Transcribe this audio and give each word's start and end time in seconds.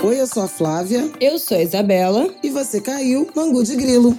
Oi, 0.00 0.20
eu 0.20 0.28
sou 0.28 0.44
a 0.44 0.48
Flávia. 0.48 1.10
Eu 1.20 1.40
sou 1.40 1.58
a 1.58 1.60
Isabela. 1.60 2.30
E 2.40 2.50
você 2.50 2.80
caiu 2.80 3.28
no 3.34 3.42
Angu 3.42 3.64
de 3.64 3.74
Grilo. 3.74 4.16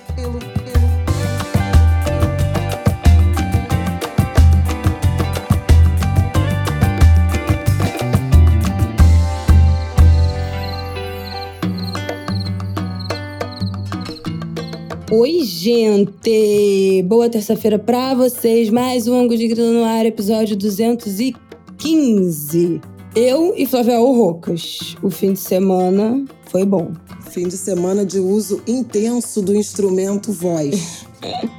Oi, 15.10 15.44
gente! 15.44 17.02
Boa 17.04 17.30
terça-feira 17.30 17.80
pra 17.80 18.14
vocês. 18.14 18.70
Mais 18.70 19.08
um 19.08 19.18
Angu 19.18 19.38
de 19.38 19.48
Grilo 19.48 19.72
no 19.72 19.86
ar, 19.86 20.06
episódio 20.06 20.58
215. 20.58 22.82
Eu 23.22 23.54
e 23.58 23.66
Flávia 23.66 23.98
Rocas. 23.98 24.96
O 25.04 25.10
fim 25.10 25.34
de 25.34 25.40
semana 25.40 26.24
foi 26.46 26.66
bom. 26.66 26.94
Fim 27.30 27.50
de 27.50 27.58
semana 27.58 28.06
de 28.06 28.18
uso 28.18 28.64
intenso 28.66 29.42
do 29.42 29.54
instrumento 29.54 30.32
voz. 30.32 31.06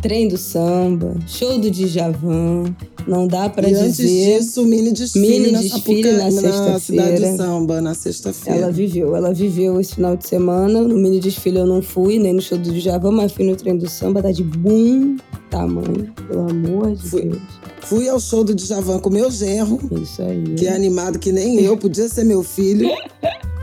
Trem 0.00 0.28
do 0.28 0.36
samba, 0.38 1.16
show 1.26 1.58
do 1.58 1.70
Djavan, 1.70 2.64
não 3.08 3.26
dá 3.26 3.48
para 3.48 3.68
dizer. 3.68 3.80
antes 3.80 3.96
disso, 3.96 4.64
mini 4.64 4.92
desfile, 4.92 5.28
mini 5.28 5.50
na, 5.52 5.60
desfile 5.60 6.02
Sapuca, 6.02 6.24
na 6.24 6.30
sexta-feira. 6.30 6.78
cidade 6.80 7.20
de 7.20 7.36
samba, 7.36 7.80
na 7.80 7.94
sexta-feira. 7.94 8.58
Ela 8.60 8.72
viveu, 8.72 9.16
ela 9.16 9.34
viveu 9.34 9.80
esse 9.80 9.96
final 9.96 10.16
de 10.16 10.26
semana. 10.28 10.80
No 10.82 10.96
mini 10.96 11.18
desfile 11.18 11.58
eu 11.58 11.66
não 11.66 11.82
fui, 11.82 12.18
nem 12.18 12.32
no 12.32 12.40
show 12.42 12.56
do 12.56 12.72
Djavan, 12.72 13.10
mas 13.12 13.32
fui 13.32 13.44
no 13.44 13.56
trem 13.56 13.76
do 13.76 13.88
samba, 13.88 14.22
tá 14.22 14.30
de 14.30 14.44
boom 14.44 15.16
tamanho, 15.50 16.12
pelo 16.28 16.48
amor 16.48 16.94
de 16.94 17.08
Fui. 17.08 17.22
Deus. 17.22 17.42
Fui 17.82 18.08
ao 18.08 18.18
show 18.20 18.42
do 18.44 18.54
Djavan 18.54 19.00
com 19.00 19.10
meu 19.10 19.30
genro, 19.30 19.78
Isso 20.00 20.22
aí. 20.22 20.54
que 20.56 20.66
é 20.66 20.72
animado 20.74 21.18
que 21.18 21.32
nem 21.32 21.60
eu, 21.60 21.76
podia 21.76 22.08
ser 22.08 22.24
meu 22.24 22.42
filho. 22.42 22.88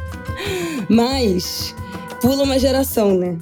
Mas 0.90 1.74
pula 2.22 2.44
uma 2.44 2.60
geração, 2.60 3.18
né? 3.18 3.38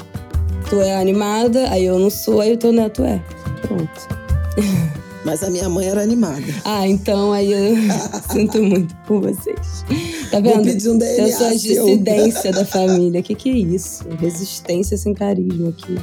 Tu 0.69 0.81
é 0.81 0.95
animada, 0.99 1.69
aí 1.69 1.85
eu 1.85 1.97
não 1.97 2.09
sou, 2.09 2.41
aí 2.41 2.53
o 2.53 2.57
teu 2.57 2.71
neto 2.73 3.03
é. 3.03 3.21
Pronto. 3.61 4.17
Mas 5.25 5.43
a 5.43 5.49
minha 5.49 5.67
mãe 5.67 5.87
era 5.87 6.01
animada. 6.01 6.41
Ah, 6.63 6.87
então 6.87 7.33
aí 7.33 7.51
eu 7.51 7.75
sinto 8.31 8.61
muito 8.63 8.95
por 9.05 9.21
vocês. 9.21 9.83
Tá 10.31 10.39
Vou 10.39 10.53
vendo? 10.53 10.63
pedir 10.63 10.89
um 10.89 10.97
DNA 10.97 11.27
Eu 11.27 11.33
sou 11.37 11.47
a 11.47 11.51
dissidência 11.53 12.51
da 12.51 12.63
família. 12.65 13.21
Que 13.21 13.35
que 13.35 13.49
é 13.49 13.53
isso? 13.53 14.05
Resistência 14.21 14.97
sem 14.97 15.13
carisma 15.13 15.69
aqui. 15.69 15.97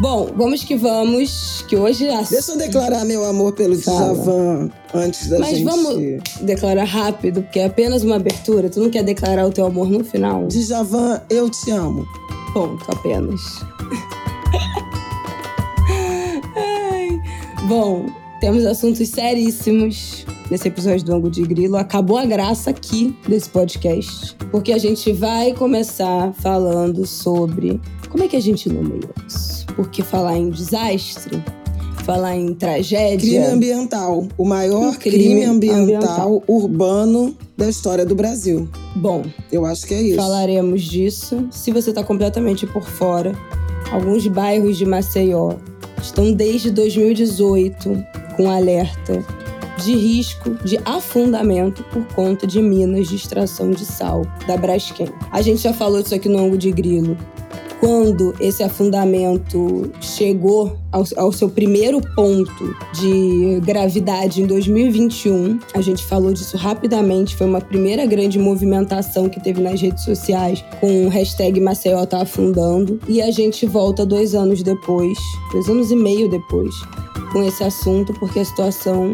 Bom, 0.00 0.30
vamos 0.36 0.62
que 0.64 0.76
vamos, 0.76 1.64
que 1.68 1.76
hoje... 1.76 2.08
a- 2.08 2.22
Deixa 2.22 2.52
eu 2.52 2.58
declarar 2.58 3.04
meu 3.04 3.24
amor 3.24 3.52
pelo 3.54 3.76
Fala. 3.80 4.12
Djavan 4.14 4.70
antes 4.92 5.28
da 5.28 5.38
Mas 5.38 5.50
gente... 5.58 5.64
vamos 5.64 5.96
declarar 6.42 6.84
rápido, 6.84 7.42
porque 7.42 7.60
é 7.60 7.64
apenas 7.66 8.02
uma 8.02 8.16
abertura. 8.16 8.68
Tu 8.68 8.80
não 8.80 8.90
quer 8.90 9.02
declarar 9.04 9.46
o 9.46 9.52
teu 9.52 9.64
amor 9.66 9.88
no 9.88 10.04
final? 10.04 10.46
Djavan, 10.48 11.20
eu 11.30 11.48
te 11.48 11.70
amo. 11.70 12.06
Ponto, 12.54 12.84
apenas. 12.88 13.66
Ai. 16.56 17.20
Bom, 17.66 18.06
temos 18.40 18.64
assuntos 18.64 19.08
seríssimos 19.08 20.24
nesse 20.48 20.68
episódio 20.68 21.04
do 21.04 21.14
Ango 21.14 21.28
de 21.28 21.42
Grilo. 21.42 21.76
Acabou 21.76 22.16
a 22.16 22.24
graça 22.24 22.70
aqui 22.70 23.12
desse 23.26 23.50
podcast, 23.50 24.36
porque 24.52 24.72
a 24.72 24.78
gente 24.78 25.12
vai 25.12 25.52
começar 25.52 26.32
falando 26.34 27.04
sobre 27.04 27.80
como 28.08 28.22
é 28.22 28.28
que 28.28 28.36
a 28.36 28.40
gente 28.40 28.68
nomeia 28.68 29.10
isso. 29.26 29.66
Porque 29.74 30.04
falar 30.04 30.36
em 30.36 30.48
desastre, 30.48 31.42
falar 32.04 32.36
em 32.36 32.54
tragédia. 32.54 33.18
Crime 33.18 33.46
ambiental. 33.46 34.28
O 34.36 34.44
maior 34.44 34.96
crime, 34.96 35.16
crime 35.16 35.44
ambiental, 35.44 35.82
ambiental. 35.82 36.42
urbano 36.46 37.34
da 37.56 37.68
história 37.68 38.04
do 38.04 38.14
Brasil. 38.14 38.68
Bom, 38.96 39.22
Eu 39.50 39.64
acho 39.64 39.86
que 39.86 39.94
é 39.94 40.02
isso. 40.02 40.16
Falaremos 40.16 40.82
disso. 40.82 41.48
Se 41.50 41.72
você 41.72 41.90
está 41.90 42.04
completamente 42.04 42.66
por 42.66 42.84
fora, 42.84 43.32
alguns 43.90 44.26
bairros 44.26 44.76
de 44.76 44.84
Maceió 44.84 45.54
estão 46.00 46.32
desde 46.32 46.70
2018 46.70 48.04
com 48.36 48.50
alerta 48.50 49.24
de 49.82 49.94
risco 49.94 50.54
de 50.64 50.78
afundamento 50.84 51.82
por 51.84 52.04
conta 52.14 52.46
de 52.46 52.60
minas 52.60 53.08
de 53.08 53.16
extração 53.16 53.70
de 53.70 53.84
sal 53.84 54.22
da 54.46 54.56
Braskem. 54.56 55.08
A 55.32 55.42
gente 55.42 55.62
já 55.62 55.72
falou 55.72 56.02
disso 56.02 56.14
aqui 56.14 56.28
no 56.28 56.38
ângulo 56.38 56.58
de 56.58 56.70
grilo. 56.70 57.16
Quando 57.84 58.34
esse 58.40 58.62
afundamento 58.62 59.92
chegou 60.00 60.74
ao, 60.90 61.04
ao 61.18 61.30
seu 61.30 61.50
primeiro 61.50 62.00
ponto 62.14 62.74
de 62.94 63.60
gravidade 63.62 64.40
em 64.40 64.46
2021, 64.46 65.58
a 65.74 65.82
gente 65.82 66.02
falou 66.02 66.32
disso 66.32 66.56
rapidamente. 66.56 67.36
Foi 67.36 67.46
uma 67.46 67.60
primeira 67.60 68.06
grande 68.06 68.38
movimentação 68.38 69.28
que 69.28 69.38
teve 69.38 69.60
nas 69.60 69.82
redes 69.82 70.02
sociais 70.02 70.64
com 70.80 71.04
o 71.04 71.10
hashtag 71.10 71.60
Maceió 71.60 72.06
tá 72.06 72.22
afundando. 72.22 72.98
E 73.06 73.20
a 73.20 73.30
gente 73.30 73.66
volta 73.66 74.06
dois 74.06 74.34
anos 74.34 74.62
depois, 74.62 75.18
dois 75.52 75.68
anos 75.68 75.90
e 75.90 75.96
meio 75.96 76.26
depois, 76.26 76.74
com 77.34 77.42
esse 77.42 77.62
assunto, 77.62 78.14
porque 78.14 78.38
a 78.38 78.44
situação 78.46 79.12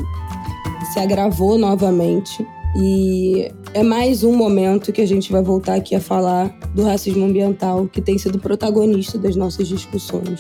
se 0.93 1.01
agravou 1.01 1.59
novamente. 1.59 2.47
E 2.77 3.51
é 3.75 3.83
mais 3.83 4.23
um 4.23 4.35
momento 4.35 4.93
que 4.93 5.01
a 5.01 5.07
gente 5.07 5.33
vai 5.33 5.43
voltar 5.43 5.75
aqui 5.75 5.95
a 5.95 6.01
falar 6.01 6.57
do 6.75 6.85
racismo 6.85 7.25
ambiental, 7.25 7.89
que 7.89 8.01
tem 8.01 8.17
sido 8.17 8.39
protagonista 8.39 9.19
das 9.19 9.35
nossas 9.35 9.67
discussões 9.67 10.39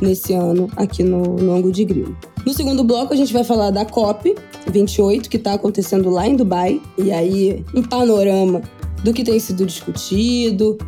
nesse 0.00 0.32
ano 0.32 0.68
aqui 0.76 1.02
no, 1.02 1.36
no 1.36 1.52
Ângulo 1.52 1.72
de 1.72 1.84
Grilo. 1.84 2.16
No 2.44 2.52
segundo 2.54 2.82
bloco, 2.82 3.12
a 3.12 3.16
gente 3.16 3.32
vai 3.32 3.44
falar 3.44 3.70
da 3.70 3.84
COP 3.84 4.34
28, 4.70 5.28
que 5.28 5.36
está 5.36 5.54
acontecendo 5.54 6.08
lá 6.08 6.26
em 6.26 6.36
Dubai. 6.36 6.80
E 6.96 7.12
aí, 7.12 7.64
um 7.74 7.82
panorama 7.82 8.62
do 9.04 9.12
que 9.12 9.22
tem 9.22 9.38
sido 9.38 9.66
discutido. 9.66 10.78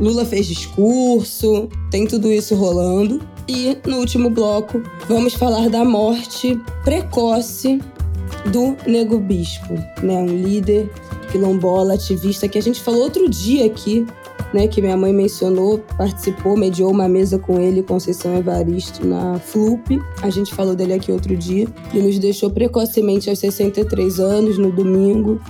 Lula 0.00 0.24
fez 0.24 0.46
discurso, 0.46 1.68
tem 1.90 2.06
tudo 2.06 2.32
isso 2.32 2.54
rolando. 2.54 3.20
E 3.48 3.76
no 3.86 3.98
último 3.98 4.30
bloco, 4.30 4.82
vamos 5.08 5.34
falar 5.34 5.68
da 5.68 5.84
morte 5.84 6.58
precoce 6.84 7.80
do 8.50 8.76
Nego 8.86 9.18
Bispo, 9.18 9.74
né? 10.02 10.18
Um 10.18 10.26
líder 10.26 10.90
quilombola, 11.30 11.94
ativista, 11.94 12.48
que 12.48 12.58
a 12.58 12.62
gente 12.62 12.80
falou 12.80 13.02
outro 13.02 13.28
dia 13.28 13.66
aqui, 13.66 14.06
né? 14.52 14.66
Que 14.66 14.82
minha 14.82 14.96
mãe 14.96 15.12
mencionou, 15.12 15.78
participou, 15.96 16.56
mediou 16.56 16.90
uma 16.90 17.08
mesa 17.08 17.38
com 17.38 17.60
ele, 17.60 17.82
Conceição 17.82 18.36
Evaristo, 18.36 19.06
na 19.06 19.38
FLUP. 19.38 20.00
A 20.20 20.30
gente 20.30 20.54
falou 20.54 20.74
dele 20.74 20.94
aqui 20.94 21.10
outro 21.10 21.36
dia. 21.36 21.66
E 21.92 21.98
nos 21.98 22.18
deixou 22.18 22.50
precocemente 22.50 23.30
aos 23.30 23.38
63 23.38 24.20
anos, 24.20 24.58
no 24.58 24.70
domingo, 24.70 25.40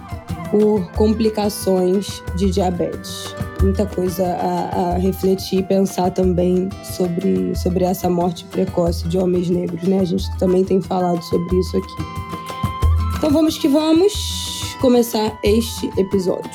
por 0.50 0.92
complicações 0.92 2.22
de 2.36 2.50
diabetes. 2.50 3.34
Muita 3.62 3.86
coisa 3.86 4.24
a, 4.26 4.94
a 4.94 4.98
refletir 4.98 5.60
e 5.60 5.62
pensar 5.62 6.10
também 6.10 6.68
sobre, 6.84 7.54
sobre 7.56 7.84
essa 7.84 8.10
morte 8.10 8.44
precoce 8.44 9.08
de 9.08 9.18
homens 9.18 9.48
negros, 9.48 9.82
né? 9.84 10.00
A 10.00 10.04
gente 10.04 10.24
também 10.38 10.62
tem 10.62 10.80
falado 10.80 11.22
sobre 11.22 11.58
isso 11.58 11.76
aqui. 11.76 12.61
Então 13.22 13.30
vamos 13.30 13.56
que 13.56 13.68
vamos 13.68 14.74
começar 14.80 15.38
este 15.44 15.86
episódio. 15.96 16.50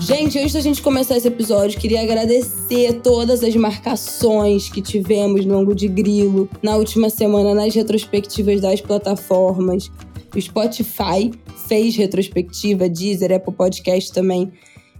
Gente, 0.00 0.38
antes 0.38 0.52
da 0.52 0.60
gente 0.60 0.80
começar 0.80 1.16
esse 1.16 1.26
episódio, 1.26 1.80
queria 1.80 2.02
agradecer 2.02 3.00
todas 3.00 3.42
as 3.42 3.56
marcações 3.56 4.68
que 4.68 4.80
tivemos 4.80 5.44
no 5.44 5.58
ângulo 5.58 5.74
de 5.74 5.88
grilo 5.88 6.48
na 6.62 6.76
última 6.76 7.10
semana 7.10 7.52
nas 7.52 7.74
retrospectivas 7.74 8.60
das 8.60 8.80
plataformas. 8.80 9.90
O 10.32 10.40
Spotify 10.40 11.32
fez 11.66 11.96
retrospectiva, 11.96 12.88
Deezer, 12.88 13.32
Apple 13.32 13.52
Podcast 13.52 14.12
também. 14.12 14.52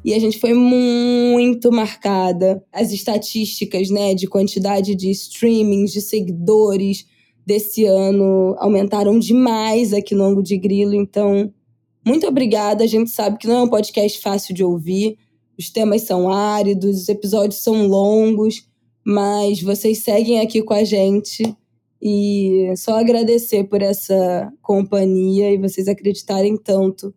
E 0.09 0.15
a 0.15 0.19
gente 0.19 0.39
foi 0.39 0.55
muito 0.55 1.71
marcada. 1.71 2.65
As 2.73 2.93
estatísticas, 2.93 3.91
né, 3.91 4.15
de 4.15 4.27
quantidade 4.27 4.95
de 4.95 5.11
streamings, 5.11 5.93
de 5.93 6.01
seguidores 6.01 7.05
desse 7.47 7.85
ano 7.85 8.57
aumentaram 8.59 9.19
demais 9.19 9.93
aqui 9.93 10.15
no 10.15 10.25
Ângulo 10.25 10.43
de 10.43 10.57
Grilo. 10.57 10.95
Então, 10.95 11.53
muito 12.03 12.27
obrigada. 12.27 12.83
A 12.85 12.87
gente 12.87 13.11
sabe 13.11 13.37
que 13.37 13.47
não 13.47 13.57
é 13.57 13.63
um 13.65 13.69
podcast 13.69 14.19
fácil 14.23 14.55
de 14.55 14.65
ouvir. 14.65 15.19
Os 15.59 15.69
temas 15.69 16.01
são 16.01 16.31
áridos, 16.31 17.03
os 17.03 17.09
episódios 17.11 17.61
são 17.61 17.87
longos, 17.87 18.67
mas 19.05 19.61
vocês 19.61 19.99
seguem 19.99 20.41
aqui 20.41 20.63
com 20.63 20.73
a 20.73 20.85
gente. 20.85 21.43
E 22.01 22.73
só 22.79 22.99
agradecer 22.99 23.65
por 23.65 23.83
essa 23.83 24.51
companhia 24.63 25.53
e 25.53 25.59
vocês 25.59 25.87
acreditarem 25.87 26.57
tanto 26.57 27.13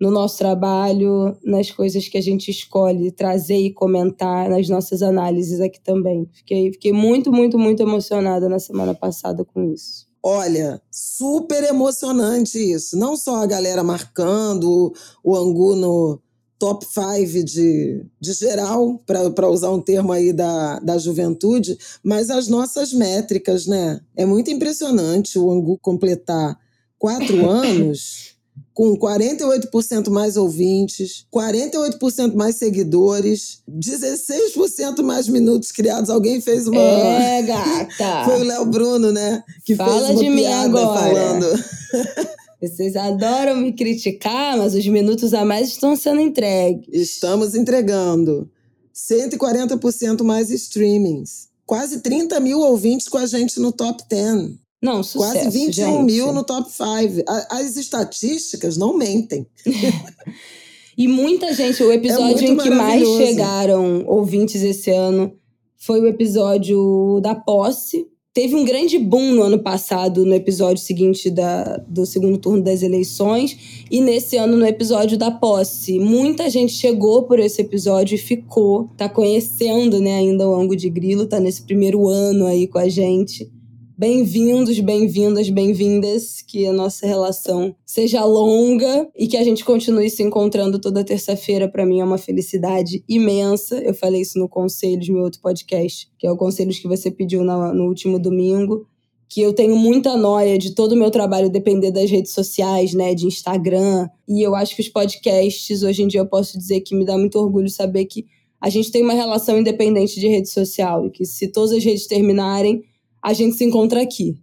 no 0.00 0.10
nosso 0.10 0.38
trabalho, 0.38 1.36
nas 1.44 1.70
coisas 1.70 2.08
que 2.08 2.18
a 2.18 2.20
gente 2.20 2.50
escolhe 2.50 3.10
trazer 3.10 3.58
e 3.58 3.72
comentar, 3.72 4.48
nas 4.50 4.68
nossas 4.68 5.02
análises 5.02 5.60
aqui 5.60 5.80
também. 5.80 6.28
Fiquei, 6.32 6.72
fiquei 6.72 6.92
muito, 6.92 7.32
muito, 7.32 7.58
muito 7.58 7.82
emocionada 7.82 8.48
na 8.48 8.58
semana 8.58 8.94
passada 8.94 9.44
com 9.44 9.72
isso. 9.72 10.06
Olha, 10.22 10.80
super 10.90 11.62
emocionante 11.64 12.58
isso. 12.58 12.96
Não 12.96 13.16
só 13.16 13.42
a 13.42 13.46
galera 13.46 13.84
marcando 13.84 14.92
o 15.22 15.36
Angu 15.36 15.76
no 15.76 16.18
top 16.58 16.86
5 16.86 17.44
de, 17.44 18.06
de 18.18 18.32
geral, 18.32 18.98
para 19.04 19.50
usar 19.50 19.70
um 19.70 19.80
termo 19.80 20.12
aí 20.12 20.32
da, 20.32 20.78
da 20.78 20.96
juventude, 20.96 21.76
mas 22.02 22.30
as 22.30 22.48
nossas 22.48 22.92
métricas, 22.92 23.66
né? 23.66 24.00
É 24.16 24.24
muito 24.24 24.50
impressionante 24.50 25.38
o 25.38 25.50
Angu 25.50 25.78
completar 25.78 26.58
quatro 26.98 27.44
anos 27.46 28.33
com 28.72 28.96
48% 28.96 30.10
mais 30.10 30.36
ouvintes, 30.36 31.26
48% 31.32 32.34
mais 32.34 32.56
seguidores, 32.56 33.62
16% 33.70 35.02
mais 35.02 35.28
minutos 35.28 35.70
criados. 35.70 36.10
Alguém 36.10 36.40
fez 36.40 36.66
uma. 36.66 36.80
É, 36.80 37.42
gata! 37.42 38.24
Foi 38.26 38.40
o 38.40 38.44
Léo 38.44 38.66
Bruno, 38.66 39.12
né? 39.12 39.42
Que 39.64 39.76
Fala 39.76 40.06
fez 40.06 40.10
uma 40.10 40.24
de 40.24 40.30
mim 40.30 40.46
agora. 40.46 41.00
falando. 41.00 41.46
Vocês 42.60 42.96
adoram 42.96 43.56
me 43.56 43.74
criticar, 43.74 44.56
mas 44.56 44.74
os 44.74 44.86
minutos 44.86 45.34
a 45.34 45.44
mais 45.44 45.68
estão 45.68 45.94
sendo 45.94 46.20
entregues. 46.20 46.88
Estamos 46.90 47.54
entregando. 47.54 48.50
140% 48.94 50.22
mais 50.22 50.50
streamings. 50.50 51.48
Quase 51.66 52.00
30 52.00 52.40
mil 52.40 52.60
ouvintes 52.60 53.08
com 53.08 53.18
a 53.18 53.26
gente 53.26 53.60
no 53.60 53.70
top 53.70 54.02
10. 54.08 54.63
Não, 54.84 55.02
sucesso, 55.02 55.32
Quase 55.32 55.58
21 55.58 55.70
gente. 55.70 56.04
mil 56.04 56.30
no 56.34 56.44
top 56.44 56.70
5. 56.70 57.24
As 57.50 57.74
estatísticas 57.74 58.76
não 58.76 58.94
mentem. 58.94 59.46
e 60.96 61.08
muita 61.08 61.54
gente, 61.54 61.82
o 61.82 61.90
episódio 61.90 62.46
é 62.46 62.50
em 62.50 62.56
que 62.58 62.68
mais 62.68 63.02
chegaram 63.16 64.04
ouvintes 64.06 64.62
esse 64.62 64.90
ano 64.90 65.32
foi 65.78 66.00
o 66.00 66.06
episódio 66.06 67.18
da 67.22 67.34
posse. 67.34 68.06
Teve 68.34 68.54
um 68.56 68.64
grande 68.64 68.98
boom 68.98 69.32
no 69.32 69.42
ano 69.42 69.58
passado, 69.58 70.26
no 70.26 70.34
episódio 70.34 70.82
seguinte 70.82 71.30
da, 71.30 71.78
do 71.88 72.04
segundo 72.04 72.36
turno 72.36 72.62
das 72.62 72.82
eleições, 72.82 73.86
e 73.90 74.02
nesse 74.02 74.36
ano 74.36 74.54
no 74.54 74.66
episódio 74.66 75.16
da 75.16 75.30
posse. 75.30 75.98
Muita 75.98 76.50
gente 76.50 76.72
chegou 76.72 77.22
por 77.22 77.38
esse 77.38 77.62
episódio 77.62 78.16
e 78.16 78.18
ficou, 78.18 78.90
tá 78.98 79.08
conhecendo 79.08 79.98
né, 79.98 80.16
ainda 80.16 80.46
o 80.46 80.54
ângulo 80.54 80.76
de 80.76 80.90
grilo, 80.90 81.26
tá 81.26 81.40
nesse 81.40 81.62
primeiro 81.62 82.06
ano 82.06 82.46
aí 82.46 82.66
com 82.66 82.78
a 82.78 82.88
gente. 82.88 83.50
Bem-vindos, 83.96 84.80
bem-vindas, 84.80 85.48
bem-vindas. 85.48 86.42
Que 86.42 86.66
a 86.66 86.72
nossa 86.72 87.06
relação 87.06 87.76
seja 87.86 88.24
longa 88.24 89.08
e 89.16 89.28
que 89.28 89.36
a 89.36 89.44
gente 89.44 89.64
continue 89.64 90.10
se 90.10 90.20
encontrando 90.20 90.80
toda 90.80 91.04
terça-feira. 91.04 91.68
Para 91.68 91.86
mim 91.86 92.00
é 92.00 92.04
uma 92.04 92.18
felicidade 92.18 93.04
imensa. 93.08 93.76
Eu 93.76 93.94
falei 93.94 94.22
isso 94.22 94.36
no 94.36 94.48
Conselhos, 94.48 95.08
meu 95.08 95.22
outro 95.22 95.40
podcast, 95.40 96.10
que 96.18 96.26
é 96.26 96.32
o 96.32 96.36
Conselhos 96.36 96.80
que 96.80 96.88
você 96.88 97.08
pediu 97.08 97.44
no, 97.44 97.84
último 97.86 98.18
domingo. 98.18 98.84
Que 99.28 99.40
eu 99.40 99.52
tenho 99.52 99.76
muita 99.76 100.16
noia 100.16 100.58
de 100.58 100.74
todo 100.74 100.92
o 100.92 100.96
meu 100.96 101.12
trabalho 101.12 101.48
depender 101.48 101.92
das 101.92 102.10
redes 102.10 102.32
sociais, 102.32 102.94
né? 102.94 103.14
De 103.14 103.26
Instagram. 103.26 104.08
E 104.28 104.42
eu 104.42 104.56
acho 104.56 104.74
que 104.74 104.82
os 104.82 104.88
podcasts, 104.88 105.84
hoje 105.84 106.02
em 106.02 106.08
dia, 106.08 106.20
eu 106.20 106.26
posso 106.26 106.58
dizer 106.58 106.80
que 106.80 106.96
me 106.96 107.04
dá 107.04 107.16
muito 107.16 107.38
orgulho 107.38 107.70
saber 107.70 108.06
que 108.06 108.26
a 108.60 108.68
gente 108.68 108.90
tem 108.90 109.04
uma 109.04 109.14
relação 109.14 109.56
independente 109.56 110.18
de 110.18 110.26
rede 110.26 110.48
social. 110.48 111.06
E 111.06 111.10
que 111.10 111.24
se 111.24 111.46
todas 111.46 111.70
as 111.70 111.84
redes 111.84 112.08
terminarem 112.08 112.82
a 113.24 113.32
gente 113.32 113.56
se 113.56 113.64
encontra 113.64 114.02
aqui, 114.02 114.38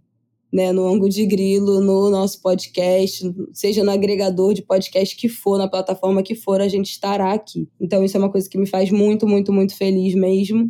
né, 0.52 0.72
no 0.72 0.88
ângulo 0.88 1.08
de 1.08 1.24
grilo, 1.24 1.80
no 1.80 2.10
nosso 2.10 2.42
podcast, 2.42 3.32
seja 3.52 3.84
no 3.84 3.92
agregador 3.92 4.52
de 4.52 4.60
podcast 4.60 5.14
que 5.16 5.28
for, 5.28 5.56
na 5.56 5.68
plataforma 5.68 6.20
que 6.20 6.34
for, 6.34 6.60
a 6.60 6.66
gente 6.66 6.90
estará 6.90 7.32
aqui. 7.32 7.68
Então 7.80 8.04
isso 8.04 8.16
é 8.16 8.20
uma 8.20 8.30
coisa 8.30 8.50
que 8.50 8.58
me 8.58 8.66
faz 8.66 8.90
muito, 8.90 9.24
muito, 9.24 9.52
muito 9.52 9.76
feliz 9.76 10.16
mesmo. 10.16 10.68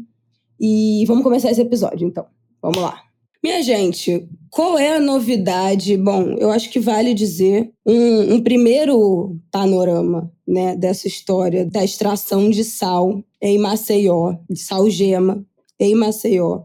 E 0.60 1.04
vamos 1.06 1.24
começar 1.24 1.50
esse 1.50 1.62
episódio, 1.62 2.06
então. 2.06 2.26
Vamos 2.60 2.78
lá. 2.78 3.02
Minha 3.42 3.62
gente, 3.62 4.28
qual 4.50 4.78
é 4.78 4.94
a 4.94 5.00
novidade? 5.00 5.96
Bom, 5.96 6.36
eu 6.38 6.50
acho 6.50 6.70
que 6.70 6.78
vale 6.78 7.14
dizer 7.14 7.72
um, 7.84 8.34
um 8.34 8.42
primeiro 8.42 9.36
panorama 9.50 10.30
né, 10.46 10.76
dessa 10.76 11.08
história 11.08 11.64
da 11.64 11.82
extração 11.82 12.50
de 12.50 12.62
sal 12.62 13.24
em 13.40 13.58
Maceió, 13.58 14.34
de 14.48 14.60
sal 14.60 14.88
gema 14.90 15.44
em 15.80 15.94
Maceió 15.94 16.64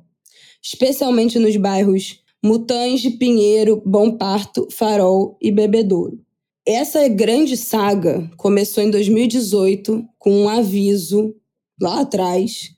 especialmente 0.68 1.40
nos 1.40 1.56
bairros 1.56 2.20
Mutange, 2.44 3.12
Pinheiro, 3.12 3.82
Bom 3.86 4.12
Parto, 4.18 4.68
Farol 4.70 5.38
e 5.42 5.50
Bebedouro. 5.50 6.20
Essa 6.66 7.08
grande 7.08 7.56
saga 7.56 8.30
começou 8.36 8.84
em 8.84 8.92
2018 8.92 10.06
com 10.20 10.42
um 10.42 10.50
aviso 10.50 11.34
lá 11.82 12.02
atrás 12.02 12.72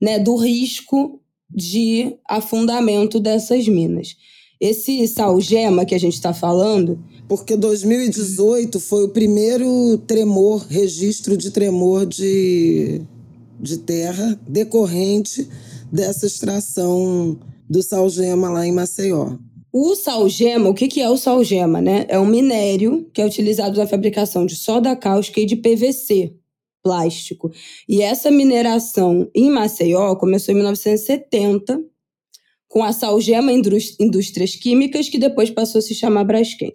né, 0.00 0.18
do 0.18 0.36
risco 0.36 1.18
de 1.48 2.14
afundamento 2.28 3.18
dessas 3.18 3.66
minas. 3.66 4.16
Esse 4.60 5.08
salgema 5.08 5.86
que 5.86 5.94
a 5.94 5.98
gente 5.98 6.14
está 6.14 6.34
falando. 6.34 7.02
Porque 7.26 7.56
2018 7.56 8.78
foi 8.78 9.04
o 9.04 9.08
primeiro 9.08 9.96
tremor, 10.06 10.66
registro 10.68 11.36
de 11.38 11.50
tremor 11.50 12.04
de, 12.04 13.00
de 13.58 13.78
terra 13.78 14.38
decorrente 14.46 15.48
dessa 15.92 16.26
extração 16.26 17.38
do 17.68 17.82
salgema 17.82 18.50
lá 18.50 18.66
em 18.66 18.72
Maceió. 18.72 19.36
O 19.72 19.94
salgema, 19.94 20.68
o 20.68 20.74
que, 20.74 20.88
que 20.88 21.00
é 21.00 21.08
o 21.08 21.16
salgema, 21.16 21.80
né? 21.80 22.04
É 22.08 22.18
um 22.18 22.26
minério 22.26 23.08
que 23.12 23.22
é 23.22 23.26
utilizado 23.26 23.78
na 23.78 23.86
fabricação 23.86 24.44
de 24.44 24.56
soda 24.56 24.96
cáustica 24.96 25.40
e 25.40 25.46
de 25.46 25.54
PVC, 25.54 26.34
plástico. 26.82 27.52
E 27.88 28.02
essa 28.02 28.30
mineração 28.30 29.30
em 29.34 29.48
Maceió 29.48 30.16
começou 30.16 30.52
em 30.52 30.56
1970 30.56 31.80
com 32.68 32.82
a 32.82 32.92
Salgema 32.92 33.52
Indústrias 33.52 34.54
Químicas, 34.54 35.08
que 35.08 35.18
depois 35.18 35.50
passou 35.50 35.80
a 35.80 35.82
se 35.82 35.94
chamar 35.94 36.24
Braskem. 36.24 36.72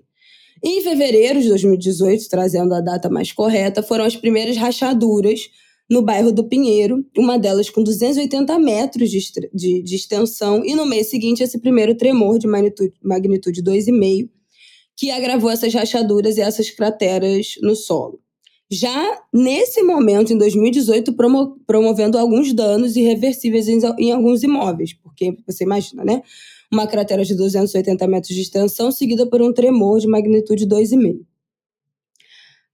Em 0.64 0.82
fevereiro 0.82 1.42
de 1.42 1.50
2018, 1.50 2.28
trazendo 2.30 2.74
a 2.74 2.82
data 2.82 3.10
mais 3.10 3.32
correta, 3.32 3.84
foram 3.84 4.04
as 4.06 4.16
primeiras 4.16 4.58
rachaduras 4.58 5.42
no 5.90 6.02
bairro 6.02 6.32
do 6.32 6.48
Pinheiro, 6.48 7.06
uma 7.18 7.38
delas 7.38 7.70
com 7.70 7.84
280 7.84 8.58
metros 8.60 9.10
de, 9.10 9.20
de, 9.54 9.82
de 9.84 9.96
extensão, 9.96 10.66
e 10.66 10.74
no 10.74 10.86
mês 10.86 11.08
seguinte 11.08 11.44
esse 11.44 11.60
primeiro 11.60 11.96
tremor 11.96 12.40
de 12.40 12.48
magnitude, 12.48 12.94
magnitude 13.04 13.64
2,5, 13.64 14.30
que 14.98 15.12
agravou 15.12 15.50
essas 15.50 15.74
rachaduras 15.74 16.38
e 16.38 16.42
essas 16.42 16.70
crateras 16.70 17.56
no 17.62 17.76
solo. 17.76 18.20
Já 18.70 19.22
nesse 19.32 19.84
momento, 19.84 20.34
em 20.34 20.38
2018, 20.38 21.14
promo, 21.14 21.60
promovendo 21.68 22.18
alguns 22.18 22.52
danos 22.52 22.96
irreversíveis 22.96 23.68
em, 23.68 23.80
em 24.00 24.12
alguns 24.12 24.42
imóveis, 24.42 24.94
porque 24.94 25.38
você 25.46 25.64
imagina, 25.64 26.04
né? 26.04 26.24
Uma 26.72 26.88
cratera 26.88 27.24
de 27.24 27.36
280 27.36 28.08
metros 28.08 28.34
de 28.34 28.42
extensão, 28.42 28.92
seguida 28.92 29.30
por 29.30 29.40
um 29.40 29.54
tremor 29.54 30.00
de 30.00 30.08
magnitude 30.08 30.66
2,5. 30.66 31.20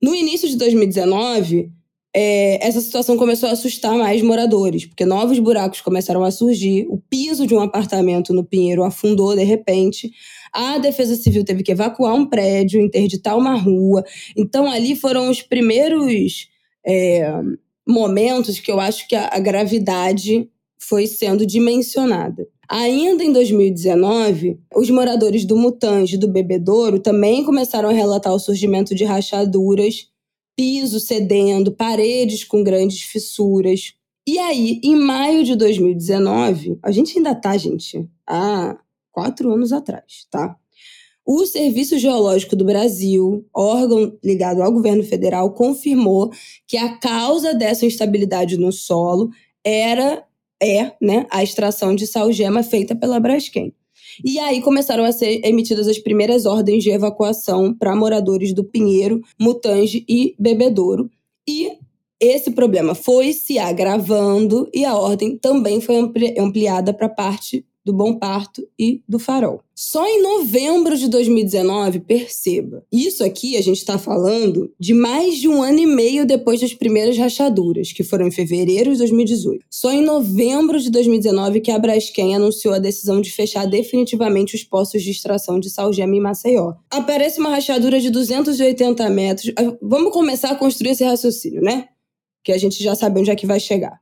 No 0.01 0.15
início 0.15 0.47
de 0.47 0.55
2019, 0.55 1.71
é, 2.13 2.65
essa 2.65 2.81
situação 2.81 3.15
começou 3.15 3.47
a 3.47 3.53
assustar 3.53 3.97
mais 3.97 4.21
moradores, 4.21 4.85
porque 4.85 5.05
novos 5.05 5.39
buracos 5.39 5.81
começaram 5.81 6.23
a 6.23 6.31
surgir, 6.31 6.85
o 6.89 6.97
piso 6.97 7.47
de 7.47 7.55
um 7.55 7.61
apartamento 7.61 8.33
no 8.33 8.43
Pinheiro 8.43 8.83
afundou 8.83 9.35
de 9.35 9.43
repente, 9.43 10.11
a 10.51 10.77
Defesa 10.77 11.15
Civil 11.15 11.45
teve 11.45 11.63
que 11.63 11.71
evacuar 11.71 12.13
um 12.13 12.25
prédio, 12.25 12.81
interditar 12.81 13.37
uma 13.37 13.55
rua. 13.55 14.03
Então, 14.35 14.69
ali 14.69 14.95
foram 14.95 15.29
os 15.29 15.41
primeiros 15.41 16.49
é, 16.85 17.31
momentos 17.87 18.59
que 18.59 18.69
eu 18.69 18.79
acho 18.79 19.07
que 19.07 19.15
a, 19.15 19.29
a 19.31 19.39
gravidade 19.39 20.49
foi 20.77 21.07
sendo 21.07 21.45
dimensionada. 21.45 22.45
Ainda 22.67 23.23
em 23.23 23.31
2019, 23.31 24.59
os 24.75 24.89
moradores 24.89 25.45
do 25.45 25.55
Mutange 25.55 26.15
e 26.15 26.19
do 26.19 26.27
Bebedouro 26.27 26.99
também 26.99 27.43
começaram 27.43 27.89
a 27.89 27.93
relatar 27.93 28.33
o 28.33 28.39
surgimento 28.39 28.95
de 28.95 29.03
rachaduras 29.03 30.07
piso 30.55 30.99
cedendo, 30.99 31.71
paredes 31.71 32.43
com 32.43 32.63
grandes 32.63 33.01
fissuras. 33.01 33.93
E 34.27 34.37
aí, 34.37 34.79
em 34.83 34.95
maio 34.95 35.43
de 35.43 35.55
2019, 35.55 36.77
a 36.83 36.91
gente 36.91 37.17
ainda 37.17 37.33
tá, 37.33 37.57
gente, 37.57 38.07
há 38.27 38.77
quatro 39.11 39.51
anos 39.51 39.73
atrás, 39.73 40.27
tá? 40.29 40.55
O 41.25 41.45
Serviço 41.45 41.97
Geológico 41.97 42.55
do 42.55 42.65
Brasil, 42.65 43.45
órgão 43.53 44.17
ligado 44.23 44.61
ao 44.61 44.71
governo 44.71 45.03
federal, 45.03 45.53
confirmou 45.53 46.31
que 46.67 46.77
a 46.77 46.97
causa 46.97 47.53
dessa 47.53 47.85
instabilidade 47.85 48.57
no 48.57 48.71
solo 48.71 49.29
era 49.63 50.25
é, 50.61 50.93
né, 51.01 51.25
a 51.29 51.43
extração 51.43 51.95
de 51.95 52.07
salgema 52.07 52.63
feita 52.63 52.95
pela 52.95 53.19
Braskem. 53.19 53.73
E 54.23 54.39
aí 54.39 54.61
começaram 54.61 55.03
a 55.03 55.11
ser 55.11 55.41
emitidas 55.43 55.87
as 55.87 55.97
primeiras 55.99 56.45
ordens 56.45 56.83
de 56.83 56.91
evacuação 56.91 57.73
para 57.73 57.95
moradores 57.95 58.53
do 58.53 58.63
Pinheiro, 58.63 59.21
Mutange 59.39 60.05
e 60.07 60.35
Bebedouro. 60.39 61.09
E 61.47 61.71
esse 62.19 62.51
problema 62.51 62.93
foi 62.93 63.33
se 63.33 63.57
agravando 63.57 64.69
e 64.73 64.85
a 64.85 64.95
ordem 64.95 65.37
também 65.37 65.81
foi 65.81 65.95
ampliada 66.37 66.93
para 66.93 67.09
parte 67.09 67.65
do 67.83 67.91
Bom 67.91 68.17
Parto 68.17 68.67
e 68.77 69.01
do 69.07 69.17
Farol. 69.17 69.61
Só 69.75 70.05
em 70.05 70.21
novembro 70.21 70.95
de 70.95 71.07
2019, 71.07 72.01
perceba, 72.01 72.85
isso 72.91 73.23
aqui 73.23 73.57
a 73.57 73.61
gente 73.61 73.77
está 73.77 73.97
falando 73.97 74.71
de 74.79 74.93
mais 74.93 75.37
de 75.37 75.47
um 75.47 75.63
ano 75.63 75.79
e 75.79 75.87
meio 75.87 76.25
depois 76.25 76.61
das 76.61 76.73
primeiras 76.73 77.17
rachaduras, 77.17 77.91
que 77.91 78.03
foram 78.03 78.27
em 78.27 78.31
fevereiro 78.31 78.91
de 78.91 78.99
2018. 78.99 79.65
Só 79.69 79.91
em 79.91 80.03
novembro 80.03 80.79
de 80.79 80.91
2019 80.91 81.61
que 81.61 81.71
a 81.71 81.79
Braskem 81.79 82.35
anunciou 82.35 82.75
a 82.75 82.79
decisão 82.79 83.19
de 83.19 83.31
fechar 83.31 83.65
definitivamente 83.65 84.55
os 84.55 84.63
postos 84.63 85.01
de 85.01 85.09
extração 85.09 85.59
de 85.59 85.69
salgema 85.69 86.15
em 86.15 86.21
Maceió. 86.21 86.73
Aparece 86.91 87.39
uma 87.39 87.49
rachadura 87.49 87.99
de 87.99 88.11
280 88.11 89.09
metros. 89.09 89.51
Ah, 89.57 89.75
vamos 89.81 90.13
começar 90.13 90.51
a 90.51 90.55
construir 90.55 90.91
esse 90.91 91.03
raciocínio, 91.03 91.61
né? 91.61 91.87
Que 92.43 92.51
a 92.51 92.57
gente 92.57 92.83
já 92.83 92.93
sabe 92.93 93.19
onde 93.19 93.31
é 93.31 93.35
que 93.35 93.47
vai 93.47 93.59
chegar. 93.59 93.99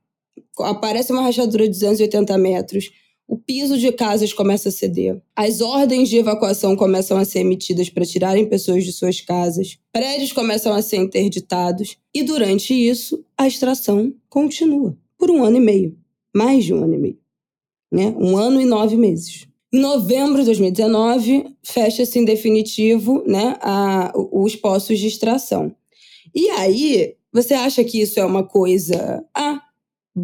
Aparece 0.60 1.14
uma 1.14 1.22
rachadura 1.22 1.64
de 1.64 1.72
280 1.72 2.38
metros 2.38 2.90
o 3.30 3.38
piso 3.38 3.78
de 3.78 3.92
casas 3.92 4.34
começa 4.34 4.70
a 4.70 4.72
ceder. 4.72 5.22
As 5.36 5.62
ordens 5.62 6.10
de 6.10 6.18
evacuação 6.18 6.76
começam 6.76 7.16
a 7.16 7.24
ser 7.24 7.42
emitidas 7.42 7.88
para 7.88 8.04
tirarem 8.04 8.50
pessoas 8.50 8.84
de 8.84 8.92
suas 8.92 9.22
casas. 9.22 9.78
Prédios 9.94 10.34
começam 10.34 10.74
a 10.74 10.82
ser 10.82 10.98
interditados. 10.98 11.96
E 12.12 12.24
durante 12.24 12.74
isso, 12.74 13.24
a 13.38 13.48
extração 13.48 14.12
continua 14.28 14.98
por 15.16 15.30
um 15.30 15.44
ano 15.44 15.58
e 15.58 15.60
meio. 15.60 15.96
Mais 16.36 16.66
de 16.66 16.74
um 16.74 16.84
ano 16.84 16.96
e 16.96 16.98
meio. 16.98 17.20
Né? 17.92 18.16
Um 18.18 18.36
ano 18.36 18.60
e 18.60 18.66
nove 18.66 18.98
meses. 18.98 19.48
Em 19.72 19.80
novembro 19.80 20.40
de 20.40 20.46
2019, 20.46 21.56
fecha-se 21.62 22.18
em 22.18 22.26
definitivo 22.26 23.24
né, 23.28 23.56
a, 23.62 24.12
os 24.16 24.56
postos 24.56 24.98
de 24.98 25.06
extração. 25.06 25.76
E 26.34 26.50
aí, 26.50 27.16
você 27.32 27.54
acha 27.54 27.84
que 27.84 28.02
isso 28.02 28.20
é 28.20 28.26
uma 28.26 28.44
coisa. 28.44 29.24
Ah, 29.36 29.62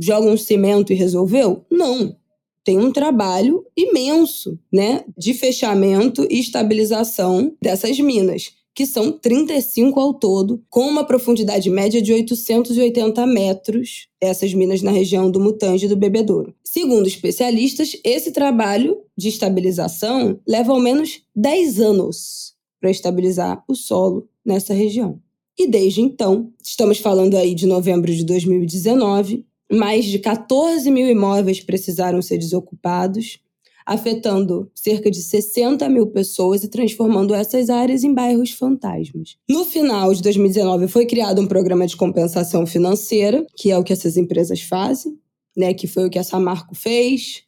joga 0.02 0.28
um 0.28 0.38
cimento 0.38 0.92
e 0.92 0.96
resolveu? 0.96 1.64
Não 1.70 2.18
tem 2.66 2.80
um 2.80 2.92
trabalho 2.92 3.64
imenso, 3.78 4.60
né, 4.74 5.06
de 5.16 5.36
fechamento 5.36 6.28
e 6.30 6.40
estabilização 6.40 7.56
dessas 7.62 7.98
minas, 8.00 8.52
que 8.74 8.88
são 8.88 9.12
35 9.12 9.98
ao 10.00 10.16
todo, 10.16 10.62
com 10.68 10.82
uma 10.82 11.06
profundidade 11.06 11.70
média 11.70 12.02
de 12.02 12.12
880 12.12 13.26
metros, 13.28 14.08
essas 14.20 14.54
minas 14.54 14.82
na 14.82 14.92
região 14.92 15.30
do 15.30 15.40
Mutange 15.40 15.86
e 15.86 15.90
do 15.90 15.96
Bebedouro. 15.96 16.54
Segundo 16.66 17.08
especialistas, 17.08 17.96
esse 18.04 18.32
trabalho 18.32 18.98
de 19.16 19.30
estabilização 19.30 20.40
leva 20.46 20.74
ao 20.74 20.80
menos 20.80 21.22
10 21.36 21.80
anos 21.80 22.54
para 22.82 22.90
estabilizar 22.90 23.64
o 23.68 23.76
solo 23.76 24.28
nessa 24.44 24.74
região. 24.74 25.22
E 25.58 25.68
desde 25.68 26.02
então, 26.02 26.52
estamos 26.62 26.98
falando 26.98 27.38
aí 27.38 27.56
de 27.56 27.66
novembro 27.66 28.14
de 28.14 28.26
2019, 28.26 29.46
mais 29.72 30.06
de 30.06 30.20
14 30.20 30.90
mil 30.92 31.10
imóveis 31.10 31.60
precisaram 31.60 32.22
ser 32.22 32.38
desocupados, 32.38 33.40
afetando 33.86 34.72
cerca 34.74 35.12
de 35.12 35.22
60 35.22 35.88
mil 35.90 36.08
pessoas 36.08 36.64
e 36.64 36.68
transformando 36.68 37.36
essas 37.36 37.70
áreas 37.70 38.04
em 38.04 38.14
bairros 38.14 38.52
fantasmas. 38.52 39.38
No 39.48 39.64
final 39.64 40.14
de 40.14 40.22
2019, 40.24 40.88
foi 40.88 41.06
criado 41.06 41.40
um 41.42 41.48
programa 41.48 41.86
de 41.86 41.96
compensação 41.96 42.66
financeira, 42.66 43.46
que 43.56 43.70
é 43.70 43.78
o 43.78 43.84
que 43.84 43.94
essas 43.94 44.18
empresas 44.18 44.62
fazem, 44.62 45.18
né, 45.56 45.74
que 45.74 45.88
foi 45.88 46.06
o 46.06 46.10
que 46.10 46.20
a 46.20 46.24
Samarco 46.24 46.74
fez, 46.74 47.44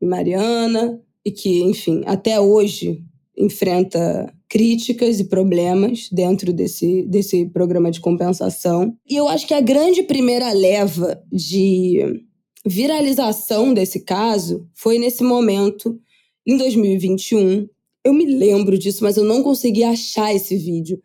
e 0.00 0.06
Mariana, 0.06 1.00
e 1.24 1.30
que, 1.30 1.62
enfim, 1.62 2.02
até 2.06 2.40
hoje 2.40 3.02
enfrenta 3.36 4.32
críticas 4.48 5.18
e 5.18 5.24
problemas 5.24 6.08
dentro 6.10 6.52
desse, 6.52 7.02
desse 7.06 7.46
programa 7.46 7.90
de 7.90 8.00
compensação. 8.00 8.96
E 9.08 9.16
eu 9.16 9.28
acho 9.28 9.46
que 9.46 9.54
a 9.54 9.60
grande 9.60 10.02
primeira 10.02 10.52
leva 10.52 11.20
de 11.32 12.22
viralização 12.64 13.72
desse 13.72 14.00
caso 14.00 14.68
foi 14.74 14.98
nesse 14.98 15.22
momento, 15.22 15.98
em 16.46 16.56
2021. 16.56 17.68
Eu 18.04 18.12
me 18.12 18.24
lembro 18.24 18.78
disso, 18.78 19.02
mas 19.02 19.16
eu 19.16 19.24
não 19.24 19.42
consegui 19.42 19.84
achar 19.84 20.34
esse 20.34 20.56
vídeo. 20.56 21.00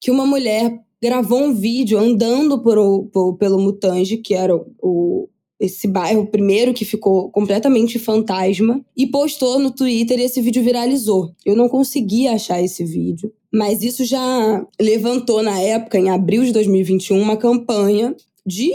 Que 0.00 0.10
uma 0.10 0.26
mulher 0.26 0.76
gravou 1.02 1.40
um 1.42 1.54
vídeo 1.54 1.98
andando 1.98 2.62
por, 2.62 3.08
por, 3.12 3.36
pelo 3.36 3.60
Mutange, 3.60 4.18
que 4.18 4.34
era 4.34 4.54
o, 4.54 5.28
esse 5.60 5.86
bairro 5.86 6.26
primeiro 6.26 6.72
que 6.72 6.86
ficou 6.86 7.30
completamente 7.30 7.98
fantasma 7.98 8.82
e 8.96 9.06
postou 9.06 9.58
no 9.58 9.70
Twitter 9.70 10.18
e 10.18 10.22
esse 10.22 10.40
vídeo 10.40 10.62
viralizou. 10.62 11.34
Eu 11.44 11.54
não 11.54 11.68
consegui 11.68 12.26
achar 12.26 12.62
esse 12.62 12.82
vídeo, 12.82 13.30
mas 13.52 13.82
isso 13.82 14.04
já 14.04 14.66
levantou 14.80 15.42
na 15.42 15.60
época, 15.60 15.98
em 15.98 16.08
abril 16.08 16.44
de 16.44 16.52
2021, 16.52 17.20
uma 17.20 17.36
campanha 17.36 18.16
de 18.46 18.72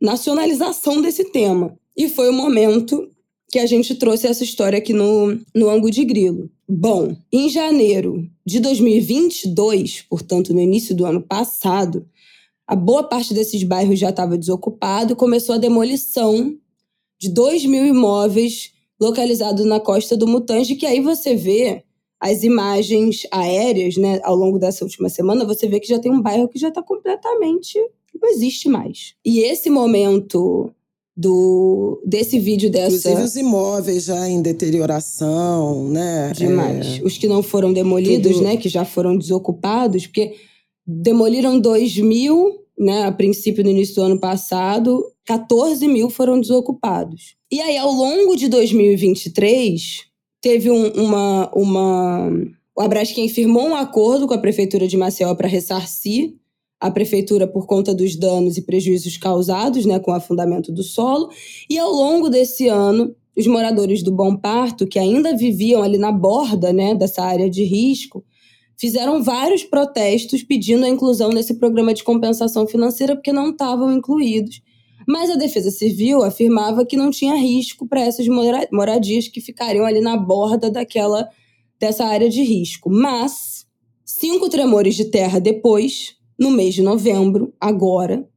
nacionalização 0.00 1.00
desse 1.00 1.30
tema. 1.30 1.78
E 1.96 2.08
foi 2.08 2.28
o 2.28 2.32
momento 2.32 3.08
que 3.48 3.60
a 3.60 3.66
gente 3.66 3.94
trouxe 3.94 4.26
essa 4.26 4.42
história 4.42 4.78
aqui 4.78 4.92
no, 4.92 5.38
no 5.54 5.70
Angu 5.70 5.90
de 5.90 6.04
Grilo. 6.04 6.50
Bom, 6.68 7.16
em 7.32 7.48
janeiro 7.48 8.28
de 8.44 8.58
2022, 8.58 10.02
portanto 10.10 10.52
no 10.52 10.60
início 10.60 10.94
do 10.96 11.06
ano 11.06 11.22
passado, 11.22 12.04
a 12.66 12.74
boa 12.74 13.04
parte 13.04 13.32
desses 13.32 13.62
bairros 13.62 13.98
já 13.98 14.10
estava 14.10 14.36
desocupado 14.36 15.12
e 15.12 15.16
começou 15.16 15.54
a 15.54 15.58
demolição 15.58 16.56
de 17.18 17.28
2 17.28 17.64
mil 17.66 17.86
imóveis 17.86 18.72
localizados 19.00 19.64
na 19.64 19.78
costa 19.78 20.16
do 20.16 20.26
Mutange, 20.26 20.74
que 20.74 20.86
aí 20.86 21.00
você 21.00 21.34
vê 21.34 21.84
as 22.18 22.42
imagens 22.42 23.26
aéreas, 23.30 23.96
né, 23.96 24.20
ao 24.22 24.34
longo 24.34 24.58
dessa 24.58 24.84
última 24.84 25.08
semana, 25.08 25.44
você 25.44 25.68
vê 25.68 25.78
que 25.78 25.88
já 25.88 25.98
tem 25.98 26.10
um 26.10 26.22
bairro 26.22 26.48
que 26.48 26.58
já 26.58 26.68
está 26.68 26.82
completamente 26.82 27.78
não 28.20 28.30
existe 28.30 28.68
mais. 28.68 29.14
E 29.24 29.40
esse 29.40 29.70
momento 29.70 30.70
do 31.16 32.02
desse 32.04 32.38
vídeo 32.38 32.70
dessa 32.70 33.08
Inclusive 33.08 33.22
os 33.22 33.36
imóveis 33.36 34.04
já 34.04 34.28
em 34.28 34.42
deterioração, 34.42 35.88
né? 35.88 36.32
Demais. 36.34 36.98
É... 36.98 37.02
Os 37.02 37.16
que 37.16 37.26
não 37.26 37.42
foram 37.42 37.72
demolidos, 37.72 38.32
Tudo... 38.32 38.44
né, 38.44 38.56
que 38.56 38.68
já 38.68 38.84
foram 38.84 39.16
desocupados, 39.16 40.06
porque 40.06 40.34
demoliram 40.86 41.58
2 41.58 41.98
mil, 41.98 42.60
né, 42.78 43.04
a 43.04 43.12
princípio 43.12 43.64
no 43.64 43.70
início 43.70 43.96
do 43.96 44.02
ano 44.02 44.20
passado, 44.20 45.04
14 45.24 45.88
mil 45.88 46.08
foram 46.08 46.40
desocupados. 46.40 47.34
E 47.50 47.60
aí, 47.60 47.76
ao 47.76 47.90
longo 47.90 48.36
de 48.36 48.48
2023, 48.48 50.04
teve 50.40 50.70
um, 50.70 50.88
uma, 50.92 51.50
uma. 51.54 52.30
O 52.76 52.80
Abrasquem 52.80 53.28
firmou 53.28 53.66
um 53.66 53.74
acordo 53.74 54.26
com 54.26 54.34
a 54.34 54.38
Prefeitura 54.38 54.86
de 54.86 54.96
Maceió 54.96 55.34
para 55.34 55.48
ressarcir 55.48 56.34
a 56.80 56.90
prefeitura 56.90 57.46
por 57.46 57.66
conta 57.66 57.94
dos 57.94 58.16
danos 58.16 58.56
e 58.58 58.62
prejuízos 58.62 59.16
causados 59.16 59.86
né, 59.86 59.98
com 59.98 60.10
o 60.10 60.14
afundamento 60.14 60.70
do 60.70 60.82
solo. 60.82 61.30
E 61.70 61.78
ao 61.78 61.90
longo 61.90 62.28
desse 62.28 62.68
ano, 62.68 63.14
os 63.36 63.46
moradores 63.46 64.02
do 64.02 64.12
Bom 64.12 64.36
Parto, 64.36 64.86
que 64.86 64.98
ainda 64.98 65.36
viviam 65.36 65.82
ali 65.82 65.98
na 65.98 66.12
borda 66.12 66.72
né, 66.72 66.94
dessa 66.94 67.22
área 67.22 67.48
de 67.48 67.64
risco, 67.64 68.24
fizeram 68.76 69.22
vários 69.22 69.64
protestos 69.64 70.42
pedindo 70.42 70.84
a 70.84 70.88
inclusão 70.88 71.30
nesse 71.30 71.54
programa 71.54 71.94
de 71.94 72.04
compensação 72.04 72.66
financeira 72.66 73.14
porque 73.14 73.32
não 73.32 73.50
estavam 73.50 73.92
incluídos. 73.92 74.60
Mas 75.06 75.30
a 75.30 75.36
Defesa 75.36 75.70
Civil 75.70 76.22
afirmava 76.22 76.84
que 76.84 76.96
não 76.96 77.10
tinha 77.10 77.36
risco 77.36 77.86
para 77.86 78.00
essas 78.00 78.26
moradias 78.72 79.28
que 79.28 79.40
ficariam 79.40 79.84
ali 79.84 80.00
na 80.00 80.16
borda 80.16 80.70
daquela 80.70 81.28
dessa 81.78 82.04
área 82.04 82.28
de 82.28 82.42
risco. 82.42 82.90
Mas 82.90 83.66
cinco 84.04 84.48
tremores 84.48 84.94
de 84.94 85.06
terra 85.06 85.38
depois, 85.38 86.16
no 86.38 86.50
mês 86.50 86.74
de 86.74 86.82
novembro, 86.82 87.54
agora, 87.60 88.28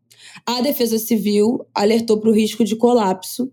a 0.45 0.61
Defesa 0.61 0.99
Civil 0.99 1.65
alertou 1.73 2.19
para 2.19 2.29
o 2.29 2.33
risco 2.33 2.63
de 2.63 2.75
colapso 2.75 3.51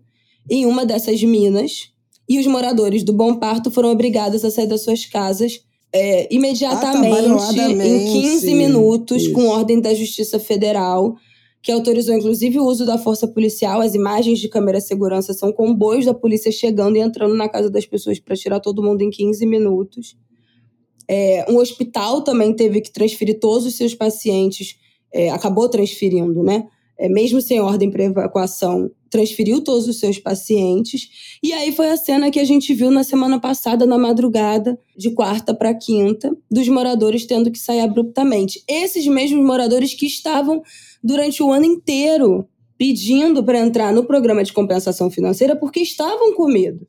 em 0.49 0.65
uma 0.65 0.85
dessas 0.85 1.21
minas 1.23 1.91
e 2.29 2.39
os 2.39 2.45
moradores 2.45 3.03
do 3.03 3.13
Bom 3.13 3.35
Parto 3.35 3.71
foram 3.71 3.91
obrigados 3.91 4.43
a 4.43 4.51
sair 4.51 4.67
das 4.67 4.83
suas 4.83 5.05
casas 5.05 5.61
é, 5.97 6.27
imediatamente, 6.31 7.59
em 7.59 8.21
15 8.21 8.53
minutos, 8.53 9.23
Isso. 9.23 9.33
com 9.33 9.47
ordem 9.47 9.81
da 9.81 9.93
Justiça 9.93 10.39
Federal, 10.39 11.15
que 11.61 11.71
autorizou 11.71 12.15
inclusive 12.15 12.59
o 12.59 12.65
uso 12.65 12.85
da 12.85 12.97
força 12.97 13.27
policial. 13.27 13.81
As 13.81 13.95
imagens 13.95 14.39
de 14.39 14.47
câmera 14.47 14.77
de 14.77 14.85
segurança 14.85 15.33
são 15.33 15.51
comboios 15.51 16.05
da 16.05 16.13
polícia 16.13 16.51
chegando 16.51 16.97
e 16.97 17.01
entrando 17.01 17.33
na 17.33 17.49
casa 17.49 17.69
das 17.69 17.85
pessoas 17.85 18.19
para 18.19 18.35
tirar 18.35 18.59
todo 18.59 18.83
mundo 18.83 19.01
em 19.01 19.09
15 19.09 19.45
minutos. 19.45 20.15
É, 21.07 21.45
um 21.49 21.57
hospital 21.57 22.21
também 22.21 22.53
teve 22.53 22.79
que 22.79 22.91
transferir 22.91 23.39
todos 23.39 23.65
os 23.65 23.75
seus 23.75 23.95
pacientes, 23.95 24.77
é, 25.11 25.29
acabou 25.29 25.67
transferindo, 25.67 26.43
né? 26.43 26.67
É, 26.99 27.07
mesmo 27.07 27.39
sem 27.41 27.59
ordem 27.59 27.91
para 27.91 28.03
evacuação, 28.03 28.89
transferiu 29.09 29.61
todos 29.61 29.87
os 29.87 29.99
seus 29.99 30.17
pacientes. 30.17 31.37
E 31.43 31.53
aí 31.53 31.71
foi 31.71 31.89
a 31.89 31.97
cena 31.97 32.31
que 32.31 32.39
a 32.39 32.43
gente 32.43 32.73
viu 32.73 32.89
na 32.89 33.03
semana 33.03 33.39
passada, 33.39 33.85
na 33.85 33.97
madrugada, 33.97 34.79
de 34.95 35.11
quarta 35.11 35.53
para 35.53 35.73
quinta, 35.73 36.35
dos 36.49 36.67
moradores 36.67 37.25
tendo 37.25 37.51
que 37.51 37.59
sair 37.59 37.81
abruptamente. 37.81 38.63
Esses 38.67 39.05
mesmos 39.07 39.45
moradores 39.45 39.93
que 39.93 40.05
estavam 40.05 40.61
durante 41.03 41.41
o 41.43 41.51
ano 41.51 41.65
inteiro 41.65 42.47
pedindo 42.77 43.43
para 43.43 43.59
entrar 43.59 43.91
no 43.91 44.05
programa 44.05 44.43
de 44.43 44.53
compensação 44.53 45.09
financeira 45.09 45.55
porque 45.55 45.79
estavam 45.79 46.33
com 46.33 46.47
medo. 46.47 46.87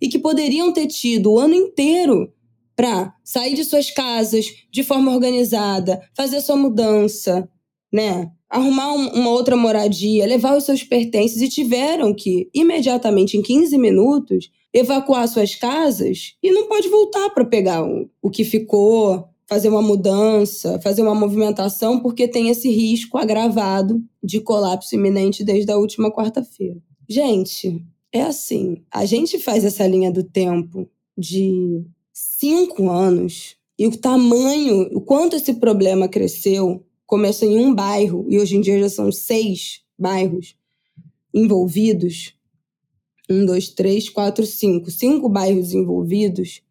E 0.00 0.08
que 0.08 0.18
poderiam 0.18 0.72
ter 0.72 0.86
tido 0.86 1.32
o 1.32 1.38
ano 1.38 1.54
inteiro 1.54 2.32
para 2.76 3.12
sair 3.24 3.54
de 3.54 3.64
suas 3.64 3.90
casas 3.90 4.46
de 4.70 4.84
forma 4.84 5.12
organizada, 5.12 6.00
fazer 6.16 6.40
sua 6.40 6.56
mudança, 6.56 7.48
né? 7.92 8.30
Arrumar 8.48 8.92
um, 8.92 9.08
uma 9.08 9.30
outra 9.30 9.56
moradia, 9.56 10.26
levar 10.26 10.56
os 10.56 10.64
seus 10.64 10.82
pertences 10.82 11.42
e 11.42 11.48
tiveram 11.48 12.14
que, 12.14 12.48
imediatamente, 12.54 13.36
em 13.36 13.42
15 13.42 13.76
minutos, 13.76 14.50
evacuar 14.72 15.28
suas 15.28 15.54
casas 15.54 16.34
e 16.42 16.50
não 16.50 16.68
pode 16.68 16.88
voltar 16.88 17.30
para 17.30 17.44
pegar 17.44 17.84
o, 17.84 18.08
o 18.22 18.30
que 18.30 18.44
ficou, 18.44 19.28
fazer 19.46 19.68
uma 19.68 19.82
mudança, 19.82 20.78
fazer 20.82 21.02
uma 21.02 21.14
movimentação, 21.14 22.00
porque 22.00 22.28
tem 22.28 22.50
esse 22.50 22.70
risco 22.70 23.16
agravado 23.16 24.02
de 24.22 24.40
colapso 24.40 24.94
iminente 24.94 25.42
desde 25.42 25.72
a 25.72 25.78
última 25.78 26.10
quarta-feira. 26.10 26.76
Gente, 27.08 27.82
é 28.12 28.22
assim: 28.22 28.82
a 28.92 29.04
gente 29.04 29.38
faz 29.38 29.64
essa 29.64 29.86
linha 29.86 30.12
do 30.12 30.22
tempo 30.22 30.88
de 31.16 31.82
cinco 32.12 32.90
anos 32.90 33.56
e 33.78 33.86
o 33.86 33.96
tamanho, 33.96 34.88
o 34.92 35.00
quanto 35.00 35.36
esse 35.36 35.54
problema 35.54 36.08
cresceu 36.08 36.84
começa 37.08 37.46
em 37.46 37.58
um 37.58 37.74
bairro 37.74 38.26
e 38.28 38.38
hoje 38.38 38.56
em 38.56 38.60
dia 38.60 38.78
já 38.78 38.88
são 38.90 39.10
seis 39.10 39.80
bairros 39.98 40.54
envolvidos, 41.34 42.34
um, 43.30 43.46
dois, 43.46 43.70
três, 43.70 44.10
quatro, 44.10 44.44
cinco, 44.44 44.90
cinco 44.90 45.26
bairros 45.26 45.72
envolvidos, 45.72 46.62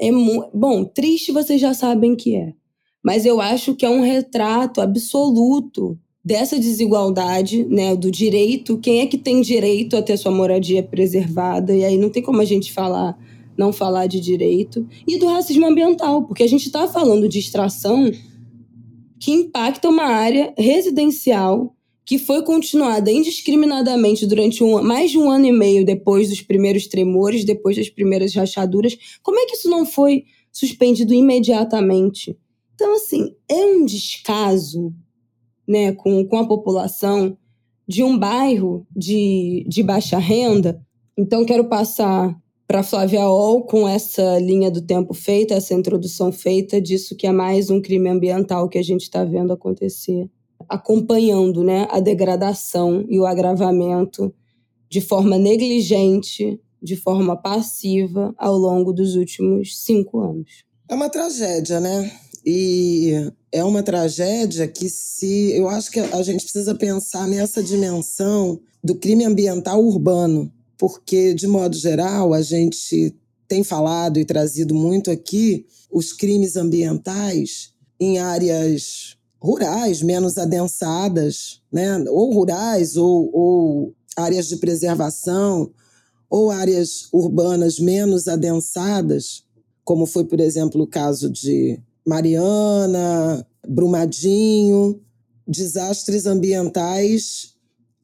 é 0.00 0.10
bom, 0.52 0.84
triste 0.84 1.32
vocês 1.32 1.60
já 1.60 1.72
sabem 1.74 2.16
que 2.16 2.34
é. 2.34 2.54
Mas 3.02 3.24
eu 3.24 3.40
acho 3.40 3.74
que 3.74 3.86
é 3.86 3.90
um 3.90 4.02
retrato 4.02 4.80
absoluto 4.80 5.96
dessa 6.24 6.58
desigualdade, 6.58 7.64
né, 7.64 7.94
do 7.94 8.10
direito, 8.10 8.78
quem 8.78 9.00
é 9.00 9.06
que 9.06 9.16
tem 9.16 9.40
direito 9.40 9.96
a 9.96 10.02
ter 10.02 10.16
sua 10.16 10.32
moradia 10.32 10.82
preservada? 10.82 11.74
E 11.74 11.84
aí 11.84 11.96
não 11.96 12.10
tem 12.10 12.22
como 12.22 12.40
a 12.40 12.44
gente 12.44 12.72
falar 12.72 13.16
não 13.56 13.72
falar 13.72 14.06
de 14.06 14.20
direito 14.20 14.86
e 15.04 15.18
do 15.18 15.26
racismo 15.26 15.66
ambiental, 15.66 16.22
porque 16.22 16.44
a 16.44 16.48
gente 16.48 16.66
está 16.66 16.86
falando 16.86 17.28
de 17.28 17.40
extração 17.40 18.08
que 19.20 19.30
impacta 19.30 19.88
uma 19.88 20.04
área 20.04 20.54
residencial 20.56 21.74
que 22.08 22.18
foi 22.18 22.42
continuada 22.42 23.12
indiscriminadamente 23.12 24.26
durante 24.26 24.64
um, 24.64 24.82
mais 24.82 25.10
de 25.10 25.18
um 25.18 25.30
ano 25.30 25.44
e 25.44 25.52
meio 25.52 25.84
depois 25.84 26.30
dos 26.30 26.40
primeiros 26.40 26.86
tremores, 26.86 27.44
depois 27.44 27.76
das 27.76 27.90
primeiras 27.90 28.34
rachaduras. 28.34 28.96
Como 29.22 29.38
é 29.38 29.44
que 29.44 29.56
isso 29.56 29.68
não 29.68 29.84
foi 29.84 30.24
suspendido 30.50 31.12
imediatamente? 31.12 32.38
Então, 32.74 32.94
assim, 32.94 33.34
é 33.46 33.56
um 33.56 33.84
descaso 33.84 34.90
né, 35.66 35.92
com, 35.92 36.24
com 36.24 36.38
a 36.38 36.48
população 36.48 37.36
de 37.86 38.02
um 38.02 38.16
bairro 38.16 38.86
de, 38.96 39.66
de 39.68 39.82
baixa 39.82 40.16
renda. 40.16 40.80
Então, 41.14 41.44
quero 41.44 41.68
passar 41.68 42.34
para 42.68 42.84
Flávia 42.84 43.28
Ol 43.28 43.64
com 43.64 43.88
essa 43.88 44.38
linha 44.38 44.70
do 44.70 44.82
tempo 44.82 45.12
feita, 45.14 45.54
essa 45.54 45.74
introdução 45.74 46.30
feita 46.30 46.80
disso 46.80 47.16
que 47.16 47.26
é 47.26 47.32
mais 47.32 47.70
um 47.70 47.80
crime 47.80 48.08
ambiental 48.08 48.68
que 48.68 48.78
a 48.78 48.82
gente 48.82 49.02
está 49.02 49.24
vendo 49.24 49.52
acontecer 49.52 50.30
acompanhando 50.68 51.64
né, 51.64 51.86
a 51.90 52.00
degradação 52.00 53.04
e 53.08 53.18
o 53.18 53.26
agravamento 53.26 54.32
de 54.88 55.00
forma 55.00 55.38
negligente, 55.38 56.60
de 56.82 56.96
forma 56.96 57.36
passiva, 57.36 58.34
ao 58.38 58.56
longo 58.56 58.92
dos 58.92 59.14
últimos 59.14 59.78
cinco 59.84 60.20
anos. 60.20 60.64
É 60.88 60.94
uma 60.94 61.10
tragédia, 61.10 61.80
né? 61.80 62.10
E 62.44 63.12
é 63.52 63.62
uma 63.62 63.82
tragédia 63.82 64.66
que 64.66 64.88
se 64.88 65.52
eu 65.52 65.68
acho 65.68 65.90
que 65.90 66.00
a 66.00 66.22
gente 66.22 66.42
precisa 66.42 66.74
pensar 66.74 67.26
nessa 67.26 67.62
dimensão 67.62 68.58
do 68.82 68.94
crime 68.94 69.24
ambiental 69.24 69.84
urbano, 69.84 70.50
porque 70.78 71.34
de 71.34 71.46
modo 71.46 71.76
geral 71.76 72.32
a 72.32 72.40
gente 72.40 73.14
tem 73.48 73.64
falado 73.64 74.18
e 74.18 74.24
trazido 74.24 74.74
muito 74.74 75.10
aqui 75.10 75.66
os 75.90 76.12
crimes 76.12 76.56
ambientais 76.56 77.72
em 77.98 78.18
áreas 78.18 79.16
rurais, 79.40 80.02
menos 80.02 80.36
adensadas, 80.38 81.60
né? 81.72 81.98
ou 82.08 82.32
rurais, 82.32 82.96
ou, 82.96 83.30
ou 83.32 83.94
áreas 84.16 84.48
de 84.48 84.56
preservação, 84.56 85.70
ou 86.28 86.50
áreas 86.50 87.08
urbanas 87.12 87.78
menos 87.78 88.28
adensadas, 88.28 89.44
como 89.84 90.04
foi, 90.04 90.24
por 90.24 90.40
exemplo, 90.40 90.82
o 90.82 90.86
caso 90.86 91.30
de 91.30 91.80
Mariana, 92.06 93.46
Brumadinho, 93.66 95.00
desastres 95.46 96.26
ambientais. 96.26 97.54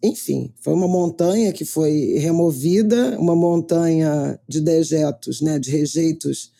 Enfim, 0.04 0.52
foi 0.60 0.74
uma 0.74 0.86
montanha 0.86 1.50
que 1.50 1.64
foi 1.64 2.18
removida, 2.18 3.18
uma 3.18 3.34
montanha 3.34 4.38
de 4.46 4.60
dejetos, 4.60 5.40
né, 5.40 5.58
de 5.58 5.70
rejeitos 5.70 6.52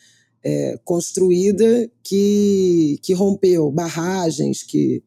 é, 0.43 0.79
construída 0.83 1.87
que, 2.03 2.97
que 3.03 3.13
rompeu, 3.13 3.71
barragens 3.71 4.63
que, 4.63 5.03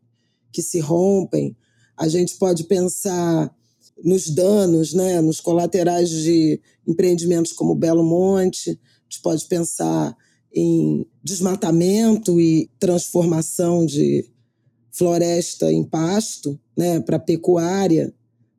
que 0.52 0.62
se 0.62 0.78
rompem. 0.78 1.56
A 1.96 2.06
gente 2.06 2.38
pode 2.38 2.62
pensar 2.68 3.52
nos 4.04 4.30
danos, 4.30 4.94
né, 4.94 5.20
nos 5.20 5.40
colaterais 5.40 6.08
de 6.08 6.60
empreendimentos 6.86 7.52
como 7.52 7.74
Belo 7.74 8.04
Monte, 8.04 8.70
a 8.70 8.74
gente 9.10 9.20
pode 9.20 9.46
pensar 9.46 10.16
em 10.54 11.04
desmatamento 11.24 12.40
e 12.40 12.70
transformação 12.78 13.84
de 13.84 14.24
floresta 14.92 15.72
em 15.72 15.82
pasto 15.82 16.56
né, 16.76 17.00
para 17.00 17.18
pecuária. 17.18 18.14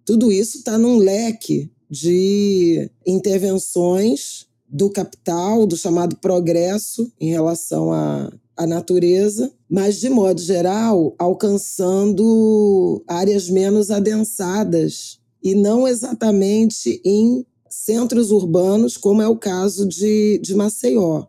Tudo 0.09 0.31
isso 0.31 0.57
está 0.57 0.75
num 0.75 0.97
leque 0.97 1.71
de 1.87 2.89
intervenções 3.05 4.47
do 4.67 4.89
capital, 4.89 5.67
do 5.67 5.77
chamado 5.77 6.15
progresso 6.15 7.13
em 7.21 7.29
relação 7.29 7.91
à, 7.93 8.33
à 8.57 8.65
natureza, 8.65 9.53
mas, 9.69 9.99
de 9.99 10.09
modo 10.09 10.41
geral, 10.41 11.13
alcançando 11.19 13.03
áreas 13.07 13.51
menos 13.51 13.91
adensadas 13.91 15.19
e 15.43 15.53
não 15.53 15.87
exatamente 15.87 16.99
em 17.05 17.45
centros 17.69 18.31
urbanos, 18.31 18.97
como 18.97 19.21
é 19.21 19.27
o 19.27 19.37
caso 19.37 19.87
de, 19.87 20.39
de 20.39 20.55
Maceió. 20.55 21.27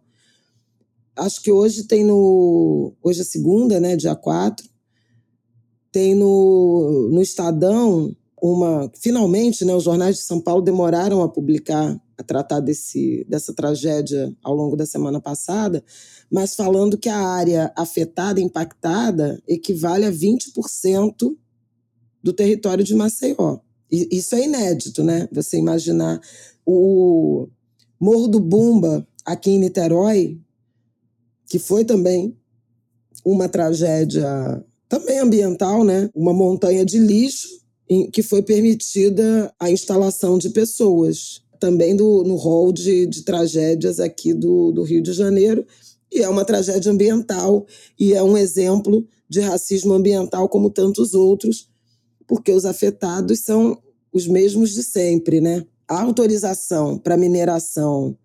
Acho 1.16 1.42
que 1.42 1.52
hoje 1.52 1.84
tem 1.84 2.02
no. 2.02 2.94
Hoje 3.02 3.20
é 3.20 3.24
segunda, 3.24 3.78
né? 3.78 3.94
Dia 3.94 4.14
4. 4.14 4.66
Tem 5.92 6.14
no, 6.14 7.10
no 7.12 7.20
Estadão 7.20 8.16
uma. 8.42 8.90
Finalmente, 9.00 9.64
né, 9.64 9.74
os 9.74 9.84
jornais 9.84 10.16
de 10.16 10.22
São 10.22 10.40
Paulo 10.40 10.62
demoraram 10.62 11.22
a 11.22 11.28
publicar 11.28 12.00
a 12.16 12.22
tratar 12.22 12.60
desse, 12.60 13.24
dessa 13.28 13.54
tragédia 13.54 14.34
ao 14.42 14.54
longo 14.54 14.76
da 14.76 14.84
semana 14.84 15.20
passada, 15.20 15.82
mas 16.30 16.54
falando 16.54 16.98
que 16.98 17.08
a 17.08 17.18
área 17.18 17.72
afetada, 17.74 18.40
impactada, 18.40 19.42
equivale 19.48 20.04
a 20.04 20.12
20% 20.12 21.34
do 22.22 22.32
território 22.32 22.84
de 22.84 22.94
Maceió. 22.94 23.58
E 23.90 24.06
isso 24.12 24.34
é 24.34 24.44
inédito, 24.44 25.02
né? 25.02 25.28
Você 25.32 25.56
imaginar 25.56 26.20
o 26.64 27.48
Morro 27.98 28.28
do 28.28 28.38
Bumba, 28.38 29.06
aqui 29.24 29.50
em 29.50 29.58
Niterói, 29.58 30.38
que 31.48 31.58
foi 31.58 31.84
também 31.84 32.36
uma 33.24 33.48
tragédia 33.48 34.64
também 34.88 35.18
ambiental, 35.18 35.84
né? 35.84 36.10
Uma 36.14 36.32
montanha 36.32 36.84
de 36.84 36.98
lixo 36.98 37.59
em 37.90 38.08
que 38.08 38.22
foi 38.22 38.40
permitida 38.40 39.52
a 39.58 39.68
instalação 39.68 40.38
de 40.38 40.50
pessoas 40.50 41.42
também 41.58 41.96
do, 41.96 42.22
no 42.22 42.36
rol 42.36 42.72
de, 42.72 43.04
de 43.04 43.22
tragédias 43.22 43.98
aqui 43.98 44.32
do, 44.32 44.70
do 44.70 44.84
Rio 44.84 45.02
de 45.02 45.12
Janeiro. 45.12 45.66
E 46.10 46.22
é 46.22 46.28
uma 46.28 46.44
tragédia 46.44 46.90
ambiental 46.90 47.66
e 47.98 48.14
é 48.14 48.22
um 48.22 48.38
exemplo 48.38 49.04
de 49.28 49.40
racismo 49.40 49.92
ambiental 49.92 50.48
como 50.48 50.70
tantos 50.70 51.14
outros, 51.14 51.68
porque 52.26 52.52
os 52.52 52.64
afetados 52.64 53.40
são 53.40 53.76
os 54.12 54.26
mesmos 54.26 54.70
de 54.70 54.82
sempre, 54.82 55.40
né? 55.40 55.64
A 55.88 56.02
autorização 56.02 56.96
para 56.96 57.16
mineração, 57.16 58.16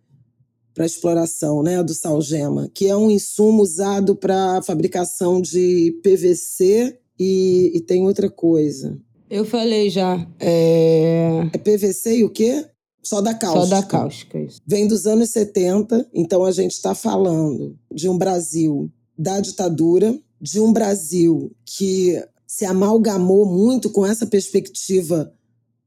para 0.73 0.85
exploração, 0.85 1.63
né, 1.63 1.81
do 1.81 1.93
salgema, 1.93 2.69
que 2.73 2.87
é 2.87 2.95
um 2.95 3.09
insumo 3.09 3.63
usado 3.63 4.15
para 4.15 4.61
fabricação 4.61 5.41
de 5.41 5.99
PVC 6.03 6.99
e, 7.19 7.71
e, 7.73 7.81
tem 7.81 8.03
outra 8.03 8.29
coisa. 8.29 8.99
Eu 9.29 9.45
falei 9.45 9.89
já. 9.89 10.25
É... 10.39 11.49
é 11.53 11.57
PVC 11.57 12.17
e 12.17 12.23
o 12.23 12.29
quê? 12.29 12.65
Soda 13.03 13.33
cáustica. 13.33 13.75
Soda 13.75 13.87
cáustica, 13.87 14.39
isso. 14.39 14.61
Vem 14.65 14.87
dos 14.87 15.05
anos 15.05 15.29
70, 15.29 16.09
então 16.13 16.43
a 16.43 16.51
gente 16.51 16.71
está 16.71 16.95
falando 16.95 17.77
de 17.93 18.09
um 18.09 18.17
Brasil 18.17 18.91
da 19.17 19.39
ditadura, 19.39 20.17
de 20.41 20.59
um 20.59 20.73
Brasil 20.73 21.51
que 21.65 22.21
se 22.47 22.65
amalgamou 22.65 23.45
muito 23.45 23.89
com 23.89 24.05
essa 24.05 24.25
perspectiva 24.25 25.31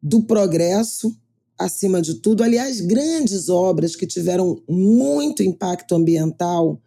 do 0.02 0.22
progresso, 0.22 1.12
acima 1.58 2.00
de 2.00 2.14
tudo. 2.14 2.44
Aliás, 2.44 2.80
grandes 2.80 3.48
obras 3.48 3.96
que 3.96 4.06
tiveram 4.06 4.62
muito 4.68 5.42
impacto 5.42 5.94
ambiental, 5.94 6.80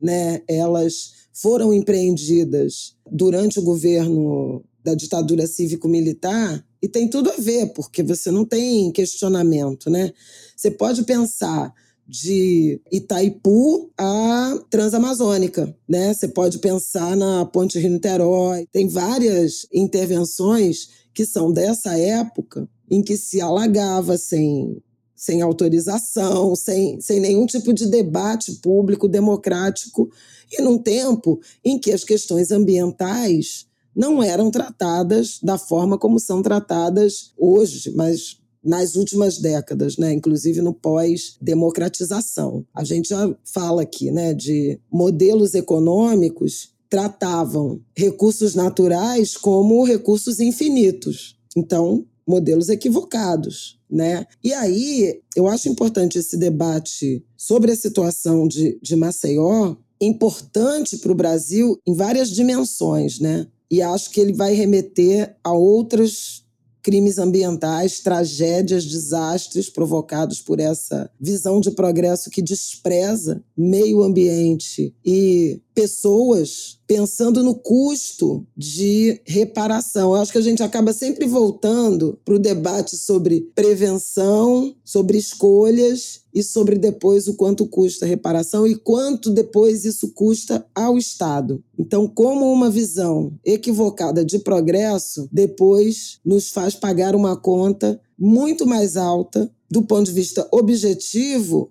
né, 0.00 0.42
elas 0.48 1.12
foram 1.32 1.72
empreendidas 1.72 2.96
durante 3.10 3.58
o 3.58 3.62
governo 3.62 4.64
da 4.86 4.94
ditadura 4.94 5.48
cívico-militar 5.48 6.64
e 6.80 6.86
tem 6.86 7.10
tudo 7.10 7.28
a 7.28 7.36
ver, 7.36 7.72
porque 7.72 8.04
você 8.04 8.30
não 8.30 8.44
tem 8.44 8.92
questionamento, 8.92 9.90
né? 9.90 10.12
Você 10.56 10.70
pode 10.70 11.02
pensar 11.02 11.74
de 12.06 12.80
Itaipu 12.92 13.90
à 13.98 14.56
Transamazônica, 14.70 15.76
né? 15.88 16.14
Você 16.14 16.28
pode 16.28 16.60
pensar 16.60 17.16
na 17.16 17.44
Ponte 17.44 17.80
Rio-Niterói. 17.80 18.68
Tem 18.70 18.86
várias 18.86 19.66
intervenções 19.74 20.88
que 21.12 21.26
são 21.26 21.52
dessa 21.52 21.98
época 21.98 22.68
em 22.88 23.02
que 23.02 23.16
se 23.16 23.40
alagava 23.40 24.16
sem, 24.16 24.80
sem 25.16 25.42
autorização, 25.42 26.54
sem, 26.54 27.00
sem 27.00 27.18
nenhum 27.18 27.44
tipo 27.44 27.72
de 27.72 27.86
debate 27.86 28.52
público 28.62 29.08
democrático, 29.08 30.08
e 30.52 30.62
num 30.62 30.78
tempo 30.78 31.40
em 31.64 31.76
que 31.76 31.90
as 31.90 32.04
questões 32.04 32.52
ambientais 32.52 33.66
não 33.96 34.22
eram 34.22 34.50
tratadas 34.50 35.40
da 35.42 35.56
forma 35.56 35.96
como 35.96 36.20
são 36.20 36.42
tratadas 36.42 37.32
hoje, 37.36 37.90
mas 37.96 38.36
nas 38.62 38.96
últimas 38.96 39.38
décadas, 39.38 39.96
né? 39.96 40.12
inclusive 40.12 40.60
no 40.60 40.74
pós-democratização. 40.74 42.66
A 42.74 42.84
gente 42.84 43.08
já 43.08 43.34
fala 43.44 43.82
aqui 43.82 44.10
né, 44.10 44.34
de 44.34 44.78
modelos 44.92 45.54
econômicos 45.54 46.74
tratavam 46.88 47.80
recursos 47.96 48.54
naturais 48.54 49.36
como 49.36 49.84
recursos 49.84 50.40
infinitos. 50.40 51.36
Então, 51.56 52.04
modelos 52.26 52.68
equivocados, 52.68 53.78
né? 53.88 54.26
E 54.42 54.52
aí, 54.52 55.20
eu 55.34 55.46
acho 55.46 55.68
importante 55.68 56.18
esse 56.18 56.36
debate 56.36 57.24
sobre 57.36 57.72
a 57.72 57.76
situação 57.76 58.46
de, 58.48 58.78
de 58.82 58.96
Maceió, 58.96 59.76
importante 60.00 60.98
para 60.98 61.12
o 61.12 61.14
Brasil 61.14 61.80
em 61.86 61.94
várias 61.94 62.30
dimensões, 62.30 63.20
né? 63.20 63.46
E 63.70 63.82
acho 63.82 64.10
que 64.10 64.20
ele 64.20 64.32
vai 64.32 64.54
remeter 64.54 65.36
a 65.42 65.52
outras 65.52 66.44
crimes 66.82 67.18
ambientais, 67.18 67.98
tragédias, 67.98 68.84
desastres 68.84 69.68
provocados 69.68 70.40
por 70.40 70.60
essa 70.60 71.10
visão 71.18 71.60
de 71.60 71.72
progresso 71.72 72.30
que 72.30 72.40
despreza 72.40 73.42
meio 73.56 74.04
ambiente 74.04 74.94
e 75.04 75.60
pessoas 75.76 76.78
pensando 76.86 77.42
no 77.42 77.54
custo 77.54 78.46
de 78.56 79.20
reparação. 79.26 80.14
Eu 80.14 80.22
acho 80.22 80.32
que 80.32 80.38
a 80.38 80.42
gente 80.42 80.62
acaba 80.62 80.90
sempre 80.94 81.26
voltando 81.26 82.18
para 82.24 82.34
o 82.34 82.38
debate 82.38 82.96
sobre 82.96 83.42
prevenção, 83.54 84.74
sobre 84.82 85.18
escolhas 85.18 86.22
e 86.32 86.42
sobre 86.42 86.78
depois 86.78 87.28
o 87.28 87.34
quanto 87.34 87.66
custa 87.66 88.06
a 88.06 88.08
reparação 88.08 88.66
e 88.66 88.74
quanto 88.74 89.28
depois 89.28 89.84
isso 89.84 90.12
custa 90.14 90.66
ao 90.74 90.96
Estado. 90.96 91.62
Então, 91.78 92.08
como 92.08 92.50
uma 92.50 92.70
visão 92.70 93.34
equivocada 93.44 94.24
de 94.24 94.38
progresso 94.38 95.28
depois 95.30 96.20
nos 96.24 96.48
faz 96.48 96.74
pagar 96.74 97.14
uma 97.14 97.36
conta 97.36 98.00
muito 98.18 98.66
mais 98.66 98.96
alta 98.96 99.50
do 99.70 99.82
ponto 99.82 100.06
de 100.06 100.12
vista 100.12 100.48
objetivo 100.50 101.70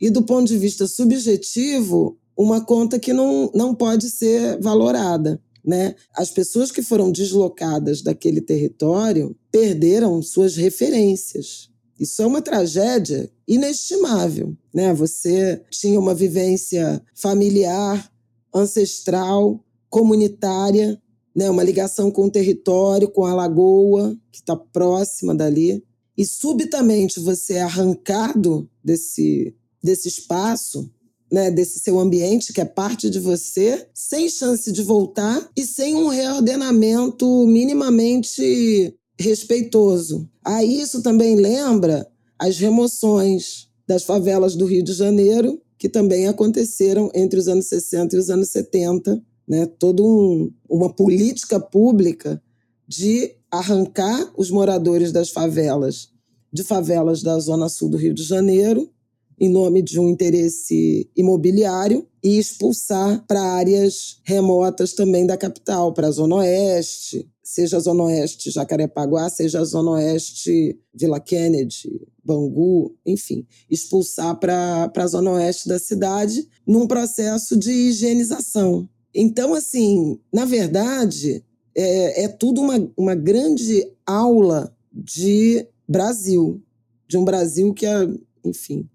e 0.00 0.08
do 0.08 0.22
ponto 0.22 0.48
de 0.48 0.56
vista 0.56 0.86
subjetivo, 0.86 2.18
uma 2.36 2.64
conta 2.64 2.98
que 2.98 3.12
não, 3.12 3.50
não 3.54 3.74
pode 3.74 4.10
ser 4.10 4.58
valorada. 4.60 5.40
Né? 5.64 5.94
As 6.14 6.30
pessoas 6.30 6.70
que 6.70 6.82
foram 6.82 7.12
deslocadas 7.12 8.02
daquele 8.02 8.40
território 8.40 9.36
perderam 9.50 10.20
suas 10.22 10.56
referências. 10.56 11.70
Isso 11.98 12.20
é 12.20 12.26
uma 12.26 12.42
tragédia 12.42 13.30
inestimável. 13.46 14.56
Né? 14.74 14.92
Você 14.94 15.62
tinha 15.70 16.00
uma 16.00 16.14
vivência 16.14 17.00
familiar, 17.14 18.10
ancestral, 18.52 19.64
comunitária, 19.88 21.00
né? 21.34 21.48
uma 21.48 21.62
ligação 21.62 22.10
com 22.10 22.24
o 22.24 22.30
território, 22.30 23.08
com 23.08 23.24
a 23.24 23.34
lagoa, 23.34 24.16
que 24.32 24.40
está 24.40 24.56
próxima 24.56 25.34
dali. 25.34 25.84
E 26.16 26.26
subitamente 26.26 27.20
você 27.20 27.54
é 27.54 27.62
arrancado 27.62 28.68
desse, 28.82 29.54
desse 29.82 30.08
espaço 30.08 30.90
né, 31.32 31.50
desse 31.50 31.78
seu 31.78 31.98
ambiente 31.98 32.52
que 32.52 32.60
é 32.60 32.64
parte 32.64 33.08
de 33.08 33.18
você, 33.18 33.86
sem 33.94 34.28
chance 34.28 34.70
de 34.70 34.82
voltar 34.82 35.48
e 35.56 35.64
sem 35.64 35.94
um 35.94 36.08
reordenamento 36.08 37.46
minimamente 37.46 38.94
respeitoso. 39.18 40.28
Aí 40.44 40.78
isso 40.78 41.02
também 41.02 41.34
lembra 41.34 42.06
as 42.38 42.58
remoções 42.58 43.68
das 43.88 44.02
favelas 44.02 44.54
do 44.54 44.66
Rio 44.66 44.82
de 44.82 44.92
Janeiro, 44.92 45.58
que 45.78 45.88
também 45.88 46.28
aconteceram 46.28 47.10
entre 47.14 47.38
os 47.38 47.48
anos 47.48 47.66
60 47.66 48.14
e 48.14 48.18
os 48.18 48.28
anos 48.28 48.50
70, 48.50 49.20
né? 49.48 49.66
Toda 49.66 50.02
um, 50.02 50.52
uma 50.68 50.92
política 50.94 51.58
pública 51.58 52.42
de 52.86 53.34
arrancar 53.50 54.32
os 54.36 54.50
moradores 54.50 55.12
das 55.12 55.30
favelas, 55.30 56.10
de 56.52 56.62
favelas 56.62 57.22
da 57.22 57.38
zona 57.38 57.68
sul 57.68 57.88
do 57.88 57.96
Rio 57.96 58.12
de 58.12 58.22
Janeiro, 58.22 58.90
em 59.38 59.48
nome 59.48 59.82
de 59.82 59.98
um 59.98 60.08
interesse 60.08 61.10
imobiliário 61.16 62.06
e 62.22 62.38
expulsar 62.38 63.24
para 63.26 63.40
áreas 63.40 64.20
remotas 64.24 64.92
também 64.92 65.26
da 65.26 65.36
capital, 65.36 65.92
para 65.92 66.06
a 66.06 66.10
Zona 66.10 66.36
Oeste, 66.36 67.28
seja 67.42 67.76
a 67.76 67.80
Zona 67.80 68.04
Oeste 68.04 68.50
Jacarepaguá, 68.50 69.28
seja 69.28 69.60
a 69.60 69.64
Zona 69.64 69.92
Oeste 69.92 70.78
Vila 70.94 71.18
Kennedy, 71.18 72.00
Bangu, 72.24 72.94
enfim, 73.04 73.44
expulsar 73.68 74.38
para 74.38 74.90
a 74.94 75.06
Zona 75.06 75.32
Oeste 75.32 75.68
da 75.68 75.78
cidade 75.78 76.48
num 76.66 76.86
processo 76.86 77.56
de 77.56 77.72
higienização. 77.72 78.88
Então, 79.14 79.54
assim, 79.54 80.18
na 80.32 80.44
verdade, 80.44 81.44
é, 81.74 82.24
é 82.24 82.28
tudo 82.28 82.60
uma, 82.60 82.92
uma 82.96 83.14
grande 83.14 83.86
aula 84.06 84.74
de 84.92 85.66
Brasil, 85.88 86.62
de 87.08 87.18
um 87.18 87.24
Brasil 87.24 87.74
que, 87.74 87.86
é, 87.86 88.08
enfim, 88.44 88.88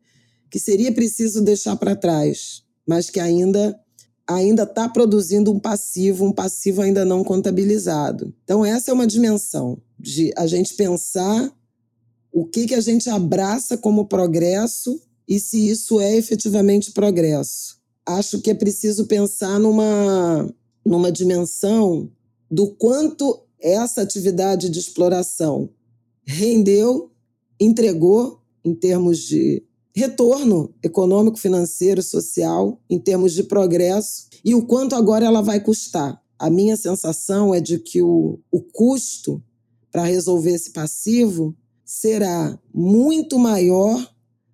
que 0.58 0.64
seria 0.64 0.92
preciso 0.92 1.40
deixar 1.44 1.76
para 1.76 1.96
trás, 1.96 2.64
mas 2.84 3.12
que 3.12 3.20
ainda 3.20 3.80
ainda 4.28 4.64
está 4.64 4.90
produzindo 4.90 5.52
um 5.52 5.60
passivo, 5.60 6.26
um 6.26 6.32
passivo 6.32 6.82
ainda 6.82 7.06
não 7.06 7.24
contabilizado. 7.24 8.34
Então 8.44 8.66
essa 8.66 8.90
é 8.90 8.94
uma 8.94 9.06
dimensão 9.06 9.80
de 10.00 10.34
a 10.36 10.48
gente 10.48 10.74
pensar 10.74 11.56
o 12.32 12.44
que 12.44 12.66
que 12.66 12.74
a 12.74 12.82
gente 12.82 13.08
abraça 13.08 13.78
como 13.78 14.08
progresso 14.08 15.00
e 15.28 15.40
se 15.40 15.70
isso 15.70 16.02
é 16.02 16.18
efetivamente 16.18 16.92
progresso. 16.92 17.78
Acho 18.04 18.42
que 18.42 18.50
é 18.50 18.56
preciso 18.56 19.06
pensar 19.06 19.60
numa 19.60 20.52
numa 20.84 21.12
dimensão 21.12 22.12
do 22.50 22.72
quanto 22.72 23.44
essa 23.62 24.02
atividade 24.02 24.70
de 24.72 24.80
exploração 24.80 25.70
rendeu, 26.26 27.12
entregou 27.60 28.42
em 28.66 28.74
termos 28.74 29.20
de 29.20 29.67
retorno 29.98 30.76
econômico, 30.84 31.40
financeiro, 31.40 32.04
social, 32.04 32.80
em 32.88 33.00
termos 33.00 33.34
de 33.34 33.42
progresso, 33.42 34.28
e 34.46 34.54
o 34.54 34.62
quanto 34.62 34.94
agora 34.94 35.26
ela 35.26 35.42
vai 35.42 35.60
custar. 35.60 36.22
A 36.38 36.52
minha 36.52 36.78
sensação 36.78 37.52
é 37.52 37.60
de 37.60 37.80
que 37.80 38.04
o, 38.04 38.40
o 38.52 38.62
custo 38.62 39.44
para 39.92 40.04
resolver 40.04 40.52
esse 40.52 40.70
passivo 40.70 41.58
será 41.84 42.60
muito 42.72 43.40
maior 43.40 44.14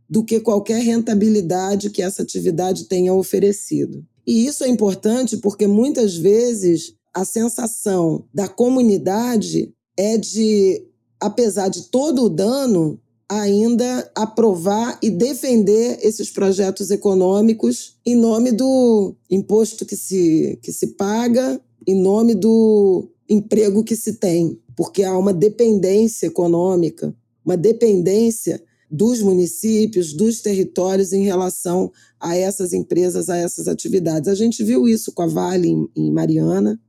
do 0.09 0.23
que 0.23 0.39
qualquer 0.39 0.81
rentabilidade 0.81 1.89
que 1.89 2.01
essa 2.01 2.21
atividade 2.21 2.85
tenha 2.85 3.13
oferecido. 3.13 4.05
E 4.25 4.45
isso 4.45 4.63
é 4.63 4.69
importante 4.69 5.35
porque 5.35 5.67
muitas 5.67 6.15
vezes 6.15 6.95
a 7.13 7.25
sensação 7.25 8.23
da 8.33 8.47
comunidade 8.47 9.73
é 9.97 10.17
de, 10.17 10.87
apesar 11.19 11.67
de 11.67 11.89
todo 11.89 12.23
o 12.23 12.29
dano, 12.29 12.97
ainda 13.41 14.11
aprovar 14.15 14.97
e 15.01 15.09
defender 15.09 15.99
esses 16.01 16.29
projetos 16.29 16.91
econômicos 16.91 17.97
em 18.05 18.15
nome 18.15 18.51
do 18.51 19.15
imposto 19.29 19.85
que 19.85 19.95
se, 19.95 20.59
que 20.61 20.71
se 20.71 20.87
paga, 20.87 21.59
em 21.87 21.95
nome 21.95 22.35
do 22.35 23.09
emprego 23.29 23.83
que 23.83 23.95
se 23.95 24.13
tem, 24.13 24.59
porque 24.75 25.03
há 25.03 25.17
uma 25.17 25.33
dependência 25.33 26.27
econômica, 26.27 27.15
uma 27.45 27.57
dependência 27.57 28.61
dos 28.89 29.21
municípios, 29.21 30.13
dos 30.13 30.41
territórios 30.41 31.13
em 31.13 31.23
relação 31.23 31.91
a 32.19 32.35
essas 32.35 32.73
empresas, 32.73 33.27
a 33.27 33.35
essas 33.35 33.67
atividades. 33.67 34.29
A 34.29 34.35
gente 34.35 34.63
viu 34.63 34.87
isso 34.87 35.11
com 35.11 35.23
a 35.23 35.27
Vale 35.27 35.67
em, 35.67 35.89
em 35.95 36.11
Mariana, 36.11 36.79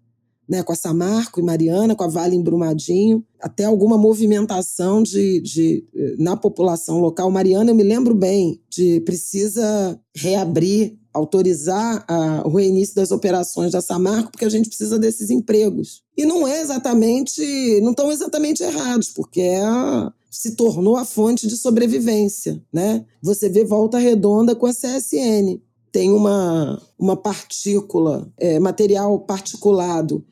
né, 0.48 0.62
com 0.62 0.72
a 0.72 0.76
Samarco 0.76 1.40
e 1.40 1.42
Mariana, 1.42 1.94
com 1.94 2.04
a 2.04 2.08
Vale 2.08 2.36
em 2.36 2.42
Brumadinho, 2.42 3.24
até 3.40 3.64
alguma 3.64 3.96
movimentação 3.96 5.02
de, 5.02 5.40
de, 5.40 5.84
na 6.18 6.36
população 6.36 7.00
local. 7.00 7.30
Mariana, 7.30 7.70
eu 7.70 7.74
me 7.74 7.82
lembro 7.82 8.14
bem 8.14 8.60
de 8.68 9.00
precisa 9.00 9.98
reabrir, 10.14 10.98
autorizar 11.12 12.04
a, 12.08 12.42
o 12.46 12.50
reinício 12.50 12.94
das 12.94 13.10
operações 13.10 13.72
da 13.72 13.80
Samarco, 13.80 14.32
porque 14.32 14.44
a 14.44 14.50
gente 14.50 14.68
precisa 14.68 14.98
desses 14.98 15.30
empregos. 15.30 16.02
E 16.16 16.26
não 16.26 16.46
é 16.46 16.60
exatamente, 16.60 17.80
não 17.80 17.90
estão 17.90 18.12
exatamente 18.12 18.62
errados, 18.62 19.08
porque 19.08 19.40
é 19.40 19.62
a, 19.62 20.12
se 20.30 20.56
tornou 20.56 20.96
a 20.96 21.04
fonte 21.04 21.46
de 21.46 21.56
sobrevivência. 21.56 22.62
Né? 22.72 23.04
Você 23.22 23.48
vê 23.48 23.64
Volta 23.64 23.98
Redonda 23.98 24.54
com 24.54 24.66
a 24.66 24.72
CSN 24.72 25.60
tem 25.94 26.10
uma, 26.10 26.82
uma 26.98 27.16
partícula, 27.16 28.28
é, 28.36 28.58
material 28.58 29.16
particulado 29.20 30.24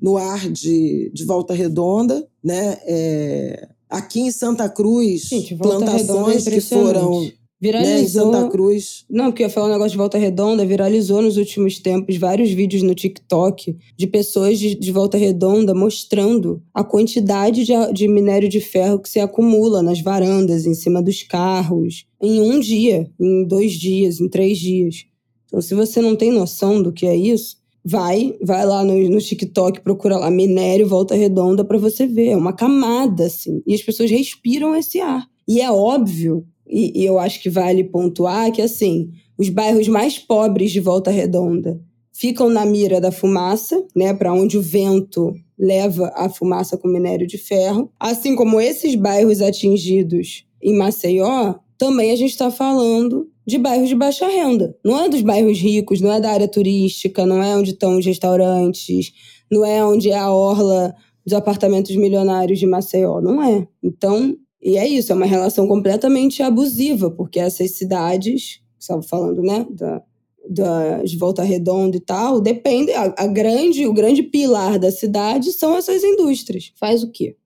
no 0.00 0.16
ar 0.16 0.50
de, 0.50 1.10
de 1.12 1.24
Volta 1.24 1.54
Redonda, 1.54 2.26
né? 2.42 2.78
É, 2.84 3.68
aqui 3.88 4.20
em 4.20 4.30
Santa 4.30 4.68
Cruz, 4.68 5.22
Gente, 5.22 5.54
plantações 5.54 6.46
é 6.46 6.50
que 6.50 6.60
foram 6.60 7.30
Viralizou. 7.58 7.94
Né, 7.94 8.02
em 8.02 8.08
Santa 8.08 8.50
Cruz. 8.50 9.04
Não, 9.08 9.24
porque 9.26 9.42
eu 9.42 9.46
ia 9.46 9.50
falar 9.50 9.68
um 9.68 9.72
negócio 9.72 9.92
de 9.92 9.96
Volta 9.96 10.18
Redonda, 10.18 10.66
viralizou 10.66 11.22
nos 11.22 11.38
últimos 11.38 11.78
tempos 11.78 12.16
vários 12.18 12.50
vídeos 12.50 12.82
no 12.82 12.94
TikTok 12.94 13.76
de 13.96 14.06
pessoas 14.06 14.58
de, 14.58 14.74
de 14.74 14.92
Volta 14.92 15.16
Redonda 15.16 15.74
mostrando 15.74 16.62
a 16.74 16.84
quantidade 16.84 17.64
de, 17.64 17.72
de 17.94 18.08
minério 18.08 18.48
de 18.48 18.60
ferro 18.60 18.98
que 18.98 19.08
se 19.08 19.18
acumula 19.18 19.82
nas 19.82 20.02
varandas, 20.02 20.66
em 20.66 20.74
cima 20.74 21.02
dos 21.02 21.22
carros, 21.22 22.06
em 22.20 22.40
um 22.40 22.60
dia, 22.60 23.10
em 23.18 23.46
dois 23.46 23.72
dias, 23.72 24.20
em 24.20 24.28
três 24.28 24.58
dias. 24.58 25.06
Então, 25.46 25.62
se 25.62 25.74
você 25.74 26.02
não 26.02 26.14
tem 26.14 26.30
noção 26.30 26.82
do 26.82 26.92
que 26.92 27.06
é 27.06 27.16
isso, 27.16 27.56
vai, 27.88 28.34
vai 28.42 28.66
lá 28.66 28.82
no, 28.82 28.98
no 29.08 29.18
TikTok, 29.18 29.80
procura 29.80 30.16
lá 30.18 30.28
minério 30.28 30.88
volta 30.88 31.14
redonda 31.14 31.64
para 31.64 31.78
você 31.78 32.04
ver. 32.04 32.30
É 32.30 32.36
uma 32.36 32.52
camada, 32.52 33.26
assim. 33.26 33.62
E 33.64 33.72
as 33.72 33.80
pessoas 33.80 34.10
respiram 34.10 34.74
esse 34.74 35.00
ar. 35.00 35.24
E 35.46 35.60
é 35.60 35.70
óbvio, 35.70 36.44
e, 36.66 37.00
e 37.00 37.06
eu 37.06 37.16
acho 37.16 37.40
que 37.40 37.48
vale 37.48 37.84
pontuar 37.84 38.50
que, 38.50 38.60
assim, 38.60 39.10
os 39.38 39.48
bairros 39.48 39.86
mais 39.86 40.18
pobres 40.18 40.72
de 40.72 40.80
Volta 40.80 41.12
Redonda 41.12 41.80
ficam 42.12 42.48
na 42.48 42.66
mira 42.66 43.00
da 43.00 43.12
fumaça, 43.12 43.86
né, 43.94 44.12
para 44.12 44.32
onde 44.32 44.58
o 44.58 44.62
vento 44.62 45.32
leva 45.56 46.10
a 46.16 46.28
fumaça 46.28 46.76
com 46.76 46.88
minério 46.88 47.26
de 47.26 47.38
ferro. 47.38 47.92
Assim 48.00 48.34
como 48.34 48.60
esses 48.60 48.96
bairros 48.96 49.40
atingidos 49.40 50.44
em 50.60 50.76
Maceió, 50.76 51.54
também 51.78 52.10
a 52.10 52.16
gente 52.16 52.30
está 52.30 52.50
falando 52.50 53.28
de 53.46 53.58
bairros 53.58 53.88
de 53.88 53.94
baixa 53.94 54.26
renda. 54.26 54.76
Não 54.84 54.98
é 54.98 55.08
dos 55.08 55.22
bairros 55.22 55.58
ricos, 55.58 56.00
não 56.00 56.12
é 56.12 56.20
da 56.20 56.30
área 56.30 56.48
turística, 56.48 57.24
não 57.24 57.42
é 57.42 57.56
onde 57.56 57.70
estão 57.70 57.96
os 57.98 58.04
restaurantes, 58.04 59.12
não 59.50 59.64
é 59.64 59.84
onde 59.84 60.10
é 60.10 60.18
a 60.18 60.30
orla 60.30 60.94
dos 61.24 61.32
apartamentos 61.32 61.94
milionários 61.94 62.58
de 62.58 62.66
Maceió. 62.66 63.20
Não 63.20 63.42
é. 63.42 63.66
Então, 63.82 64.36
e 64.60 64.76
é 64.76 64.86
isso, 64.86 65.12
é 65.12 65.14
uma 65.14 65.26
relação 65.26 65.68
completamente 65.68 66.42
abusiva, 66.42 67.10
porque 67.10 67.38
essas 67.38 67.72
cidades, 67.72 68.60
estava 68.78 69.02
falando, 69.02 69.40
né, 69.42 69.64
da, 69.70 70.02
das 70.48 71.14
Volta 71.14 71.42
Redonda 71.42 71.96
e 71.96 72.00
tal, 72.00 72.40
depende, 72.40 72.92
a, 72.92 73.14
a, 73.16 73.26
grande, 73.26 73.86
o 73.86 73.92
grande 73.92 74.24
pilar 74.24 74.78
da 74.78 74.90
cidade 74.90 75.52
são 75.52 75.76
essas 75.76 76.02
indústrias. 76.02 76.72
Faz 76.78 77.02
o 77.04 77.10
quê? 77.10 77.36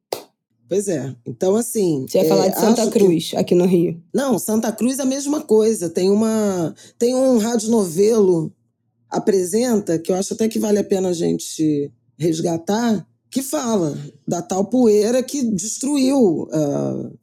Pois 0.71 0.87
é. 0.87 1.13
Então, 1.27 1.57
assim. 1.57 2.07
Você 2.09 2.19
ia 2.19 2.25
é, 2.25 2.29
falar 2.29 2.47
de 2.47 2.61
Santa 2.61 2.89
Cruz, 2.89 3.31
que... 3.31 3.37
aqui 3.37 3.57
no 3.57 3.67
Rio. 3.67 4.01
Não, 4.15 4.39
Santa 4.39 4.71
Cruz 4.71 5.01
é 5.01 5.03
a 5.03 5.05
mesma 5.05 5.41
coisa. 5.41 5.91
Tem 5.91 6.09
uma. 6.09 6.73
Tem 6.97 7.13
um 7.13 7.39
radionovelo 7.39 8.53
apresenta, 9.11 9.99
que 9.99 10.13
eu 10.13 10.15
acho 10.15 10.35
até 10.35 10.49
que 10.49 10.61
vale 10.61 10.79
a 10.79 10.85
pena 10.85 11.09
a 11.09 11.13
gente 11.13 11.91
resgatar, 12.17 13.05
que 13.29 13.43
fala 13.43 13.99
da 14.25 14.41
tal 14.41 14.65
poeira 14.67 15.21
que 15.21 15.43
destruiu 15.43 16.45
uh, 16.45 17.19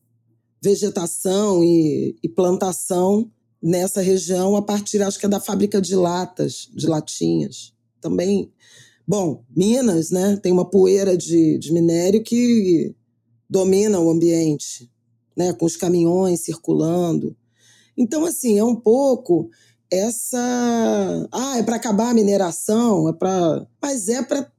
vegetação 0.61 1.63
e, 1.63 2.17
e 2.21 2.27
plantação 2.27 3.31
nessa 3.63 4.01
região 4.01 4.57
a 4.57 4.61
partir, 4.61 5.01
acho 5.01 5.17
que 5.17 5.25
é 5.25 5.29
da 5.29 5.39
fábrica 5.39 5.81
de 5.81 5.95
latas, 5.95 6.69
de 6.75 6.87
latinhas. 6.87 7.73
Também, 8.01 8.51
bom, 9.07 9.45
Minas, 9.55 10.11
né, 10.11 10.37
tem 10.43 10.51
uma 10.51 10.69
poeira 10.69 11.15
de, 11.15 11.57
de 11.57 11.71
minério 11.71 12.21
que 12.21 12.93
domina 13.49 13.99
o 13.99 14.09
ambiente, 14.09 14.89
né, 15.35 15.53
com 15.53 15.65
os 15.65 15.77
caminhões 15.77 16.41
circulando. 16.41 17.35
Então, 17.97 18.25
assim, 18.25 18.57
é 18.57 18.63
um 18.63 18.75
pouco 18.75 19.49
essa. 19.91 21.27
Ah, 21.31 21.57
é 21.57 21.63
para 21.63 21.77
acabar 21.77 22.09
a 22.09 22.13
mineração, 22.13 23.09
é 23.09 23.13
para. 23.13 23.65
Mas 23.81 24.09
é 24.09 24.21
para 24.21 24.51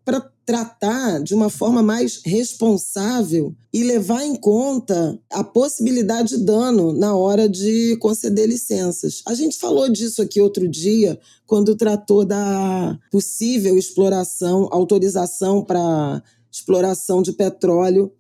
tratar 0.49 1.23
de 1.23 1.35
uma 1.35 1.51
forma 1.51 1.83
mais 1.83 2.23
responsável 2.25 3.55
e 3.71 3.85
levar 3.85 4.25
em 4.25 4.35
conta 4.35 5.21
a 5.31 5.45
possibilidade 5.45 6.31
de 6.31 6.45
dano 6.45 6.91
na 6.95 7.15
hora 7.15 7.47
de 7.47 7.99
conceder 7.99 8.49
licenças. 8.49 9.21
A 9.27 9.35
gente 9.35 9.59
falou 9.59 9.91
disso 9.91 10.23
aqui 10.23 10.41
outro 10.41 10.67
dia, 10.67 11.21
quando 11.47 11.77
tratou 11.77 12.25
da 12.25 12.99
possível 13.13 13.77
exploração, 13.77 14.67
autorização 14.73 15.63
para 15.63 16.23
exploração 16.51 17.21
de 17.21 17.33
petróleo 17.33 18.11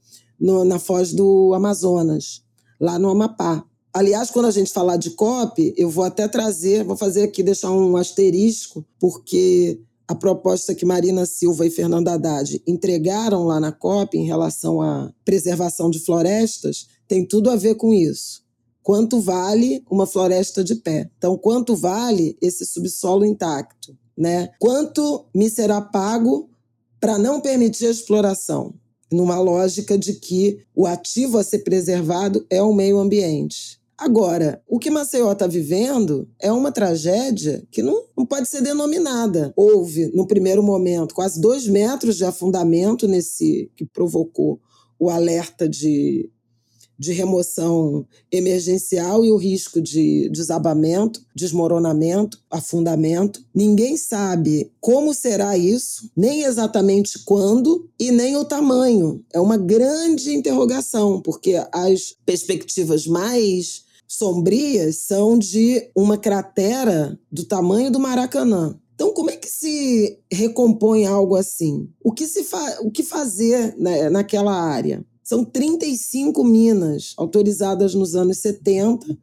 no, 0.40 0.64
na 0.64 0.78
foz 0.78 1.12
do 1.12 1.52
Amazonas, 1.54 2.42
lá 2.80 2.98
no 2.98 3.10
Amapá. 3.10 3.64
Aliás, 3.92 4.30
quando 4.30 4.46
a 4.46 4.50
gente 4.50 4.72
falar 4.72 4.96
de 4.96 5.10
COP, 5.10 5.74
eu 5.76 5.90
vou 5.90 6.04
até 6.04 6.28
trazer, 6.28 6.84
vou 6.84 6.96
fazer 6.96 7.24
aqui, 7.24 7.42
deixar 7.42 7.70
um 7.70 7.96
asterisco, 7.96 8.84
porque 9.00 9.80
a 10.06 10.14
proposta 10.14 10.74
que 10.74 10.86
Marina 10.86 11.26
Silva 11.26 11.66
e 11.66 11.70
Fernando 11.70 12.08
Haddad 12.08 12.62
entregaram 12.66 13.44
lá 13.44 13.60
na 13.60 13.72
COP 13.72 14.16
em 14.16 14.24
relação 14.24 14.80
à 14.80 15.12
preservação 15.24 15.90
de 15.90 15.98
florestas 15.98 16.86
tem 17.08 17.24
tudo 17.26 17.50
a 17.50 17.56
ver 17.56 17.74
com 17.74 17.92
isso. 17.92 18.42
Quanto 18.82 19.20
vale 19.20 19.82
uma 19.90 20.06
floresta 20.06 20.62
de 20.62 20.76
pé? 20.76 21.10
Então, 21.18 21.36
quanto 21.36 21.74
vale 21.74 22.38
esse 22.40 22.64
subsolo 22.64 23.24
intacto? 23.24 23.96
Né? 24.16 24.50
Quanto 24.58 25.26
me 25.34 25.50
será 25.50 25.80
pago 25.80 26.48
para 27.00 27.18
não 27.18 27.40
permitir 27.40 27.86
a 27.86 27.90
exploração? 27.90 28.74
Numa 29.10 29.40
lógica 29.40 29.96
de 29.96 30.14
que 30.14 30.60
o 30.74 30.86
ativo 30.86 31.38
a 31.38 31.42
ser 31.42 31.60
preservado 31.60 32.44
é 32.50 32.62
o 32.62 32.74
meio 32.74 32.98
ambiente. 32.98 33.78
Agora, 33.98 34.62
o 34.68 34.78
que 34.78 34.90
Maceió 34.90 35.32
está 35.32 35.48
vivendo 35.48 36.28
é 36.38 36.52
uma 36.52 36.70
tragédia 36.70 37.66
que 37.68 37.82
não, 37.82 38.04
não 38.16 38.24
pode 38.24 38.48
ser 38.48 38.62
denominada. 38.62 39.52
Houve, 39.56 40.06
no 40.14 40.24
primeiro 40.24 40.62
momento, 40.62 41.14
quase 41.14 41.40
dois 41.40 41.66
metros 41.66 42.16
de 42.16 42.24
afundamento 42.24 43.08
nesse 43.08 43.72
que 43.76 43.84
provocou 43.84 44.60
o 45.00 45.10
alerta 45.10 45.68
de, 45.68 46.30
de 46.98 47.12
remoção 47.12 48.06
emergencial 48.30 49.24
e 49.24 49.30
o 49.30 49.36
risco 49.36 49.80
de 49.80 50.28
desabamento, 50.30 51.22
desmoronamento, 51.34 52.40
afundamento. 52.50 53.44
Ninguém 53.54 53.96
sabe 53.96 54.72
como 54.80 55.14
será 55.14 55.56
isso, 55.56 56.10
nem 56.16 56.42
exatamente 56.42 57.20
quando 57.24 57.88
e 57.98 58.10
nem 58.10 58.36
o 58.36 58.44
tamanho. 58.44 59.24
É 59.32 59.38
uma 59.38 59.56
grande 59.56 60.34
interrogação, 60.34 61.20
porque 61.20 61.54
as 61.72 62.16
perspectivas 62.26 63.06
mais 63.06 63.84
sombrias 64.08 64.96
são 64.96 65.38
de 65.38 65.90
uma 65.94 66.16
cratera 66.16 67.18
do 67.30 67.44
tamanho 67.44 67.90
do 67.90 68.00
Maracanã. 68.00 68.78
Então, 68.94 69.12
como 69.12 69.30
é 69.30 69.36
que 69.36 69.46
se 69.46 70.18
recompõe 70.32 71.06
algo 71.06 71.36
assim? 71.36 71.88
O 72.02 72.10
que, 72.10 72.26
se 72.26 72.42
fa 72.42 72.78
o 72.80 72.90
que 72.90 73.04
fazer 73.04 73.76
né, 73.78 74.10
naquela 74.10 74.52
área? 74.52 75.04
São 75.28 75.44
35 75.44 76.42
minas 76.42 77.12
autorizadas 77.18 77.92
nos 77.92 78.14
anos 78.14 78.38
70, 78.38 79.14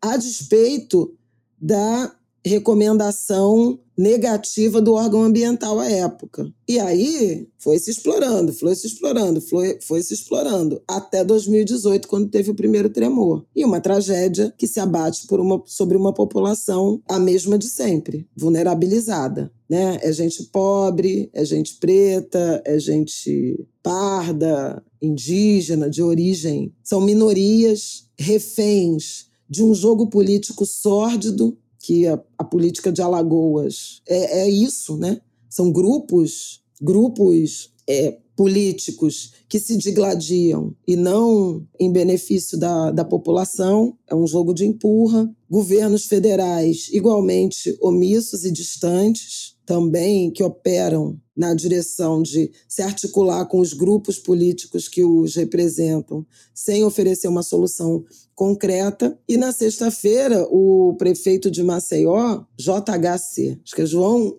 a 0.00 0.16
despeito 0.16 1.16
da 1.56 2.12
recomendação 2.44 3.78
negativa 3.96 4.80
do 4.80 4.94
órgão 4.94 5.22
ambiental 5.22 5.78
à 5.78 5.88
época. 5.88 6.50
E 6.68 6.78
aí 6.78 7.48
foi 7.58 7.78
se 7.78 7.90
explorando, 7.90 8.52
foi 8.52 8.74
se 8.74 8.86
explorando, 8.86 9.40
foi, 9.40 9.78
foi 9.82 10.02
se 10.02 10.14
explorando, 10.14 10.82
até 10.88 11.24
2018, 11.24 12.08
quando 12.08 12.30
teve 12.30 12.50
o 12.50 12.54
primeiro 12.54 12.88
tremor. 12.88 13.44
E 13.54 13.64
uma 13.64 13.80
tragédia 13.80 14.52
que 14.56 14.66
se 14.66 14.80
abate 14.80 15.26
por 15.26 15.40
uma, 15.40 15.62
sobre 15.66 15.96
uma 15.96 16.12
população 16.12 17.02
a 17.08 17.18
mesma 17.18 17.58
de 17.58 17.68
sempre, 17.68 18.26
vulnerabilizada. 18.36 19.52
Né? 19.68 19.98
É 20.02 20.12
gente 20.12 20.44
pobre, 20.44 21.30
é 21.32 21.44
gente 21.44 21.76
preta, 21.78 22.62
é 22.64 22.78
gente 22.78 23.66
parda, 23.82 24.82
indígena, 25.00 25.90
de 25.90 26.02
origem. 26.02 26.72
São 26.82 27.00
minorias 27.00 28.06
reféns 28.18 29.30
de 29.48 29.62
um 29.62 29.74
jogo 29.74 30.06
político 30.06 30.64
sórdido 30.64 31.58
que 31.82 32.06
a, 32.06 32.18
a 32.38 32.44
política 32.44 32.92
de 32.92 33.02
Alagoas 33.02 34.00
é, 34.08 34.42
é, 34.42 34.48
isso, 34.48 34.96
né? 34.96 35.20
São 35.50 35.70
grupos, 35.70 36.62
grupos 36.80 37.72
é, 37.86 38.18
políticos 38.36 39.32
que 39.48 39.58
se 39.58 39.76
digladiam 39.76 40.74
e 40.86 40.96
não 40.96 41.66
em 41.78 41.92
benefício 41.92 42.58
da, 42.58 42.90
da 42.90 43.04
população, 43.04 43.98
é 44.08 44.14
um 44.14 44.26
jogo 44.26 44.54
de 44.54 44.64
empurra. 44.64 45.28
Governos 45.50 46.06
federais 46.06 46.88
igualmente 46.92 47.76
omissos 47.82 48.44
e 48.44 48.52
distantes, 48.52 49.56
também 49.66 50.30
que 50.30 50.42
operam 50.42 51.20
na 51.36 51.54
direção 51.54 52.22
de 52.22 52.50
se 52.68 52.82
articular 52.82 53.46
com 53.46 53.58
os 53.58 53.72
grupos 53.72 54.18
políticos 54.18 54.88
que 54.88 55.02
os 55.02 55.34
representam, 55.34 56.26
sem 56.54 56.84
oferecer 56.84 57.28
uma 57.28 57.42
solução 57.42 58.04
concreta. 58.34 59.18
E 59.26 59.36
na 59.36 59.52
sexta-feira, 59.52 60.46
o 60.50 60.94
prefeito 60.98 61.50
de 61.50 61.62
Maceió, 61.62 62.44
JHC, 62.58 63.60
acho 63.64 63.74
que 63.74 63.82
é 63.82 63.86
João, 63.86 64.38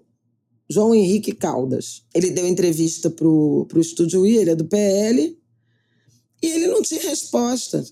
João 0.69 0.93
Henrique 0.93 1.34
Caldas, 1.34 2.03
ele 2.13 2.29
deu 2.29 2.47
entrevista 2.47 3.10
para 3.10 3.27
o 3.27 3.67
Estúdio 3.77 4.25
I, 4.25 4.38
ele 4.38 4.51
é 4.51 4.56
do 4.56 4.65
PL, 4.65 5.38
e 6.41 6.47
ele 6.47 6.67
não 6.67 6.82
tinha 6.82 7.01
resposta. 7.01 7.84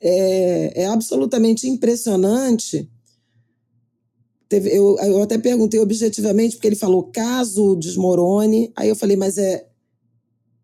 É, 0.00 0.82
é 0.82 0.86
absolutamente 0.86 1.68
impressionante 1.68 2.90
Teve, 4.48 4.70
eu, 4.70 4.96
eu 4.98 5.22
até 5.22 5.38
perguntei 5.38 5.80
objetivamente, 5.80 6.56
porque 6.56 6.68
ele 6.68 6.76
falou 6.76 7.04
caso 7.04 7.76
desmorone. 7.76 8.72
Aí 8.76 8.88
eu 8.88 8.96
falei, 8.96 9.16
mas 9.16 9.38
é, 9.38 9.66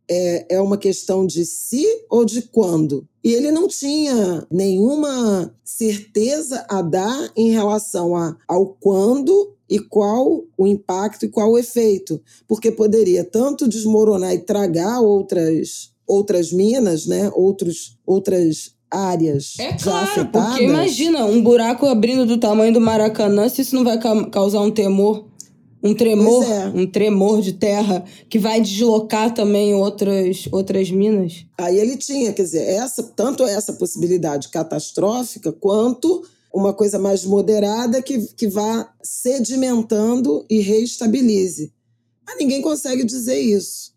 é, 0.08 0.56
é 0.56 0.60
uma 0.60 0.76
questão 0.76 1.26
de 1.26 1.46
se 1.46 1.86
ou 2.10 2.24
de 2.24 2.42
quando? 2.42 3.06
E 3.22 3.32
ele 3.32 3.52
não 3.52 3.68
tinha 3.68 4.46
nenhuma 4.50 5.54
certeza 5.64 6.66
a 6.68 6.82
dar 6.82 7.32
em 7.36 7.50
relação 7.50 8.16
a, 8.16 8.36
ao 8.48 8.66
quando 8.66 9.54
e 9.68 9.78
qual 9.78 10.44
o 10.58 10.66
impacto 10.66 11.24
e 11.24 11.28
qual 11.28 11.52
o 11.52 11.58
efeito, 11.58 12.20
porque 12.48 12.72
poderia 12.72 13.22
tanto 13.22 13.68
desmoronar 13.68 14.34
e 14.34 14.40
tragar 14.40 15.00
outras 15.00 15.92
outras 16.04 16.52
minas, 16.52 17.06
né, 17.06 17.30
outros 17.32 17.96
outras 18.04 18.74
áreas 18.90 19.54
é 19.58 19.72
claro, 19.72 20.10
afetadas. 20.10 20.48
Porque 20.50 20.64
imagina, 20.64 21.24
um 21.24 21.42
buraco 21.42 21.86
abrindo 21.86 22.26
do 22.26 22.38
tamanho 22.38 22.72
do 22.72 22.80
Maracanã, 22.80 23.48
se 23.48 23.62
isso 23.62 23.74
não 23.74 23.84
vai 23.84 23.98
ca 23.98 24.24
causar 24.30 24.60
um 24.60 24.70
temor, 24.70 25.26
um 25.82 25.94
tremor, 25.94 26.44
é. 26.44 26.66
um 26.74 26.86
tremor 26.86 27.40
de 27.40 27.54
terra 27.54 28.04
que 28.28 28.38
vai 28.38 28.60
deslocar 28.60 29.32
também 29.32 29.74
outras, 29.74 30.48
outras 30.52 30.90
minas. 30.90 31.46
Aí 31.58 31.78
ele 31.78 31.96
tinha, 31.96 32.32
quer 32.32 32.42
dizer, 32.42 32.62
essa, 32.62 33.02
tanto 33.02 33.44
essa 33.44 33.72
possibilidade 33.72 34.48
catastrófica 34.48 35.52
quanto 35.52 36.22
uma 36.52 36.74
coisa 36.74 36.98
mais 36.98 37.24
moderada 37.24 38.02
que, 38.02 38.26
que 38.34 38.48
vá 38.48 38.92
sedimentando 39.02 40.44
e 40.50 40.60
reestabilize. 40.60 41.72
Mas 42.26 42.36
ninguém 42.38 42.60
consegue 42.60 43.04
dizer 43.04 43.38
isso. 43.38 43.92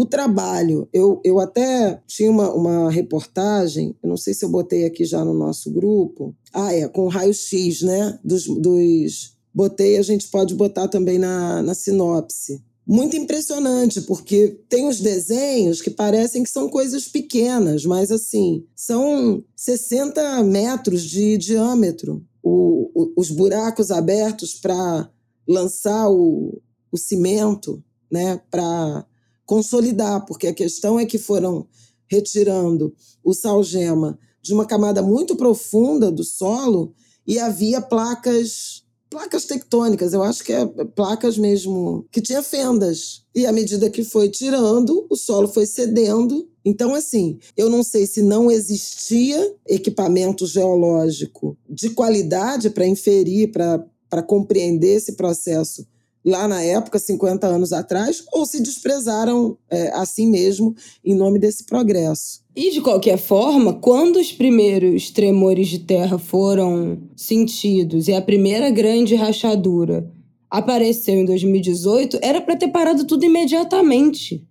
O 0.00 0.06
trabalho, 0.06 0.88
eu, 0.94 1.20
eu 1.22 1.38
até 1.38 2.00
tinha 2.06 2.30
uma, 2.30 2.50
uma 2.54 2.90
reportagem, 2.90 3.94
eu 4.02 4.08
não 4.08 4.16
sei 4.16 4.32
se 4.32 4.42
eu 4.42 4.48
botei 4.48 4.86
aqui 4.86 5.04
já 5.04 5.22
no 5.22 5.34
nosso 5.34 5.70
grupo. 5.70 6.34
Ah, 6.54 6.72
é, 6.72 6.88
com 6.88 7.06
raio-x, 7.06 7.82
né? 7.82 8.18
Dos, 8.24 8.46
dos. 8.46 9.36
Botei, 9.52 9.98
a 9.98 10.02
gente 10.02 10.26
pode 10.28 10.54
botar 10.54 10.88
também 10.88 11.18
na, 11.18 11.60
na 11.62 11.74
sinopse 11.74 12.62
muito 12.86 13.14
impressionante, 13.14 14.00
porque 14.00 14.58
tem 14.70 14.88
os 14.88 15.00
desenhos 15.00 15.82
que 15.82 15.90
parecem 15.90 16.42
que 16.42 16.50
são 16.50 16.66
coisas 16.70 17.06
pequenas, 17.06 17.84
mas 17.84 18.10
assim, 18.10 18.64
são 18.74 19.44
60 19.54 20.42
metros 20.44 21.02
de 21.02 21.36
diâmetro. 21.36 22.24
O, 22.42 22.90
o, 22.94 23.12
os 23.18 23.30
buracos 23.30 23.90
abertos 23.90 24.54
para 24.54 25.10
lançar 25.46 26.08
o, 26.08 26.58
o 26.90 26.96
cimento, 26.96 27.84
né, 28.10 28.40
para 28.50 29.06
consolidar, 29.50 30.24
porque 30.26 30.46
a 30.46 30.54
questão 30.54 30.96
é 30.96 31.04
que 31.04 31.18
foram 31.18 31.66
retirando 32.06 32.94
o 33.24 33.34
salgema 33.34 34.16
de 34.40 34.54
uma 34.54 34.64
camada 34.64 35.02
muito 35.02 35.34
profunda 35.34 36.08
do 36.08 36.22
solo 36.22 36.94
e 37.26 37.36
havia 37.36 37.80
placas 37.80 38.84
placas 39.10 39.44
tectônicas, 39.44 40.12
eu 40.12 40.22
acho 40.22 40.44
que 40.44 40.52
é 40.52 40.64
placas 40.94 41.36
mesmo, 41.36 42.06
que 42.12 42.20
tinha 42.20 42.44
fendas. 42.44 43.24
E 43.34 43.44
à 43.44 43.50
medida 43.50 43.90
que 43.90 44.04
foi 44.04 44.28
tirando, 44.28 45.04
o 45.10 45.16
solo 45.16 45.48
foi 45.48 45.66
cedendo. 45.66 46.48
Então, 46.64 46.94
assim, 46.94 47.40
eu 47.56 47.68
não 47.68 47.82
sei 47.82 48.06
se 48.06 48.22
não 48.22 48.52
existia 48.52 49.52
equipamento 49.66 50.46
geológico 50.46 51.58
de 51.68 51.90
qualidade 51.90 52.70
para 52.70 52.86
inferir, 52.86 53.50
para 53.50 54.22
compreender 54.22 54.94
esse 54.94 55.14
processo 55.14 55.84
lá 56.24 56.46
na 56.46 56.62
época, 56.62 56.98
50 56.98 57.46
anos 57.46 57.72
atrás, 57.72 58.22
ou 58.32 58.44
se 58.44 58.62
desprezaram 58.62 59.56
é, 59.70 59.90
assim 59.94 60.28
mesmo 60.28 60.74
em 61.04 61.14
nome 61.14 61.38
desse 61.38 61.64
progresso. 61.64 62.40
E 62.54 62.70
de 62.70 62.80
qualquer 62.80 63.16
forma, 63.16 63.74
quando 63.74 64.16
os 64.16 64.32
primeiros 64.32 65.10
tremores 65.10 65.68
de 65.68 65.80
terra 65.80 66.18
foram 66.18 66.98
sentidos 67.16 68.08
e 68.08 68.12
a 68.12 68.20
primeira 68.20 68.70
grande 68.70 69.14
rachadura 69.14 70.10
apareceu 70.50 71.14
em 71.14 71.24
2018, 71.24 72.18
era 72.20 72.40
para 72.40 72.56
ter 72.56 72.68
parado 72.68 73.06
tudo 73.06 73.24
imediatamente. 73.24 74.46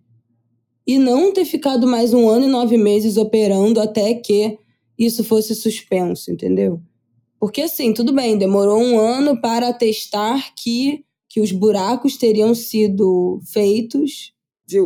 E 0.88 0.98
não 0.98 1.32
ter 1.32 1.46
ficado 1.46 1.86
mais 1.86 2.14
um 2.14 2.28
ano 2.28 2.48
e 2.48 2.50
nove 2.50 2.78
meses 2.78 3.18
operando 3.18 3.80
até 3.80 4.14
que 4.16 4.58
isso 4.98 5.24
fosse 5.24 5.54
suspenso, 5.54 6.32
entendeu? 6.32 6.82
Porque 7.40 7.62
assim, 7.62 7.94
tudo 7.94 8.12
bem, 8.12 8.38
demorou 8.38 8.82
um 8.82 8.98
ano 8.98 9.40
para 9.40 9.72
testar 9.72 10.54
que 10.56 11.06
que 11.30 11.40
os 11.40 11.52
buracos 11.52 12.18
teriam 12.18 12.54
sido 12.56 13.40
feitos. 13.46 14.34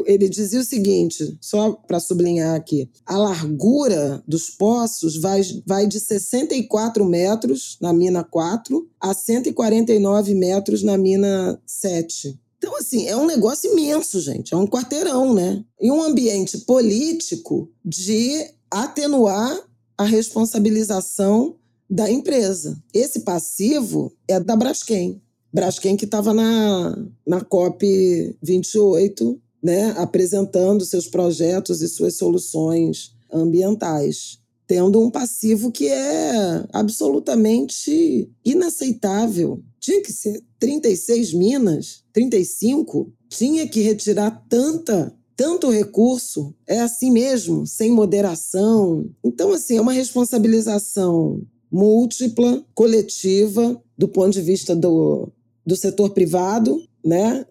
Ele 0.05 0.29
dizia 0.29 0.61
o 0.61 0.63
seguinte, 0.63 1.37
só 1.41 1.71
para 1.71 1.99
sublinhar 1.99 2.55
aqui: 2.55 2.89
a 3.05 3.17
largura 3.17 4.23
dos 4.27 4.49
poços 4.49 5.17
vai, 5.17 5.41
vai 5.65 5.87
de 5.87 5.99
64 5.99 7.03
metros 7.03 7.77
na 7.81 7.91
mina 7.91 8.23
4 8.23 8.87
a 8.99 9.13
149 9.13 10.35
metros 10.35 10.83
na 10.83 10.97
mina 10.97 11.59
7. 11.65 12.39
Então, 12.57 12.77
assim, 12.77 13.07
é 13.07 13.17
um 13.17 13.25
negócio 13.25 13.69
imenso, 13.73 14.21
gente. 14.21 14.53
É 14.53 14.57
um 14.57 14.65
quarteirão, 14.65 15.33
né? 15.33 15.65
E 15.81 15.91
um 15.91 16.01
ambiente 16.01 16.59
político 16.59 17.69
de 17.83 18.47
atenuar 18.71 19.61
a 19.97 20.05
responsabilização 20.05 21.57
da 21.89 22.09
empresa. 22.09 22.81
Esse 22.93 23.19
passivo 23.19 24.11
é 24.27 24.39
da 24.39 24.55
Braskem. 24.55 25.21
Braskem 25.53 25.95
que 25.95 26.05
estava 26.05 26.33
na, 26.33 26.97
na 27.27 27.41
COP 27.41 28.35
28, 28.41 29.39
né, 29.61 29.91
apresentando 29.97 30.83
seus 30.83 31.07
projetos 31.07 31.81
e 31.81 31.87
suas 31.87 32.15
soluções 32.15 33.15
ambientais, 33.31 34.39
tendo 34.65 34.99
um 34.99 35.11
passivo 35.11 35.71
que 35.71 35.87
é 35.87 36.65
absolutamente 36.73 38.29
inaceitável. 38.43 39.61
Tinha 39.79 40.01
que 40.01 40.11
ser 40.11 40.41
36 40.59 41.33
minas, 41.33 42.03
35, 42.11 43.13
tinha 43.29 43.67
que 43.67 43.81
retirar 43.81 44.43
tanta 44.49 45.15
tanto 45.35 45.71
recurso, 45.71 46.53
é 46.67 46.79
assim 46.79 47.09
mesmo, 47.11 47.65
sem 47.65 47.91
moderação. 47.91 49.09
Então, 49.23 49.51
assim, 49.51 49.77
é 49.77 49.81
uma 49.81 49.91
responsabilização 49.91 51.41
múltipla, 51.71 52.63
coletiva, 52.75 53.81
do 53.97 54.07
ponto 54.07 54.31
de 54.31 54.41
vista 54.41 54.75
do, 54.75 55.31
do 55.65 55.75
setor 55.75 56.11
privado, 56.11 56.81
né, 57.03 57.45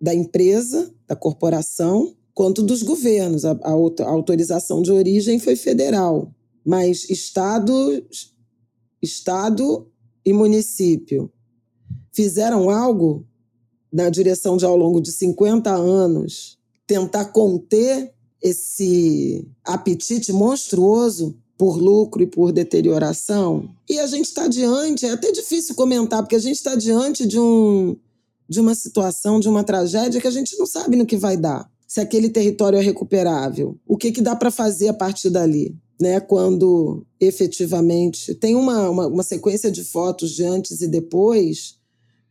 da 0.00 0.14
empresa, 0.14 0.92
da 1.06 1.16
corporação, 1.16 2.14
quanto 2.32 2.62
dos 2.62 2.82
governos. 2.82 3.44
A, 3.44 3.52
a, 3.62 4.08
autorização 4.08 4.82
de 4.82 4.92
origem 4.92 5.38
foi 5.38 5.56
federal, 5.56 6.32
mas 6.64 7.08
estado, 7.08 8.04
estado 9.00 9.90
e 10.24 10.32
município 10.32 11.30
fizeram 12.12 12.70
algo 12.70 13.26
na 13.92 14.08
direção 14.08 14.56
de, 14.56 14.64
ao 14.64 14.76
longo 14.76 15.00
de 15.00 15.12
50 15.12 15.70
anos, 15.70 16.58
tentar 16.86 17.26
conter 17.26 18.12
esse 18.42 19.48
apetite 19.64 20.32
monstruoso 20.32 21.38
por 21.56 21.76
lucro 21.76 22.22
e 22.22 22.26
por 22.26 22.52
deterioração. 22.52 23.68
E 23.88 23.98
a 23.98 24.06
gente 24.06 24.26
está 24.26 24.48
diante, 24.48 25.06
é 25.06 25.10
até 25.10 25.30
difícil 25.30 25.74
comentar, 25.74 26.22
porque 26.22 26.36
a 26.36 26.40
gente 26.40 26.56
está 26.56 26.74
diante 26.74 27.26
de, 27.26 27.38
um, 27.38 27.96
de 28.48 28.60
uma 28.60 28.74
situação, 28.74 29.38
de 29.38 29.48
uma 29.48 29.62
tragédia 29.62 30.20
que 30.20 30.26
a 30.26 30.32
gente 30.32 30.58
não 30.58 30.66
sabe 30.66 30.96
no 30.96 31.06
que 31.06 31.16
vai 31.16 31.36
dar. 31.36 31.70
Se 31.86 32.00
aquele 32.00 32.28
território 32.28 32.78
é 32.78 32.82
recuperável, 32.82 33.78
o 33.86 33.96
que, 33.96 34.10
que 34.10 34.20
dá 34.20 34.34
para 34.34 34.50
fazer 34.50 34.88
a 34.88 34.94
partir 34.94 35.30
dali? 35.30 35.76
Né, 36.00 36.18
quando 36.18 37.06
efetivamente 37.20 38.34
tem 38.34 38.56
uma, 38.56 38.90
uma, 38.90 39.06
uma 39.06 39.22
sequência 39.22 39.70
de 39.70 39.84
fotos 39.84 40.32
de 40.32 40.42
antes 40.42 40.80
e 40.80 40.88
depois, 40.88 41.76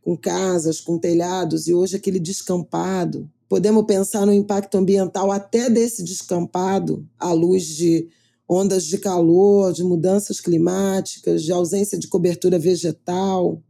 com 0.02 0.14
casas, 0.14 0.82
com 0.82 0.98
telhados, 0.98 1.66
e 1.66 1.72
hoje 1.72 1.96
aquele 1.96 2.20
descampado. 2.20 3.28
Podemos 3.48 3.86
pensar 3.86 4.26
no 4.26 4.34
impacto 4.34 4.76
ambiental 4.76 5.32
até 5.32 5.70
desse 5.70 6.04
descampado, 6.04 7.08
à 7.18 7.32
luz 7.32 7.64
de 7.64 8.06
ondas 8.54 8.84
de 8.84 8.98
calor, 8.98 9.72
de 9.72 9.82
mudanças 9.82 10.40
climáticas, 10.40 11.42
de 11.42 11.52
ausência 11.52 11.98
de 11.98 12.08
cobertura 12.08 12.58
vegetal, 12.58 13.62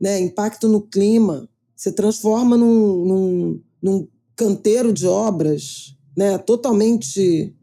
né? 0.00 0.20
impacto 0.20 0.68
no 0.68 0.80
clima. 0.80 1.48
Se 1.74 1.92
transforma 1.92 2.56
num, 2.56 3.04
num, 3.04 3.62
num 3.82 4.08
canteiro 4.34 4.92
de 4.92 5.06
obras 5.06 5.96
né? 6.16 6.38
totalmente 6.38 7.54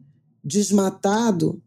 desmatado, 0.43 1.62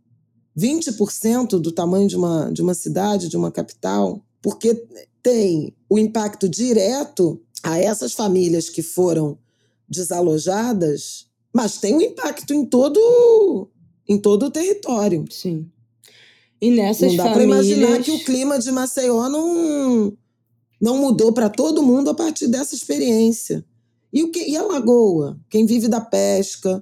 20% 0.56 1.58
do 1.58 1.72
tamanho 1.72 2.08
de 2.08 2.16
uma, 2.16 2.50
de 2.50 2.62
uma 2.62 2.74
cidade, 2.74 3.28
de 3.28 3.36
uma 3.36 3.50
capital, 3.50 4.24
porque 4.40 4.86
tem 5.22 5.74
o 5.88 5.98
impacto 5.98 6.48
direto 6.48 7.42
a 7.62 7.78
essas 7.78 8.12
famílias 8.12 8.68
que 8.68 8.82
foram 8.82 9.38
desalojadas, 9.88 11.26
mas 11.52 11.78
tem 11.78 11.94
um 11.94 12.00
impacto 12.00 12.54
em 12.54 12.64
todo 12.64 13.68
em 14.08 14.18
todo 14.18 14.46
o 14.46 14.50
território. 14.50 15.24
Sim. 15.30 15.66
E 16.60 16.70
nessas 16.70 17.08
não 17.08 17.16
dá 17.16 17.24
famílias... 17.24 17.34
para 17.34 17.44
imaginar 17.44 18.02
que 18.02 18.10
o 18.10 18.24
clima 18.24 18.58
de 18.58 18.72
Maceió 18.72 19.28
não, 19.28 20.16
não 20.80 20.96
mudou 20.98 21.32
para 21.32 21.50
todo 21.50 21.82
mundo 21.82 22.10
a 22.10 22.14
partir 22.14 22.48
dessa 22.48 22.74
experiência. 22.74 23.64
E, 24.12 24.22
o 24.22 24.30
que, 24.30 24.48
e 24.48 24.56
a 24.56 24.62
lagoa? 24.62 25.38
Quem 25.50 25.66
vive 25.66 25.88
da 25.88 26.00
pesca, 26.00 26.80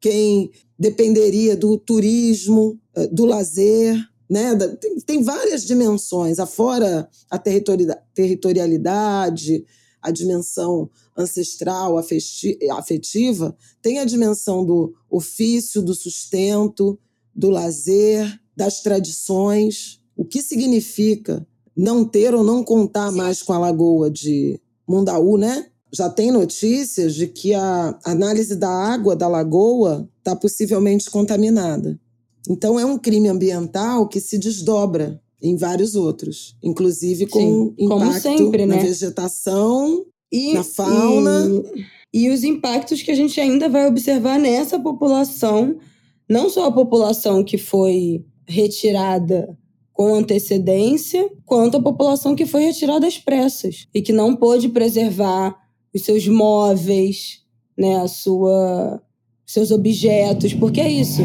quem 0.00 0.50
dependeria 0.78 1.56
do 1.56 1.76
turismo, 1.78 2.78
eh, 2.96 3.06
do 3.06 3.24
lazer, 3.24 3.96
né? 4.28 4.56
Tem, 4.80 4.96
tem 5.00 5.22
várias 5.22 5.64
dimensões, 5.64 6.40
afora 6.40 7.08
a 7.30 7.38
territorialidade, 7.38 9.64
a 10.04 10.10
dimensão 10.10 10.90
ancestral, 11.16 11.96
afetiva, 11.98 13.56
tem 13.80 13.98
a 13.98 14.04
dimensão 14.04 14.64
do 14.64 14.94
ofício, 15.10 15.80
do 15.80 15.94
sustento, 15.94 16.98
do 17.34 17.48
lazer, 17.48 18.38
das 18.54 18.82
tradições. 18.82 19.98
O 20.14 20.26
que 20.26 20.42
significa 20.42 21.46
não 21.74 22.04
ter 22.04 22.34
ou 22.34 22.44
não 22.44 22.62
contar 22.62 23.10
mais 23.10 23.42
com 23.42 23.54
a 23.54 23.58
lagoa 23.58 24.10
de 24.10 24.60
Mundaú, 24.86 25.38
né? 25.38 25.68
Já 25.90 26.10
tem 26.10 26.30
notícias 26.30 27.14
de 27.14 27.26
que 27.26 27.54
a 27.54 27.98
análise 28.04 28.54
da 28.54 28.68
água 28.68 29.16
da 29.16 29.26
lagoa 29.26 30.06
está 30.18 30.36
possivelmente 30.36 31.10
contaminada. 31.10 31.98
Então 32.46 32.78
é 32.78 32.84
um 32.84 32.98
crime 32.98 33.28
ambiental 33.28 34.06
que 34.06 34.20
se 34.20 34.36
desdobra 34.36 35.18
em 35.44 35.56
vários 35.56 35.94
outros, 35.94 36.56
inclusive 36.62 37.26
com 37.26 37.38
Sim, 37.38 37.74
impacto 37.78 38.22
sempre, 38.22 38.64
na 38.64 38.76
né? 38.76 38.82
vegetação 38.82 40.06
e, 40.32 40.54
na 40.54 40.64
fauna. 40.64 41.62
E, 42.10 42.24
e 42.24 42.30
os 42.30 42.42
impactos 42.42 43.02
que 43.02 43.10
a 43.10 43.14
gente 43.14 43.38
ainda 43.38 43.68
vai 43.68 43.86
observar 43.86 44.38
nessa 44.38 44.78
população, 44.78 45.76
não 46.26 46.48
só 46.48 46.64
a 46.64 46.72
população 46.72 47.44
que 47.44 47.58
foi 47.58 48.24
retirada 48.48 49.54
com 49.92 50.14
antecedência, 50.14 51.30
quanto 51.44 51.76
a 51.76 51.82
população 51.82 52.34
que 52.34 52.46
foi 52.46 52.64
retirada 52.64 53.06
às 53.06 53.18
pressas 53.18 53.86
e 53.94 54.00
que 54.00 54.14
não 54.14 54.34
pôde 54.34 54.70
preservar 54.70 55.54
os 55.94 56.02
seus 56.02 56.26
móveis, 56.26 57.42
né, 57.76 57.96
a 57.96 58.08
sua, 58.08 59.00
seus 59.44 59.70
objetos, 59.70 60.54
porque 60.54 60.80
é 60.80 60.90
isso. 60.90 61.20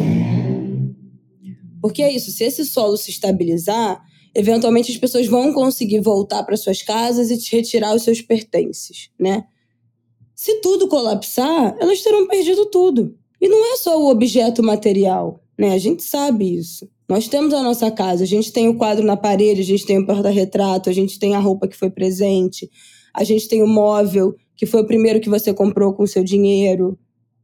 Porque 1.81 2.03
é 2.03 2.13
isso, 2.13 2.31
se 2.31 2.43
esse 2.43 2.65
solo 2.65 2.97
se 2.97 3.09
estabilizar, 3.09 4.08
eventualmente 4.33 4.91
as 4.91 4.97
pessoas 4.97 5.27
vão 5.27 5.53
conseguir 5.53 5.99
voltar 5.99 6.43
para 6.43 6.57
suas 6.57 6.81
casas 6.81 7.29
e 7.31 7.37
te 7.37 7.55
retirar 7.55 7.95
os 7.95 8.03
seus 8.03 8.21
pertences, 8.21 9.09
né? 9.19 9.45
Se 10.35 10.61
tudo 10.61 10.87
colapsar, 10.87 11.75
elas 11.79 12.01
terão 12.01 12.27
perdido 12.27 12.65
tudo. 12.67 13.15
E 13.41 13.47
não 13.47 13.73
é 13.73 13.77
só 13.77 14.01
o 14.01 14.09
objeto 14.09 14.63
material, 14.63 15.41
né? 15.57 15.73
A 15.73 15.77
gente 15.77 16.03
sabe 16.03 16.55
isso. 16.57 16.89
Nós 17.07 17.27
temos 17.27 17.53
a 17.53 17.63
nossa 17.63 17.89
casa, 17.89 18.23
a 18.23 18.27
gente 18.27 18.51
tem 18.51 18.69
o 18.69 18.75
quadro 18.75 19.05
na 19.05 19.17
parede, 19.17 19.61
a 19.61 19.65
gente 19.65 19.85
tem 19.85 19.97
o 19.97 20.05
porta-retrato, 20.05 20.89
a 20.89 20.93
gente 20.93 21.17
tem 21.17 21.35
a 21.35 21.39
roupa 21.39 21.67
que 21.67 21.75
foi 21.75 21.89
presente, 21.89 22.69
a 23.13 23.23
gente 23.23 23.47
tem 23.47 23.63
o 23.63 23.67
móvel 23.67 24.35
que 24.55 24.65
foi 24.65 24.81
o 24.81 24.85
primeiro 24.85 25.21
que 25.21 25.29
você 25.29 25.53
comprou 25.53 25.93
com 25.93 26.03
o 26.03 26.07
seu 26.07 26.23
dinheiro, 26.23 26.99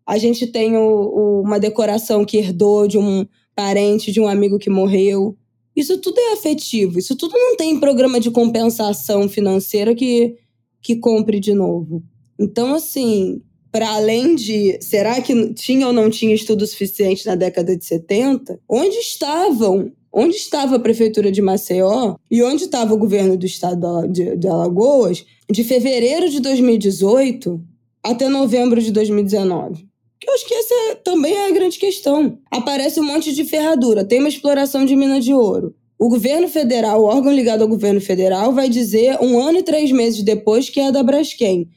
a 0.06 0.18
gente 0.18 0.46
tem 0.48 0.78
o, 0.78 0.82
o, 0.82 1.42
uma 1.42 1.60
decoração 1.60 2.24
que 2.24 2.38
herdou 2.38 2.88
de 2.88 2.98
um 2.98 3.26
parente, 3.56 4.12
de 4.12 4.20
um 4.20 4.28
amigo 4.28 4.60
que 4.60 4.70
morreu. 4.70 5.36
Isso 5.76 5.98
tudo 5.98 6.18
é 6.18 6.34
afetivo, 6.34 6.98
isso 6.98 7.16
tudo 7.16 7.34
não 7.34 7.58
tem 7.58 7.80
programa 7.80 8.20
de 8.20 8.32
compensação 8.32 9.28
financeira 9.28 9.94
que, 9.94 10.36
que 10.82 10.96
compre 10.96 11.40
de 11.40 11.54
novo. 11.54 12.02
Então, 12.40 12.74
assim, 12.74 13.42
para 13.72 13.90
além 13.94 14.36
de 14.36 14.78
será 14.82 15.20
que 15.20 15.54
tinha 15.54 15.88
ou 15.88 15.92
não 15.92 16.10
tinha 16.10 16.34
estudo 16.34 16.66
suficiente 16.66 17.26
na 17.26 17.36
década 17.36 17.76
de 17.76 17.84
70, 17.84 18.58
onde 18.70 18.96
estavam? 18.96 19.92
Onde 20.14 20.38
estava 20.38 20.78
a 20.78 20.80
prefeitura 20.80 21.30
de 21.30 21.42
Maceió 21.42 22.16
e 22.32 22.42
onde 22.42 22.64
estava 22.64 22.94
o 22.94 22.98
governo 22.98 23.36
do 23.36 23.46
estado 23.46 24.08
de, 24.08 24.38
de 24.38 24.48
Alagoas 24.48 25.26
de 25.52 25.62
fevereiro 25.62 26.30
de 26.30 26.40
2018 26.40 27.62
até 28.02 28.30
novembro 28.30 28.82
de 28.82 28.94
2019? 28.94 29.86
Eu 30.24 30.34
acho 30.34 30.48
que 30.48 30.54
essa 30.54 30.96
também 31.04 31.34
é 31.34 31.48
a 31.48 31.52
grande 31.52 31.78
questão. 31.78 32.40
Aparece 32.50 33.00
um 33.00 33.04
monte 33.04 33.34
de 33.34 33.44
ferradura, 33.44 34.06
tem 34.06 34.20
uma 34.20 34.30
exploração 34.30 34.86
de 34.86 34.96
mina 34.96 35.20
de 35.20 35.34
ouro. 35.34 35.76
O 35.98 36.10
governo 36.10 36.48
federal, 36.48 37.02
o 37.02 37.06
órgão 37.06 37.34
ligado 37.34 37.62
ao 37.62 37.68
governo 37.68 38.02
federal, 38.02 38.54
vai 38.54 38.68
dizer 38.68 39.18
um 39.22 39.40
ano 39.40 39.60
e 39.60 39.64
três 39.64 39.92
meses 39.92 40.24
depois 40.24 40.70
que 40.70 40.80
é 40.80 40.92
da 40.92 41.02
Braskem. 41.02 41.70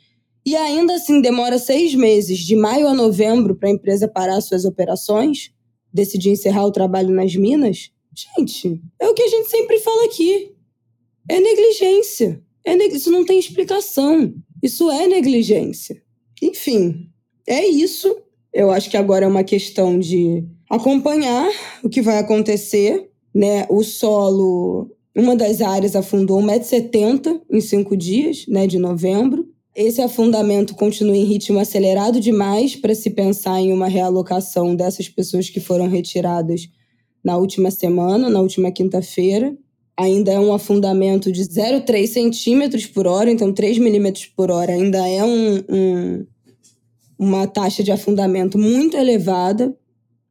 E 0.44 0.56
ainda 0.56 0.94
assim 0.94 1.20
demora 1.20 1.58
seis 1.58 1.94
meses, 1.94 2.38
de 2.38 2.56
maio 2.56 2.88
a 2.88 2.94
novembro, 2.94 3.54
para 3.54 3.68
a 3.68 3.72
empresa 3.72 4.08
parar 4.08 4.40
suas 4.40 4.64
operações, 4.64 5.50
decidir 5.92 6.30
encerrar 6.30 6.64
o 6.64 6.72
trabalho 6.72 7.10
nas 7.10 7.36
minas. 7.36 7.90
Gente, 8.14 8.80
é 8.98 9.08
o 9.08 9.14
que 9.14 9.22
a 9.22 9.28
gente 9.28 9.48
sempre 9.48 9.78
fala 9.78 10.06
aqui. 10.06 10.52
É 11.28 11.38
negligência. 11.38 12.42
É 12.64 12.74
neg... 12.74 12.94
Isso 12.94 13.10
não 13.10 13.24
tem 13.24 13.38
explicação. 13.38 14.34
Isso 14.62 14.90
é 14.90 15.06
negligência. 15.06 16.02
Enfim, 16.42 17.08
é 17.46 17.66
isso. 17.66 18.16
Eu 18.58 18.72
acho 18.72 18.90
que 18.90 18.96
agora 18.96 19.24
é 19.24 19.28
uma 19.28 19.44
questão 19.44 19.96
de 19.96 20.44
acompanhar 20.68 21.48
o 21.80 21.88
que 21.88 22.02
vai 22.02 22.18
acontecer. 22.18 23.08
Né? 23.32 23.64
O 23.70 23.84
solo, 23.84 24.90
uma 25.16 25.36
das 25.36 25.60
áreas 25.60 25.94
afundou 25.94 26.40
1,70m 26.42 27.40
em 27.48 27.60
cinco 27.60 27.96
dias, 27.96 28.46
né, 28.48 28.66
de 28.66 28.76
novembro. 28.76 29.46
Esse 29.76 30.02
afundamento 30.02 30.74
continua 30.74 31.16
em 31.16 31.22
ritmo 31.22 31.60
acelerado 31.60 32.18
demais 32.18 32.74
para 32.74 32.96
se 32.96 33.10
pensar 33.10 33.60
em 33.60 33.72
uma 33.72 33.86
realocação 33.86 34.74
dessas 34.74 35.08
pessoas 35.08 35.48
que 35.48 35.60
foram 35.60 35.86
retiradas 35.86 36.68
na 37.22 37.36
última 37.36 37.70
semana, 37.70 38.28
na 38.28 38.40
última 38.40 38.72
quinta-feira. 38.72 39.56
Ainda 39.96 40.32
é 40.32 40.40
um 40.40 40.52
afundamento 40.52 41.30
de 41.30 41.42
0,3 41.42 42.08
centímetros 42.08 42.86
por 42.86 43.06
hora, 43.06 43.30
então 43.30 43.52
3 43.52 43.78
milímetros 43.78 44.26
por 44.26 44.50
hora 44.50 44.72
ainda 44.72 45.08
é 45.08 45.22
um, 45.22 45.62
um, 45.68 46.26
uma 47.18 47.46
taxa 47.46 47.82
de 47.82 47.90
afundamento 47.90 48.58
muito 48.58 48.96
elevada. 48.96 49.76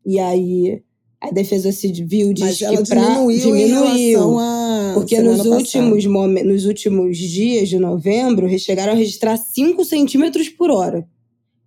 E 0.06 0.18
aí 0.20 0.82
a 1.20 1.32
defesa 1.32 1.72
civil 1.72 2.32
diz 2.32 2.44
Mas 2.46 2.58
que 2.60 2.84
diminuiu, 2.84 3.40
diminuiu 3.40 4.38
porque 4.94 5.20
nos 5.20 5.46
últimos, 5.46 6.06
nos 6.06 6.66
últimos 6.66 7.18
dias 7.18 7.70
de 7.70 7.78
novembro 7.78 8.48
chegaram 8.58 8.94
a 8.94 8.96
registrar 8.96 9.38
5 9.38 9.84
centímetros 9.84 10.50
por 10.50 10.72
hora. 10.72 11.08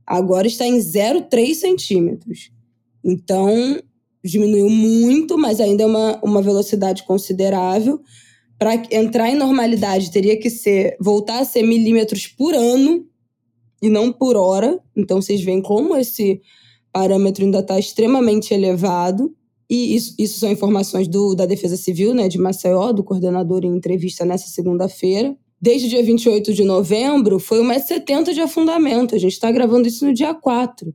Agora 0.06 0.46
está 0.46 0.66
em 0.66 0.78
0,3 0.78 1.54
centímetros. 1.54 2.50
Então, 3.04 3.80
diminuiu 4.24 4.68
muito, 4.68 5.38
mas 5.38 5.60
ainda 5.60 5.84
é 5.84 5.86
uma, 5.86 6.20
uma 6.22 6.42
velocidade 6.42 7.04
considerável. 7.04 8.00
Para 8.58 8.82
entrar 8.90 9.30
em 9.30 9.36
normalidade, 9.36 10.10
teria 10.10 10.36
que 10.36 10.50
ser 10.50 10.96
voltar 11.00 11.38
a 11.38 11.44
ser 11.44 11.62
milímetros 11.62 12.26
por 12.26 12.54
ano 12.54 13.06
e 13.80 13.88
não 13.88 14.12
por 14.12 14.36
hora. 14.36 14.78
Então, 14.96 15.20
vocês 15.20 15.40
veem 15.42 15.62
como 15.62 15.96
esse 15.96 16.40
parâmetro 16.92 17.44
ainda 17.44 17.60
está 17.60 17.78
extremamente 17.78 18.52
elevado. 18.52 19.34
E 19.68 19.94
isso, 19.94 20.14
isso 20.18 20.40
são 20.40 20.50
informações 20.50 21.06
do, 21.06 21.34
da 21.34 21.46
Defesa 21.46 21.76
Civil, 21.76 22.12
né, 22.12 22.28
de 22.28 22.38
Maceió, 22.38 22.92
do 22.92 23.04
coordenador 23.04 23.64
em 23.64 23.76
entrevista 23.76 24.24
nessa 24.24 24.48
segunda-feira. 24.48 25.36
Desde 25.60 25.86
o 25.86 25.90
dia 25.90 26.02
28 26.02 26.54
de 26.54 26.64
novembro, 26.64 27.38
foi 27.38 27.62
1,70m 27.62 28.32
de 28.32 28.40
afundamento. 28.40 29.14
A 29.14 29.18
gente 29.18 29.32
está 29.32 29.50
gravando 29.52 29.86
isso 29.86 30.04
no 30.04 30.12
dia 30.12 30.34
4. 30.34 30.92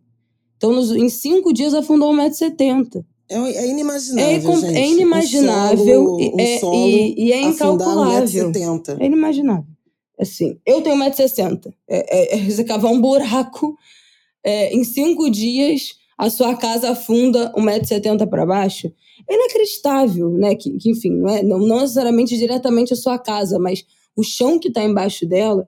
Então, 0.57 0.73
nos, 0.73 0.91
em 0.91 1.07
cinco 1.07 1.53
dias, 1.53 1.73
afundou 1.73 2.11
1,70m. 2.13 3.05
É, 3.29 3.35
é 3.35 3.67
inimaginável, 3.69 4.51
é, 4.51 4.55
gente. 4.55 4.75
É 4.75 4.87
inimaginável 4.87 6.03
um 6.03 6.19
solo, 6.19 6.35
um 6.35 6.39
é, 6.39 6.87
e, 6.87 7.15
e, 7.17 7.33
é 7.33 7.41
incalculável. 7.41 8.51
1,70m. 8.51 8.97
É 8.99 9.05
inimaginável. 9.05 9.74
Assim, 10.19 10.59
eu 10.65 10.81
tenho 10.81 10.95
1,60m. 10.95 11.73
É, 11.87 12.35
é, 12.35 12.37
é, 12.37 12.49
você 12.49 12.63
cavar 12.63 12.91
um 12.91 13.01
buraco 13.01 13.77
é, 14.43 14.73
em 14.73 14.83
cinco 14.83 15.29
dias 15.29 15.95
a 16.17 16.29
sua 16.29 16.55
casa 16.55 16.91
afunda 16.91 17.51
1,70m 17.57 18.27
para 18.29 18.45
baixo, 18.45 18.91
é 19.29 19.35
inacreditável, 19.35 20.29
né? 20.29 20.55
Que, 20.55 20.77
que 20.77 20.89
enfim, 20.89 21.11
não, 21.11 21.29
é, 21.29 21.43
não, 21.43 21.59
não 21.59 21.81
necessariamente 21.81 22.37
diretamente 22.37 22.93
a 22.93 22.95
sua 22.95 23.19
casa, 23.19 23.59
mas 23.59 23.85
o 24.15 24.23
chão 24.23 24.57
que 24.57 24.69
está 24.69 24.83
embaixo 24.83 25.25
dela. 25.25 25.67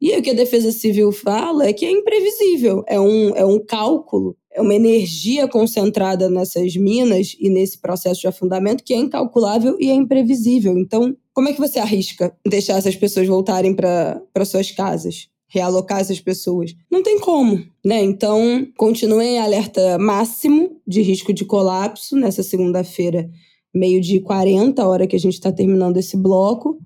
E 0.00 0.16
o 0.16 0.20
que 0.20 0.30
a 0.30 0.34
Defesa 0.34 0.72
Civil 0.72 1.12
fala 1.12 1.66
é 1.66 1.72
que 1.72 1.86
é 1.86 1.90
imprevisível, 1.90 2.82
é 2.86 3.00
um, 3.00 3.34
é 3.36 3.44
um 3.44 3.64
cálculo, 3.64 4.36
é 4.43 4.43
uma 4.60 4.74
energia 4.74 5.48
concentrada 5.48 6.30
nessas 6.30 6.76
minas 6.76 7.36
e 7.38 7.48
nesse 7.50 7.78
processo 7.78 8.20
de 8.20 8.26
afundamento 8.26 8.84
que 8.84 8.94
é 8.94 8.96
incalculável 8.96 9.76
e 9.80 9.90
é 9.90 9.94
imprevisível. 9.94 10.78
Então, 10.78 11.16
como 11.32 11.48
é 11.48 11.52
que 11.52 11.60
você 11.60 11.78
arrisca 11.78 12.36
deixar 12.46 12.78
essas 12.78 12.96
pessoas 12.96 13.26
voltarem 13.26 13.74
para 13.74 14.44
suas 14.44 14.70
casas? 14.70 15.28
realocar 15.54 16.00
essas 16.00 16.18
pessoas. 16.18 16.74
Não 16.90 17.00
tem 17.00 17.20
como, 17.20 17.64
né? 17.84 18.02
Então, 18.02 18.66
continuem 18.76 19.36
em 19.36 19.38
alerta 19.38 19.96
máximo 19.98 20.80
de 20.84 21.00
risco 21.00 21.32
de 21.32 21.44
colapso 21.44 22.16
nessa 22.16 22.42
segunda-feira, 22.42 23.30
meio 23.72 24.00
de 24.00 24.18
40, 24.18 24.84
hora 24.84 25.06
que 25.06 25.14
a 25.14 25.18
gente 25.18 25.34
está 25.34 25.52
terminando 25.52 25.96
esse 25.96 26.16
bloco, 26.16 26.80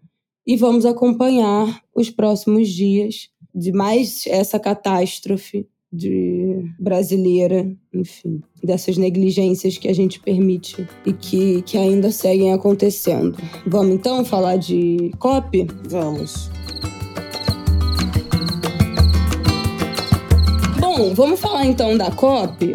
e 0.46 0.54
vamos 0.54 0.84
acompanhar 0.84 1.82
os 1.94 2.10
próximos 2.10 2.68
dias 2.68 3.30
de 3.54 3.72
mais 3.72 4.26
essa 4.26 4.58
catástrofe 4.58 5.66
de 5.92 6.64
brasileira, 6.78 7.70
enfim, 7.94 8.42
dessas 8.62 8.96
negligências 8.96 9.78
que 9.78 9.88
a 9.88 9.94
gente 9.94 10.20
permite 10.20 10.86
e 11.06 11.12
que, 11.12 11.62
que 11.62 11.78
ainda 11.78 12.10
seguem 12.10 12.52
acontecendo. 12.52 13.36
Vamos 13.66 13.94
então 13.94 14.24
falar 14.24 14.56
de 14.56 15.10
COP? 15.18 15.66
Vamos. 15.88 16.50
Bom, 20.80 21.14
vamos 21.14 21.40
falar 21.40 21.64
então 21.64 21.96
da 21.96 22.10
COP. 22.10 22.74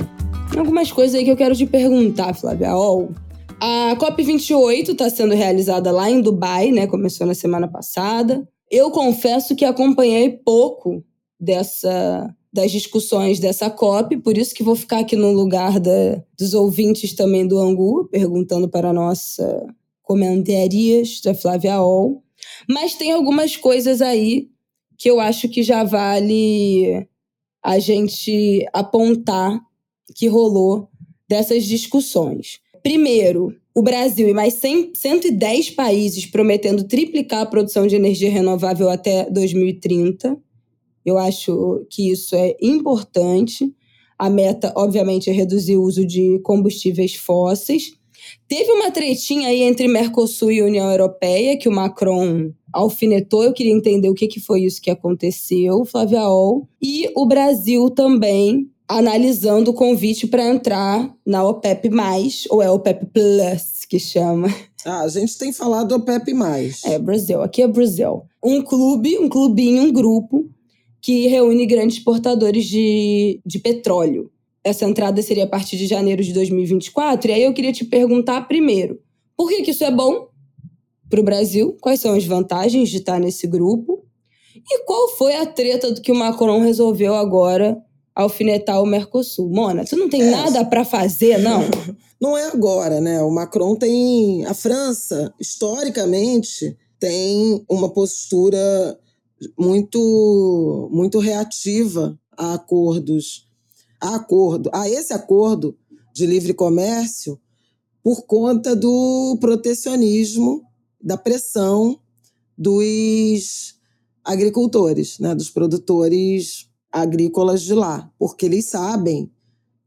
Algumas 0.58 0.92
coisas 0.92 1.16
aí 1.16 1.24
que 1.24 1.32
eu 1.32 1.38
quero 1.38 1.56
te 1.56 1.66
perguntar, 1.66 2.34
Flávia. 2.34 2.76
Oh, 2.76 3.10
a 3.60 3.96
COP28 3.98 4.90
está 4.90 5.10
sendo 5.10 5.34
realizada 5.34 5.92
lá 5.92 6.10
em 6.10 6.22
Dubai, 6.22 6.72
né? 6.72 6.88
Começou 6.88 7.26
na 7.28 7.34
semana 7.34 7.68
passada. 7.68 8.48
Eu 8.70 8.92
confesso 8.92 9.56
que 9.56 9.64
acompanhei 9.64 10.30
pouco 10.30 11.04
dessa 11.40 12.34
das 12.54 12.72
discussões 12.72 13.40
dessa 13.40 13.70
COP, 13.70 14.18
por 14.18 14.38
isso 14.38 14.54
que 14.54 14.62
vou 14.62 14.76
ficar 14.76 15.00
aqui 15.00 15.16
no 15.16 15.32
lugar 15.32 15.80
da, 15.80 16.24
dos 16.38 16.54
ouvintes 16.54 17.14
também 17.14 17.48
do 17.48 17.58
Angu, 17.58 18.08
perguntando 18.12 18.70
para 18.70 18.90
a 18.90 18.94
nossa 18.94 19.66
comentarias 20.04 21.20
da 21.22 21.34
Flávia 21.34 21.82
Ol. 21.82 22.22
Mas 22.70 22.94
tem 22.94 23.12
algumas 23.12 23.58
coisas 23.58 24.02
aí 24.02 24.50
que 24.98 25.10
eu 25.10 25.20
acho 25.20 25.50
que 25.50 25.64
já 25.64 25.84
vale 25.84 27.08
a 27.64 27.80
gente 27.80 28.66
apontar 28.72 29.60
que 30.16 30.28
rolou 30.28 30.90
dessas 31.28 31.66
discussões. 31.66 32.60
Primeiro, 32.84 33.56
o 33.74 33.82
Brasil 33.82 34.28
e 34.30 34.34
mais 34.34 34.56
100, 34.56 34.94
110 34.94 35.72
países 35.72 36.26
prometendo 36.26 36.84
triplicar 36.84 37.42
a 37.42 37.46
produção 37.46 37.88
de 37.88 37.96
energia 37.96 38.30
renovável 38.30 38.90
até 38.90 39.28
2030. 39.30 40.38
Eu 41.06 41.18
acho 41.18 41.86
que 41.90 42.12
isso 42.12 42.36
é 42.36 42.56
importante. 42.62 43.74
A 44.18 44.30
meta, 44.30 44.74
obviamente, 44.76 45.30
é 45.30 45.34
reduzir 45.34 45.78
o 45.78 45.84
uso 45.84 46.06
de 46.06 46.40
combustíveis 46.44 47.16
fósseis. 47.16 47.94
Teve 48.48 48.72
uma 48.72 48.92
tretinha 48.92 49.50
aí 49.50 49.62
entre 49.62 49.88
Mercosul 49.88 50.52
e 50.52 50.62
União 50.62 50.90
Europeia, 50.90 51.58
que 51.58 51.68
o 51.68 51.72
Macron 51.72 52.52
alfinetou. 52.72 53.44
Eu 53.44 53.54
queria 53.54 53.74
entender 53.74 54.10
o 54.10 54.14
que, 54.14 54.28
que 54.28 54.40
foi 54.40 54.62
isso 54.62 54.82
que 54.82 54.90
aconteceu, 54.90 55.84
Flávia 55.86 56.28
Ol. 56.28 56.68
E 56.82 57.12
o 57.16 57.26
Brasil 57.26 57.90
também 57.90 58.70
analisando 58.88 59.72
o 59.72 59.74
convite 59.74 60.28
para 60.28 60.48
entrar 60.48 61.14
na 61.26 61.44
OPEP+, 61.44 61.90
ou 62.50 62.62
é 62.62 62.70
OPEP 62.70 63.08
Plus 63.08 63.86
que 63.88 64.00
chama. 64.00 64.48
Ah, 64.86 65.02
a 65.02 65.08
gente 65.08 65.38
tem 65.38 65.54
falado 65.54 65.94
OPEP+. 65.94 66.34
É, 66.86 67.00
Brasil. 67.00 67.42
Aqui 67.42 67.62
é 67.62 67.68
Brasil. 67.68 68.24
Um 68.44 68.62
clube, 68.62 69.18
um 69.18 69.30
clubinho, 69.30 69.84
um 69.84 69.92
grupo 69.92 70.50
que 71.04 71.28
reúne 71.28 71.66
grandes 71.66 71.98
exportadores 71.98 72.66
de, 72.66 73.42
de 73.46 73.60
petróleo. 73.60 74.32
Essa 74.64 74.86
entrada 74.86 75.22
seria 75.22 75.44
a 75.44 75.48
partir 75.48 75.76
de 75.76 75.86
janeiro 75.86 76.24
de 76.24 76.32
2024. 76.32 77.30
E 77.30 77.34
aí 77.34 77.44
eu 77.44 77.54
queria 77.54 77.74
te 77.74 77.84
perguntar 77.84 78.48
primeiro, 78.48 79.02
por 79.36 79.50
que, 79.50 79.64
que 79.64 79.72
isso 79.72 79.84
é 79.84 79.92
bom 79.92 80.30
para 81.10 81.20
o 81.20 81.24
Brasil? 81.24 81.78
Quais 81.82 82.00
são 82.00 82.16
as 82.16 82.24
vantagens 82.24 82.90
de 82.90 82.98
estar 82.98 83.20
nesse 83.20 83.46
grupo? 83.46 84.06
E 84.56 84.86
qual 84.86 85.10
foi 85.10 85.36
a 85.36 85.46
treta 85.46 85.92
do 85.92 86.02
que 86.02 86.12
o 86.12 86.16
Macron 86.16 86.62
resolveu 86.62 87.14
agora 87.14 87.78
alfinetar 88.16 88.82
o 88.82 88.86
Mercosul? 88.86 89.50
Mona, 89.50 89.84
tu 89.84 89.98
não 89.98 90.08
tem 90.08 90.22
é. 90.22 90.32
nada 90.32 90.64
para 90.64 90.86
fazer, 90.86 91.38
não? 91.38 91.64
Não 92.22 92.38
é 92.38 92.48
agora, 92.48 93.02
né? 93.02 93.22
O 93.22 93.30
Macron 93.30 93.76
tem. 93.76 94.46
A 94.46 94.54
França, 94.54 95.34
historicamente, 95.38 96.74
tem 96.98 97.66
uma 97.70 97.90
postura 97.90 98.98
muito, 99.58 100.90
muito 100.92 101.20
reativa 101.20 102.20
a 102.38 102.54
acordos 102.54 103.48
a 104.04 104.16
acordo, 104.16 104.70
a 104.74 104.90
esse 104.90 105.14
acordo 105.14 105.78
de 106.14 106.26
livre 106.26 106.54
comércio 106.54 107.40
por 108.04 108.26
conta 108.26 108.76
do 108.76 109.38
protecionismo, 109.40 110.62
da 111.02 111.16
pressão 111.16 111.98
dos 112.58 113.76
agricultores, 114.26 115.20
né, 115.20 115.34
dos 115.34 115.50
produtores 115.50 116.70
agrícolas 116.92 117.62
de 117.62 117.74
lá, 117.74 118.12
porque 118.20 118.46
eles 118.46 118.66
sabem 118.66 119.32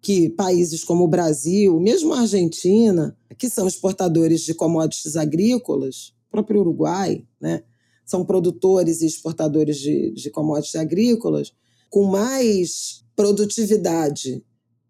que 0.01 0.31
países 0.31 0.83
como 0.83 1.05
o 1.05 1.09
Brasil, 1.09 1.79
mesmo 1.79 2.15
a 2.15 2.21
Argentina, 2.21 3.15
que 3.37 3.51
são 3.51 3.69
exportadores 3.69 4.41
de 4.41 4.55
commodities 4.55 5.15
agrícolas, 5.15 6.15
próprio 6.31 6.61
Uruguai, 6.61 7.23
né, 7.39 7.63
são 8.07 8.25
produtores 8.25 9.03
e 9.03 9.07
exportadores 9.07 9.79
de, 9.79 10.13
de 10.13 10.31
commodities 10.31 10.77
agrícolas, 10.77 11.53
com 11.91 12.05
mais 12.05 13.05
produtividade 13.17 14.43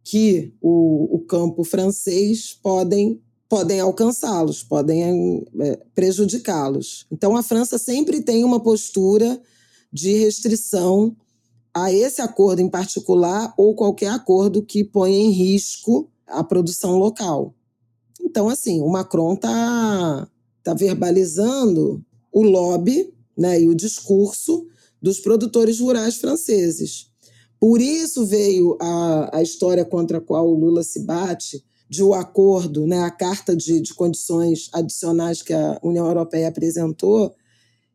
que 0.04 0.54
o, 0.60 1.16
o 1.16 1.18
campo 1.20 1.64
francês 1.64 2.52
podem 2.62 3.20
podem 3.48 3.78
alcançá-los, 3.78 4.64
podem 4.64 5.44
é, 5.60 5.76
prejudicá-los. 5.94 7.06
Então, 7.12 7.36
a 7.36 7.44
França 7.44 7.78
sempre 7.78 8.20
tem 8.20 8.44
uma 8.44 8.60
postura 8.60 9.40
de 9.92 10.14
restrição 10.16 11.16
a 11.72 11.92
esse 11.92 12.20
acordo 12.20 12.60
em 12.60 12.68
particular 12.68 13.54
ou 13.56 13.74
qualquer 13.74 14.10
acordo 14.10 14.62
que 14.62 14.82
ponha 14.82 15.16
em 15.16 15.30
risco 15.30 16.10
a 16.26 16.42
produção 16.42 16.98
local. 16.98 17.54
Então, 18.20 18.48
assim, 18.48 18.80
o 18.80 18.88
Macron 18.88 19.34
está 19.34 20.28
tá 20.62 20.74
verbalizando 20.74 22.04
o 22.36 22.42
lobby 22.42 23.10
né, 23.34 23.62
e 23.62 23.66
o 23.66 23.74
discurso 23.74 24.66
dos 25.00 25.20
produtores 25.20 25.80
rurais 25.80 26.16
franceses. 26.16 27.10
Por 27.58 27.80
isso 27.80 28.26
veio 28.26 28.76
a, 28.78 29.38
a 29.38 29.42
história 29.42 29.86
contra 29.86 30.18
a 30.18 30.20
qual 30.20 30.46
o 30.46 30.54
Lula 30.54 30.82
se 30.82 31.00
bate, 31.00 31.64
de 31.88 32.02
o 32.02 32.10
um 32.10 32.12
acordo, 32.12 32.86
né, 32.86 33.00
a 33.00 33.10
carta 33.10 33.56
de, 33.56 33.80
de 33.80 33.94
condições 33.94 34.68
adicionais 34.74 35.40
que 35.40 35.54
a 35.54 35.80
União 35.82 36.06
Europeia 36.06 36.48
apresentou, 36.48 37.34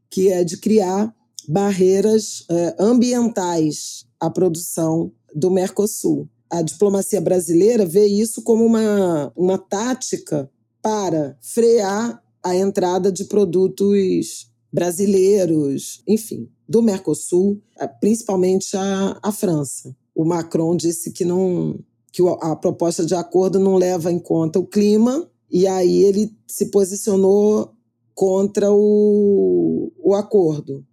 que 0.09 0.29
é 0.29 0.43
de 0.43 0.57
criar 0.57 1.13
barreiras 1.47 2.43
é, 2.49 2.75
ambientais 2.79 4.07
à 4.19 4.27
produção 4.27 5.11
do 5.35 5.51
Mercosul. 5.51 6.27
A 6.49 6.63
diplomacia 6.63 7.21
brasileira 7.21 7.85
vê 7.85 8.07
isso 8.07 8.41
como 8.41 8.65
uma, 8.65 9.31
uma 9.35 9.59
tática 9.59 10.49
para 10.81 11.37
frear 11.39 12.19
a 12.43 12.55
entrada 12.55 13.11
de 13.11 13.25
produtos 13.25 14.49
brasileiros, 14.71 16.01
enfim, 16.07 16.49
do 16.67 16.81
Mercosul, 16.81 17.61
principalmente 17.99 18.75
a, 18.75 19.19
a 19.21 19.31
França. 19.31 19.95
O 20.15 20.23
Macron 20.23 20.75
disse 20.75 21.11
que 21.11 21.25
não 21.25 21.79
que 22.11 22.21
a 22.41 22.55
proposta 22.55 23.05
de 23.05 23.15
acordo 23.15 23.57
não 23.57 23.75
leva 23.75 24.11
em 24.11 24.19
conta 24.19 24.59
o 24.59 24.67
clima, 24.67 25.29
e 25.49 25.65
aí 25.65 26.03
ele 26.03 26.35
se 26.45 26.65
posicionou 26.65 27.73
contra 28.13 28.71
o, 28.71 29.91
o 29.97 30.13
acordo. 30.13 30.85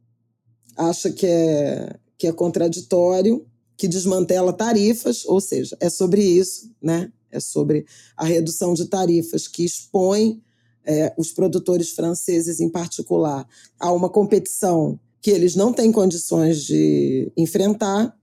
Acha 0.77 1.11
que 1.11 1.27
é, 1.27 1.97
que 2.17 2.27
é 2.29 2.33
contraditório, 2.33 3.45
que 3.77 3.89
desmantela 3.89 4.53
tarifas, 4.53 5.25
ou 5.27 5.41
seja, 5.41 5.77
é 5.81 5.91
sobre 5.91 6.23
isso, 6.23 6.71
né? 6.81 7.13
É 7.31 7.41
sobre 7.41 7.85
a 8.17 8.25
redução 8.25 8.73
de 8.75 8.87
tarifas 8.87 9.47
que 9.47 9.65
expõe 9.65 10.41
é, 10.89 11.13
os 11.19 11.31
produtores 11.33 11.91
franceses 11.91 12.61
em 12.61 12.71
particular, 12.71 13.47
a 13.79 13.93
uma 13.93 14.09
competição 14.09 14.99
que 15.21 15.31
eles 15.31 15.55
não 15.55 15.71
têm 15.71 15.93
condições 15.93 16.65
de 16.65 17.31
enfrentar, 17.37 18.17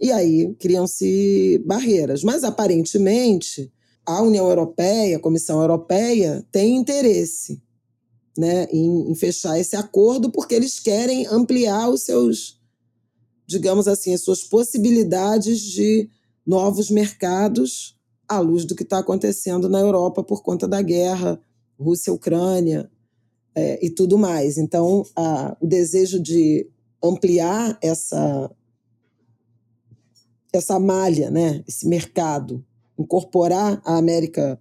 e 0.00 0.12
aí 0.12 0.54
criam-se 0.60 1.60
barreiras. 1.66 2.22
Mas, 2.22 2.44
aparentemente, 2.44 3.72
a 4.04 4.22
União 4.22 4.48
Europeia, 4.48 5.16
a 5.16 5.20
Comissão 5.20 5.60
Europeia, 5.60 6.46
tem 6.52 6.76
interesse 6.76 7.60
né, 8.38 8.68
em, 8.70 9.10
em 9.10 9.14
fechar 9.16 9.58
esse 9.58 9.74
acordo, 9.74 10.30
porque 10.30 10.54
eles 10.54 10.78
querem 10.78 11.26
ampliar 11.26 11.88
os 11.88 12.02
seus, 12.02 12.60
digamos 13.46 13.88
assim, 13.88 14.14
as 14.14 14.20
suas 14.20 14.44
possibilidades 14.44 15.60
de 15.60 16.08
novos 16.46 16.88
mercados 16.88 17.96
à 18.28 18.38
luz 18.38 18.64
do 18.64 18.76
que 18.76 18.84
está 18.84 18.98
acontecendo 18.98 19.68
na 19.68 19.80
Europa 19.80 20.22
por 20.22 20.42
conta 20.42 20.68
da 20.68 20.80
guerra 20.82 21.40
Rússia, 21.78 22.12
Ucrânia 22.12 22.90
é, 23.54 23.84
e 23.84 23.90
tudo 23.90 24.18
mais. 24.18 24.58
Então, 24.58 25.04
a, 25.14 25.56
o 25.60 25.66
desejo 25.66 26.20
de 26.20 26.68
ampliar 27.02 27.78
essa 27.82 28.50
essa 30.52 30.78
malha, 30.80 31.30
né, 31.30 31.62
esse 31.68 31.86
mercado, 31.86 32.64
incorporar 32.98 33.82
a 33.84 33.98
América, 33.98 34.58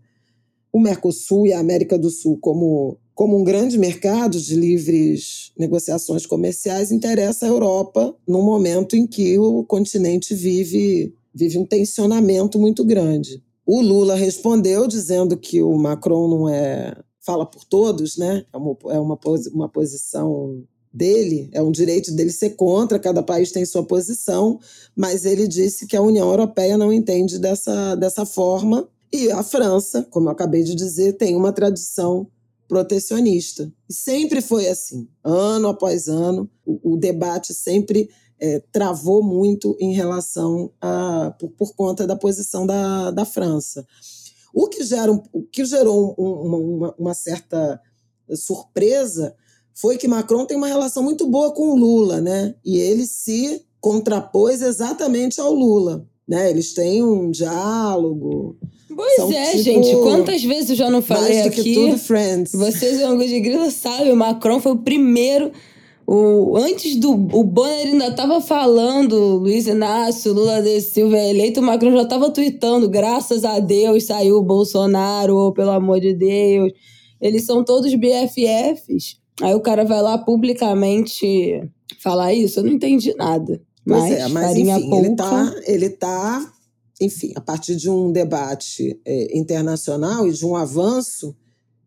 o 0.71 0.79
Mercosul 0.79 1.47
e 1.47 1.53
a 1.53 1.59
América 1.59 1.97
do 1.97 2.09
Sul 2.09 2.37
como 2.39 2.97
como 3.13 3.39
um 3.39 3.45
grande 3.45 3.77
mercado 3.77 4.37
de 4.37 4.55
livres 4.55 5.53
negociações 5.57 6.25
comerciais 6.25 6.91
interessa 6.91 7.45
a 7.45 7.49
Europa 7.49 8.13
num 8.27 8.43
momento 8.43 8.97
em 8.97 9.07
que 9.07 9.39
o 9.39 9.63
continente 9.63 10.35
vive 10.35 11.15
vive 11.33 11.57
um 11.57 11.65
tensionamento 11.65 12.59
muito 12.59 12.83
grande. 12.83 13.41
O 13.65 13.81
Lula 13.81 14.15
respondeu 14.15 14.87
dizendo 14.87 15.35
que 15.37 15.61
o 15.61 15.75
Macron 15.77 16.27
não 16.27 16.49
é 16.49 16.95
fala 17.25 17.45
por 17.45 17.63
todos, 17.63 18.17
né? 18.17 18.45
É 18.53 18.57
uma, 18.57 18.77
é 18.89 18.99
uma, 18.99 19.19
uma 19.51 19.67
posição 19.67 20.63
dele, 20.93 21.49
é 21.51 21.61
um 21.61 21.71
direito 21.71 22.13
dele 22.13 22.31
ser 22.31 22.51
contra, 22.51 22.99
cada 22.99 23.21
país 23.21 23.51
tem 23.51 23.65
sua 23.65 23.83
posição, 23.83 24.59
mas 24.95 25.25
ele 25.25 25.47
disse 25.47 25.87
que 25.87 25.97
a 25.97 26.01
União 26.01 26.29
Europeia 26.29 26.77
não 26.77 26.93
entende 26.93 27.39
dessa, 27.39 27.95
dessa 27.95 28.25
forma. 28.25 28.87
E 29.11 29.29
a 29.31 29.43
França, 29.43 30.07
como 30.09 30.27
eu 30.27 30.31
acabei 30.31 30.63
de 30.63 30.75
dizer, 30.75 31.13
tem 31.13 31.35
uma 31.35 31.51
tradição 31.51 32.27
protecionista. 32.67 33.71
E 33.89 33.93
sempre 33.93 34.41
foi 34.41 34.67
assim, 34.67 35.07
ano 35.23 35.67
após 35.67 36.07
ano, 36.07 36.49
o, 36.65 36.93
o 36.93 36.97
debate 36.97 37.53
sempre 37.53 38.09
é, 38.45 38.61
travou 38.71 39.23
muito 39.23 39.75
em 39.79 39.93
relação 39.93 40.71
a. 40.79 41.33
por, 41.39 41.49
por 41.49 41.75
conta 41.75 42.05
da 42.05 42.15
posição 42.15 42.65
da, 42.65 43.09
da 43.09 43.25
França. 43.25 43.85
O 44.53 44.67
que, 44.67 44.83
gera 44.83 45.11
o 45.11 45.41
que 45.51 45.65
gerou 45.65 46.15
um, 46.17 46.77
uma, 46.77 46.95
uma 46.97 47.13
certa 47.13 47.81
surpresa 48.35 49.35
foi 49.73 49.97
que 49.97 50.07
Macron 50.07 50.45
tem 50.45 50.55
uma 50.55 50.67
relação 50.67 51.03
muito 51.03 51.27
boa 51.27 51.51
com 51.53 51.71
o 51.71 51.75
Lula, 51.75 52.21
né? 52.21 52.55
E 52.63 52.77
ele 52.77 53.05
se 53.05 53.65
contrapôs 53.81 54.61
exatamente 54.61 55.41
ao 55.41 55.53
Lula. 55.53 56.07
Né? 56.27 56.49
Eles 56.49 56.73
têm 56.73 57.03
um 57.03 57.29
diálogo. 57.29 58.57
Pois 58.95 59.15
São 59.17 59.31
é, 59.31 59.51
tipo, 59.51 59.63
gente. 59.63 59.95
Quantas 59.97 60.43
vezes 60.43 60.69
eu 60.69 60.75
já 60.75 60.89
não 60.89 61.01
falei 61.01 61.33
mais 61.33 61.43
do 61.43 61.47
aqui? 61.49 61.63
Que 61.63 61.73
tudo 61.73 61.97
friends. 61.97 62.53
Vocês, 62.53 63.01
Angus 63.01 63.29
de 63.29 63.39
Grilo, 63.39 63.69
sabem, 63.69 64.13
o 64.13 64.15
Macron 64.15 64.61
foi 64.61 64.71
o 64.71 64.77
primeiro 64.77 65.51
o, 66.07 66.55
antes 66.57 66.95
do. 66.97 67.11
O 67.11 67.43
Bonner 67.43 67.87
ainda 67.87 68.11
tava 68.11 68.39
falando, 68.39 69.37
Luiz 69.37 69.65
Inácio, 69.65 70.33
Lula 70.33 70.61
de 70.61 70.79
Silva 70.81 71.17
é 71.17 71.31
eleito, 71.31 71.59
o 71.59 71.63
Macron 71.63 71.91
já 71.91 72.05
tava 72.05 72.29
tweetando, 72.29 72.87
graças 72.87 73.43
a 73.43 73.59
Deus 73.59 74.05
saiu 74.05 74.37
o 74.37 74.43
Bolsonaro, 74.43 75.51
pelo 75.53 75.71
amor 75.71 75.99
de 75.99 76.13
Deus. 76.13 76.71
Eles 77.19 77.45
são 77.45 77.63
todos 77.63 77.93
BFFs. 77.95 79.17
Aí 79.41 79.53
o 79.55 79.61
cara 79.61 79.83
vai 79.83 80.01
lá 80.01 80.17
publicamente 80.17 81.61
falar 81.99 82.33
isso, 82.33 82.59
eu 82.59 82.63
não 82.63 82.71
entendi 82.71 83.13
nada. 83.15 83.61
Pois 83.85 84.01
mas, 84.01 84.11
é, 84.11 84.27
mas 84.29 84.57
enfim, 84.57 84.89
pouca... 84.89 85.05
ele 85.05 85.15
tá, 85.15 85.55
ele 85.65 85.89
tá 85.89 86.53
enfim, 87.01 87.33
a 87.35 87.41
partir 87.41 87.75
de 87.75 87.89
um 87.89 88.11
debate 88.11 88.99
é, 89.05 89.37
internacional 89.37 90.27
e 90.27 90.31
de 90.31 90.45
um 90.45 90.55
avanço 90.55 91.35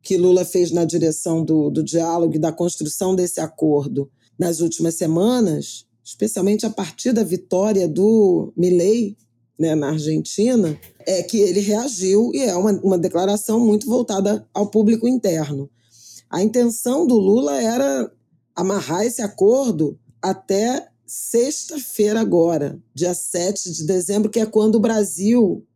que 0.08 0.16
Lula 0.16 0.42
fez 0.42 0.70
na 0.70 0.86
direção 0.86 1.44
do, 1.44 1.68
do 1.68 1.82
diálogo 1.82 2.34
e 2.34 2.38
da 2.38 2.50
construção 2.50 3.14
desse 3.14 3.42
acordo 3.42 4.10
nas 4.38 4.60
últimas 4.60 4.94
semanas, 4.94 5.84
especialmente 6.02 6.64
a 6.64 6.70
partir 6.70 7.12
da 7.12 7.22
vitória 7.22 7.86
do 7.86 8.50
Milei 8.56 9.18
né, 9.58 9.74
na 9.74 9.90
Argentina, 9.90 10.80
é 11.06 11.22
que 11.22 11.36
ele 11.36 11.60
reagiu 11.60 12.30
e 12.32 12.38
é 12.38 12.56
uma, 12.56 12.72
uma 12.82 12.96
declaração 12.96 13.60
muito 13.60 13.86
voltada 13.86 14.48
ao 14.54 14.70
público 14.70 15.06
interno. 15.06 15.68
A 16.30 16.42
intenção 16.42 17.06
do 17.06 17.18
Lula 17.18 17.60
era 17.60 18.10
amarrar 18.56 19.04
esse 19.04 19.20
acordo 19.20 19.98
até 20.22 20.88
sexta-feira 21.06 22.18
agora, 22.18 22.80
dia 22.94 23.12
7 23.12 23.70
de 23.72 23.84
dezembro, 23.84 24.30
que 24.30 24.40
é 24.40 24.46
quando 24.46 24.76
o 24.76 24.80
Brasil 24.80 25.66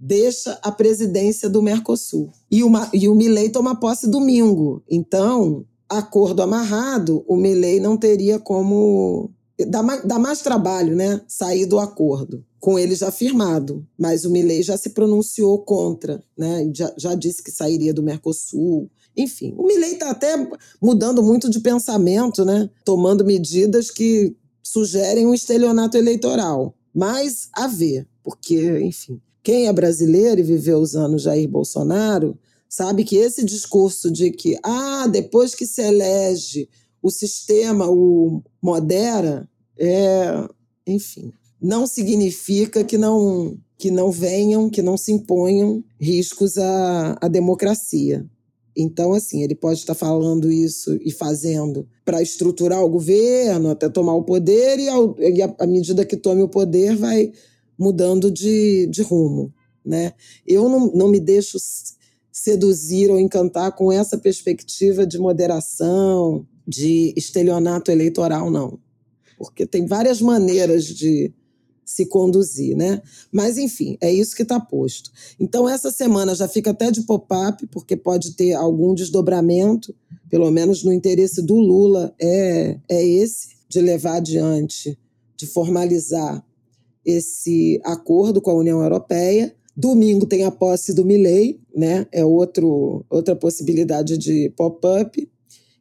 deixa 0.00 0.58
a 0.62 0.72
presidência 0.72 1.48
do 1.48 1.62
Mercosul. 1.62 2.30
E 2.50 2.64
o, 2.64 2.70
e 2.94 3.08
o 3.08 3.14
Milley 3.14 3.50
toma 3.50 3.78
posse 3.78 4.08
domingo. 4.08 4.82
Então, 4.90 5.66
acordo 5.88 6.42
amarrado, 6.42 7.22
o 7.28 7.36
Milley 7.36 7.78
não 7.78 7.96
teria 7.96 8.38
como... 8.38 9.30
Dá 9.68 9.82
mais, 9.82 10.02
dá 10.04 10.18
mais 10.18 10.40
trabalho, 10.40 10.96
né? 10.96 11.20
Sair 11.28 11.66
do 11.66 11.78
acordo 11.78 12.42
com 12.60 12.78
ele 12.78 12.94
já 12.94 13.10
firmado, 13.10 13.86
mas 13.98 14.24
o 14.26 14.30
Milley 14.30 14.62
já 14.62 14.76
se 14.76 14.90
pronunciou 14.90 15.58
contra, 15.60 16.22
né? 16.36 16.70
já, 16.74 16.92
já 16.96 17.14
disse 17.14 17.42
que 17.42 17.50
sairia 17.50 17.92
do 17.94 18.02
Mercosul. 18.02 18.90
Enfim, 19.16 19.54
o 19.56 19.66
Milley 19.66 19.94
está 19.94 20.10
até 20.10 20.36
mudando 20.80 21.22
muito 21.22 21.48
de 21.48 21.58
pensamento, 21.60 22.44
né? 22.44 22.68
tomando 22.84 23.24
medidas 23.24 23.90
que 23.90 24.36
sugerem 24.62 25.26
um 25.26 25.34
estelionato 25.34 25.96
eleitoral. 25.96 26.74
Mas 26.94 27.48
a 27.54 27.66
ver, 27.66 28.06
porque, 28.22 28.78
enfim, 28.80 29.18
quem 29.42 29.66
é 29.66 29.72
brasileiro 29.72 30.40
e 30.40 30.44
viveu 30.44 30.78
os 30.78 30.94
anos 30.94 31.22
Jair 31.22 31.48
Bolsonaro 31.48 32.38
sabe 32.68 33.04
que 33.04 33.16
esse 33.16 33.44
discurso 33.44 34.10
de 34.10 34.30
que, 34.30 34.56
ah, 34.62 35.06
depois 35.10 35.54
que 35.54 35.66
se 35.66 35.82
elege, 35.82 36.68
o 37.02 37.10
sistema 37.10 37.90
o 37.90 38.42
modera, 38.62 39.48
é, 39.78 40.48
enfim, 40.86 41.32
não 41.60 41.86
significa 41.86 42.84
que 42.84 42.98
não 42.98 43.58
que 43.76 43.90
não 43.90 44.10
venham, 44.10 44.68
que 44.68 44.82
não 44.82 44.98
se 44.98 45.10
imponham 45.10 45.82
riscos 45.98 46.58
à, 46.58 47.16
à 47.18 47.28
democracia. 47.28 48.26
Então, 48.76 49.14
assim, 49.14 49.42
ele 49.42 49.54
pode 49.54 49.78
estar 49.78 49.94
falando 49.94 50.52
isso 50.52 50.98
e 51.02 51.10
fazendo 51.10 51.88
para 52.04 52.20
estruturar 52.20 52.84
o 52.84 52.90
governo, 52.90 53.70
até 53.70 53.88
tomar 53.88 54.14
o 54.14 54.22
poder, 54.22 54.78
e, 54.78 54.86
ao, 54.86 55.16
e 55.18 55.40
à 55.42 55.66
medida 55.66 56.04
que 56.04 56.14
tome 56.14 56.42
o 56.42 56.48
poder, 56.48 56.94
vai 56.94 57.32
mudando 57.80 58.30
de, 58.30 58.86
de 58.88 59.00
rumo. 59.02 59.52
Né? 59.82 60.12
Eu 60.46 60.68
não, 60.68 60.92
não 60.92 61.08
me 61.08 61.18
deixo 61.18 61.56
seduzir 62.30 63.10
ou 63.10 63.18
encantar 63.18 63.74
com 63.74 63.90
essa 63.90 64.18
perspectiva 64.18 65.06
de 65.06 65.18
moderação, 65.18 66.46
de 66.68 67.14
estelionato 67.16 67.90
eleitoral, 67.90 68.50
não. 68.50 68.78
Porque 69.38 69.64
tem 69.66 69.86
várias 69.86 70.20
maneiras 70.20 70.84
de 70.84 71.32
se 71.84 72.06
conduzir, 72.06 72.76
né? 72.76 73.02
Mas, 73.32 73.58
enfim, 73.58 73.96
é 74.00 74.12
isso 74.12 74.36
que 74.36 74.42
está 74.42 74.60
posto. 74.60 75.10
Então, 75.40 75.68
essa 75.68 75.90
semana 75.90 76.36
já 76.36 76.46
fica 76.46 76.70
até 76.70 76.90
de 76.90 77.02
pop-up, 77.02 77.66
porque 77.66 77.96
pode 77.96 78.36
ter 78.36 78.52
algum 78.52 78.94
desdobramento, 78.94 79.92
pelo 80.28 80.48
menos 80.52 80.84
no 80.84 80.92
interesse 80.92 81.42
do 81.42 81.56
Lula, 81.56 82.14
é, 82.20 82.78
é 82.88 83.04
esse, 83.04 83.56
de 83.68 83.80
levar 83.80 84.18
adiante, 84.18 84.96
de 85.36 85.46
formalizar 85.46 86.44
esse 87.04 87.80
acordo 87.84 88.40
com 88.40 88.50
a 88.50 88.54
União 88.54 88.82
Europeia. 88.82 89.54
Domingo 89.76 90.26
tem 90.26 90.44
a 90.44 90.50
posse 90.50 90.92
do 90.92 91.04
Milley, 91.04 91.60
né? 91.74 92.06
É 92.12 92.24
outro, 92.24 93.04
outra 93.08 93.34
possibilidade 93.34 94.18
de 94.18 94.52
pop-up. 94.56 95.28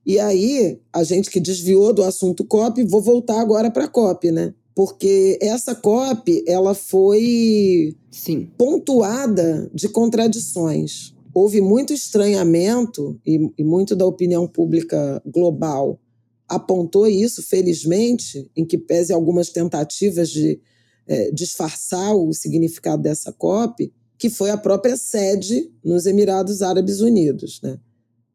E 0.06 0.20
aí, 0.20 0.80
a 0.94 1.04
gente 1.04 1.30
que 1.30 1.40
desviou 1.40 1.94
do 1.94 2.04
assunto 2.04 2.46
COP, 2.46 2.84
vou 2.84 3.02
voltar 3.02 3.40
agora 3.40 3.70
para 3.70 3.86
a 3.86 3.88
COP, 3.88 4.32
né? 4.32 4.54
porque 4.80 5.38
essa 5.42 5.76
COP 5.76 6.42
ela 6.48 6.74
foi 6.74 7.98
Sim. 8.10 8.50
pontuada 8.58 9.70
de 9.74 9.90
contradições. 9.90 11.14
Houve 11.34 11.60
muito 11.60 11.92
estranhamento 11.92 13.20
e, 13.26 13.52
e 13.58 13.64
muito 13.66 13.94
da 13.94 14.06
opinião 14.06 14.48
pública 14.48 15.22
global 15.26 16.00
apontou 16.48 17.08
isso, 17.08 17.44
felizmente, 17.44 18.50
em 18.56 18.64
que 18.66 18.78
pese 18.78 19.12
algumas 19.12 19.50
tentativas 19.50 20.30
de 20.30 20.62
é, 21.10 21.32
disfarçar 21.32 22.16
o 22.16 22.32
significado 22.32 23.02
dessa 23.02 23.34
COP, 23.34 23.92
que 24.18 24.30
foi 24.30 24.52
a 24.52 24.58
própria 24.58 24.96
sede 24.96 25.72
nos 25.84 26.06
Emirados 26.06 26.62
Árabes 26.62 27.02
Unidos. 27.02 27.60
Né? 27.64 27.80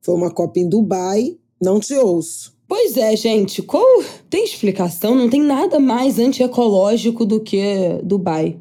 Foi 0.03 0.15
uma 0.15 0.31
COP 0.31 0.59
em 0.59 0.69
Dubai, 0.69 1.39
não 1.63 1.79
te 1.79 1.95
ouço. 1.95 2.53
Pois 2.67 2.97
é, 2.97 3.15
gente, 3.15 3.63
qual 3.63 4.03
tem 4.29 4.43
explicação? 4.43 5.15
Não 5.15 5.31
tem 5.31 5.41
nada 5.41 5.79
mais 5.79 6.19
antiecológico 6.19 7.25
do 7.25 7.41
que 7.41 7.63
Dubai. 8.03 8.59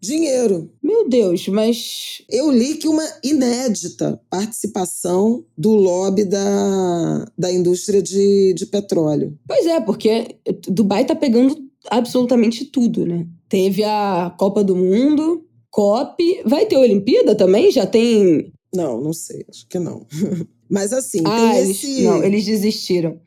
Dinheiro. 0.00 0.68
Meu 0.82 1.08
Deus, 1.08 1.46
mas. 1.46 2.22
Eu 2.28 2.50
li 2.50 2.74
que 2.74 2.88
uma 2.88 3.04
inédita 3.22 4.20
participação 4.28 5.44
do 5.56 5.74
lobby 5.74 6.24
da, 6.24 7.24
da 7.38 7.52
indústria 7.52 8.02
de, 8.02 8.52
de 8.54 8.66
petróleo. 8.66 9.38
Pois 9.46 9.64
é, 9.64 9.80
porque 9.80 10.38
Dubai 10.66 11.04
tá 11.04 11.14
pegando 11.14 11.56
absolutamente 11.88 12.64
tudo, 12.64 13.06
né? 13.06 13.28
Teve 13.52 13.84
a 13.84 14.34
Copa 14.38 14.64
do 14.64 14.74
Mundo, 14.74 15.44
COP. 15.68 16.42
Vai 16.46 16.64
ter 16.64 16.78
Olimpíada 16.78 17.34
também? 17.34 17.70
Já 17.70 17.84
tem. 17.84 18.50
Não, 18.74 18.98
não 18.98 19.12
sei, 19.12 19.44
acho 19.46 19.68
que 19.68 19.78
não. 19.78 20.06
Mas 20.70 20.90
assim, 20.90 21.20
ah, 21.26 21.36
tem 21.36 21.58
eles, 21.58 21.76
esse. 21.76 22.02
Não, 22.02 22.24
eles 22.24 22.46
desistiram. 22.46 23.20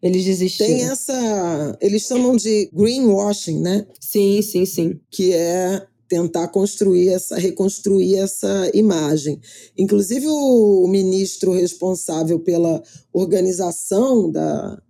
Eles 0.00 0.24
desistiram. 0.24 0.70
Tem 0.70 0.84
essa. 0.84 1.76
Eles 1.80 2.02
chamam 2.02 2.36
de 2.36 2.70
greenwashing, 2.72 3.60
né? 3.60 3.84
Sim, 3.98 4.40
sim, 4.40 4.64
sim. 4.64 5.00
Que 5.10 5.32
é 5.32 5.84
tentar 6.08 6.46
construir 6.46 7.08
essa, 7.08 7.36
reconstruir 7.36 8.18
essa 8.18 8.70
imagem. 8.72 9.40
Inclusive, 9.76 10.28
o, 10.28 10.86
ministro 10.86 11.50
responsável 11.50 12.38
pela 12.38 12.80
organização 13.12 14.30
da, 14.30 14.80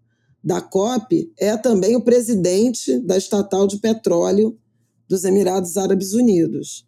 da 0.45 0.61
COP 0.61 1.33
é 1.39 1.57
também 1.57 1.97
o 1.97 2.03
presidente 2.03 2.99
da 2.99 3.17
estatal 3.17 3.67
de 3.67 3.79
petróleo 3.79 4.59
dos 5.13 5.25
Emirados 5.25 5.77
Árabes 5.77 6.15
Unidos. 6.15 6.87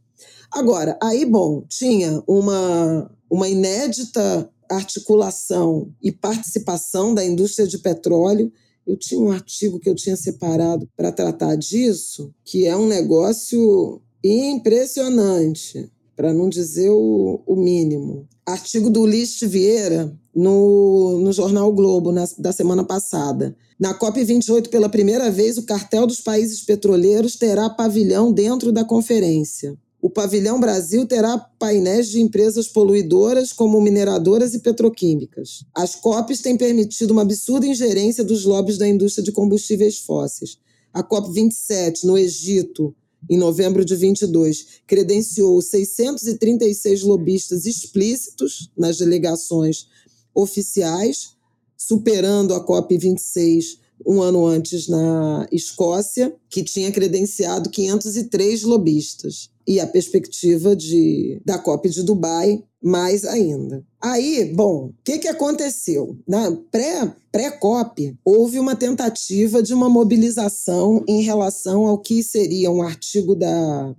Agora, 0.50 0.98
aí, 1.02 1.26
bom, 1.26 1.62
tinha 1.68 2.22
uma, 2.26 3.10
uma 3.30 3.46
inédita 3.46 4.50
articulação 4.70 5.92
e 6.02 6.10
participação 6.10 7.12
da 7.12 7.22
indústria 7.22 7.68
de 7.68 7.76
petróleo. 7.76 8.50
Eu 8.86 8.96
tinha 8.96 9.20
um 9.20 9.30
artigo 9.30 9.78
que 9.78 9.90
eu 9.90 9.94
tinha 9.94 10.16
separado 10.16 10.88
para 10.96 11.12
tratar 11.12 11.54
disso, 11.56 12.32
que 12.42 12.66
é 12.66 12.74
um 12.74 12.86
negócio 12.86 14.00
impressionante, 14.24 15.92
para 16.16 16.32
não 16.32 16.48
dizer 16.48 16.88
o, 16.88 17.42
o, 17.46 17.56
mínimo. 17.56 18.26
Artigo 18.46 18.88
do 18.88 19.04
List 19.04 19.44
Vieira 19.44 20.18
no, 20.34 21.18
no 21.20 21.32
jornal 21.32 21.72
Globo 21.72 22.10
na, 22.12 22.24
da 22.38 22.52
semana 22.52 22.84
passada. 22.84 23.56
Na 23.78 23.98
COP28, 23.98 24.68
pela 24.68 24.88
primeira 24.88 25.30
vez, 25.30 25.58
o 25.58 25.64
cartel 25.64 26.06
dos 26.06 26.20
países 26.20 26.62
petroleiros 26.62 27.36
terá 27.36 27.68
pavilhão 27.70 28.32
dentro 28.32 28.72
da 28.72 28.84
conferência. 28.84 29.76
O 30.04 30.10
Pavilhão 30.10 30.60
Brasil 30.60 31.06
terá 31.06 31.38
painéis 31.38 32.10
de 32.10 32.20
empresas 32.20 32.68
poluidoras, 32.68 33.54
como 33.54 33.80
mineradoras 33.80 34.52
e 34.52 34.58
petroquímicas. 34.58 35.64
As 35.74 35.94
COPs 35.94 36.42
têm 36.42 36.58
permitido 36.58 37.12
uma 37.12 37.22
absurda 37.22 37.66
ingerência 37.66 38.22
dos 38.22 38.44
lobbies 38.44 38.76
da 38.76 38.86
indústria 38.86 39.24
de 39.24 39.32
combustíveis 39.32 40.00
fósseis. 40.00 40.58
A 40.92 41.02
COP27, 41.02 42.04
no 42.04 42.18
Egito, 42.18 42.94
em 43.30 43.38
novembro 43.38 43.82
de 43.82 43.96
22, 43.96 44.82
credenciou 44.86 45.62
636 45.62 47.02
lobistas 47.02 47.64
explícitos 47.64 48.70
nas 48.76 48.98
delegações 48.98 49.86
oficiais, 50.34 51.34
superando 51.76 52.54
a 52.54 52.64
COP26 52.64 53.78
um 54.06 54.20
ano 54.20 54.46
antes 54.46 54.88
na 54.88 55.46
Escócia, 55.50 56.34
que 56.48 56.62
tinha 56.62 56.90
credenciado 56.90 57.70
503 57.70 58.62
lobistas 58.62 59.50
e 59.66 59.80
a 59.80 59.86
perspectiva 59.86 60.76
de, 60.76 61.40
da 61.44 61.58
COP 61.58 61.88
de 61.88 62.02
Dubai 62.02 62.62
mais 62.82 63.24
ainda. 63.24 63.82
Aí, 63.98 64.52
bom, 64.54 64.88
o 64.88 64.94
que, 65.02 65.18
que 65.18 65.28
aconteceu? 65.28 66.18
Na 66.28 66.52
pré-COP, 66.70 67.94
pré 67.94 68.18
houve 68.22 68.58
uma 68.58 68.76
tentativa 68.76 69.62
de 69.62 69.72
uma 69.72 69.88
mobilização 69.88 71.02
em 71.08 71.22
relação 71.22 71.86
ao 71.86 71.98
que 71.98 72.22
seria 72.22 72.70
um 72.70 72.82
artigo 72.82 73.34
da. 73.34 73.94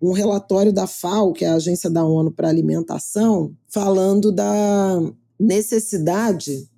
um 0.00 0.12
relatório 0.12 0.72
da 0.72 0.86
FAO, 0.86 1.34
que 1.34 1.44
é 1.44 1.48
a 1.48 1.56
Agência 1.56 1.90
da 1.90 2.06
ONU 2.06 2.30
para 2.30 2.48
a 2.48 2.50
Alimentação, 2.50 3.54
falando 3.68 4.32
da 4.32 4.98
necessidade 5.38 6.68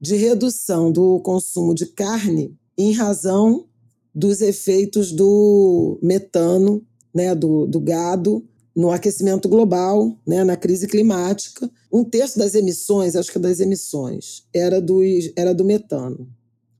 de 0.00 0.16
redução 0.16 0.90
do 0.90 1.20
consumo 1.20 1.74
de 1.74 1.86
carne 1.86 2.56
em 2.76 2.92
razão 2.92 3.66
dos 4.14 4.40
efeitos 4.40 5.12
do 5.12 5.98
metano 6.02 6.84
né, 7.14 7.34
do, 7.34 7.66
do 7.66 7.80
gado 7.80 8.46
no 8.74 8.90
aquecimento 8.90 9.48
global, 9.48 10.18
né, 10.26 10.42
na 10.44 10.56
crise 10.56 10.86
climática. 10.86 11.70
Um 11.92 12.04
terço 12.04 12.38
das 12.38 12.54
emissões, 12.54 13.14
acho 13.14 13.30
que 13.30 13.38
das 13.38 13.60
emissões, 13.60 14.44
era 14.52 14.80
do, 14.80 15.00
era 15.36 15.54
do 15.54 15.64
metano. 15.64 16.28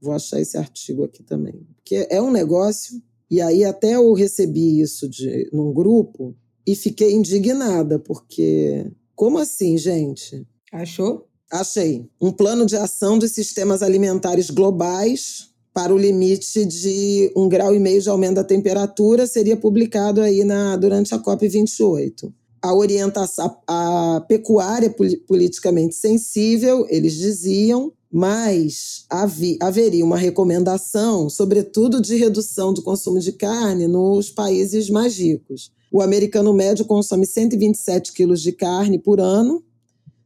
Vou 0.00 0.12
achar 0.12 0.40
esse 0.40 0.56
artigo 0.56 1.04
aqui 1.04 1.22
também. 1.22 1.66
Que 1.84 2.06
é 2.10 2.20
um 2.20 2.30
negócio, 2.30 3.00
e 3.30 3.40
aí 3.40 3.64
até 3.64 3.94
eu 3.94 4.12
recebi 4.14 4.80
isso 4.80 5.08
de, 5.08 5.48
num 5.52 5.72
grupo 5.72 6.34
e 6.66 6.74
fiquei 6.74 7.12
indignada, 7.12 7.98
porque 7.98 8.90
como 9.14 9.38
assim, 9.38 9.76
gente? 9.76 10.46
Achou? 10.72 11.26
Achei. 11.52 12.08
Um 12.18 12.32
plano 12.32 12.64
de 12.64 12.76
ação 12.76 13.18
dos 13.18 13.32
sistemas 13.32 13.82
alimentares 13.82 14.48
globais 14.48 15.50
para 15.74 15.92
o 15.92 15.98
limite 15.98 16.64
de 16.64 17.30
um 17.36 17.46
grau 17.48 17.74
e 17.74 17.78
meio 17.78 18.00
de 18.00 18.08
aumento 18.08 18.36
da 18.36 18.44
temperatura 18.44 19.26
seria 19.26 19.56
publicado 19.56 20.22
aí 20.22 20.44
na, 20.44 20.76
durante 20.76 21.14
a 21.14 21.18
COP28. 21.18 22.32
A 22.62 22.74
orientação, 22.74 23.56
a 23.66 24.24
pecuária 24.26 24.94
politicamente 25.26 25.94
sensível, 25.94 26.86
eles 26.88 27.14
diziam, 27.14 27.92
mas 28.10 29.04
havi, 29.10 29.58
haveria 29.60 30.04
uma 30.04 30.16
recomendação, 30.16 31.28
sobretudo 31.28 32.00
de 32.00 32.16
redução 32.16 32.72
do 32.72 32.82
consumo 32.82 33.18
de 33.18 33.32
carne 33.32 33.88
nos 33.88 34.30
países 34.30 34.88
mais 34.88 35.18
ricos. 35.18 35.72
O 35.90 36.00
americano 36.00 36.54
médio 36.54 36.84
consome 36.84 37.26
127 37.26 38.12
quilos 38.12 38.40
de 38.40 38.52
carne 38.52 38.98
por 38.98 39.20
ano, 39.20 39.62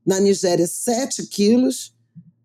na 0.07 0.21
Nigéria, 0.21 0.67
7 0.67 1.27
quilos, 1.27 1.93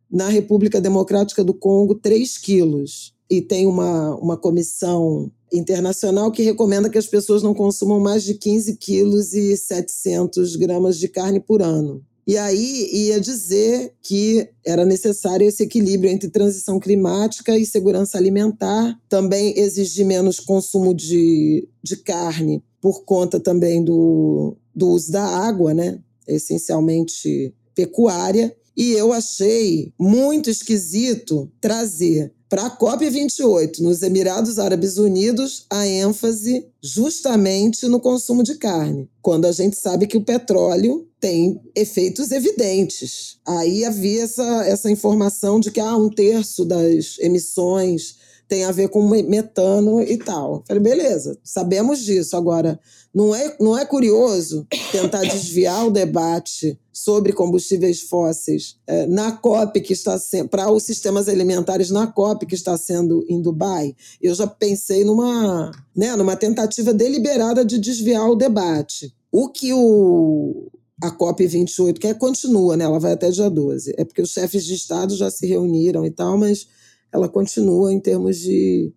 na 0.10 0.28
República 0.28 0.82
Democrática 0.82 1.44
do 1.44 1.54
Congo, 1.54 1.96
3 1.96 2.38
quilos. 2.38 3.14
E 3.30 3.42
tem 3.42 3.68
uma, 3.68 4.16
uma 4.16 4.36
comissão 4.36 5.32
internacional 5.54 6.32
que 6.32 6.44
recomenda 6.44 6.90
que 6.90 6.98
as 6.98 7.08
pessoas 7.08 7.44
não 7.44 7.54
consumam 7.54 8.00
mais 8.00 8.24
de 8.24 8.34
15 8.34 8.76
quilos 8.78 9.34
e 9.34 9.56
700 9.56 10.56
gramas 10.56 10.98
de 10.98 11.08
carne 11.08 11.40
por 11.40 11.62
ano. 11.62 12.04
E 12.26 12.38
aí 12.38 12.90
ia 12.94 13.20
dizer 13.20 13.94
que 14.02 14.48
era 14.66 14.86
necessário 14.86 15.48
esse 15.48 15.64
equilíbrio 15.64 16.10
entre 16.10 16.30
transição 16.30 16.80
climática 16.80 17.58
e 17.58 17.66
segurança 17.66 18.18
alimentar, 18.18 18.98
também 19.10 19.58
exigir 19.58 20.06
menos 20.06 20.40
consumo 20.40 20.94
de, 20.94 21.68
de 21.84 21.98
carne 21.98 22.64
por 22.80 23.04
conta 23.04 23.40
também 23.40 23.84
do, 23.84 24.56
do 24.74 24.90
uso 24.90 25.12
da 25.12 25.24
água, 25.24 25.74
né? 25.74 26.00
Essencialmente 26.34 27.54
pecuária, 27.76 28.56
e 28.76 28.94
eu 28.94 29.12
achei 29.12 29.94
muito 30.00 30.50
esquisito 30.50 31.52
trazer 31.60 32.34
para 32.52 32.66
a 32.66 32.78
COP28, 32.78 33.80
nos 33.80 34.02
Emirados 34.02 34.60
Árabes 34.60 34.98
Unidos, 34.98 35.66
a 35.70 35.88
ênfase 35.88 36.68
justamente 36.84 37.88
no 37.88 37.98
consumo 37.98 38.44
de 38.44 38.56
carne, 38.56 39.10
quando 39.22 39.46
a 39.46 39.54
gente 39.54 39.78
sabe 39.78 40.06
que 40.06 40.18
o 40.18 40.26
petróleo 40.26 41.08
tem 41.18 41.62
efeitos 41.74 42.30
evidentes. 42.30 43.38
Aí 43.48 43.86
havia 43.86 44.24
essa, 44.24 44.66
essa 44.66 44.92
informação 44.92 45.62
de 45.62 45.72
que 45.72 45.80
ah, 45.80 45.96
um 45.96 46.10
terço 46.10 46.66
das 46.66 47.18
emissões 47.20 48.18
tem 48.52 48.66
a 48.66 48.72
ver 48.74 48.90
com 48.90 49.08
metano 49.08 50.02
e 50.02 50.18
tal. 50.18 50.62
Falei, 50.68 50.84
beleza, 50.84 51.40
sabemos 51.42 52.04
disso. 52.04 52.36
Agora, 52.36 52.78
não 53.16 53.34
é, 53.34 53.56
não 53.62 53.78
é 53.78 53.86
curioso 53.86 54.68
tentar 54.92 55.22
desviar 55.22 55.88
o 55.88 55.90
debate 55.90 56.78
sobre 56.92 57.32
combustíveis 57.32 58.02
fósseis 58.02 58.76
é, 58.86 59.06
na 59.06 59.32
COP 59.32 59.80
que 59.80 59.94
está 59.94 60.20
sendo 60.20 60.50
para 60.50 60.70
os 60.70 60.84
sistemas 60.84 61.30
alimentares 61.30 61.92
na 61.92 62.08
COP 62.08 62.46
que 62.46 62.54
está 62.54 62.76
sendo 62.76 63.26
em 63.30 63.42
Dubai? 63.42 63.96
Eu 64.22 64.36
já 64.36 64.46
pensei 64.46 65.06
numa, 65.06 65.72
né, 65.96 66.14
numa 66.18 66.36
tentativa 66.36 66.94
deliberada 66.94 67.64
de 67.64 67.80
desviar 67.80 68.30
o 68.30 68.36
debate. 68.36 69.16
O 69.32 69.48
que 69.48 69.72
o, 69.72 70.70
a 71.02 71.10
COP 71.10 71.48
28 71.48 72.02
quer 72.02 72.18
continua, 72.18 72.76
né? 72.76 72.84
Ela 72.84 73.00
vai 73.00 73.14
até 73.14 73.30
dia 73.30 73.50
12. 73.50 73.94
É 73.96 74.04
porque 74.04 74.22
os 74.22 74.32
chefes 74.32 74.66
de 74.66 74.74
Estado 74.74 75.16
já 75.16 75.32
se 75.32 75.48
reuniram 75.48 76.06
e 76.06 76.12
tal, 76.12 76.38
mas 76.38 76.68
ela 77.12 77.28
continua 77.28 77.92
em 77.92 78.00
termos 78.00 78.38
de, 78.38 78.94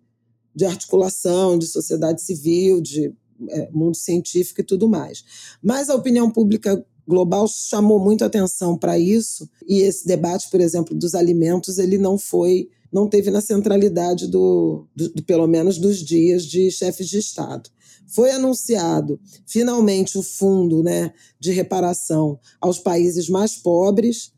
de 0.55 0.65
articulação, 0.65 1.57
de 1.57 1.67
sociedade 1.67 2.21
civil, 2.21 2.81
de 2.81 3.13
é, 3.49 3.69
mundo 3.71 3.95
científico 3.95 4.61
e 4.61 4.63
tudo 4.63 4.87
mais. 4.87 5.23
Mas 5.61 5.89
a 5.89 5.95
opinião 5.95 6.29
pública 6.31 6.83
global 7.07 7.47
chamou 7.47 7.99
muito 7.99 8.25
atenção 8.25 8.77
para 8.77 8.97
isso 8.97 9.49
e 9.67 9.81
esse 9.81 10.07
debate, 10.07 10.49
por 10.49 10.59
exemplo, 10.59 10.95
dos 10.95 11.13
alimentos, 11.13 11.77
ele 11.77 11.97
não 11.97 12.17
foi, 12.17 12.69
não 12.91 13.07
teve 13.07 13.29
na 13.29 13.41
centralidade 13.41 14.27
do, 14.27 14.87
do, 14.95 15.09
do 15.09 15.23
pelo 15.23 15.47
menos 15.47 15.77
dos 15.77 15.99
dias 15.99 16.45
de 16.45 16.71
chefes 16.71 17.07
de 17.07 17.19
Estado. 17.19 17.69
Foi 18.07 18.31
anunciado 18.31 19.19
finalmente 19.45 20.17
o 20.17 20.23
fundo 20.23 20.81
né, 20.81 21.13
de 21.39 21.51
reparação 21.51 22.39
aos 22.61 22.79
países 22.79 23.29
mais 23.29 23.55
pobres, 23.55 24.31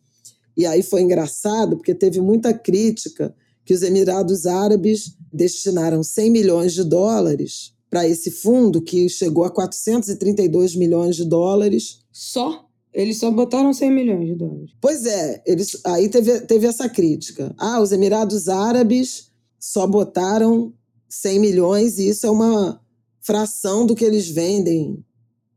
e 0.55 0.65
aí 0.65 0.81
foi 0.81 1.01
engraçado 1.01 1.77
porque 1.77 1.93
teve 1.93 2.19
muita 2.19 2.53
crítica 2.53 3.33
que 3.67 3.73
os 3.73 3.81
Emirados 3.83 4.45
Árabes 4.45 5.13
destinaram 5.31 6.01
100 6.01 6.31
milhões 6.31 6.73
de 6.73 6.85
dólares 6.85 7.73
para 7.89 8.07
esse 8.07 8.31
fundo, 8.31 8.81
que 8.81 9.09
chegou 9.09 9.43
a 9.43 9.51
432 9.51 10.73
milhões 10.77 11.17
de 11.17 11.25
dólares. 11.25 11.99
Só? 12.09 12.65
Eles 12.93 13.17
só 13.19 13.29
botaram 13.29 13.73
100 13.73 13.91
milhões 13.91 14.25
de 14.25 14.35
dólares. 14.35 14.71
Pois 14.79 15.05
é, 15.05 15.43
eles, 15.45 15.81
aí 15.83 16.07
teve, 16.07 16.39
teve 16.41 16.65
essa 16.65 16.87
crítica. 16.87 17.53
Ah, 17.57 17.81
os 17.81 17.91
Emirados 17.91 18.47
Árabes 18.47 19.31
só 19.59 19.85
botaram 19.85 20.73
100 21.09 21.37
milhões 21.37 21.99
e 21.99 22.07
isso 22.07 22.25
é 22.25 22.31
uma 22.31 22.81
fração 23.19 23.85
do 23.85 23.95
que 23.95 24.05
eles 24.05 24.29
vendem 24.29 25.03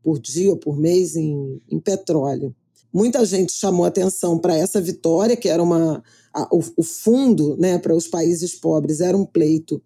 por 0.03 0.19
dia 0.19 0.49
ou 0.49 0.57
por 0.57 0.77
mês 0.77 1.15
em, 1.15 1.61
em 1.69 1.79
petróleo. 1.79 2.53
Muita 2.93 3.23
gente 3.25 3.53
chamou 3.53 3.85
atenção 3.85 4.37
para 4.37 4.55
essa 4.55 4.81
vitória, 4.81 5.37
que 5.37 5.47
era 5.47 5.61
uma 5.61 6.03
a, 6.33 6.47
o, 6.53 6.61
o 6.77 6.83
fundo 6.83 7.57
né, 7.57 7.77
para 7.77 7.95
os 7.95 8.07
países 8.07 8.55
pobres 8.55 9.01
era 9.01 9.17
um 9.17 9.25
pleito 9.25 9.81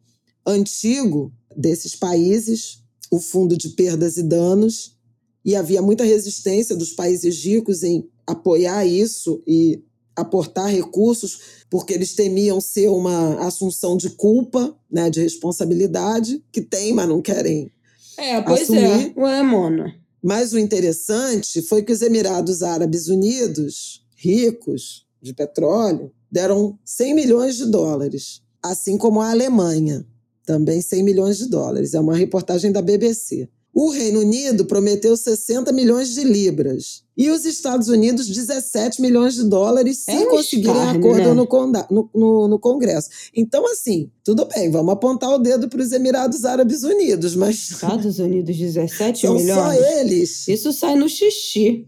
antigo 0.46 1.34
desses 1.56 1.96
países, 1.96 2.84
o 3.12 3.20
fundo 3.20 3.58
de 3.58 3.70
perdas 3.70 4.18
e 4.18 4.24
danos, 4.24 4.96
e 5.44 5.56
havia 5.56 5.82
muita 5.82 6.04
resistência 6.04 6.76
dos 6.76 6.94
países 6.94 7.44
ricos 7.44 7.84
em 7.84 8.08
apoiar 8.28 8.86
isso 8.86 9.42
e 9.48 9.84
aportar 10.16 10.70
recursos, 10.70 11.40
porque 11.70 11.94
eles 11.94 12.16
temiam 12.16 12.62
ser 12.62 12.88
uma 12.88 13.46
assunção 13.46 13.98
de 13.98 14.10
culpa, 14.12 14.76
né, 14.90 15.10
de 15.10 15.22
responsabilidade, 15.22 16.44
que 16.52 16.62
tem, 16.62 16.94
mas 16.94 17.08
não 17.08 17.22
querem 17.22 17.72
é, 18.18 18.42
pois 18.42 18.62
é. 18.62 18.64
assumir. 18.64 19.14
é. 19.16 19.20
Ué, 19.20 19.44
Mona. 19.44 20.05
Mas 20.28 20.54
o 20.54 20.58
interessante 20.58 21.62
foi 21.62 21.84
que 21.84 21.92
os 21.92 22.02
Emirados 22.02 22.64
Árabes 22.64 23.10
Unidos, 23.10 24.04
ricos 24.16 25.06
de 25.22 25.36
petróleo, 25.36 26.12
deram 26.32 26.80
100 26.84 27.14
milhões 27.14 27.58
de 27.58 27.68
dólares, 27.68 28.42
assim 28.60 28.98
como 28.98 29.22
a 29.22 29.30
Alemanha, 29.30 30.04
também 30.44 30.82
100 30.82 31.04
milhões 31.04 31.38
de 31.38 31.46
dólares. 31.46 31.94
É 31.94 32.00
uma 32.00 32.16
reportagem 32.16 32.72
da 32.72 32.82
BBC. 32.82 33.48
O 33.76 33.90
Reino 33.90 34.22
Unido 34.22 34.64
prometeu 34.64 35.18
60 35.18 35.74
milhões 35.74 36.14
de 36.14 36.24
libras. 36.24 37.04
E 37.18 37.30
os 37.30 37.44
Estados 37.44 37.90
Unidos, 37.90 38.26
17 38.26 39.02
milhões 39.02 39.36
de 39.36 39.44
dólares, 39.44 40.00
se 40.00 40.12
é 40.12 40.26
conseguirem 40.28 40.74
carne, 40.74 41.00
acordo 41.00 41.36
né? 41.36 41.86
no, 41.92 42.10
no, 42.16 42.48
no, 42.48 42.58
Congresso. 42.60 43.10
Então, 43.36 43.70
assim, 43.70 44.10
tudo 44.24 44.46
bem, 44.46 44.72
vamos 44.72 44.94
apontar 44.94 45.30
o 45.30 45.38
dedo 45.38 45.68
para 45.68 45.82
os 45.82 45.92
Emirados 45.92 46.46
Árabes 46.46 46.84
Unidos, 46.84 47.36
mas. 47.36 47.72
Estados 47.72 48.18
Unidos, 48.18 48.56
17 48.56 49.20
são 49.20 49.36
milhões? 49.36 49.60
Só 49.60 49.74
eles. 50.00 50.48
Isso 50.48 50.72
sai 50.72 50.96
no 50.96 51.10
xixi. 51.10 51.86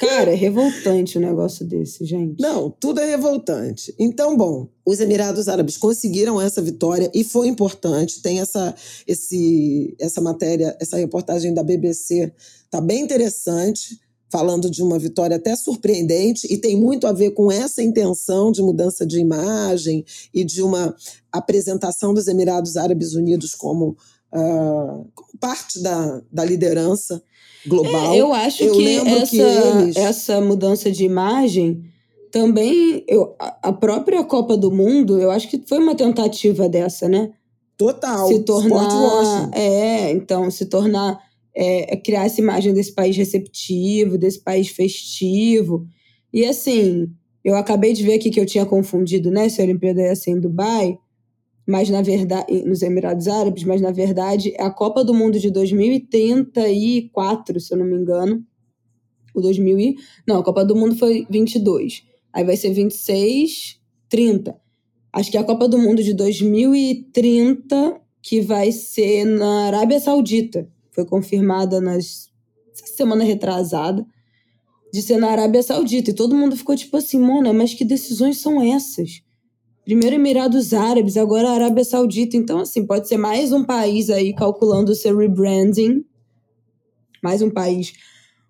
Cara, 0.00 0.32
é 0.32 0.34
revoltante 0.34 1.18
o 1.18 1.20
um 1.20 1.24
negócio 1.24 1.62
desse, 1.62 2.06
gente. 2.06 2.40
Não, 2.40 2.70
tudo 2.70 3.00
é 3.00 3.04
revoltante. 3.04 3.94
Então, 3.98 4.34
bom, 4.34 4.66
os 4.84 4.98
Emirados 4.98 5.46
Árabes 5.46 5.76
conseguiram 5.76 6.40
essa 6.40 6.62
vitória 6.62 7.10
e 7.12 7.22
foi 7.22 7.48
importante. 7.48 8.22
Tem 8.22 8.40
essa, 8.40 8.74
esse, 9.06 9.94
essa 10.00 10.22
matéria, 10.22 10.74
essa 10.80 10.96
reportagem 10.96 11.52
da 11.52 11.62
BBC, 11.62 12.32
tá 12.70 12.80
bem 12.80 13.02
interessante, 13.02 14.00
falando 14.30 14.70
de 14.70 14.82
uma 14.82 14.98
vitória 14.98 15.36
até 15.36 15.54
surpreendente 15.54 16.46
e 16.50 16.56
tem 16.56 16.80
muito 16.80 17.06
a 17.06 17.12
ver 17.12 17.32
com 17.32 17.52
essa 17.52 17.82
intenção 17.82 18.50
de 18.50 18.62
mudança 18.62 19.04
de 19.04 19.18
imagem 19.20 20.02
e 20.32 20.42
de 20.44 20.62
uma 20.62 20.96
apresentação 21.30 22.14
dos 22.14 22.26
Emirados 22.26 22.78
Árabes 22.78 23.12
Unidos 23.12 23.54
como, 23.54 23.98
uh, 24.32 25.06
como 25.14 25.30
parte 25.38 25.82
da, 25.82 26.22
da 26.32 26.42
liderança 26.42 27.22
global. 27.66 28.12
É, 28.12 28.16
eu 28.16 28.32
acho 28.32 28.62
eu 28.62 28.72
que, 28.72 28.96
essa, 28.96 29.26
que 29.26 29.40
eles... 29.40 29.96
essa 29.96 30.40
mudança 30.40 30.90
de 30.90 31.04
imagem 31.04 31.82
também. 32.30 33.04
Eu, 33.06 33.34
a 33.38 33.72
própria 33.72 34.22
Copa 34.24 34.56
do 34.56 34.70
Mundo, 34.70 35.20
eu 35.20 35.30
acho 35.30 35.48
que 35.48 35.62
foi 35.66 35.78
uma 35.78 35.94
tentativa 35.94 36.68
dessa, 36.68 37.08
né? 37.08 37.30
Total. 37.76 38.28
Se 38.28 38.40
tornar. 38.40 39.50
É, 39.52 40.10
então, 40.12 40.50
se 40.50 40.66
tornar. 40.66 41.18
É, 41.52 41.96
criar 41.96 42.26
essa 42.26 42.40
imagem 42.40 42.72
desse 42.72 42.92
país 42.92 43.16
receptivo, 43.16 44.16
desse 44.16 44.38
país 44.38 44.68
festivo. 44.68 45.84
E 46.32 46.44
assim, 46.44 47.08
eu 47.44 47.56
acabei 47.56 47.92
de 47.92 48.04
ver 48.04 48.14
aqui 48.14 48.30
que 48.30 48.38
eu 48.38 48.46
tinha 48.46 48.64
confundido, 48.64 49.30
né? 49.30 49.48
Se 49.48 49.60
a 49.60 49.64
Olimpíada 49.64 50.00
ia 50.00 50.14
ser 50.14 50.30
em 50.30 50.40
Dubai. 50.40 50.96
Mas 51.70 51.88
na 51.88 52.02
verdade 52.02 52.64
nos 52.64 52.82
Emirados 52.82 53.28
Árabes, 53.28 53.62
mas 53.62 53.80
na 53.80 53.92
verdade 53.92 54.52
é 54.56 54.64
a 54.64 54.70
Copa 54.70 55.04
do 55.04 55.14
Mundo 55.14 55.38
de 55.38 55.52
2034, 55.52 57.60
se 57.60 57.72
eu 57.72 57.78
não 57.78 57.86
me 57.86 57.96
engano. 57.96 58.44
O 59.32 59.40
2000 59.40 59.78
e... 59.78 59.94
não, 60.26 60.40
a 60.40 60.42
Copa 60.42 60.64
do 60.64 60.74
Mundo 60.74 60.96
foi 60.96 61.24
22. 61.30 62.02
Aí 62.32 62.42
vai 62.42 62.56
ser 62.56 62.72
26, 62.72 63.78
30. 64.08 64.60
Acho 65.12 65.30
que 65.30 65.36
é 65.36 65.40
a 65.40 65.44
Copa 65.44 65.68
do 65.68 65.78
Mundo 65.78 66.02
de 66.02 66.12
2030 66.12 68.00
que 68.20 68.40
vai 68.40 68.72
ser 68.72 69.24
na 69.24 69.66
Arábia 69.66 70.00
Saudita. 70.00 70.68
Foi 70.90 71.04
confirmada 71.04 71.80
nas 71.80 72.28
semana 72.96 73.22
retrasada 73.22 74.04
de 74.92 75.02
ser 75.02 75.18
na 75.18 75.30
Arábia 75.30 75.62
Saudita. 75.62 76.10
E 76.10 76.14
todo 76.14 76.34
mundo 76.34 76.56
ficou 76.56 76.74
tipo 76.74 76.96
assim, 76.96 77.20
Mona, 77.20 77.52
mas 77.52 77.74
que 77.74 77.84
decisões 77.84 78.38
são 78.38 78.60
essas? 78.60 79.22
Primeiro 79.84 80.16
Emirados 80.16 80.72
Árabes, 80.72 81.16
agora 81.16 81.48
a 81.48 81.54
Arábia 81.54 81.84
Saudita. 81.84 82.36
Então, 82.36 82.60
assim, 82.60 82.86
pode 82.86 83.08
ser 83.08 83.16
mais 83.16 83.50
um 83.50 83.64
país 83.64 84.10
aí 84.10 84.34
calculando 84.34 84.92
o 84.92 84.94
seu 84.94 85.16
rebranding. 85.16 86.04
Mais 87.22 87.42
um 87.42 87.50
país 87.50 87.92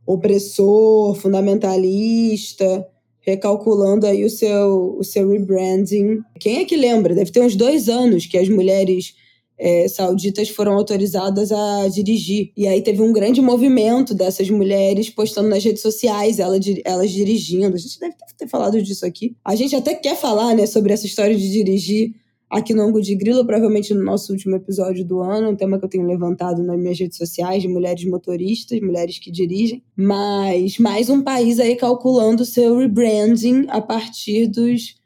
opressor, 0.06 1.14
fundamentalista, 1.14 2.86
recalculando 3.20 4.06
aí 4.06 4.24
o 4.24 4.30
seu, 4.30 4.96
o 4.98 5.04
seu 5.04 5.28
rebranding. 5.28 6.20
Quem 6.38 6.58
é 6.58 6.64
que 6.64 6.76
lembra? 6.76 7.14
Deve 7.14 7.30
ter 7.30 7.40
uns 7.40 7.54
dois 7.54 7.88
anos 7.88 8.26
que 8.26 8.36
as 8.36 8.48
mulheres 8.48 9.14
é, 9.60 9.86
sauditas 9.88 10.48
foram 10.48 10.72
autorizadas 10.72 11.52
a 11.52 11.86
dirigir. 11.88 12.50
E 12.56 12.66
aí 12.66 12.80
teve 12.80 13.02
um 13.02 13.12
grande 13.12 13.42
movimento 13.42 14.14
dessas 14.14 14.48
mulheres 14.48 15.10
postando 15.10 15.50
nas 15.50 15.62
redes 15.62 15.82
sociais, 15.82 16.38
ela, 16.38 16.58
elas 16.84 17.10
dirigindo. 17.10 17.76
A 17.76 17.78
gente 17.78 18.00
deve 18.00 18.14
ter 18.38 18.48
falado 18.48 18.82
disso 18.82 19.04
aqui. 19.04 19.36
A 19.44 19.54
gente 19.54 19.76
até 19.76 19.94
quer 19.94 20.16
falar 20.16 20.54
né, 20.54 20.64
sobre 20.64 20.94
essa 20.94 21.04
história 21.04 21.36
de 21.36 21.52
dirigir 21.52 22.14
aqui 22.48 22.74
no 22.74 22.82
Ângulo 22.82 23.02
de 23.02 23.14
Grilo, 23.14 23.44
provavelmente 23.44 23.94
no 23.94 24.02
nosso 24.02 24.32
último 24.32 24.56
episódio 24.56 25.04
do 25.04 25.20
ano, 25.20 25.50
um 25.50 25.56
tema 25.56 25.78
que 25.78 25.84
eu 25.84 25.88
tenho 25.88 26.06
levantado 26.06 26.62
nas 26.62 26.76
minhas 26.76 26.98
redes 26.98 27.16
sociais, 27.16 27.62
de 27.62 27.68
mulheres 27.68 28.04
motoristas, 28.06 28.80
mulheres 28.80 29.18
que 29.20 29.30
dirigem. 29.30 29.82
Mas 29.94 30.78
mais 30.78 31.08
um 31.08 31.22
país 31.22 31.60
aí 31.60 31.76
calculando 31.76 32.44
seu 32.44 32.78
rebranding 32.78 33.66
a 33.68 33.80
partir 33.80 34.48
dos 34.48 34.99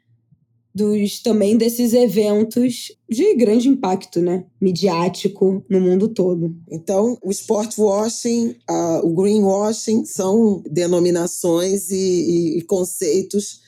dos 0.75 1.21
também 1.21 1.57
desses 1.57 1.93
eventos 1.93 2.91
de 3.09 3.33
grande 3.35 3.69
impacto, 3.69 4.21
né, 4.21 4.45
midiático 4.59 5.63
no 5.69 5.79
mundo 5.79 6.09
todo. 6.09 6.53
Então, 6.69 7.17
o 7.23 7.31
sport 7.31 7.77
washing, 7.77 8.57
uh, 8.69 8.99
o 9.01 9.13
greenwashing 9.13 10.03
são 10.03 10.61
denominações 10.69 11.89
e, 11.91 11.95
e, 11.95 12.57
e 12.57 12.61
conceitos 12.63 13.61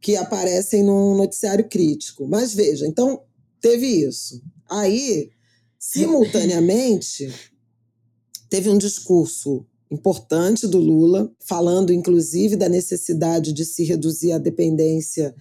que 0.00 0.16
aparecem 0.16 0.82
no 0.82 1.16
noticiário 1.16 1.68
crítico. 1.68 2.26
Mas 2.26 2.52
veja, 2.52 2.88
então 2.88 3.22
teve 3.60 3.86
isso. 3.86 4.42
Aí, 4.68 5.30
simultaneamente, 5.78 7.32
teve 8.50 8.68
um 8.68 8.78
discurso 8.78 9.64
importante 9.88 10.66
do 10.66 10.78
Lula, 10.78 11.30
falando 11.38 11.92
inclusive 11.92 12.56
da 12.56 12.68
necessidade 12.68 13.52
de 13.52 13.64
se 13.64 13.84
reduzir 13.84 14.32
a 14.32 14.38
dependência 14.38 15.32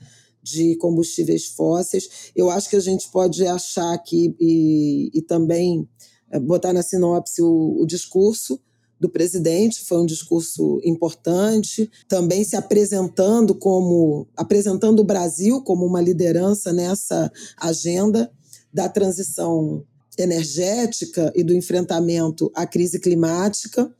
de 0.49 0.75
combustíveis 0.77 1.47
fósseis. 1.47 2.31
Eu 2.35 2.49
acho 2.49 2.69
que 2.69 2.75
a 2.75 2.81
gente 2.81 3.09
pode 3.09 3.45
achar 3.45 3.93
aqui 3.93 4.35
e, 4.39 5.11
e 5.13 5.21
também 5.21 5.87
é, 6.31 6.39
botar 6.39 6.73
na 6.73 6.81
sinopse 6.81 7.41
o, 7.41 7.81
o 7.81 7.85
discurso 7.85 8.59
do 8.99 9.09
presidente, 9.09 9.85
foi 9.85 9.99
um 9.99 10.05
discurso 10.05 10.81
importante, 10.83 11.89
também 12.07 12.43
se 12.43 12.55
apresentando 12.55 13.53
como 13.53 14.27
apresentando 14.35 15.01
o 15.01 15.05
Brasil 15.05 15.61
como 15.61 15.85
uma 15.85 16.01
liderança 16.01 16.73
nessa 16.73 17.31
agenda 17.59 18.31
da 18.73 18.89
transição 18.89 19.85
energética 20.17 21.31
e 21.35 21.43
do 21.43 21.53
enfrentamento 21.53 22.51
à 22.55 22.65
crise 22.65 22.99
climática. 22.99 23.93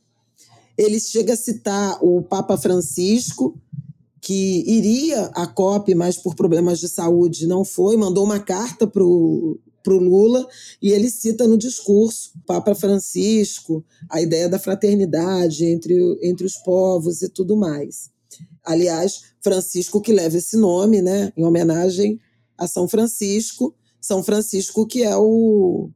Ele 0.76 0.98
chega 0.98 1.34
a 1.34 1.36
citar 1.36 1.98
o 2.02 2.22
Papa 2.22 2.56
Francisco, 2.56 3.56
que 4.28 4.62
iria 4.66 5.30
à 5.34 5.46
COP, 5.46 5.94
mas 5.94 6.18
por 6.18 6.34
problemas 6.34 6.78
de 6.78 6.86
saúde 6.86 7.46
não 7.46 7.64
foi, 7.64 7.96
mandou 7.96 8.26
uma 8.26 8.38
carta 8.38 8.86
para 8.86 9.02
o 9.02 9.58
Lula 9.86 10.46
e 10.82 10.90
ele 10.90 11.08
cita 11.08 11.48
no 11.48 11.56
discurso 11.56 12.32
Papa 12.46 12.74
Francisco 12.74 13.82
a 14.06 14.20
ideia 14.20 14.46
da 14.46 14.58
fraternidade 14.58 15.64
entre, 15.64 15.94
entre 16.22 16.44
os 16.44 16.56
povos 16.56 17.22
e 17.22 17.30
tudo 17.30 17.56
mais. 17.56 18.10
Aliás, 18.62 19.22
Francisco 19.40 19.98
que 19.98 20.12
leva 20.12 20.36
esse 20.36 20.58
nome, 20.58 21.00
né, 21.00 21.32
em 21.34 21.42
homenagem 21.42 22.20
a 22.58 22.66
São 22.66 22.86
Francisco, 22.86 23.74
São 23.98 24.22
Francisco 24.22 24.86
que 24.86 25.04
é 25.04 25.16
o, 25.16 25.88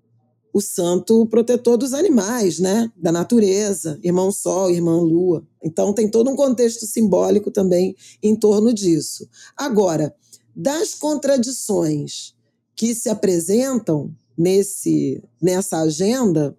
o 0.53 0.61
santo 0.61 1.27
protetor 1.27 1.79
dos 1.79 1.95
animais, 1.95 2.59
né? 2.59 2.91
Da 2.97 3.11
natureza, 3.11 3.99
irmão 4.03 4.31
Sol, 4.31 4.71
irmã 4.71 5.01
Lua. 5.01 5.47
Então 5.63 5.93
tem 5.93 6.09
todo 6.09 6.31
um 6.31 6.37
contexto 6.37 6.87
simbólico 6.87 7.51
também 7.51 7.97
em 8.23 8.37
torno 8.37 8.73
disso. 8.73 9.29
Agora, 9.57 10.15
das 10.55 10.95
contradições 10.95 12.35
que 12.77 12.95
se 12.95 13.09
apresentam 13.09 14.15
nesse 14.37 15.23
nessa 15.41 15.81
agenda, 15.81 16.57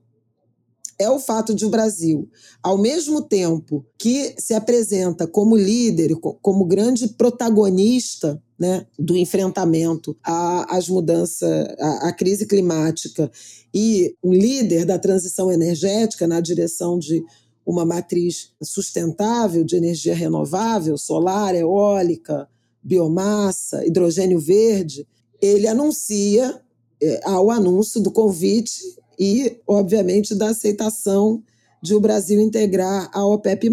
é 1.03 1.09
o 1.09 1.19
fato 1.19 1.53
de 1.53 1.65
o 1.65 1.69
Brasil, 1.69 2.29
ao 2.61 2.77
mesmo 2.77 3.21
tempo 3.21 3.85
que 3.97 4.33
se 4.37 4.53
apresenta 4.53 5.27
como 5.27 5.55
líder, 5.55 6.15
como 6.41 6.65
grande 6.65 7.09
protagonista 7.09 8.41
né, 8.57 8.85
do 8.97 9.17
enfrentamento 9.17 10.15
às 10.23 10.87
mudanças, 10.87 11.43
à, 11.79 12.07
à 12.07 12.13
crise 12.13 12.45
climática 12.45 13.29
e 13.73 14.15
um 14.23 14.31
líder 14.31 14.85
da 14.85 14.97
transição 14.97 15.51
energética 15.51 16.25
na 16.25 16.39
direção 16.39 16.97
de 16.97 17.23
uma 17.65 17.85
matriz 17.85 18.51
sustentável 18.61 19.63
de 19.63 19.75
energia 19.75 20.15
renovável, 20.15 20.97
solar, 20.97 21.55
eólica, 21.55 22.47
biomassa, 22.81 23.85
hidrogênio 23.85 24.39
verde, 24.39 25.07
ele 25.41 25.67
anuncia 25.67 26.61
é, 27.01 27.19
ao 27.25 27.49
anúncio 27.49 28.01
do 28.01 28.11
convite 28.11 28.81
e, 29.17 29.59
obviamente, 29.67 30.35
da 30.35 30.49
aceitação 30.49 31.43
de 31.81 31.93
o 31.93 31.99
Brasil 31.99 32.39
integrar 32.39 33.09
a 33.13 33.25
OPEP+, 33.25 33.69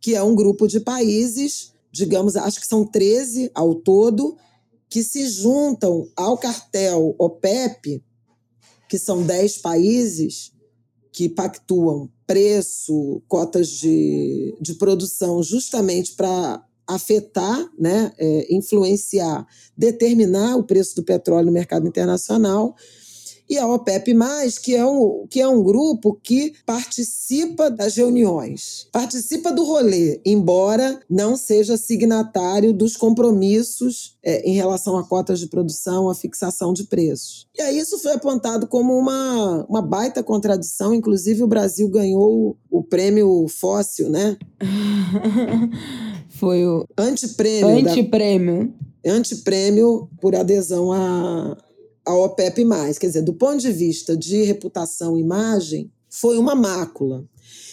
que 0.00 0.14
é 0.14 0.22
um 0.22 0.34
grupo 0.34 0.66
de 0.66 0.80
países, 0.80 1.72
digamos, 1.92 2.36
acho 2.36 2.60
que 2.60 2.66
são 2.66 2.84
13 2.84 3.50
ao 3.54 3.74
todo, 3.74 4.36
que 4.88 5.02
se 5.02 5.28
juntam 5.28 6.08
ao 6.16 6.38
cartel 6.38 7.14
OPEP, 7.18 8.02
que 8.88 8.98
são 8.98 9.22
10 9.22 9.58
países 9.58 10.52
que 11.12 11.28
pactuam 11.28 12.08
preço, 12.26 13.22
cotas 13.26 13.68
de, 13.68 14.56
de 14.60 14.74
produção, 14.74 15.42
justamente 15.42 16.14
para 16.14 16.64
afetar, 16.86 17.70
né, 17.78 18.12
é, 18.18 18.54
influenciar, 18.54 19.46
determinar 19.76 20.56
o 20.56 20.64
preço 20.64 20.96
do 20.96 21.04
petróleo 21.04 21.46
no 21.46 21.52
mercado 21.52 21.86
internacional 21.86 22.74
e 23.50 23.58
a 23.58 23.66
OPEP+, 23.66 24.14
que 24.62 24.76
é 24.76 24.86
um, 24.86 25.26
que 25.28 25.40
é 25.40 25.48
um 25.48 25.60
grupo 25.60 26.16
que 26.22 26.54
participa 26.64 27.68
das 27.68 27.96
reuniões, 27.96 28.86
participa 28.92 29.52
do 29.52 29.64
rolê, 29.64 30.20
embora 30.24 31.00
não 31.10 31.36
seja 31.36 31.76
signatário 31.76 32.72
dos 32.72 32.96
compromissos 32.96 34.16
é, 34.22 34.48
em 34.48 34.54
relação 34.54 34.96
a 34.96 35.02
cotas 35.02 35.40
de 35.40 35.48
produção, 35.48 36.08
a 36.08 36.14
fixação 36.14 36.72
de 36.72 36.84
preços. 36.84 37.48
E 37.58 37.60
aí 37.60 37.76
isso 37.76 37.98
foi 37.98 38.12
apontado 38.12 38.68
como 38.68 38.96
uma, 38.96 39.66
uma 39.68 39.82
baita 39.82 40.22
contradição, 40.22 40.94
inclusive 40.94 41.42
o 41.42 41.48
Brasil 41.48 41.88
ganhou 41.88 42.56
o, 42.70 42.84
prêmio 42.84 43.48
Fóssil, 43.48 44.08
né? 44.08 44.36
foi 46.38 46.64
o... 46.64 46.86
Antiprêmio. 46.96 47.68
Antiprêmio. 47.68 48.72
Da, 49.04 49.12
antiprêmio 49.12 50.08
por 50.20 50.36
adesão 50.36 50.92
a 50.92 51.56
a 52.04 52.14
OPEP+. 52.14 52.64
Quer 52.98 53.06
dizer, 53.06 53.22
do 53.22 53.34
ponto 53.34 53.58
de 53.58 53.72
vista 53.72 54.16
de 54.16 54.42
reputação 54.42 55.16
e 55.16 55.20
imagem, 55.20 55.90
foi 56.08 56.38
uma 56.38 56.54
mácula. 56.54 57.24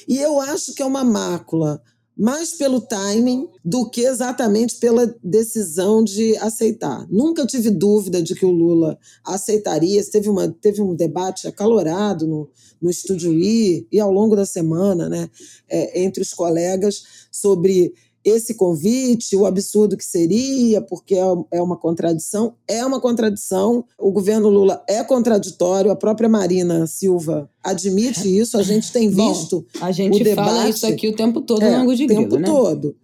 E 0.08 0.18
eu 0.20 0.40
acho 0.40 0.74
que 0.74 0.82
é 0.82 0.86
uma 0.86 1.04
mácula 1.04 1.82
mais 2.18 2.54
pelo 2.54 2.82
timing 2.82 3.48
do 3.64 3.88
que 3.90 4.02
exatamente 4.02 4.78
pela 4.78 5.16
decisão 5.24 6.04
de 6.04 6.36
aceitar. 6.38 7.06
Nunca 7.12 7.46
tive 7.46 7.70
dúvida 7.70 8.24
de 8.24 8.34
que 8.34 8.46
o 8.46 8.52
Lula 8.52 8.98
aceitaria. 9.24 10.04
Teve, 10.10 10.28
uma, 10.28 10.50
teve 10.50 10.82
um 10.82 10.96
debate 10.96 11.48
acalorado 11.48 12.26
no, 12.26 12.50
no 12.82 12.90
Estúdio 12.90 13.32
I 13.34 13.88
e 13.92 14.00
ao 14.00 14.12
longo 14.12 14.36
da 14.36 14.46
semana, 14.46 15.08
né, 15.08 15.30
é, 15.70 16.02
entre 16.02 16.24
os 16.24 16.34
colegas, 16.34 17.04
sobre 17.32 17.94
esse 18.30 18.56
convite, 18.56 19.36
o 19.36 19.46
absurdo 19.46 19.96
que 19.96 20.04
seria, 20.04 20.82
porque 20.82 21.16
é, 21.16 21.24
é 21.52 21.62
uma 21.62 21.78
contradição. 21.78 22.56
É 22.68 22.86
uma 22.86 23.00
contradição. 23.00 23.86
O 23.98 24.12
governo 24.12 24.50
Lula 24.50 24.84
é 24.88 25.04
contraditório, 25.04 25.92
a 25.92 25.96
própria 25.96 26.28
Marina 26.28 26.86
Silva 26.88 27.50
admite 27.64 28.28
isso, 28.28 28.58
a 28.58 28.64
gente 28.64 28.92
tem 28.92 29.10
visto 29.10 29.66
Bom, 29.74 29.86
a 29.86 29.92
gente 29.92 30.22
o 30.22 30.24
debate, 30.24 30.50
fala 30.50 30.70
isso 30.70 30.86
aqui 30.86 31.08
o 31.08 31.16
tempo 31.16 31.42
todo 31.42 31.64
é, 31.64 31.84
no 31.84 31.96
de 31.96 32.06
grilo, 32.06 32.22
O 32.22 32.24
tempo 32.26 32.40
né? 32.40 32.48
todo. 32.48 32.96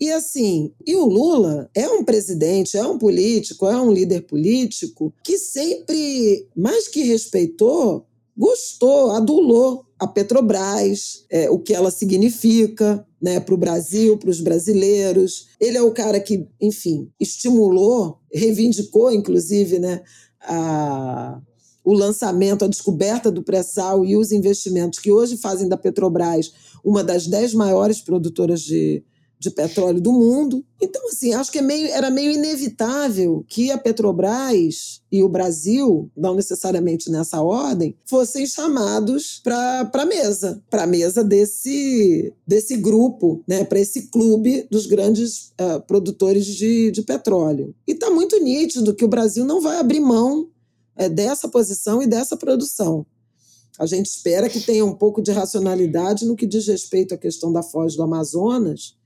E 0.00 0.10
assim, 0.10 0.72
e 0.86 0.96
o 0.96 1.04
Lula 1.04 1.68
é 1.74 1.88
um 1.88 2.04
presidente, 2.04 2.76
é 2.76 2.84
um 2.84 2.96
político, 2.96 3.66
é 3.66 3.76
um 3.76 3.92
líder 3.92 4.22
político 4.22 5.12
que 5.22 5.36
sempre, 5.36 6.48
mais 6.56 6.88
que 6.88 7.02
respeitou, 7.02 8.06
gostou, 8.36 9.10
adulou 9.10 9.84
a 10.00 10.06
Petrobras, 10.06 11.26
é, 11.30 11.50
o 11.50 11.58
que 11.58 11.74
ela 11.74 11.90
significa 11.90 13.06
né, 13.20 13.38
para 13.38 13.54
o 13.54 13.58
Brasil, 13.58 14.16
para 14.16 14.30
os 14.30 14.40
brasileiros. 14.40 15.48
Ele 15.60 15.76
é 15.76 15.82
o 15.82 15.92
cara 15.92 16.18
que, 16.18 16.48
enfim, 16.58 17.10
estimulou, 17.20 18.18
reivindicou, 18.32 19.12
inclusive, 19.12 19.78
né, 19.78 20.02
a, 20.40 21.38
o 21.84 21.92
lançamento, 21.92 22.64
a 22.64 22.68
descoberta 22.68 23.30
do 23.30 23.42
pré-sal 23.42 24.02
e 24.02 24.16
os 24.16 24.32
investimentos 24.32 24.98
que 24.98 25.12
hoje 25.12 25.36
fazem 25.36 25.68
da 25.68 25.76
Petrobras 25.76 26.50
uma 26.82 27.04
das 27.04 27.26
dez 27.26 27.52
maiores 27.52 28.00
produtoras 28.00 28.62
de, 28.62 29.04
de 29.40 29.50
petróleo 29.50 30.02
do 30.02 30.12
mundo. 30.12 30.62
Então, 30.78 31.08
assim, 31.08 31.32
acho 31.32 31.50
que 31.50 31.58
é 31.58 31.62
meio, 31.62 31.86
era 31.88 32.10
meio 32.10 32.30
inevitável 32.30 33.42
que 33.48 33.70
a 33.70 33.78
Petrobras 33.78 35.00
e 35.10 35.22
o 35.22 35.28
Brasil, 35.30 36.10
não 36.14 36.34
necessariamente 36.34 37.10
nessa 37.10 37.40
ordem, 37.40 37.96
fossem 38.04 38.46
chamados 38.46 39.40
para 39.42 39.90
a 39.90 40.04
mesa, 40.04 40.62
para 40.68 40.82
a 40.82 40.86
mesa 40.86 41.24
desse, 41.24 42.34
desse 42.46 42.76
grupo, 42.76 43.42
né, 43.48 43.64
para 43.64 43.80
esse 43.80 44.08
clube 44.08 44.66
dos 44.70 44.84
grandes 44.86 45.52
uh, 45.58 45.80
produtores 45.86 46.44
de, 46.44 46.90
de 46.90 47.02
petróleo. 47.02 47.74
E 47.88 47.92
está 47.92 48.10
muito 48.10 48.38
nítido 48.44 48.94
que 48.94 49.06
o 49.06 49.08
Brasil 49.08 49.46
não 49.46 49.62
vai 49.62 49.78
abrir 49.78 50.00
mão 50.00 50.50
uh, 51.00 51.08
dessa 51.08 51.48
posição 51.48 52.02
e 52.02 52.06
dessa 52.06 52.36
produção. 52.36 53.06
A 53.78 53.86
gente 53.86 54.06
espera 54.06 54.50
que 54.50 54.60
tenha 54.60 54.84
um 54.84 54.94
pouco 54.94 55.22
de 55.22 55.32
racionalidade 55.32 56.26
no 56.26 56.36
que 56.36 56.46
diz 56.46 56.66
respeito 56.66 57.14
à 57.14 57.16
questão 57.16 57.50
da 57.50 57.62
foz 57.62 57.96
do 57.96 58.02
Amazonas, 58.02 58.99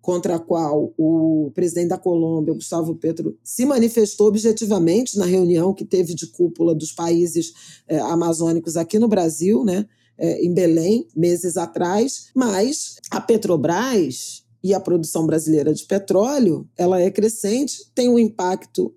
contra 0.00 0.36
a 0.36 0.38
qual 0.38 0.92
o 0.96 1.50
presidente 1.54 1.88
da 1.88 1.98
Colômbia, 1.98 2.54
Gustavo 2.54 2.94
Petro, 2.94 3.36
se 3.44 3.66
manifestou 3.66 4.28
objetivamente 4.28 5.18
na 5.18 5.26
reunião 5.26 5.74
que 5.74 5.84
teve 5.84 6.14
de 6.14 6.26
cúpula 6.26 6.74
dos 6.74 6.92
países 6.92 7.52
é, 7.86 7.98
amazônicos 7.98 8.76
aqui 8.76 8.98
no 8.98 9.08
Brasil, 9.08 9.64
né, 9.64 9.86
é, 10.16 10.44
em 10.44 10.52
Belém, 10.52 11.06
meses 11.14 11.56
atrás. 11.56 12.28
Mas 12.34 12.96
a 13.10 13.20
Petrobras 13.20 14.42
e 14.62 14.74
a 14.74 14.80
produção 14.80 15.26
brasileira 15.26 15.72
de 15.72 15.84
petróleo, 15.84 16.68
ela 16.76 17.00
é 17.00 17.10
crescente, 17.10 17.90
tem 17.94 18.08
um 18.08 18.18
impacto 18.18 18.94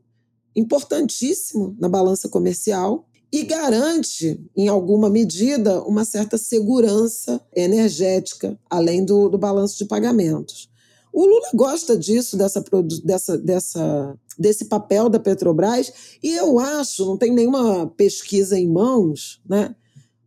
importantíssimo 0.55 1.75
na 1.79 1.89
balança 1.89 2.29
comercial 2.29 3.07
e 3.31 3.43
garante, 3.43 4.39
em 4.55 4.67
alguma 4.67 5.09
medida, 5.09 5.81
uma 5.83 6.05
certa 6.05 6.37
segurança 6.37 7.41
energética, 7.55 8.59
além 8.69 9.03
do, 9.03 9.27
do 9.27 9.39
balanço 9.39 9.77
de 9.79 9.85
pagamentos. 9.85 10.69
O 11.13 11.25
Lula 11.25 11.49
gosta 11.53 11.95
disso, 11.95 12.35
dessa, 12.35 12.63
dessa, 13.03 13.37
dessa, 13.37 14.19
desse 14.37 14.65
papel 14.65 15.07
da 15.09 15.19
Petrobras, 15.19 15.93
e 16.23 16.33
eu 16.33 16.57
acho, 16.57 17.05
não 17.05 17.17
tem 17.17 17.31
nenhuma 17.31 17.87
pesquisa 17.87 18.57
em 18.57 18.67
mãos, 18.67 19.39
né? 19.47 19.75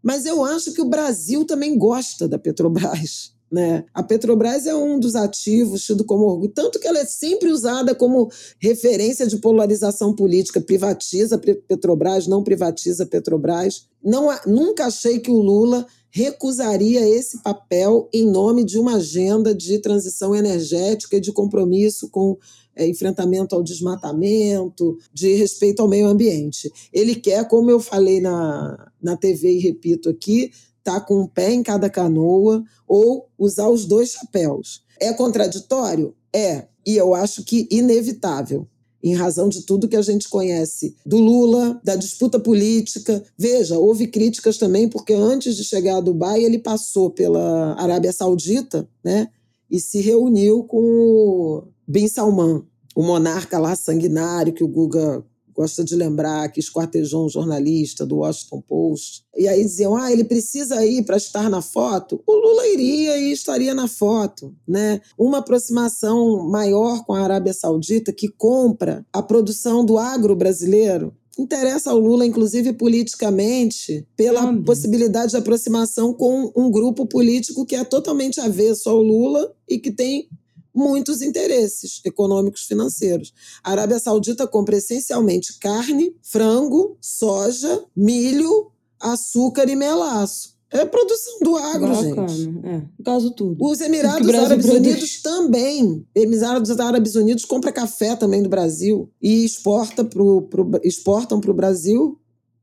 mas 0.06 0.24
eu 0.24 0.44
acho 0.44 0.72
que 0.72 0.80
o 0.80 0.88
Brasil 0.88 1.44
também 1.44 1.76
gosta 1.76 2.28
da 2.28 2.38
Petrobras. 2.38 3.35
Né? 3.50 3.84
A 3.94 4.02
Petrobras 4.02 4.66
é 4.66 4.74
um 4.74 4.98
dos 4.98 5.14
ativos 5.14 5.84
tido 5.84 6.04
como 6.04 6.24
orgulho, 6.24 6.52
tanto 6.52 6.80
que 6.80 6.86
ela 6.86 6.98
é 6.98 7.04
sempre 7.04 7.50
usada 7.50 7.94
como 7.94 8.28
referência 8.58 9.26
de 9.26 9.36
polarização 9.36 10.14
política. 10.14 10.60
Privatiza 10.60 11.38
Petrobras, 11.38 12.26
não 12.26 12.42
privatiza 12.42 13.06
Petrobras. 13.06 13.86
Não, 14.02 14.28
nunca 14.46 14.86
achei 14.86 15.20
que 15.20 15.30
o 15.30 15.38
Lula 15.38 15.86
recusaria 16.10 17.06
esse 17.06 17.42
papel 17.42 18.08
em 18.12 18.26
nome 18.26 18.64
de 18.64 18.78
uma 18.78 18.96
agenda 18.96 19.54
de 19.54 19.78
transição 19.78 20.34
energética 20.34 21.16
e 21.16 21.20
de 21.20 21.30
compromisso 21.30 22.08
com 22.08 22.38
é, 22.74 22.86
enfrentamento 22.86 23.54
ao 23.54 23.62
desmatamento, 23.62 24.96
de 25.12 25.34
respeito 25.34 25.82
ao 25.82 25.88
meio 25.88 26.06
ambiente. 26.06 26.70
Ele 26.92 27.14
quer, 27.14 27.46
como 27.48 27.70
eu 27.70 27.78
falei 27.78 28.20
na, 28.20 28.90
na 29.02 29.16
TV 29.16 29.52
e 29.52 29.60
repito 29.60 30.08
aqui, 30.08 30.50
estar 30.86 31.00
tá 31.00 31.06
com 31.06 31.22
um 31.22 31.26
pé 31.26 31.52
em 31.52 31.62
cada 31.62 31.90
canoa 31.90 32.62
ou 32.86 33.28
usar 33.36 33.68
os 33.68 33.84
dois 33.84 34.10
chapéus. 34.10 34.84
É 35.00 35.12
contraditório? 35.12 36.14
É, 36.32 36.66
e 36.86 36.96
eu 36.96 37.14
acho 37.14 37.44
que 37.44 37.68
inevitável 37.70 38.66
em 39.02 39.14
razão 39.14 39.48
de 39.48 39.62
tudo 39.62 39.88
que 39.88 39.96
a 39.96 40.02
gente 40.02 40.28
conhece 40.28 40.96
do 41.04 41.18
Lula, 41.18 41.80
da 41.84 41.94
disputa 41.94 42.40
política. 42.40 43.22
Veja, 43.38 43.78
houve 43.78 44.08
críticas 44.08 44.58
também, 44.58 44.88
porque 44.88 45.12
antes 45.12 45.56
de 45.56 45.64
chegar 45.64 45.98
a 45.98 46.00
Dubai, 46.00 46.42
ele 46.42 46.58
passou 46.58 47.10
pela 47.10 47.74
Arábia 47.80 48.12
Saudita 48.12 48.88
né, 49.04 49.28
e 49.70 49.78
se 49.78 50.00
reuniu 50.00 50.64
com 50.64 50.80
o 50.80 51.62
Bin 51.86 52.08
Salman, 52.08 52.64
o 52.96 53.02
monarca 53.02 53.58
lá 53.58 53.76
sanguinário 53.76 54.52
que 54.52 54.64
o 54.64 54.68
Guga 54.68 55.24
gosta 55.56 55.82
de 55.82 55.96
lembrar 55.96 56.50
que 56.52 56.60
esquartejou 56.60 57.24
um 57.24 57.28
jornalista 57.28 58.04
do 58.04 58.18
Washington 58.18 58.60
Post. 58.60 59.24
E 59.36 59.48
aí 59.48 59.62
diziam: 59.62 59.96
ah, 59.96 60.12
ele 60.12 60.24
precisa 60.24 60.84
ir 60.84 61.04
para 61.04 61.16
estar 61.16 61.48
na 61.48 61.62
foto. 61.62 62.22
O 62.26 62.32
Lula 62.32 62.68
iria 62.68 63.16
e 63.16 63.32
estaria 63.32 63.74
na 63.74 63.88
foto. 63.88 64.54
Né? 64.68 65.00
Uma 65.18 65.38
aproximação 65.38 66.46
maior 66.48 67.04
com 67.04 67.14
a 67.14 67.20
Arábia 67.20 67.54
Saudita, 67.54 68.12
que 68.12 68.28
compra 68.28 69.04
a 69.12 69.22
produção 69.22 69.84
do 69.84 69.98
agro 69.98 70.36
brasileiro, 70.36 71.14
interessa 71.38 71.90
ao 71.90 71.98
Lula, 71.98 72.26
inclusive 72.26 72.72
politicamente, 72.72 74.06
pela 74.16 74.54
possibilidade 74.62 75.32
de 75.32 75.36
aproximação 75.36 76.12
com 76.12 76.52
um 76.56 76.70
grupo 76.70 77.06
político 77.06 77.66
que 77.66 77.76
é 77.76 77.84
totalmente 77.84 78.40
avesso 78.40 78.88
ao 78.88 79.02
Lula 79.02 79.52
e 79.68 79.78
que 79.78 79.90
tem 79.90 80.28
muitos 80.76 81.22
interesses 81.22 82.00
econômicos 82.04 82.62
financeiros. 82.62 83.32
A 83.64 83.72
Arábia 83.72 83.98
Saudita 83.98 84.46
compra 84.46 84.76
essencialmente 84.76 85.58
carne, 85.58 86.14
frango, 86.22 86.96
soja, 87.00 87.84
milho, 87.96 88.70
açúcar 89.00 89.68
e 89.68 89.76
melaço. 89.76 90.56
É 90.70 90.84
produção 90.84 91.38
do 91.40 91.56
agro, 91.56 91.88
Bacana. 91.88 92.28
gente. 92.28 92.58
É, 92.64 92.82
caso 93.04 93.30
tudo. 93.30 93.64
Os 93.64 93.80
Emirados 93.80 94.28
Árabes 94.28 94.66
produz. 94.66 94.86
Unidos 94.86 95.22
também. 95.22 96.06
Emirados 96.14 96.78
Árabes 96.78 97.14
Unidos 97.14 97.44
compra 97.44 97.72
café 97.72 98.16
também 98.16 98.42
do 98.42 98.48
Brasil 98.48 99.08
e 99.22 99.44
exporta 99.44 100.04
pro, 100.04 100.42
pro, 100.42 100.68
exportam 100.82 101.40
para 101.40 101.50
o 101.50 101.54
Brasil 101.54 102.18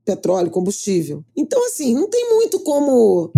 petróleo, 0.06 0.52
combustível. 0.52 1.24
Então, 1.36 1.66
assim, 1.66 1.94
não 1.94 2.10
tem 2.10 2.30
muito 2.36 2.60
como 2.60 3.32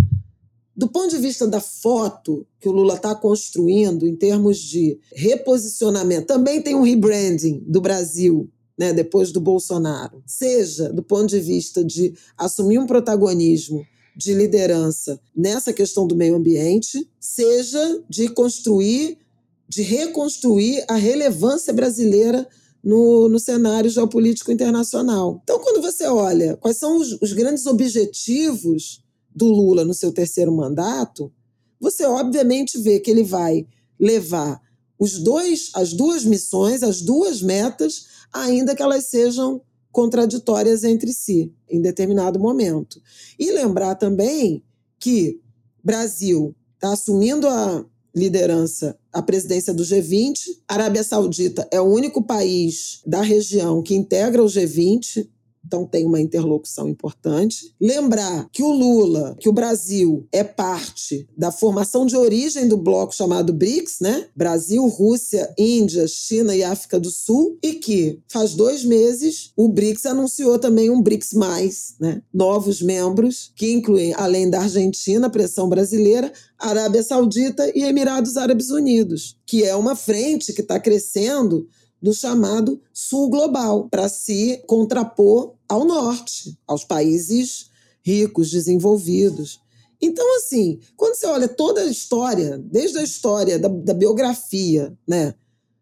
do 0.76 0.88
ponto 0.88 1.08
de 1.08 1.16
vista 1.16 1.46
da 1.46 1.60
foto 1.60 2.46
que 2.60 2.68
o 2.68 2.72
Lula 2.72 2.96
está 2.96 3.14
construindo 3.14 4.06
em 4.06 4.14
termos 4.14 4.58
de 4.58 4.98
reposicionamento, 5.14 6.26
também 6.26 6.60
tem 6.60 6.74
um 6.74 6.82
rebranding 6.82 7.64
do 7.66 7.80
Brasil, 7.80 8.50
né, 8.78 8.92
depois 8.92 9.32
do 9.32 9.40
Bolsonaro. 9.40 10.22
Seja 10.26 10.92
do 10.92 11.02
ponto 11.02 11.28
de 11.28 11.40
vista 11.40 11.82
de 11.82 12.12
assumir 12.36 12.78
um 12.78 12.86
protagonismo 12.86 13.86
de 14.14 14.34
liderança 14.34 15.18
nessa 15.34 15.72
questão 15.72 16.06
do 16.06 16.14
meio 16.14 16.36
ambiente, 16.36 17.08
seja 17.18 18.02
de 18.08 18.28
construir, 18.28 19.18
de 19.66 19.82
reconstruir 19.82 20.84
a 20.88 20.96
relevância 20.96 21.72
brasileira 21.72 22.46
no, 22.84 23.28
no 23.28 23.38
cenário 23.38 23.90
geopolítico 23.90 24.52
internacional. 24.52 25.40
Então, 25.42 25.58
quando 25.58 25.80
você 25.80 26.06
olha 26.06 26.56
quais 26.58 26.76
são 26.76 26.98
os, 26.98 27.18
os 27.20 27.32
grandes 27.32 27.66
objetivos 27.66 29.02
do 29.36 29.46
Lula 29.46 29.84
no 29.84 29.92
seu 29.92 30.10
terceiro 30.10 30.50
mandato, 30.50 31.30
você 31.78 32.06
obviamente 32.06 32.78
vê 32.78 32.98
que 32.98 33.10
ele 33.10 33.22
vai 33.22 33.66
levar 34.00 34.58
os 34.98 35.18
dois, 35.18 35.70
as 35.74 35.92
duas 35.92 36.24
missões, 36.24 36.82
as 36.82 37.02
duas 37.02 37.42
metas, 37.42 38.06
ainda 38.32 38.74
que 38.74 38.82
elas 38.82 39.04
sejam 39.04 39.60
contraditórias 39.92 40.84
entre 40.84 41.12
si 41.12 41.52
em 41.68 41.80
determinado 41.80 42.40
momento. 42.40 43.00
E 43.38 43.50
lembrar 43.50 43.94
também 43.96 44.64
que 44.98 45.40
Brasil 45.84 46.56
está 46.74 46.92
assumindo 46.92 47.46
a 47.46 47.84
liderança, 48.14 48.98
a 49.12 49.22
presidência 49.22 49.74
do 49.74 49.82
G20. 49.82 50.38
A 50.66 50.74
Arábia 50.74 51.04
Saudita 51.04 51.68
é 51.70 51.78
o 51.78 51.84
único 51.84 52.22
país 52.22 53.02
da 53.06 53.20
região 53.20 53.82
que 53.82 53.94
integra 53.94 54.42
o 54.42 54.46
G20, 54.46 55.28
então 55.66 55.84
tem 55.84 56.06
uma 56.06 56.20
interlocução 56.20 56.88
importante. 56.88 57.74
Lembrar 57.80 58.48
que 58.52 58.62
o 58.62 58.70
Lula, 58.70 59.36
que 59.40 59.48
o 59.48 59.52
Brasil 59.52 60.26
é 60.30 60.44
parte 60.44 61.28
da 61.36 61.50
formação 61.50 62.06
de 62.06 62.16
origem 62.16 62.68
do 62.68 62.76
bloco 62.76 63.14
chamado 63.14 63.52
BRICS, 63.52 63.96
né? 64.00 64.28
Brasil, 64.34 64.86
Rússia, 64.86 65.52
Índia, 65.58 66.06
China 66.06 66.54
e 66.54 66.62
África 66.62 67.00
do 67.00 67.10
Sul, 67.10 67.58
e 67.62 67.74
que 67.74 68.20
faz 68.28 68.54
dois 68.54 68.84
meses 68.84 69.52
o 69.56 69.68
BRICS 69.68 70.06
anunciou 70.06 70.58
também 70.58 70.88
um 70.88 71.02
BRICS 71.02 71.32
mais, 71.32 71.94
né? 72.00 72.22
Novos 72.32 72.80
membros 72.80 73.52
que 73.56 73.72
incluem, 73.72 74.14
além 74.14 74.48
da 74.48 74.60
Argentina, 74.60 75.28
pressão 75.28 75.68
brasileira, 75.68 76.32
Arábia 76.58 77.02
Saudita 77.02 77.70
e 77.74 77.82
Emirados 77.82 78.36
Árabes 78.36 78.70
Unidos, 78.70 79.36
que 79.44 79.64
é 79.64 79.74
uma 79.74 79.96
frente 79.96 80.52
que 80.52 80.60
está 80.60 80.78
crescendo 80.78 81.66
do 82.00 82.12
chamado 82.12 82.80
Sul 82.92 83.28
Global, 83.28 83.88
para 83.90 84.08
se 84.08 84.62
contrapor 84.66 85.54
ao 85.68 85.84
Norte, 85.84 86.58
aos 86.66 86.84
países 86.84 87.70
ricos, 88.02 88.50
desenvolvidos. 88.50 89.60
Então, 90.00 90.36
assim, 90.36 90.78
quando 90.96 91.14
você 91.16 91.26
olha 91.26 91.48
toda 91.48 91.80
a 91.80 91.86
história, 91.86 92.58
desde 92.58 92.98
a 92.98 93.02
história 93.02 93.58
da, 93.58 93.68
da 93.68 93.94
biografia 93.94 94.96
né, 95.06 95.34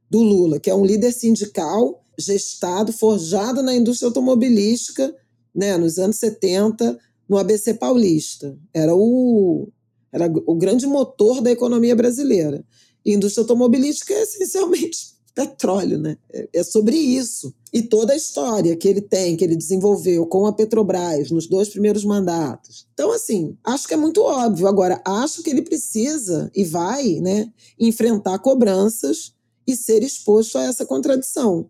do 0.09 0.23
Lula, 0.23 0.59
que 0.59 0.71
é 0.71 0.75
um 0.75 0.87
líder 0.87 1.13
sindical 1.13 2.03
gestado, 2.19 2.93
forjado 2.93 3.63
na 3.63 3.75
indústria 3.75 4.09
automobilística, 4.09 5.15
né, 5.55 5.77
nos 5.77 5.99
anos 5.99 6.17
70, 6.17 6.99
no 7.29 7.37
ABC 7.37 7.75
Paulista. 7.75 8.57
Era 8.73 8.95
o, 8.95 9.69
era 10.13 10.33
o 10.47 10.55
grande 10.55 10.87
motor 10.87 11.41
da 11.41 11.51
economia 11.51 11.95
brasileira. 11.95 12.65
E 13.05 13.13
indústria 13.13 13.43
automobilística 13.43 14.15
é 14.15 14.23
essencialmente 14.23 15.14
petróleo, 15.35 15.99
né? 15.99 16.17
É, 16.33 16.49
é 16.53 16.63
sobre 16.63 16.97
isso. 16.97 17.53
E 17.73 17.83
toda 17.83 18.13
a 18.13 18.17
história 18.17 18.77
que 18.77 18.87
ele 18.87 19.01
tem, 19.01 19.37
que 19.37 19.45
ele 19.45 19.57
desenvolveu 19.57 20.27
com 20.27 20.47
a 20.47 20.53
Petrobras 20.53 21.31
nos 21.31 21.49
dois 21.49 21.69
primeiros 21.69 22.05
mandatos. 22.05 22.87
Então, 22.95 23.11
assim, 23.11 23.57
acho 23.65 23.89
que 23.89 23.95
é 23.95 23.97
muito 23.97 24.23
óbvio. 24.23 24.69
Agora, 24.69 25.03
acho 25.05 25.43
que 25.43 25.51
ele 25.51 25.63
precisa 25.63 26.51
e 26.55 26.65
vai 26.65 27.21
né, 27.21 27.53
enfrentar 27.79 28.39
cobranças 28.39 29.35
e 29.67 29.75
ser 29.75 30.03
exposto 30.03 30.57
a 30.57 30.65
essa 30.65 30.87
contradição. 30.87 31.69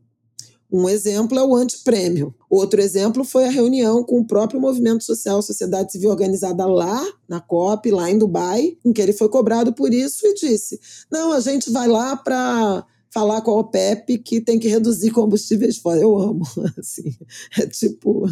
Um 0.70 0.88
exemplo 0.88 1.38
é 1.38 1.42
o 1.42 1.54
antiprêmio. 1.54 2.34
Outro 2.50 2.80
exemplo 2.80 3.24
foi 3.24 3.44
a 3.44 3.50
reunião 3.50 4.02
com 4.02 4.18
o 4.18 4.26
próprio 4.26 4.60
movimento 4.60 5.04
social, 5.04 5.40
sociedade 5.40 5.92
civil 5.92 6.10
organizada 6.10 6.66
lá 6.66 7.00
na 7.28 7.40
COP, 7.40 7.92
lá 7.92 8.10
em 8.10 8.18
Dubai, 8.18 8.76
em 8.84 8.92
que 8.92 9.00
ele 9.00 9.12
foi 9.12 9.28
cobrado 9.28 9.72
por 9.72 9.94
isso 9.94 10.26
e 10.26 10.34
disse: 10.34 10.80
não, 11.10 11.32
a 11.32 11.38
gente 11.38 11.70
vai 11.70 11.86
lá 11.86 12.16
para 12.16 12.84
falar 13.14 13.42
com 13.42 13.52
a 13.52 13.60
OPEP 13.60 14.18
que 14.18 14.40
tem 14.40 14.58
que 14.58 14.66
reduzir 14.66 15.12
combustíveis 15.12 15.78
fósseis. 15.78 16.02
Eu 16.02 16.18
amo, 16.18 16.44
assim. 16.76 17.16
É 17.56 17.64
tipo, 17.64 18.28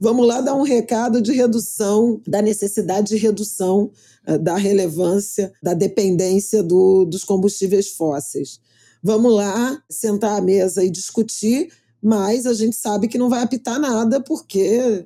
vamos 0.00 0.24
lá 0.28 0.40
dar 0.40 0.54
um 0.54 0.62
recado 0.62 1.20
de 1.20 1.32
redução, 1.32 2.22
da 2.24 2.40
necessidade 2.40 3.08
de 3.08 3.16
redução 3.16 3.90
eh, 4.24 4.38
da 4.38 4.56
relevância, 4.56 5.52
da 5.60 5.74
dependência 5.74 6.62
do, 6.62 7.04
dos 7.04 7.24
combustíveis 7.24 7.88
fósseis. 7.90 8.60
Vamos 9.02 9.34
lá 9.34 9.82
sentar 9.90 10.38
à 10.38 10.40
mesa 10.40 10.84
e 10.84 10.90
discutir, 10.90 11.72
mas 12.00 12.46
a 12.46 12.54
gente 12.54 12.76
sabe 12.76 13.08
que 13.08 13.18
não 13.18 13.28
vai 13.28 13.42
apitar 13.42 13.80
nada, 13.80 14.20
porque 14.20 15.04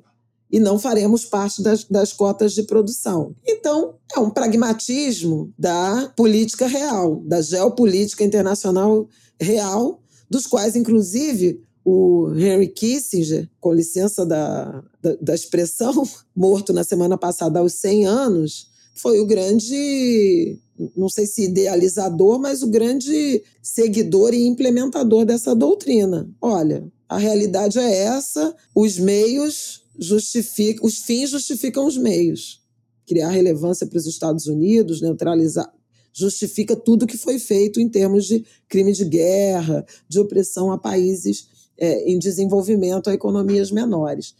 e 0.51 0.59
não 0.59 0.79
faremos 0.79 1.25
parte 1.25 1.61
das, 1.61 1.83
das 1.83 2.13
cotas 2.13 2.53
de 2.53 2.63
produção. 2.63 3.35
Então, 3.45 3.95
é 4.15 4.19
um 4.19 4.29
pragmatismo 4.29 5.53
da 5.57 6.11
política 6.15 6.67
real, 6.67 7.21
da 7.25 7.41
geopolítica 7.41 8.23
internacional 8.23 9.07
real, 9.39 10.01
dos 10.29 10.47
quais, 10.47 10.75
inclusive, 10.75 11.61
o 11.83 12.33
Henry 12.35 12.67
Kissinger, 12.67 13.49
com 13.59 13.73
licença 13.73 14.25
da, 14.25 14.83
da, 15.01 15.15
da, 15.21 15.35
expressão, 15.35 16.03
morto 16.35 16.73
na 16.73 16.83
semana 16.83 17.17
passada 17.17 17.59
aos 17.59 17.73
100 17.73 18.05
anos, 18.05 18.67
foi 18.93 19.19
o 19.19 19.25
grande, 19.25 20.59
não 20.95 21.07
sei 21.07 21.25
se 21.25 21.43
idealizador, 21.43 22.39
mas 22.39 22.63
o 22.63 22.67
grande 22.67 23.43
seguidor 23.61 24.33
e 24.33 24.47
implementador 24.47 25.23
dessa 25.23 25.55
doutrina. 25.55 26.29
Olha, 26.41 26.85
a 27.07 27.17
realidade 27.17 27.79
é 27.79 27.99
essa, 27.99 28.55
os 28.75 28.97
meios 28.97 29.86
justifica, 29.97 30.85
os 30.85 30.99
fins 30.99 31.29
justificam 31.29 31.85
os 31.85 31.97
meios. 31.97 32.61
Criar 33.05 33.29
relevância 33.29 33.87
para 33.87 33.97
os 33.97 34.05
Estados 34.05 34.47
Unidos, 34.47 35.01
neutralizar, 35.01 35.71
justifica 36.13 36.75
tudo 36.75 37.07
que 37.07 37.17
foi 37.17 37.39
feito 37.39 37.79
em 37.79 37.87
termos 37.87 38.25
de 38.25 38.45
crime 38.67 38.91
de 38.91 39.05
guerra, 39.05 39.85
de 40.09 40.19
opressão 40.19 40.71
a 40.71 40.77
países 40.77 41.47
é, 41.77 42.09
em 42.09 42.17
desenvolvimento, 42.17 43.09
a 43.09 43.13
economias 43.13 43.71
menores. 43.71 44.35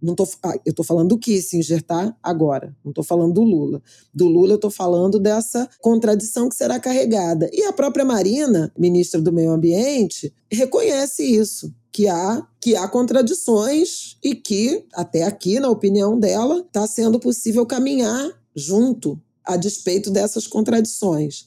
Não 0.00 0.14
tô, 0.14 0.28
ah, 0.42 0.54
eu 0.64 0.70
estou 0.70 0.84
falando 0.84 1.08
do 1.08 1.18
Kissinger, 1.18 1.82
tá? 1.82 2.16
Agora. 2.22 2.74
Não 2.84 2.90
estou 2.90 3.04
falando 3.04 3.34
do 3.34 3.42
Lula. 3.42 3.82
Do 4.14 4.26
Lula, 4.26 4.52
eu 4.52 4.56
estou 4.56 4.70
falando 4.70 5.18
dessa 5.18 5.68
contradição 5.80 6.48
que 6.48 6.56
será 6.56 6.78
carregada. 6.78 7.50
E 7.52 7.64
a 7.64 7.72
própria 7.72 8.04
Marina, 8.04 8.72
ministra 8.78 9.20
do 9.20 9.32
Meio 9.32 9.50
Ambiente, 9.50 10.32
reconhece 10.50 11.24
isso 11.24 11.72
que 11.90 12.06
há 12.06 12.46
que 12.60 12.76
há 12.76 12.86
contradições 12.86 14.16
e 14.22 14.34
que 14.34 14.84
até 14.94 15.24
aqui, 15.24 15.58
na 15.58 15.68
opinião 15.68 16.18
dela, 16.18 16.60
está 16.60 16.86
sendo 16.86 17.18
possível 17.18 17.66
caminhar 17.66 18.30
junto 18.54 19.20
a 19.44 19.56
despeito 19.56 20.10
dessas 20.10 20.46
contradições 20.46 21.46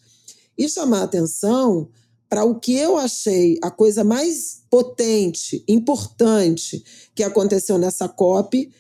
e 0.58 0.68
chamar 0.68 1.04
atenção 1.04 1.88
para 2.32 2.46
o 2.46 2.56
que 2.56 2.78
eu 2.78 2.98
achei 2.98 3.60
a 3.62 3.70
coisa 3.70 4.06
mais 4.06 4.64
potente, 4.70 5.66
importante 5.68 6.82
que 7.14 7.24
aconteceu 7.24 7.78
nessa 7.78 8.08
COP 8.08 8.72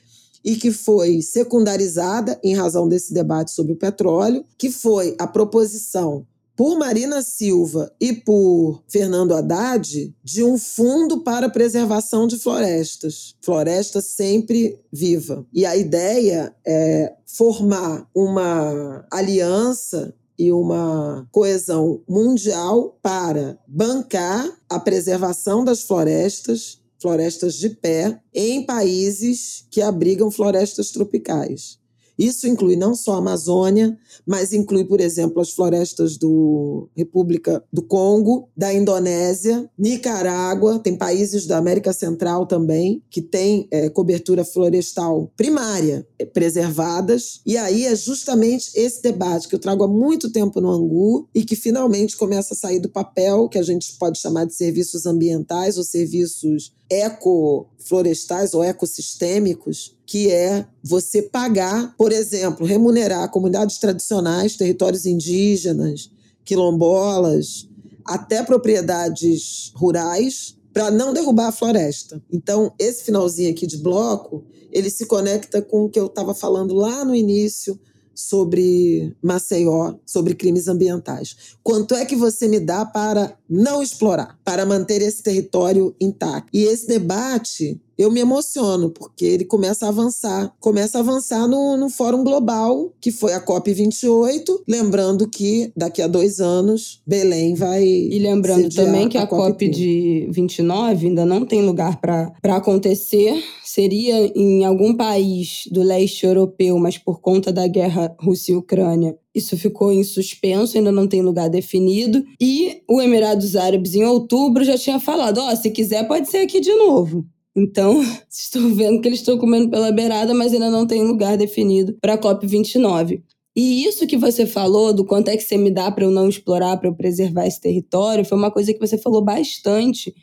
e 0.41 0.56
que 0.56 0.72
foi 0.72 1.22
secundarizada 1.22 2.39
em 2.41 2.56
razão 2.56 2.88
desse 2.88 3.14
debate 3.14 3.52
sobre 3.52 3.74
o 3.74 3.76
petróleo, 3.76 4.45
que 4.58 4.72
foi 4.72 5.18
a 5.20 5.28
proposição 5.28 6.26
por 6.56 6.80
Marina 6.80 7.22
Silva 7.22 7.91
e 7.99 8.14
por 8.14 8.82
Fernando 8.88 9.34
Haddad 9.34 10.16
de 10.24 10.43
um 10.45 10.58
fundo 10.58 11.22
para 11.22 11.49
preservação 11.49 12.28
de 12.28 12.38
florestas, 12.38 13.36
floresta 13.41 13.99
sempre 13.99 14.80
viva. 14.93 15.45
E 15.52 15.66
a 15.66 15.76
ideia 15.76 16.56
é 16.66 17.16
formar 17.26 18.08
uma 18.16 19.06
aliança 19.12 20.16
e 20.38 20.51
uma 20.51 21.27
coesão 21.32 22.01
mundial 22.07 22.97
para 23.01 23.59
bancar 23.67 24.49
a 24.69 24.79
preservação 24.79 25.63
das 25.63 25.82
florestas, 25.82 26.82
florestas 26.99 27.55
de 27.55 27.69
pé, 27.69 28.21
em 28.34 28.65
países 28.65 29.65
que 29.69 29.82
abrigam 29.82 30.29
florestas 30.29 30.91
tropicais. 30.91 31.80
Isso 32.22 32.47
inclui 32.47 32.76
não 32.76 32.93
só 32.93 33.15
a 33.15 33.17
Amazônia, 33.17 33.97
mas 34.28 34.53
inclui, 34.53 34.86
por 34.86 35.01
exemplo, 35.01 35.41
as 35.41 35.49
florestas 35.49 36.17
do 36.17 36.88
República 36.95 37.63
do 37.74 37.82
Congo, 37.82 38.47
da 38.55 38.72
Indonésia, 38.72 39.67
Nicarágua, 39.76 40.78
tem 40.78 40.95
países 40.95 41.47
da 41.47 41.57
América 41.57 41.91
Central 41.91 42.45
também 42.45 43.01
que 43.09 43.24
têm 43.24 43.67
é, 43.72 43.89
cobertura 43.89 44.45
florestal 44.45 45.32
primária 45.36 46.05
é, 46.19 46.24
preservadas. 46.24 47.41
E 47.43 47.57
aí 47.57 47.88
é 47.88 47.95
justamente 47.95 48.69
esse 48.76 49.01
debate 49.01 49.47
que 49.47 49.55
eu 49.55 49.59
trago 49.59 49.84
há 49.84 49.88
muito 49.88 50.32
tempo 50.32 50.61
no 50.61 50.69
Angu 50.69 51.28
e 51.34 51.43
que 51.43 51.55
finalmente 51.55 52.15
começa 52.15 52.53
a 52.53 52.57
sair 52.57 52.80
do 52.80 52.89
papel 52.89 53.49
que 53.49 53.57
a 53.57 53.63
gente 53.63 53.97
pode 53.97 54.19
chamar 54.19 54.45
de 54.45 54.53
serviços 54.53 55.07
ambientais 55.07 55.76
ou 55.76 55.84
serviços 55.84 56.72
ecoflorestais 56.92 58.54
ou 58.54 58.62
ecossistêmicos, 58.62 59.96
que 60.06 60.30
é 60.30 60.68
você 60.84 61.22
pagar, 61.22 61.96
por 61.98 62.12
exemplo, 62.12 62.66
remunerar 62.66 63.32
comunidades 63.32 63.78
tradicionais, 63.78 64.58
territórios 64.58 65.06
indígenas, 65.06 66.12
quilombolas, 66.44 67.70
até 68.04 68.44
propriedades 68.44 69.72
rurais, 69.74 70.58
para 70.74 70.92
não 70.92 71.14
derrubar 71.14 71.48
a 71.48 71.52
floresta. 71.52 72.22
Então, 72.32 72.74
esse 72.78 73.04
finalzinho 73.04 73.52
aqui 73.52 73.66
de 73.66 73.78
bloco, 73.78 74.44
ele 74.70 74.89
se 74.89 75.06
conecta 75.06 75.62
com 75.62 75.86
o 75.86 75.89
que 75.89 76.00
eu 76.00 76.08
estava 76.08 76.34
falando 76.34 76.74
lá 76.74 77.06
no 77.06 77.16
início 77.16 77.80
sobre 78.14 79.16
Maceió, 79.22 79.95
sobre 80.05 80.36
crimes 80.36 80.68
ambientais. 80.68 81.55
Quanto 81.64 81.95
é 81.95 82.05
que 82.05 82.16
você 82.16 82.47
me 82.47 82.59
dá 82.59 82.86
para 82.86 83.38
não 83.49 83.82
explorar, 83.82 84.39
para 84.43 84.66
manter 84.66 85.01
esse 85.01 85.24
território 85.24 85.95
intacto? 85.99 86.49
E 86.53 86.64
esse 86.64 86.88
debate 86.88 87.82
eu 88.02 88.12
me 88.12 88.20
emociono, 88.20 88.89
porque 88.89 89.26
ele 89.26 89.45
começa 89.45 89.86
a 89.86 89.89
avançar. 89.89 90.54
Começa 90.60 90.97
a 90.97 91.02
avançar 91.02 91.47
no, 91.47 91.78
no 91.78 91.89
Fórum 91.89 92.24
Global, 92.24 92.92
que 93.00 93.12
foi 93.12 93.34
a 93.34 93.46
COP28. 93.46 94.63
Lembrando 94.67 95.28
que 95.28 95.71
daqui 95.75 96.01
a 96.01 96.08
dois 96.08 96.39
anos, 96.39 97.01
Belém 97.05 97.54
vai. 97.54 97.84
E 97.84 98.17
lembrando 98.17 98.70
também 98.74 99.08
que 99.08 99.17
a, 99.17 99.24
a 99.24 99.28
COP, 99.28 99.70
de 99.70 100.28
29 100.32 101.08
ainda 101.08 101.25
não 101.25 101.46
tem 101.46 101.62
lugar 101.62 102.01
para 102.01 102.55
acontecer. 102.55 103.42
Seria 103.63 104.32
em 104.36 104.66
algum 104.66 104.96
país 104.96 105.63
do 105.71 105.84
leste 105.84 106.25
europeu, 106.25 106.78
mas 106.80 106.97
por 106.97 107.21
conta 107.21 107.54
da 107.54 107.67
guerra 107.67 108.13
Rússia 108.20 108.54
e 108.54 108.55
Ucrânia, 108.55 109.16
isso 109.34 109.58
ficou 109.58 109.92
em 109.92 110.04
suspenso, 110.04 110.78
ainda 110.78 110.92
não 110.92 111.08
tem 111.08 111.21
lugar 111.21 111.50
definido. 111.50 112.24
E 112.39 112.82
o 112.89 113.01
Emirados 113.01 113.55
Árabes, 113.55 113.96
em 113.96 114.04
outubro, 114.04 114.63
já 114.63 114.78
tinha 114.78 115.00
falado: 115.00 115.38
ó, 115.39 115.51
oh, 115.51 115.55
se 115.55 115.70
quiser, 115.70 116.08
pode 116.08 116.30
ser 116.30 116.39
aqui 116.39 116.59
de 116.59 116.74
novo. 116.75 117.25
Então, 117.55 118.01
estou 118.29 118.69
vendo 118.69 119.01
que 119.01 119.07
eles 119.07 119.19
estão 119.19 119.37
comendo 119.37 119.69
pela 119.69 119.91
beirada, 119.91 120.33
mas 120.33 120.53
ainda 120.53 120.69
não 120.69 120.87
tem 120.87 121.03
lugar 121.03 121.37
definido 121.37 121.97
para 122.01 122.13
a 122.13 122.17
COP29. 122.17 123.21
E 123.55 123.83
isso 123.86 124.07
que 124.07 124.17
você 124.17 124.45
falou, 124.45 124.93
do 124.93 125.05
quanto 125.05 125.28
é 125.28 125.36
que 125.36 125.43
você 125.43 125.57
me 125.57 125.69
dá 125.69 125.91
para 125.91 126.05
eu 126.05 126.11
não 126.11 126.29
explorar, 126.29 126.78
para 126.78 126.87
eu 126.87 126.95
preservar 126.95 127.45
esse 127.45 127.59
território, 127.59 128.23
foi 128.23 128.37
uma 128.37 128.49
coisa 128.51 128.73
que 128.73 128.79
você 128.79 128.97
falou 128.97 129.21
bastante 129.21 130.13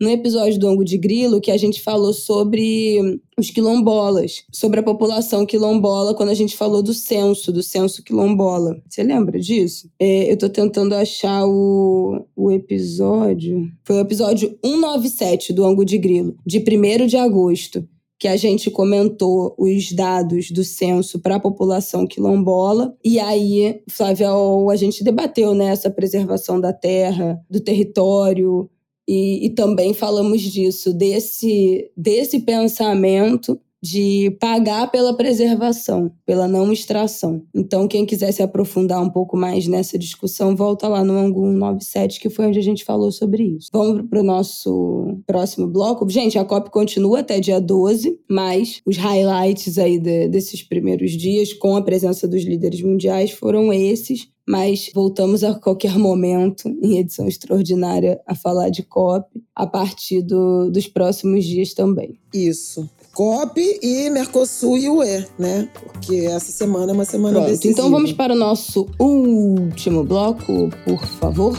no 0.00 0.08
episódio 0.08 0.58
do 0.58 0.66
Ango 0.66 0.84
de 0.84 0.96
Grilo 0.96 1.40
que 1.40 1.50
a 1.50 1.56
gente 1.56 1.82
falou 1.82 2.12
sobre 2.12 3.20
os 3.38 3.50
quilombolas, 3.50 4.44
sobre 4.50 4.80
a 4.80 4.82
população 4.82 5.44
quilombola, 5.44 6.14
quando 6.14 6.30
a 6.30 6.34
gente 6.34 6.56
falou 6.56 6.82
do 6.82 6.94
censo, 6.94 7.52
do 7.52 7.62
censo 7.62 8.02
quilombola. 8.02 8.80
Você 8.88 9.02
lembra 9.02 9.38
disso? 9.38 9.90
É, 9.98 10.32
eu 10.32 10.36
tô 10.36 10.48
tentando 10.48 10.94
achar 10.94 11.44
o, 11.46 12.26
o 12.34 12.50
episódio. 12.50 13.68
Foi 13.84 13.96
o 13.96 14.00
episódio 14.00 14.58
197 14.64 15.52
do 15.52 15.64
Ango 15.64 15.84
de 15.84 15.98
Grilo, 15.98 16.36
de 16.46 16.58
1 16.58 17.06
de 17.06 17.16
agosto 17.16 17.86
que 18.20 18.28
a 18.28 18.36
gente 18.36 18.70
comentou 18.70 19.54
os 19.58 19.92
dados 19.92 20.50
do 20.50 20.62
censo 20.62 21.18
para 21.20 21.36
a 21.36 21.40
população 21.40 22.06
quilombola. 22.06 22.94
E 23.02 23.18
aí, 23.18 23.80
Flávia, 23.88 24.28
a 24.70 24.76
gente 24.76 25.02
debateu 25.02 25.54
né, 25.54 25.68
essa 25.68 25.90
preservação 25.90 26.60
da 26.60 26.70
terra, 26.70 27.40
do 27.48 27.58
território, 27.60 28.68
e, 29.12 29.46
e 29.46 29.50
também 29.50 29.92
falamos 29.92 30.40
disso, 30.40 30.94
desse, 30.94 31.90
desse 31.96 32.38
pensamento 32.38 33.60
de 33.82 34.36
pagar 34.38 34.90
pela 34.90 35.16
preservação, 35.16 36.12
pela 36.26 36.46
não 36.46 36.72
extração. 36.72 37.42
Então, 37.54 37.88
quem 37.88 38.04
quiser 38.04 38.30
se 38.30 38.42
aprofundar 38.42 39.02
um 39.02 39.08
pouco 39.08 39.36
mais 39.36 39.66
nessa 39.66 39.98
discussão, 39.98 40.54
volta 40.54 40.86
lá 40.86 41.02
no 41.02 41.14
Angu 41.14 41.40
197, 41.46 42.20
que 42.20 42.28
foi 42.28 42.46
onde 42.46 42.58
a 42.58 42.62
gente 42.62 42.84
falou 42.84 43.10
sobre 43.10 43.42
isso. 43.42 43.68
Vamos 43.72 44.08
para 44.08 44.20
o 44.20 44.24
nosso 44.24 45.18
próximo 45.26 45.66
bloco. 45.66 46.08
Gente, 46.08 46.38
a 46.38 46.44
COP 46.44 46.70
continua 46.70 47.20
até 47.20 47.40
dia 47.40 47.60
12, 47.60 48.20
mas 48.28 48.80
os 48.86 48.96
highlights 48.96 49.78
aí 49.78 49.98
de, 49.98 50.28
desses 50.28 50.62
primeiros 50.62 51.12
dias, 51.12 51.52
com 51.52 51.74
a 51.74 51.82
presença 51.82 52.28
dos 52.28 52.44
líderes 52.44 52.82
mundiais, 52.82 53.30
foram 53.30 53.72
esses 53.72 54.28
mas 54.50 54.90
voltamos 54.92 55.44
a 55.44 55.54
qualquer 55.54 55.96
momento, 55.96 56.68
em 56.82 56.98
edição 56.98 57.28
extraordinária, 57.28 58.20
a 58.26 58.34
falar 58.34 58.68
de 58.68 58.82
COP, 58.82 59.40
a 59.54 59.64
partir 59.64 60.22
do, 60.22 60.68
dos 60.72 60.88
próximos 60.88 61.44
dias 61.44 61.72
também. 61.72 62.18
Isso. 62.34 62.90
COP 63.14 63.60
e 63.80 64.10
Mercosul 64.10 64.76
e 64.76 64.90
UE, 64.90 65.24
né? 65.38 65.68
Porque 65.72 66.16
essa 66.26 66.50
semana 66.50 66.90
é 66.90 66.94
uma 66.94 67.04
semana 67.04 67.34
Pronto, 67.34 67.48
decisiva. 67.48 67.72
Então 67.74 67.90
vamos 67.92 68.12
para 68.12 68.32
o 68.32 68.36
nosso 68.36 68.88
último 68.98 70.02
bloco, 70.02 70.68
por 70.84 71.06
favor. 71.06 71.56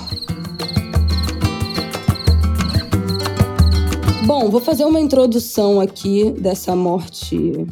Bom, 4.26 4.50
vou 4.50 4.60
fazer 4.60 4.84
uma 4.84 5.00
introdução 5.00 5.80
aqui 5.80 6.30
dessa 6.32 6.76
morte 6.76 7.66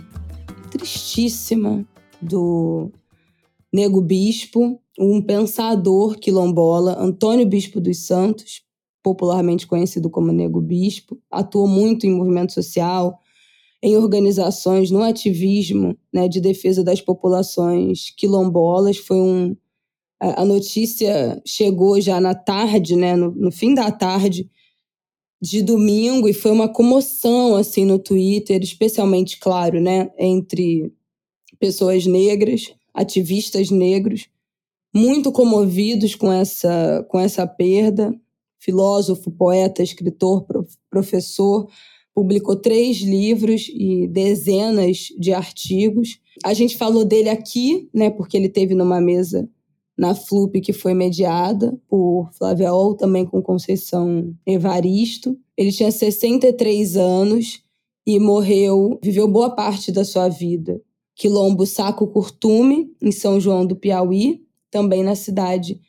tristíssima 0.72 1.86
do 2.22 2.90
Nego 3.72 4.02
Bispo, 4.02 4.80
um 4.99 5.21
pensador 5.21 6.17
quilombola, 6.17 6.97
Antônio 6.99 7.45
Bispo 7.45 7.80
dos 7.80 8.05
Santos, 8.05 8.63
popularmente 9.01 9.65
conhecido 9.65 10.09
como 10.09 10.34
Nego 10.34 10.59
Bispo, 10.59 11.17
atuou 11.31 11.67
muito 11.67 12.05
em 12.05 12.11
movimento 12.11 12.51
social, 12.51 13.17
em 13.81 13.95
organizações, 13.95 14.91
no 14.91 15.01
ativismo 15.01 15.97
né, 16.13 16.27
de 16.27 16.41
defesa 16.41 16.84
das 16.84 16.99
populações 16.99 18.13
quilombolas. 18.17 18.97
Foi 18.97 19.15
um, 19.15 19.55
a 20.19 20.43
notícia 20.43 21.41
chegou 21.45 22.01
já 22.01 22.19
na 22.19 22.35
tarde, 22.35 22.97
né, 22.97 23.15
no, 23.15 23.31
no 23.31 23.51
fim 23.51 23.73
da 23.73 23.89
tarde 23.89 24.49
de 25.41 25.61
domingo, 25.61 26.27
e 26.27 26.34
foi 26.34 26.51
uma 26.51 26.67
comoção 26.67 27.55
assim 27.55 27.85
no 27.85 27.97
Twitter, 27.97 28.61
especialmente, 28.61 29.39
claro, 29.39 29.80
né, 29.80 30.11
entre 30.17 30.91
pessoas 31.57 32.05
negras, 32.05 32.73
ativistas 32.93 33.71
negros, 33.71 34.27
muito 34.94 35.32
comovidos 35.32 36.16
com 36.16 36.32
essa, 36.32 37.06
com 37.10 37.20
essa 37.20 37.45
perda. 37.45 38.14
Filósofo, 38.60 39.32
poeta, 39.32 39.82
escritor, 39.82 40.45
professor, 40.90 41.70
publicou 42.14 42.56
três 42.56 42.98
livros 42.98 43.70
e 43.74 44.07
dezenas 44.07 45.07
de 45.18 45.34
artigos. 45.34 46.20
A 46.44 46.53
gente 46.53 46.78
falou 46.78 47.06
dele 47.06 47.30
aqui, 47.30 47.90
né, 47.94 48.10
porque 48.10 48.36
ele 48.36 48.49
teve 48.49 48.76
numa 48.76 48.99
mesa 48.99 49.48
na 49.98 50.16
FLUP 50.16 50.61
que 50.61 50.72
foi 50.72 50.94
mediada 50.94 51.78
por 51.88 52.30
Flávia 52.34 52.74
Ol, 52.74 52.95
também 52.95 53.26
com 53.26 53.41
Conceição 53.41 54.34
Evaristo. 54.45 55.38
Ele 55.57 55.72
tinha 55.72 55.91
63 55.91 56.95
anos 56.95 57.61
e 58.07 58.18
morreu, 58.18 58.98
viveu 59.03 59.28
boa 59.28 59.49
parte 59.49 59.91
da 59.91 60.06
sua 60.06 60.30
vida. 60.30 60.82
Quilombo 61.16 61.66
Saco 61.66 62.07
Curtume, 62.07 62.95
em 63.02 63.11
São 63.11 63.41
João 63.41 63.66
do 63.66 63.76
Piauí, 63.76 64.41
também 64.72 65.04
na 65.04 65.16
cidade 65.16 65.80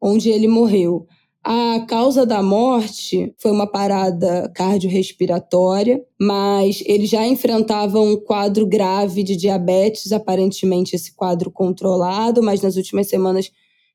onde 0.00 0.28
ele 0.28 0.46
morreu. 0.46 1.06
A 1.42 1.84
causa 1.86 2.24
da 2.24 2.42
morte 2.42 3.34
foi 3.38 3.50
uma 3.50 3.66
parada 3.66 4.50
cardiorrespiratória, 4.54 6.02
mas 6.18 6.82
ele 6.86 7.04
já 7.04 7.26
enfrentava 7.26 8.00
um 8.00 8.16
quadro 8.16 8.66
grave 8.66 9.22
de 9.22 9.36
diabetes, 9.36 10.10
aparentemente 10.10 10.96
esse 10.96 11.14
quadro 11.14 11.50
controlado, 11.50 12.42
mas 12.42 12.62
nas 12.62 12.76
últimas 12.76 13.08
semanas 13.08 13.50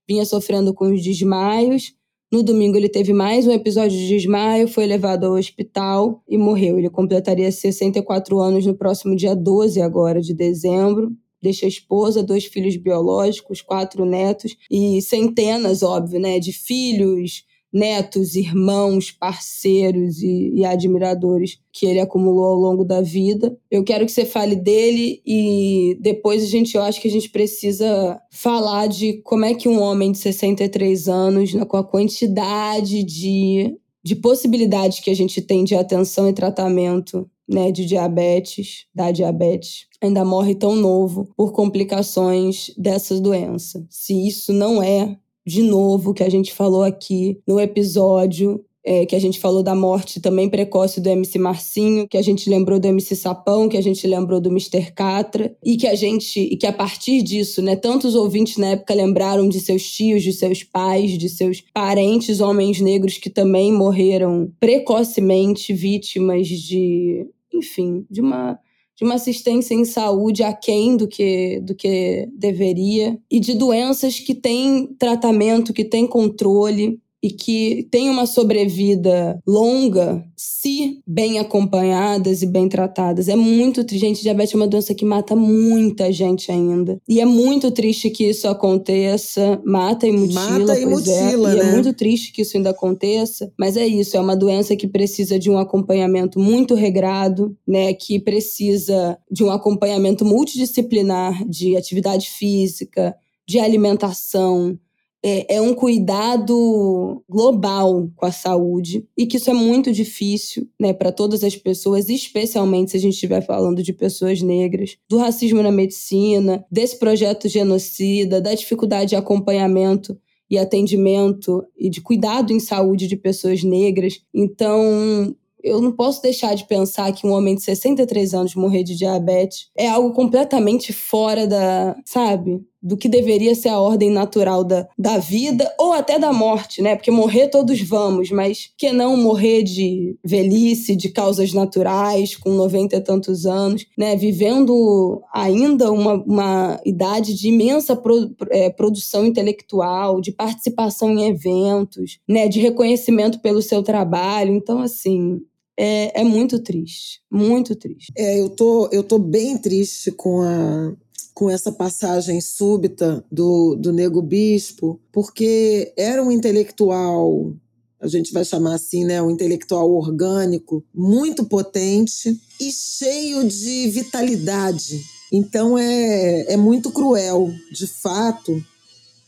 vinha 0.08 0.26
sofrendo 0.26 0.76
com 0.76 0.94
os 0.94 1.02
desmaios. 1.02 1.94
No 2.32 2.44
domingo 2.44 2.78
ele 2.78 2.88
teve 2.88 3.14
mais 3.14 3.48
um 3.48 3.52
episódio 3.52 3.98
de 3.98 4.08
desmaio, 4.08 4.68
foi 4.68 4.86
levado 4.86 5.26
ao 5.26 5.34
hospital 5.34 6.22
e 6.28 6.38
morreu. 6.38 6.78
Ele 6.78 6.90
completaria 6.90 7.52
64 7.52 8.40
anos 8.40 8.64
no 8.68 8.76
próximo 8.76 9.16
dia 9.16 9.36
12 9.36 9.82
agora 9.82 10.22
de 10.22 10.36
dezembro 10.36 11.12
deixa 11.42 11.66
a 11.66 11.70
esposa, 11.70 12.24
dois 12.24 12.46
filhos 12.46 12.76
biológicos, 12.76 13.62
quatro 13.62 14.06
netos 14.06 14.56
e 14.70 15.02
centenas, 15.02 15.84
óbvio, 15.84 16.20
né, 16.20 16.40
de 16.40 16.52
filhos, 16.52 17.44
netos, 17.72 18.36
irmãos, 18.36 19.12
parceiros 19.12 20.22
e, 20.22 20.54
e, 20.56 20.66
admiradores 20.66 21.60
que 21.72 21.86
ele 21.86 22.00
acumulou 22.00 22.46
ao 22.46 22.56
longo 22.56 22.84
da 22.84 23.02
vida. 23.02 23.56
Eu 23.70 23.84
quero 23.84 24.06
que 24.06 24.12
você 24.12 24.26
fale 24.26 24.56
dele 24.56 25.22
e 25.26 25.98
depois 26.02 26.44
a 26.44 26.48
gente, 26.48 26.76
eu 26.76 26.82
acho 26.82 27.00
que 27.00 27.08
a 27.08 27.12
gente 27.12 27.30
precisa 27.30 28.20
falar 28.32 28.88
de 28.88 29.22
como 29.24 29.46
é 29.46 29.54
que 29.54 29.70
um 29.70 29.80
homem 29.80 30.12
de 30.12 30.18
63 30.18 31.08
anos, 31.08 31.54
com 31.68 31.78
a 31.78 31.84
quantidade 31.84 33.04
de, 33.04 33.78
de 34.04 34.16
possibilidades 34.16 35.00
que 35.00 35.12
a 35.12 35.16
gente 35.16 35.42
tem 35.42 35.64
de 35.64 35.76
atenção 35.76 36.28
e 36.28 36.34
tratamento 36.34 37.30
né, 37.50 37.72
de 37.72 37.86
diabetes, 37.86 38.86
da 38.94 39.12
diabetes, 39.12 39.88
ainda 40.02 40.24
morre 40.24 40.54
tão 40.54 40.76
novo 40.76 41.30
por 41.36 41.52
complicações 41.52 42.72
dessa 42.78 43.20
doença. 43.20 43.84
Se 43.90 44.28
isso 44.28 44.54
não 44.54 44.82
é, 44.84 45.18
de 45.46 45.64
novo, 45.64 46.14
que 46.14 46.24
a 46.24 46.30
gente 46.30 46.54
falou 46.54 46.84
aqui 46.84 47.42
no 47.48 47.60
episódio 47.60 48.64
é, 48.84 49.06
que 49.06 49.16
a 49.16 49.20
gente 49.20 49.40
falou 49.40 49.62
da 49.62 49.76
morte 49.76 50.20
também 50.20 50.50
precoce 50.50 51.02
do 51.02 51.10
MC 51.10 51.38
Marcinho, 51.38 52.08
que 52.08 52.18
a 52.18 52.22
gente 52.22 52.50
lembrou 52.50 52.80
do 52.80 52.88
MC 52.88 53.16
Sapão, 53.16 53.68
que 53.68 53.78
a 53.78 53.82
gente 53.82 54.08
lembrou 54.08 54.40
do 54.40 54.50
Mr. 54.50 54.92
Catra, 54.94 55.56
e 55.64 55.78
que 55.78 55.88
a 55.88 55.96
gente, 55.96 56.40
e 56.40 56.56
que 56.56 56.66
a 56.66 56.74
partir 56.74 57.22
disso, 57.22 57.62
né, 57.62 57.76
tantos 57.76 58.16
ouvintes 58.16 58.58
na 58.58 58.70
época 58.70 58.94
lembraram 58.94 59.48
de 59.48 59.60
seus 59.60 59.84
tios, 59.84 60.24
de 60.24 60.34
seus 60.34 60.64
pais, 60.64 61.18
de 61.18 61.30
seus 61.30 61.62
parentes 61.74 62.40
homens 62.40 62.80
negros 62.80 63.18
que 63.18 63.30
também 63.30 63.72
morreram 63.72 64.52
precocemente 64.60 65.74
vítimas 65.74 66.48
de 66.48 67.28
enfim, 67.60 68.06
de 68.10 68.22
uma 68.22 68.60
de 69.00 69.06
uma 69.06 69.16
assistência 69.16 69.74
em 69.74 69.86
saúde 69.86 70.44
aquém 70.44 70.98
do 70.98 71.08
que, 71.08 71.62
do 71.62 71.74
que 71.74 72.28
deveria, 72.34 73.18
e 73.32 73.40
de 73.40 73.54
doenças 73.56 74.20
que 74.20 74.36
têm 74.36 74.88
tratamento, 75.00 75.72
que 75.72 75.86
têm 75.86 76.06
controle, 76.06 77.00
e 77.22 77.30
que 77.30 77.88
têm 77.92 78.10
uma 78.10 78.26
sobrevida 78.26 79.40
longa 79.46 80.24
se 80.38 81.02
bem 81.06 81.38
acompanhadas 81.38 82.42
e 82.42 82.46
bem 82.46 82.70
tratadas. 82.70 83.28
É 83.28 83.36
muito 83.36 83.84
triste. 83.84 84.00
Gente, 84.00 84.22
diabetes 84.22 84.54
é 84.54 84.58
uma 84.58 84.68
doença 84.68 84.96
que 84.96 85.04
mata 85.04 85.36
muita 85.36 86.12
gente 86.14 86.52
ainda. 86.52 87.00
E 87.08 87.20
é 87.20 87.26
muito 87.26 87.72
triste 87.72 88.10
que 88.10 88.24
isso 88.24 88.48
aconteça. 88.48 89.62
Mata 89.66 90.08
e 90.08 90.12
mutila, 90.12 90.60
mata 90.60 90.80
e 90.80 90.84
pois 90.84 91.08
mutila, 91.08 91.52
é. 91.52 91.56
Né? 91.56 91.66
E 91.66 91.68
é 91.68 91.72
muito 91.72 91.94
triste 91.94 92.32
que 92.32 92.42
isso 92.42 92.56
ainda 92.56 92.70
aconteça. 92.70 93.52
Mas 93.60 93.76
é 93.76 93.86
isso, 93.86 94.16
é 94.16 94.20
uma 94.20 94.36
doença 94.36 94.76
que 94.76 94.88
precisa 94.88 95.38
de 95.38 95.50
um 95.50 95.58
acompanhamento 95.58 96.40
muito 96.40 96.74
regrado, 96.74 97.56
né? 97.68 97.94
Que 97.94 98.20
precisa 98.20 99.18
de 99.30 99.44
um 99.44 99.52
acompanhamento 99.52 100.24
multidisciplinar 100.24 101.46
de 101.48 101.76
atividade 101.76 102.30
física, 102.30 103.16
de 103.46 103.60
alimentação, 103.60 104.78
é, 105.24 105.56
é, 105.56 105.62
um 105.62 105.74
cuidado 105.74 107.24
global 107.28 108.10
com 108.16 108.26
a 108.26 108.32
saúde 108.32 109.06
e 109.18 109.26
que 109.26 109.38
isso 109.38 109.50
é 109.50 109.54
muito 109.54 109.92
difícil 109.92 110.68
né, 110.80 110.94
para 110.94 111.12
todas 111.12 111.44
as 111.44 111.56
pessoas, 111.56 112.10
especialmente 112.10 112.92
se 112.92 112.98
a 112.98 113.00
gente 113.00 113.14
estiver 113.14 113.46
falando 113.46 113.84
de 113.84 113.92
pessoas 113.92 114.42
negras, 114.42 114.98
do 115.10 115.18
racismo 115.18 115.62
na 115.62 115.72
medicina, 115.72 116.66
desse 116.72 116.98
projeto 116.98 117.50
genocida, 117.50 118.40
da 118.40 118.54
dificuldade 118.54 119.10
de 119.10 119.16
acompanhamento 119.16 120.18
e 120.50 120.58
atendimento 120.58 121.64
e 121.78 121.90
de 121.90 122.02
cuidado 122.02 122.52
em 122.52 122.60
saúde 122.60 123.08
de 123.08 123.16
pessoas 123.16 123.64
negras. 123.64 124.22
Então, 124.34 125.36
eu 125.62 125.82
não 125.82 125.92
posso 125.92 126.22
deixar 126.22 126.56
de 126.56 126.66
pensar 126.66 127.12
que 127.12 127.28
um 127.28 127.32
homem 127.32 127.56
de 127.56 127.62
63 127.62 128.34
anos 128.34 128.56
morrer 128.56 128.84
de 128.84 128.96
diabetes 128.96 129.70
é 129.78 129.88
algo 129.88 130.14
completamente 130.14 130.94
fora 130.94 131.46
da, 131.46 131.96
sabe, 132.06 132.62
do 132.82 132.96
que 132.96 133.10
deveria 133.10 133.54
ser 133.54 133.70
a 133.70 133.80
ordem 133.80 134.10
natural 134.10 134.64
da, 134.64 134.88
da 134.98 135.18
vida 135.18 135.70
ou 135.78 135.94
até 135.94 136.18
da 136.18 136.32
morte, 136.32 136.82
né? 136.82 136.96
Porque 136.96 137.12
morrer 137.12 137.50
todos 137.50 137.82
vamos, 137.82 138.32
mas 138.32 138.72
que 138.78 138.92
não 138.92 139.18
morrer 139.18 139.64
de 139.64 140.18
velhice, 140.24 140.96
de 140.96 141.10
causas 141.10 141.54
naturais, 141.54 142.36
com 142.36 142.52
90 142.52 142.96
e 142.96 143.02
tantos 143.02 143.46
anos, 143.46 143.86
né? 143.98 144.16
Vivendo 144.16 145.22
ainda 145.34 145.92
uma, 145.92 146.14
uma 146.24 146.80
idade 146.86 147.34
de 147.34 147.50
imensa 147.50 147.96
pro, 147.96 148.34
é, 148.50 148.70
produção 148.70 149.26
intelectual, 149.26 150.22
de 150.22 150.32
participação 150.32 151.12
em 151.12 151.28
eventos, 151.28 152.20
né? 152.28 152.48
De 152.48 152.60
reconhecimento 152.60 153.40
pelo 153.40 153.62
seu 153.62 153.84
trabalho. 153.84 154.54
Então, 154.54 154.80
assim, 154.80 155.42
é, 155.78 156.22
é 156.22 156.24
muito 156.26 156.60
triste, 156.60 157.22
muito 157.32 157.74
triste. 157.74 158.12
É, 158.18 158.40
eu 158.40 158.50
tô, 158.50 158.90
eu 158.92 159.02
tô 159.02 159.18
bem 159.18 159.58
triste 159.58 160.12
com 160.12 160.42
a 160.42 160.94
com 161.40 161.50
essa 161.50 161.72
passagem 161.72 162.42
súbita 162.42 163.24
do, 163.32 163.74
do 163.74 163.94
Nego 163.94 164.22
Bispo, 164.22 165.00
porque 165.10 165.94
era 165.96 166.22
um 166.22 166.30
intelectual, 166.30 167.54
a 167.98 168.08
gente 168.10 168.34
vai 168.34 168.44
chamar 168.44 168.74
assim, 168.74 169.06
né, 169.06 169.22
um 169.22 169.32
intelectual 169.32 169.90
orgânico, 169.90 170.84
muito 170.94 171.46
potente 171.46 172.38
e 172.60 172.70
cheio 172.74 173.48
de 173.48 173.88
vitalidade. 173.88 175.02
Então 175.32 175.78
é, 175.78 176.52
é 176.52 176.58
muito 176.58 176.92
cruel, 176.92 177.50
de 177.72 177.88
fato, 177.88 178.62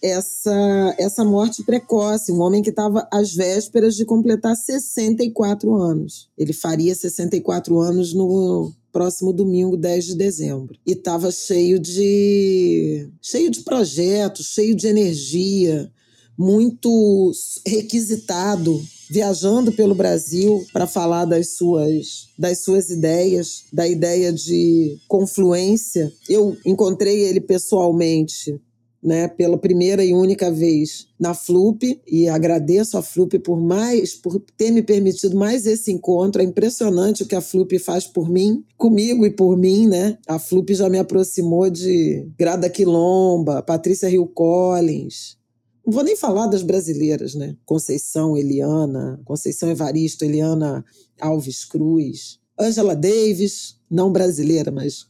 essa, 0.04 0.96
essa 1.00 1.24
morte 1.24 1.64
precoce, 1.64 2.34
um 2.34 2.42
homem 2.42 2.62
que 2.62 2.72
estava 2.72 3.08
às 3.10 3.34
vésperas 3.34 3.96
de 3.96 4.04
completar 4.04 4.54
64 4.54 5.74
anos. 5.78 6.30
Ele 6.38 6.52
faria 6.52 6.94
64 6.94 7.80
anos 7.80 8.14
no 8.14 8.74
próximo 8.91 9.31
domingo, 9.34 9.77
10 9.77 10.05
de 10.05 10.15
dezembro. 10.15 10.77
E 10.85 10.91
estava 10.91 11.31
cheio 11.31 11.80
de 11.80 13.09
cheio 13.22 13.49
de 13.49 13.61
projetos, 13.61 14.47
cheio 14.47 14.76
de 14.76 14.88
energia, 14.88 15.91
muito 16.38 17.31
requisitado, 17.65 18.81
viajando 19.09 19.72
pelo 19.72 19.93
Brasil 19.93 20.65
para 20.73 20.88
falar 20.88 21.26
das 21.26 21.55
suas 21.55 22.27
das 22.38 22.63
suas 22.63 22.89
ideias, 22.89 23.65
da 23.72 23.88
ideia 23.88 24.31
de 24.34 24.97
confluência. 25.07 26.11
Eu 26.27 26.57
encontrei 26.65 27.22
ele 27.22 27.41
pessoalmente 27.41 28.59
né, 29.03 29.28
pela 29.28 29.57
primeira 29.57 30.06
e 30.06 30.14
única 30.14 30.52
vez 30.52 31.07
na 31.19 31.34
FLUP 31.34 31.99
e 32.07 32.30
agradeço 32.30 32.98
a 32.98 33.02
FLUP 33.02 33.40
por 33.40 33.60
mais 33.60 34.14
por 34.14 34.40
ter 34.56 34.72
me 34.72 34.82
permitido 34.82 35.36
mais 35.36 35.65
esse 35.65 35.91
encontro. 35.91 36.41
É 36.41 36.45
impressionante 36.45 37.23
o 37.23 37.26
que 37.26 37.36
a 37.36 37.41
FLUP 37.41 37.80
faz 37.80 38.06
por 38.06 38.30
mim, 38.30 38.64
comigo 38.78 39.26
e 39.26 39.32
por 39.32 39.57
mim, 39.57 39.88
né? 39.88 40.18
A 40.28 40.38
FLUP 40.38 40.73
já 40.73 40.88
me 40.88 40.99
aproximou 40.99 41.69
de 41.69 42.28
Grada 42.38 42.69
Quilomba, 42.69 43.64
Patrícia 43.64 44.10
Rio 44.10 44.28
Collins. 44.28 45.38
Não 45.86 45.91
vou 45.91 46.03
nem 46.03 46.15
falar 46.15 46.48
das 46.48 46.61
brasileiras, 46.61 47.34
né? 47.34 47.56
Conceição 47.65 48.38
Eliana, 48.38 49.19
Conceição 49.26 49.69
Evaristo, 49.69 50.23
Eliana 50.23 50.86
Alves 51.19 51.65
Cruz, 51.65 52.40
Angela 52.60 52.95
Davis, 52.95 53.78
não 53.90 54.11
brasileira, 54.11 54.72
mas 54.72 55.07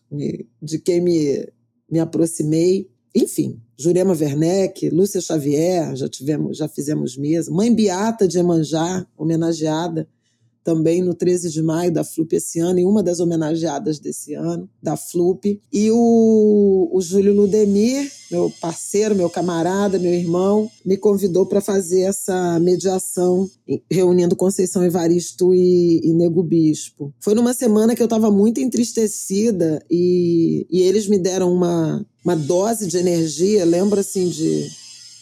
de 0.62 0.80
quem 0.80 1.02
me, 1.02 1.48
me 1.90 2.00
aproximei. 2.00 2.90
Enfim, 3.14 3.60
Jurema 3.78 4.14
Werneck, 4.14 4.90
Lúcia 4.90 5.20
Xavier, 5.20 5.96
já 5.96 6.08
tivemos, 6.08 6.58
já 6.58 6.68
fizemos 6.68 7.18
mesa. 7.18 7.52
Mãe 7.52 7.74
Beata 7.74 8.28
de 8.28 8.40
Emanjá, 8.40 9.06
homenageada 9.18 10.08
também 10.64 11.02
no 11.02 11.14
13 11.14 11.50
de 11.50 11.62
maio 11.62 11.92
da 11.92 12.04
FLUP 12.04 12.34
esse 12.34 12.60
ano, 12.60 12.80
e 12.80 12.86
uma 12.86 13.02
das 13.02 13.20
homenageadas 13.20 14.00
desse 14.00 14.34
ano, 14.34 14.70
da 14.82 14.96
FLUP. 14.96 15.60
E 15.72 15.92
o, 15.92 16.90
o 16.92 17.02
Júlio 17.02 17.34
Ludemir, 17.34 18.12
meu 18.30 18.52
parceiro, 18.62 19.16
meu 19.16 19.30
camarada, 19.30 19.98
meu 19.98 20.14
irmão, 20.14 20.70
me 20.86 20.98
convidou 20.98 21.46
para 21.46 21.62
fazer 21.62 22.02
essa 22.02 22.60
mediação, 22.60 23.50
reunindo 23.90 24.36
Conceição 24.36 24.84
Evaristo 24.84 25.54
e, 25.54 26.02
e 26.04 26.14
Nego 26.14 26.44
Bispo. 26.44 27.14
Foi 27.20 27.34
numa 27.34 27.54
semana 27.54 27.96
que 27.96 28.02
eu 28.02 28.06
estava 28.06 28.30
muito 28.30 28.60
entristecida 28.60 29.84
e, 29.90 30.68
e 30.70 30.82
eles 30.82 31.08
me 31.08 31.18
deram 31.18 31.52
uma, 31.52 32.06
uma 32.24 32.36
dose 32.36 32.88
de 32.88 32.98
energia, 32.98 33.66
lembro 33.66 34.00
assim 34.00 34.30
de 34.30 34.70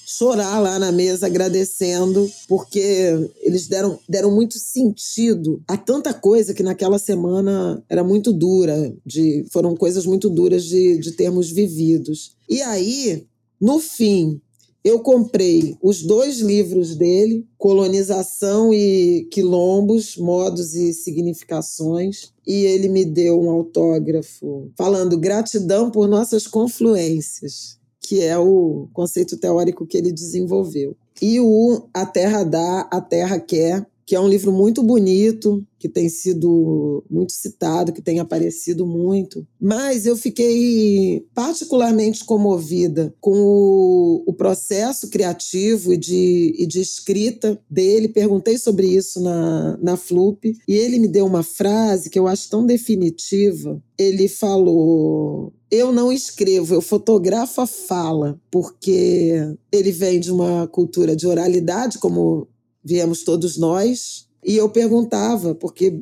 chorar 0.06 0.60
lá 0.60 0.80
na 0.80 0.92
mesa 0.92 1.28
agradecendo, 1.28 2.30
porque 2.48 3.30
eles 3.42 3.68
deram, 3.68 4.00
deram 4.10 4.32
muito 4.32 4.58
sentido 4.58 5.62
a 5.68 5.78
tanta 5.78 6.12
coisa 6.14 6.52
que 6.52 6.64
naquela 6.64 6.98
semana 6.98 7.84
era 7.88 8.04
muito 8.04 8.34
dura, 8.34 8.92
de, 9.06 9.46
foram 9.52 9.76
coisas 9.76 10.08
muito 10.08 10.28
duras 10.28 10.64
de, 10.64 10.98
de 10.98 11.12
termos 11.12 11.52
vividos. 11.52 12.36
E 12.50 12.60
aí, 12.64 13.28
no 13.62 13.78
fim, 13.78 14.42
eu 14.84 15.00
comprei 15.02 15.78
os 15.82 16.02
dois 16.02 16.40
livros 16.40 16.96
dele, 16.96 17.46
Colonização 17.56 18.74
e 18.74 19.28
Quilombos, 19.32 20.18
Modos 20.18 20.74
e 20.74 20.92
Significações, 20.92 22.34
e 22.50 22.66
ele 22.66 22.90
me 22.90 23.06
deu 23.06 23.40
um 23.40 23.50
autógrafo 23.50 24.72
falando 24.76 25.18
gratidão 25.18 25.92
por 25.92 26.08
nossas 26.08 26.48
confluências 26.48 27.80
que 28.10 28.24
é 28.24 28.36
o 28.36 28.88
conceito 28.92 29.38
teórico 29.38 29.86
que 29.86 29.96
ele 29.96 30.12
desenvolveu. 30.12 30.98
E 31.22 31.40
o 31.40 31.88
A 31.94 32.08
Terra 32.08 32.44
Dá, 32.44 32.88
A 32.92 33.00
Terra 33.00 33.40
Quer, 33.40 33.86
que 34.10 34.16
é 34.16 34.20
um 34.20 34.28
livro 34.28 34.52
muito 34.52 34.82
bonito, 34.82 35.64
que 35.78 35.88
tem 35.88 36.10
sido 36.10 37.06
muito 37.08 37.32
citado, 37.32 37.94
que 37.94 38.02
tem 38.02 38.20
aparecido 38.20 38.84
muito. 38.84 39.46
Mas 39.62 40.08
eu 40.08 40.18
fiquei 40.18 41.28
particularmente 41.32 42.26
comovida 42.26 43.14
com 43.22 43.40
o, 43.40 44.24
o 44.26 44.34
processo 44.34 45.12
criativo 45.12 45.94
e 45.94 45.98
de, 45.98 46.56
e 46.58 46.66
de 46.66 46.82
escrita 46.82 47.62
dele. 47.70 48.08
Perguntei 48.08 48.58
sobre 48.58 48.88
isso 48.88 49.22
na, 49.22 49.78
na 49.80 49.96
FLUP 49.96 50.58
e 50.68 50.74
ele 50.74 50.98
me 50.98 51.08
deu 51.08 51.28
uma 51.28 51.44
frase 51.44 52.10
que 52.10 52.18
eu 52.18 52.28
acho 52.28 52.50
tão 52.50 52.66
definitiva. 52.66 53.80
Ele 53.96 54.28
falou: 54.28 55.54
eu 55.70 55.92
não 55.92 56.12
escrevo, 56.12 56.74
eu 56.74 56.82
fotografo 56.82 57.62
a 57.62 57.68
fala, 57.68 58.42
porque 58.50 59.56
ele 59.72 59.92
vem 59.92 60.20
de 60.20 60.32
uma 60.32 60.68
cultura 60.68 61.16
de 61.16 61.28
oralidade, 61.28 62.00
como 62.00 62.48
viemos 62.84 63.24
todos 63.24 63.58
nós. 63.58 64.28
E 64.44 64.56
eu 64.56 64.70
perguntava, 64.70 65.54
porque 65.54 66.00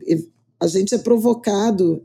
a 0.60 0.68
gente 0.68 0.94
é 0.94 0.98
provocado 0.98 2.02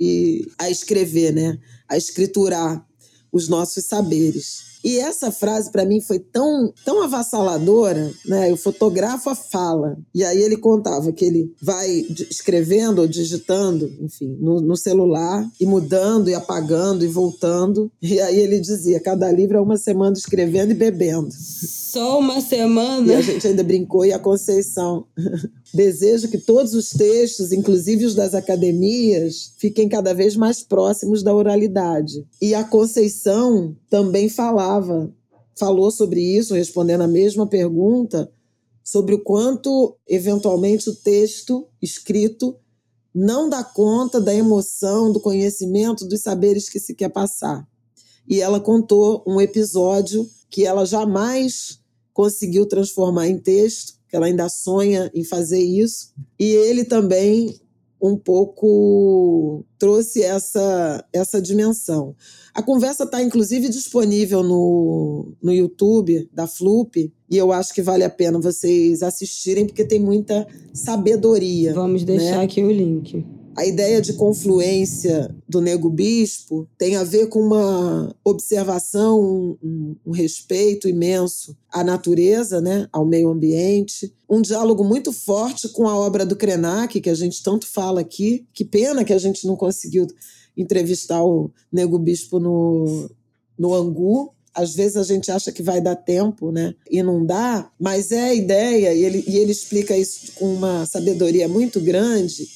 a 0.58 0.70
escrever, 0.70 1.32
né? 1.32 1.58
a 1.88 1.96
escriturar 1.96 2.86
os 3.30 3.48
nossos 3.48 3.84
saberes. 3.84 4.71
E 4.84 4.98
essa 4.98 5.30
frase 5.30 5.70
para 5.70 5.84
mim 5.84 6.00
foi 6.00 6.18
tão, 6.18 6.72
tão 6.84 7.02
avassaladora, 7.02 8.12
né? 8.26 8.50
Eu 8.50 8.56
fotografo 8.56 9.30
a 9.30 9.34
fala. 9.34 9.96
E 10.14 10.24
aí 10.24 10.42
ele 10.42 10.56
contava 10.56 11.12
que 11.12 11.24
ele 11.24 11.54
vai 11.60 11.88
escrevendo 12.30 13.00
ou 13.00 13.06
digitando, 13.06 13.90
enfim, 14.00 14.36
no, 14.40 14.60
no 14.60 14.76
celular 14.76 15.48
e 15.60 15.66
mudando 15.66 16.28
e 16.28 16.34
apagando 16.34 17.04
e 17.04 17.08
voltando. 17.08 17.90
E 18.00 18.20
aí 18.20 18.38
ele 18.38 18.60
dizia: 18.60 19.00
cada 19.00 19.30
livro 19.30 19.58
é 19.58 19.60
uma 19.60 19.76
semana 19.76 20.16
escrevendo 20.16 20.72
e 20.72 20.74
bebendo. 20.74 21.28
Só 21.32 22.18
uma 22.18 22.40
semana? 22.40 23.12
E 23.12 23.16
a 23.16 23.20
gente 23.20 23.46
ainda 23.46 23.62
brincou 23.62 24.04
e 24.04 24.12
a 24.12 24.18
Conceição. 24.18 25.06
Desejo 25.72 26.28
que 26.28 26.38
todos 26.38 26.74
os 26.74 26.90
textos, 26.90 27.50
inclusive 27.50 28.04
os 28.04 28.14
das 28.14 28.34
academias, 28.34 29.54
fiquem 29.56 29.88
cada 29.88 30.12
vez 30.12 30.36
mais 30.36 30.62
próximos 30.62 31.22
da 31.22 31.34
oralidade. 31.34 32.26
E 32.40 32.54
a 32.54 32.62
Conceição 32.62 33.74
também 33.88 34.28
falava, 34.28 35.10
falou 35.58 35.90
sobre 35.90 36.20
isso, 36.20 36.54
respondendo 36.54 37.02
a 37.02 37.08
mesma 37.08 37.46
pergunta, 37.46 38.30
sobre 38.84 39.14
o 39.14 39.22
quanto, 39.22 39.96
eventualmente, 40.06 40.90
o 40.90 40.94
texto 40.94 41.66
escrito 41.80 42.56
não 43.14 43.48
dá 43.48 43.62
conta 43.62 44.20
da 44.20 44.34
emoção, 44.34 45.12
do 45.12 45.20
conhecimento, 45.20 46.06
dos 46.06 46.20
saberes 46.20 46.68
que 46.68 46.80
se 46.80 46.94
quer 46.94 47.10
passar. 47.10 47.66
E 48.28 48.40
ela 48.40 48.60
contou 48.60 49.22
um 49.26 49.40
episódio 49.40 50.28
que 50.50 50.64
ela 50.64 50.84
jamais 50.84 51.80
conseguiu 52.12 52.66
transformar 52.66 53.28
em 53.28 53.38
texto, 53.38 53.94
que 54.12 54.16
ela 54.16 54.26
ainda 54.26 54.46
sonha 54.50 55.10
em 55.14 55.24
fazer 55.24 55.58
isso. 55.58 56.12
E 56.38 56.44
ele 56.44 56.84
também 56.84 57.58
um 57.98 58.14
pouco 58.14 59.64
trouxe 59.78 60.22
essa, 60.22 61.02
essa 61.14 61.40
dimensão. 61.40 62.14
A 62.52 62.62
conversa 62.62 63.04
está, 63.04 63.22
inclusive, 63.22 63.70
disponível 63.70 64.42
no, 64.42 65.32
no 65.42 65.50
YouTube 65.50 66.28
da 66.30 66.46
FLUP, 66.46 67.10
e 67.30 67.38
eu 67.38 67.52
acho 67.52 67.72
que 67.72 67.80
vale 67.80 68.04
a 68.04 68.10
pena 68.10 68.38
vocês 68.38 69.02
assistirem, 69.02 69.64
porque 69.64 69.84
tem 69.84 69.98
muita 69.98 70.46
sabedoria. 70.74 71.72
Vamos 71.72 72.04
deixar 72.04 72.38
né? 72.38 72.44
aqui 72.44 72.62
o 72.62 72.70
link. 72.70 73.24
A 73.54 73.66
ideia 73.66 74.00
de 74.00 74.14
confluência 74.14 75.34
do 75.46 75.60
Nego 75.60 75.90
Bispo 75.90 76.66
tem 76.78 76.96
a 76.96 77.04
ver 77.04 77.28
com 77.28 77.40
uma 77.40 78.14
observação, 78.24 79.20
um, 79.62 79.96
um, 80.06 80.10
respeito 80.10 80.88
imenso 80.88 81.56
à 81.70 81.84
natureza, 81.84 82.60
né, 82.60 82.88
ao 82.90 83.04
meio 83.04 83.28
ambiente, 83.28 84.12
um 84.28 84.40
diálogo 84.40 84.82
muito 84.82 85.12
forte 85.12 85.68
com 85.68 85.86
a 85.86 85.96
obra 85.96 86.24
do 86.24 86.34
Krenak, 86.34 86.98
que 87.00 87.10
a 87.10 87.14
gente 87.14 87.42
tanto 87.42 87.66
fala 87.66 88.00
aqui. 88.00 88.46
Que 88.54 88.64
pena 88.64 89.04
que 89.04 89.12
a 89.12 89.18
gente 89.18 89.46
não 89.46 89.54
conseguiu 89.54 90.06
entrevistar 90.56 91.22
o 91.22 91.50
Nego 91.70 91.98
Bispo 91.98 92.40
no, 92.40 93.10
no 93.58 93.74
Angu, 93.74 94.34
às 94.54 94.74
vezes 94.74 94.96
a 94.96 95.02
gente 95.02 95.30
acha 95.30 95.50
que 95.50 95.62
vai 95.62 95.80
dar 95.80 95.96
tempo, 95.96 96.52
né? 96.52 96.74
E 96.90 97.02
não 97.02 97.24
dá, 97.24 97.70
mas 97.80 98.12
é 98.12 98.20
a 98.20 98.34
ideia, 98.34 98.94
e 98.94 99.04
ele, 99.04 99.24
e 99.26 99.36
ele 99.38 99.52
explica 99.52 99.96
isso 99.96 100.32
com 100.34 100.54
uma 100.54 100.84
sabedoria 100.84 101.48
muito 101.48 101.80
grande, 101.80 102.46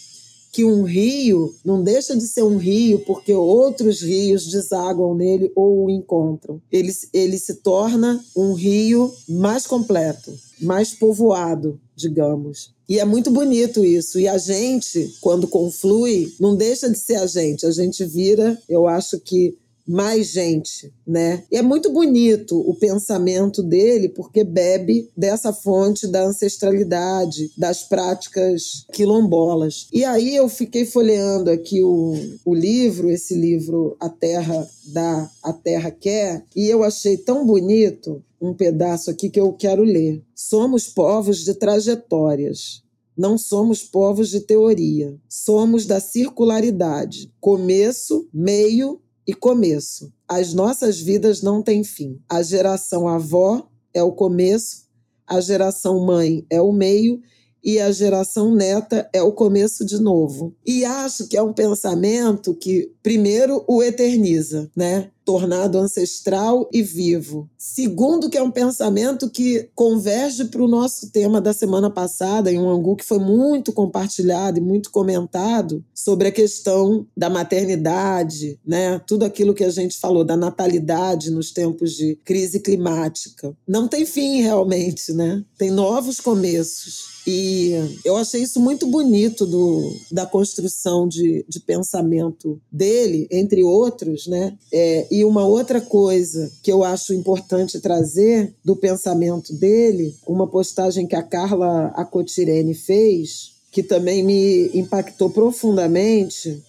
que 0.57 0.65
um 0.65 0.85
rio 0.85 1.55
não 1.63 1.83
deixa 1.83 2.17
de 2.17 2.27
ser 2.27 2.43
um 2.43 2.57
rio 2.57 3.01
porque 3.01 3.35
outros 3.35 4.01
rios 4.01 4.47
desaguam 4.47 5.15
nele 5.15 5.53
ou 5.55 5.85
o 5.85 5.91
encontram. 5.91 6.63
Ele, 6.73 6.91
ele 7.13 7.39
se 7.39 7.57
torna 7.57 8.25
um 8.35 8.55
rio 8.55 9.13
mais 9.29 9.67
completo, 9.67 10.33
mais 10.59 10.95
povoado, 10.95 11.79
digamos. 11.95 12.75
E 12.89 12.99
é 12.99 13.05
muito 13.05 13.31
bonito 13.31 13.85
isso. 13.85 14.19
E 14.19 14.27
a 14.27 14.39
gente, 14.39 15.15
quando 15.21 15.47
conflui, 15.47 16.33
não 16.41 16.57
deixa 16.57 16.89
de 16.89 16.99
ser 16.99 17.17
a 17.17 17.27
gente. 17.27 17.67
A 17.67 17.71
gente 17.71 18.03
vira, 18.07 18.59
eu 18.67 18.87
acho 18.87 19.21
que 19.21 19.59
mais 19.87 20.29
gente, 20.29 20.93
né? 21.07 21.45
E 21.51 21.57
é 21.57 21.63
muito 21.63 21.91
bonito 21.91 22.59
o 22.59 22.75
pensamento 22.75 23.63
dele, 23.63 24.09
porque 24.09 24.43
bebe 24.43 25.09
dessa 25.17 25.53
fonte 25.53 26.07
da 26.09 26.25
ancestralidade, 26.25 27.51
das 27.57 27.83
práticas 27.83 28.85
quilombolas. 28.93 29.87
E 29.93 30.05
aí 30.05 30.35
eu 30.35 30.49
fiquei 30.49 30.85
folheando 30.85 31.51
aqui 31.51 31.83
o, 31.83 32.15
o 32.45 32.55
livro, 32.55 33.11
esse 33.11 33.35
livro 33.35 33.97
A 34.01 34.09
Terra 34.09 34.69
dá, 34.87 35.31
A 35.43 35.53
Terra 35.53 35.91
quer, 35.91 36.45
e 36.55 36.67
eu 36.67 36.83
achei 36.83 37.17
tão 37.17 37.47
bonito 37.47 38.23
um 38.41 38.53
pedaço 38.53 39.11
aqui 39.11 39.31
que 39.31 39.41
eu 39.41 39.53
quero 39.53 39.83
ler. 39.83 40.23
Somos 40.35 40.89
povos 40.89 41.45
de 41.45 41.55
trajetórias. 41.55 42.83
Não 43.17 43.39
somos 43.39 43.83
povos 43.83 44.29
de 44.29 44.41
teoria. 44.41 45.17
Somos 45.27 45.87
da 45.87 46.01
circularidade, 46.01 47.33
começo, 47.41 48.29
meio 48.33 49.01
e 49.27 49.35
começo. 49.35 50.13
As 50.29 50.55
nossas 50.55 51.01
vidas 51.01 51.43
não 51.43 51.63
têm 51.63 51.83
fim. 51.83 52.21
A 52.29 52.43
geração 52.43 53.09
avó 53.09 53.69
é 53.93 54.03
o 54.03 54.13
começo, 54.13 54.87
a 55.27 55.41
geração 55.41 56.05
mãe 56.05 56.47
é 56.49 56.61
o 56.61 56.73
meio 56.73 57.21
e 57.65 57.81
a 57.81 57.91
geração 57.91 58.55
neta 58.55 59.11
é 59.13 59.21
o 59.21 59.33
começo 59.33 59.85
de 59.85 59.99
novo. 59.99 60.55
E 60.65 60.85
acho 60.85 61.27
que 61.27 61.37
é 61.37 61.43
um 61.43 61.53
pensamento 61.53 62.55
que, 62.55 62.93
primeiro, 63.03 63.65
o 63.67 63.83
eterniza, 63.83 64.71
né? 64.77 65.11
Tornado 65.27 65.77
ancestral 65.77 66.71
e 66.73 66.83
vivo. 66.83 67.51
Segundo, 67.59 68.31
que 68.31 68.39
é 68.39 68.43
um 68.43 68.51
pensamento 68.51 69.29
que 69.29 69.69
converge 69.75 70.45
para 70.45 70.63
o 70.63 70.69
nosso 70.69 71.11
tema 71.11 71.41
da 71.41 71.53
semana 71.53 71.91
passada, 71.91 72.51
em 72.51 72.59
um 72.59 72.71
angu 72.71 72.95
que 72.95 73.05
foi 73.05 73.19
muito 73.19 73.73
compartilhado 73.73 74.59
e 74.59 74.63
muito 74.63 74.89
comentado, 74.93 75.85
sobre 75.93 76.29
a 76.29 76.33
questão 76.33 77.05
da 77.17 77.29
maternidade, 77.29 78.59
né? 78.65 79.01
tudo 79.05 79.25
aquilo 79.25 79.53
que 79.53 79.65
a 79.65 79.71
gente 79.71 79.99
falou 79.99 80.25
da 80.25 80.37
natalidade 80.37 81.31
nos 81.31 81.51
tempos 81.51 81.93
de 81.93 82.17
crise 82.25 82.61
climática. 82.61 83.53
Não 83.67 83.89
tem 83.89 84.07
fim 84.07 84.41
realmente, 84.43 85.13
né? 85.13 85.45
tem 85.59 85.73
novos 85.73 86.21
começos. 86.21 87.16
E 87.27 87.73
eu 88.05 88.17
achei 88.17 88.43
isso 88.43 88.61
muito 88.61 88.87
bonito 88.87 89.45
do, 89.45 89.93
da 90.13 90.25
construção 90.25 91.09
de, 91.09 91.45
de 91.49 91.59
pensamento 91.59 92.61
dele, 92.71 93.27
entre 93.33 93.65
outros, 93.65 94.29
né? 94.29 94.57
É, 94.73 95.09
e 95.11 95.25
uma 95.25 95.45
outra 95.45 95.81
coisa 95.81 96.51
que 96.63 96.71
eu 96.71 96.85
acho 96.85 97.13
importante 97.13 97.81
trazer 97.81 98.55
do 98.65 98.77
pensamento 98.77 99.53
dele, 99.55 100.15
uma 100.27 100.47
postagem 100.47 101.07
que 101.07 101.17
a 101.17 101.23
Carla 101.23 101.89
Acotirene 101.97 102.75
fez, 102.75 103.57
que 103.73 103.83
também 103.83 104.23
me 104.23 104.71
impactou 104.73 105.29
profundamente, 105.29 106.63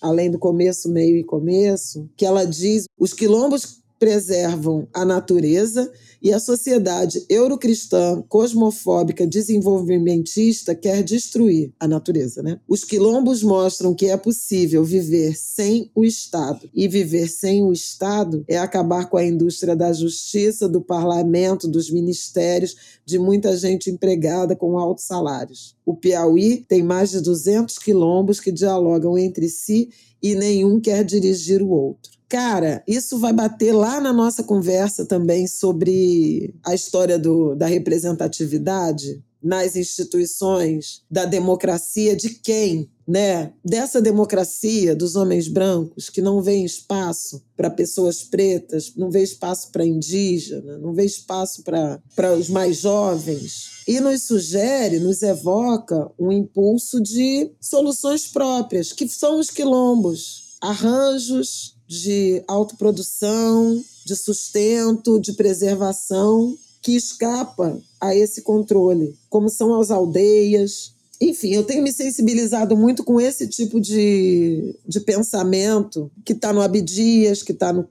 além 0.00 0.30
do 0.30 0.38
começo, 0.38 0.90
meio 0.90 1.16
e 1.16 1.24
começo, 1.24 2.08
que 2.16 2.26
ela 2.26 2.44
diz: 2.44 2.84
os 2.98 3.14
quilombos 3.14 3.81
preservam 4.02 4.88
a 4.92 5.04
natureza 5.04 5.88
e 6.20 6.32
a 6.32 6.40
sociedade 6.40 7.24
eurocristã, 7.28 8.20
cosmofóbica, 8.28 9.24
desenvolvimentista 9.24 10.74
quer 10.74 11.04
destruir 11.04 11.72
a 11.78 11.86
natureza. 11.86 12.42
Né? 12.42 12.58
Os 12.66 12.82
quilombos 12.82 13.44
mostram 13.44 13.94
que 13.94 14.06
é 14.06 14.16
possível 14.16 14.82
viver 14.82 15.36
sem 15.36 15.88
o 15.94 16.04
Estado. 16.04 16.68
E 16.74 16.88
viver 16.88 17.28
sem 17.28 17.62
o 17.62 17.72
Estado 17.72 18.44
é 18.48 18.58
acabar 18.58 19.08
com 19.08 19.16
a 19.16 19.24
indústria 19.24 19.76
da 19.76 19.92
justiça, 19.92 20.68
do 20.68 20.80
parlamento, 20.80 21.68
dos 21.68 21.88
ministérios, 21.88 22.74
de 23.06 23.20
muita 23.20 23.56
gente 23.56 23.88
empregada 23.88 24.56
com 24.56 24.76
altos 24.76 25.04
salários. 25.04 25.76
O 25.86 25.94
Piauí 25.94 26.64
tem 26.68 26.82
mais 26.82 27.12
de 27.12 27.20
200 27.20 27.78
quilombos 27.78 28.40
que 28.40 28.50
dialogam 28.50 29.16
entre 29.16 29.48
si 29.48 29.90
e 30.20 30.34
nenhum 30.34 30.80
quer 30.80 31.04
dirigir 31.04 31.62
o 31.62 31.68
outro. 31.68 32.21
Cara, 32.32 32.82
isso 32.88 33.18
vai 33.18 33.30
bater 33.30 33.74
lá 33.74 34.00
na 34.00 34.10
nossa 34.10 34.42
conversa 34.42 35.04
também 35.04 35.46
sobre 35.46 36.54
a 36.64 36.74
história 36.74 37.18
do, 37.18 37.54
da 37.54 37.66
representatividade 37.66 39.22
nas 39.42 39.76
instituições, 39.76 41.02
da 41.10 41.26
democracia 41.26 42.16
de 42.16 42.30
quem? 42.30 42.90
Né? 43.06 43.52
Dessa 43.62 44.00
democracia 44.00 44.96
dos 44.96 45.14
homens 45.14 45.46
brancos 45.46 46.08
que 46.08 46.22
não 46.22 46.40
vê 46.40 46.56
espaço 46.64 47.44
para 47.54 47.68
pessoas 47.68 48.22
pretas, 48.22 48.94
não 48.96 49.10
vê 49.10 49.22
espaço 49.22 49.70
para 49.70 49.84
indígena, 49.84 50.78
não 50.78 50.94
vê 50.94 51.04
espaço 51.04 51.62
para 51.62 52.32
os 52.34 52.48
mais 52.48 52.78
jovens. 52.78 53.82
E 53.86 54.00
nos 54.00 54.22
sugere, 54.22 55.00
nos 55.00 55.20
evoca 55.20 56.10
um 56.18 56.32
impulso 56.32 56.98
de 56.98 57.50
soluções 57.60 58.26
próprias, 58.26 58.90
que 58.90 59.06
são 59.06 59.38
os 59.38 59.50
quilombos, 59.50 60.56
arranjos 60.62 61.76
de 61.86 62.42
autoprodução, 62.46 63.82
de 64.04 64.16
sustento, 64.16 65.20
de 65.20 65.32
preservação, 65.32 66.56
que 66.80 66.96
escapa 66.96 67.80
a 68.00 68.14
esse 68.14 68.42
controle, 68.42 69.16
como 69.30 69.48
são 69.48 69.80
as 69.80 69.90
aldeias. 69.90 70.92
Enfim, 71.20 71.54
eu 71.54 71.62
tenho 71.62 71.82
me 71.82 71.92
sensibilizado 71.92 72.76
muito 72.76 73.04
com 73.04 73.20
esse 73.20 73.46
tipo 73.46 73.80
de, 73.80 74.74
de 74.86 75.00
pensamento 75.00 76.10
que 76.24 76.32
está 76.32 76.52
no 76.52 76.60
Abdias, 76.60 77.42
que 77.42 77.52
está 77.52 77.72
no, 77.72 77.88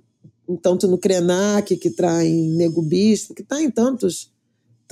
tanto 0.61 0.88
no 0.88 0.97
Krenak, 0.97 1.77
que 1.77 1.88
está 1.88 2.26
em 2.26 2.49
Nego 2.49 2.81
Bispo, 2.81 3.34
que 3.34 3.41
está 3.41 3.61
em 3.61 3.72
tantos 3.72 4.30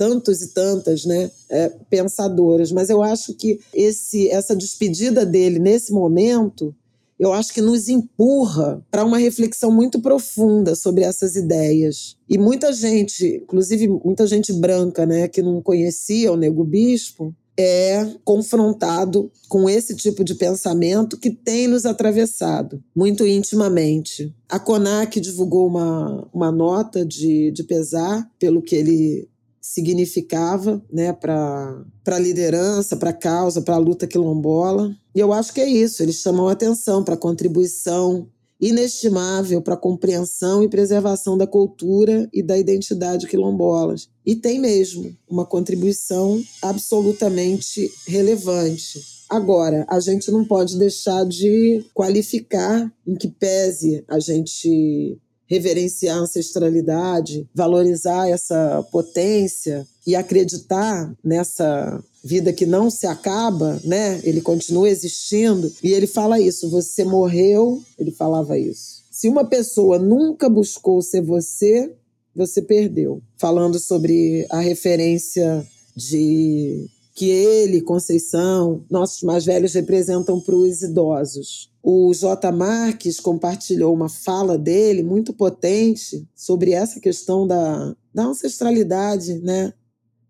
tantos 0.00 0.40
e 0.40 0.54
tantas 0.54 1.04
né, 1.04 1.30
é, 1.50 1.68
pensadoras. 1.90 2.72
Mas 2.72 2.88
eu 2.88 3.02
acho 3.02 3.34
que 3.34 3.60
esse, 3.70 4.30
essa 4.30 4.56
despedida 4.56 5.26
dele 5.26 5.58
nesse 5.58 5.92
momento 5.92 6.74
eu 7.20 7.34
acho 7.34 7.52
que 7.52 7.60
nos 7.60 7.86
empurra 7.86 8.82
para 8.90 9.04
uma 9.04 9.18
reflexão 9.18 9.70
muito 9.70 10.00
profunda 10.00 10.74
sobre 10.74 11.04
essas 11.04 11.36
ideias. 11.36 12.16
E 12.26 12.38
muita 12.38 12.72
gente, 12.72 13.42
inclusive 13.42 13.86
muita 14.02 14.26
gente 14.26 14.50
branca, 14.54 15.04
né, 15.04 15.28
que 15.28 15.42
não 15.42 15.60
conhecia 15.60 16.32
o 16.32 16.36
Nego 16.36 16.64
Bispo, 16.64 17.34
é 17.58 18.06
confrontado 18.24 19.30
com 19.50 19.68
esse 19.68 19.94
tipo 19.94 20.24
de 20.24 20.34
pensamento 20.34 21.18
que 21.18 21.30
tem 21.30 21.68
nos 21.68 21.84
atravessado 21.84 22.82
muito 22.96 23.26
intimamente. 23.26 24.34
A 24.48 24.58
CONAC 24.58 25.20
divulgou 25.20 25.66
uma, 25.66 26.26
uma 26.32 26.50
nota 26.50 27.04
de, 27.04 27.50
de 27.50 27.62
pesar 27.64 28.30
pelo 28.38 28.62
que 28.62 28.74
ele 28.74 29.28
significava 29.60 30.82
né, 30.90 31.12
para 31.12 31.84
a 32.06 32.18
liderança, 32.18 32.96
para 32.96 33.10
a 33.10 33.14
causa, 33.14 33.62
para 33.62 33.74
a 33.74 33.78
luta 33.78 34.06
quilombola. 34.06 34.96
E 35.14 35.20
eu 35.20 35.32
acho 35.32 35.52
que 35.52 35.60
é 35.60 35.68
isso, 35.68 36.02
eles 36.02 36.16
chamam 36.16 36.48
atenção 36.48 37.04
para 37.04 37.14
a 37.14 37.18
contribuição 37.18 38.28
inestimável 38.60 39.62
para 39.62 39.74
a 39.74 39.78
compreensão 39.78 40.62
e 40.62 40.68
preservação 40.68 41.38
da 41.38 41.46
cultura 41.46 42.28
e 42.32 42.42
da 42.42 42.58
identidade 42.58 43.26
quilombolas. 43.26 44.08
E 44.24 44.36
tem 44.36 44.58
mesmo 44.58 45.16
uma 45.28 45.46
contribuição 45.46 46.42
absolutamente 46.60 47.90
relevante. 48.06 49.00
Agora, 49.28 49.86
a 49.88 49.98
gente 49.98 50.30
não 50.30 50.44
pode 50.44 50.76
deixar 50.76 51.24
de 51.24 51.84
qualificar 51.94 52.92
em 53.06 53.14
que 53.14 53.28
pese 53.28 54.04
a 54.08 54.18
gente 54.18 55.18
reverenciar 55.50 56.16
a 56.16 56.20
ancestralidade, 56.20 57.48
valorizar 57.52 58.28
essa 58.28 58.86
potência 58.92 59.84
e 60.06 60.14
acreditar 60.14 61.12
nessa 61.24 62.00
vida 62.22 62.52
que 62.52 62.64
não 62.64 62.88
se 62.88 63.06
acaba, 63.06 63.80
né? 63.84 64.20
Ele 64.22 64.40
continua 64.40 64.88
existindo 64.88 65.72
e 65.82 65.92
ele 65.92 66.06
fala 66.06 66.38
isso, 66.38 66.70
você 66.70 67.04
morreu, 67.04 67.82
ele 67.98 68.12
falava 68.12 68.56
isso. 68.56 69.02
Se 69.10 69.28
uma 69.28 69.44
pessoa 69.44 69.98
nunca 69.98 70.48
buscou 70.48 71.02
ser 71.02 71.20
você, 71.20 71.92
você 72.34 72.62
perdeu. 72.62 73.20
Falando 73.36 73.78
sobre 73.78 74.46
a 74.50 74.60
referência 74.60 75.66
de 75.96 76.86
que 77.14 77.28
ele, 77.28 77.82
Conceição, 77.82 78.84
nossos 78.88 79.22
mais 79.22 79.44
velhos 79.44 79.74
representam 79.74 80.40
para 80.40 80.54
os 80.54 80.82
idosos. 80.82 81.69
O 81.82 82.12
J. 82.12 82.52
Marques 82.52 83.18
compartilhou 83.18 83.94
uma 83.94 84.08
fala 84.08 84.58
dele 84.58 85.02
muito 85.02 85.32
potente 85.32 86.28
sobre 86.34 86.72
essa 86.72 87.00
questão 87.00 87.46
da, 87.46 87.96
da 88.12 88.24
ancestralidade, 88.24 89.34
né? 89.40 89.72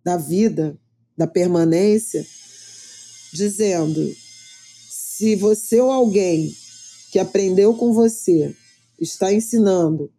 da 0.05 0.16
vida, 0.16 0.78
da 1.16 1.27
permanência, 1.27 2.24
dizendo: 3.32 4.14
se 4.90 5.36
você 5.36 5.81
ou 5.81 5.90
alguém 5.90 6.55
que 7.10 7.18
aprendeu 7.18 7.74
com 7.74 7.93
você 7.93 8.55
está 9.01 9.32
ensinando, 9.32 10.10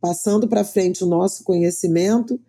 passando 0.00 0.48
para 0.48 0.64
frente 0.64 1.04
o 1.04 1.06
nosso 1.06 1.44
conhecimento, 1.44 2.40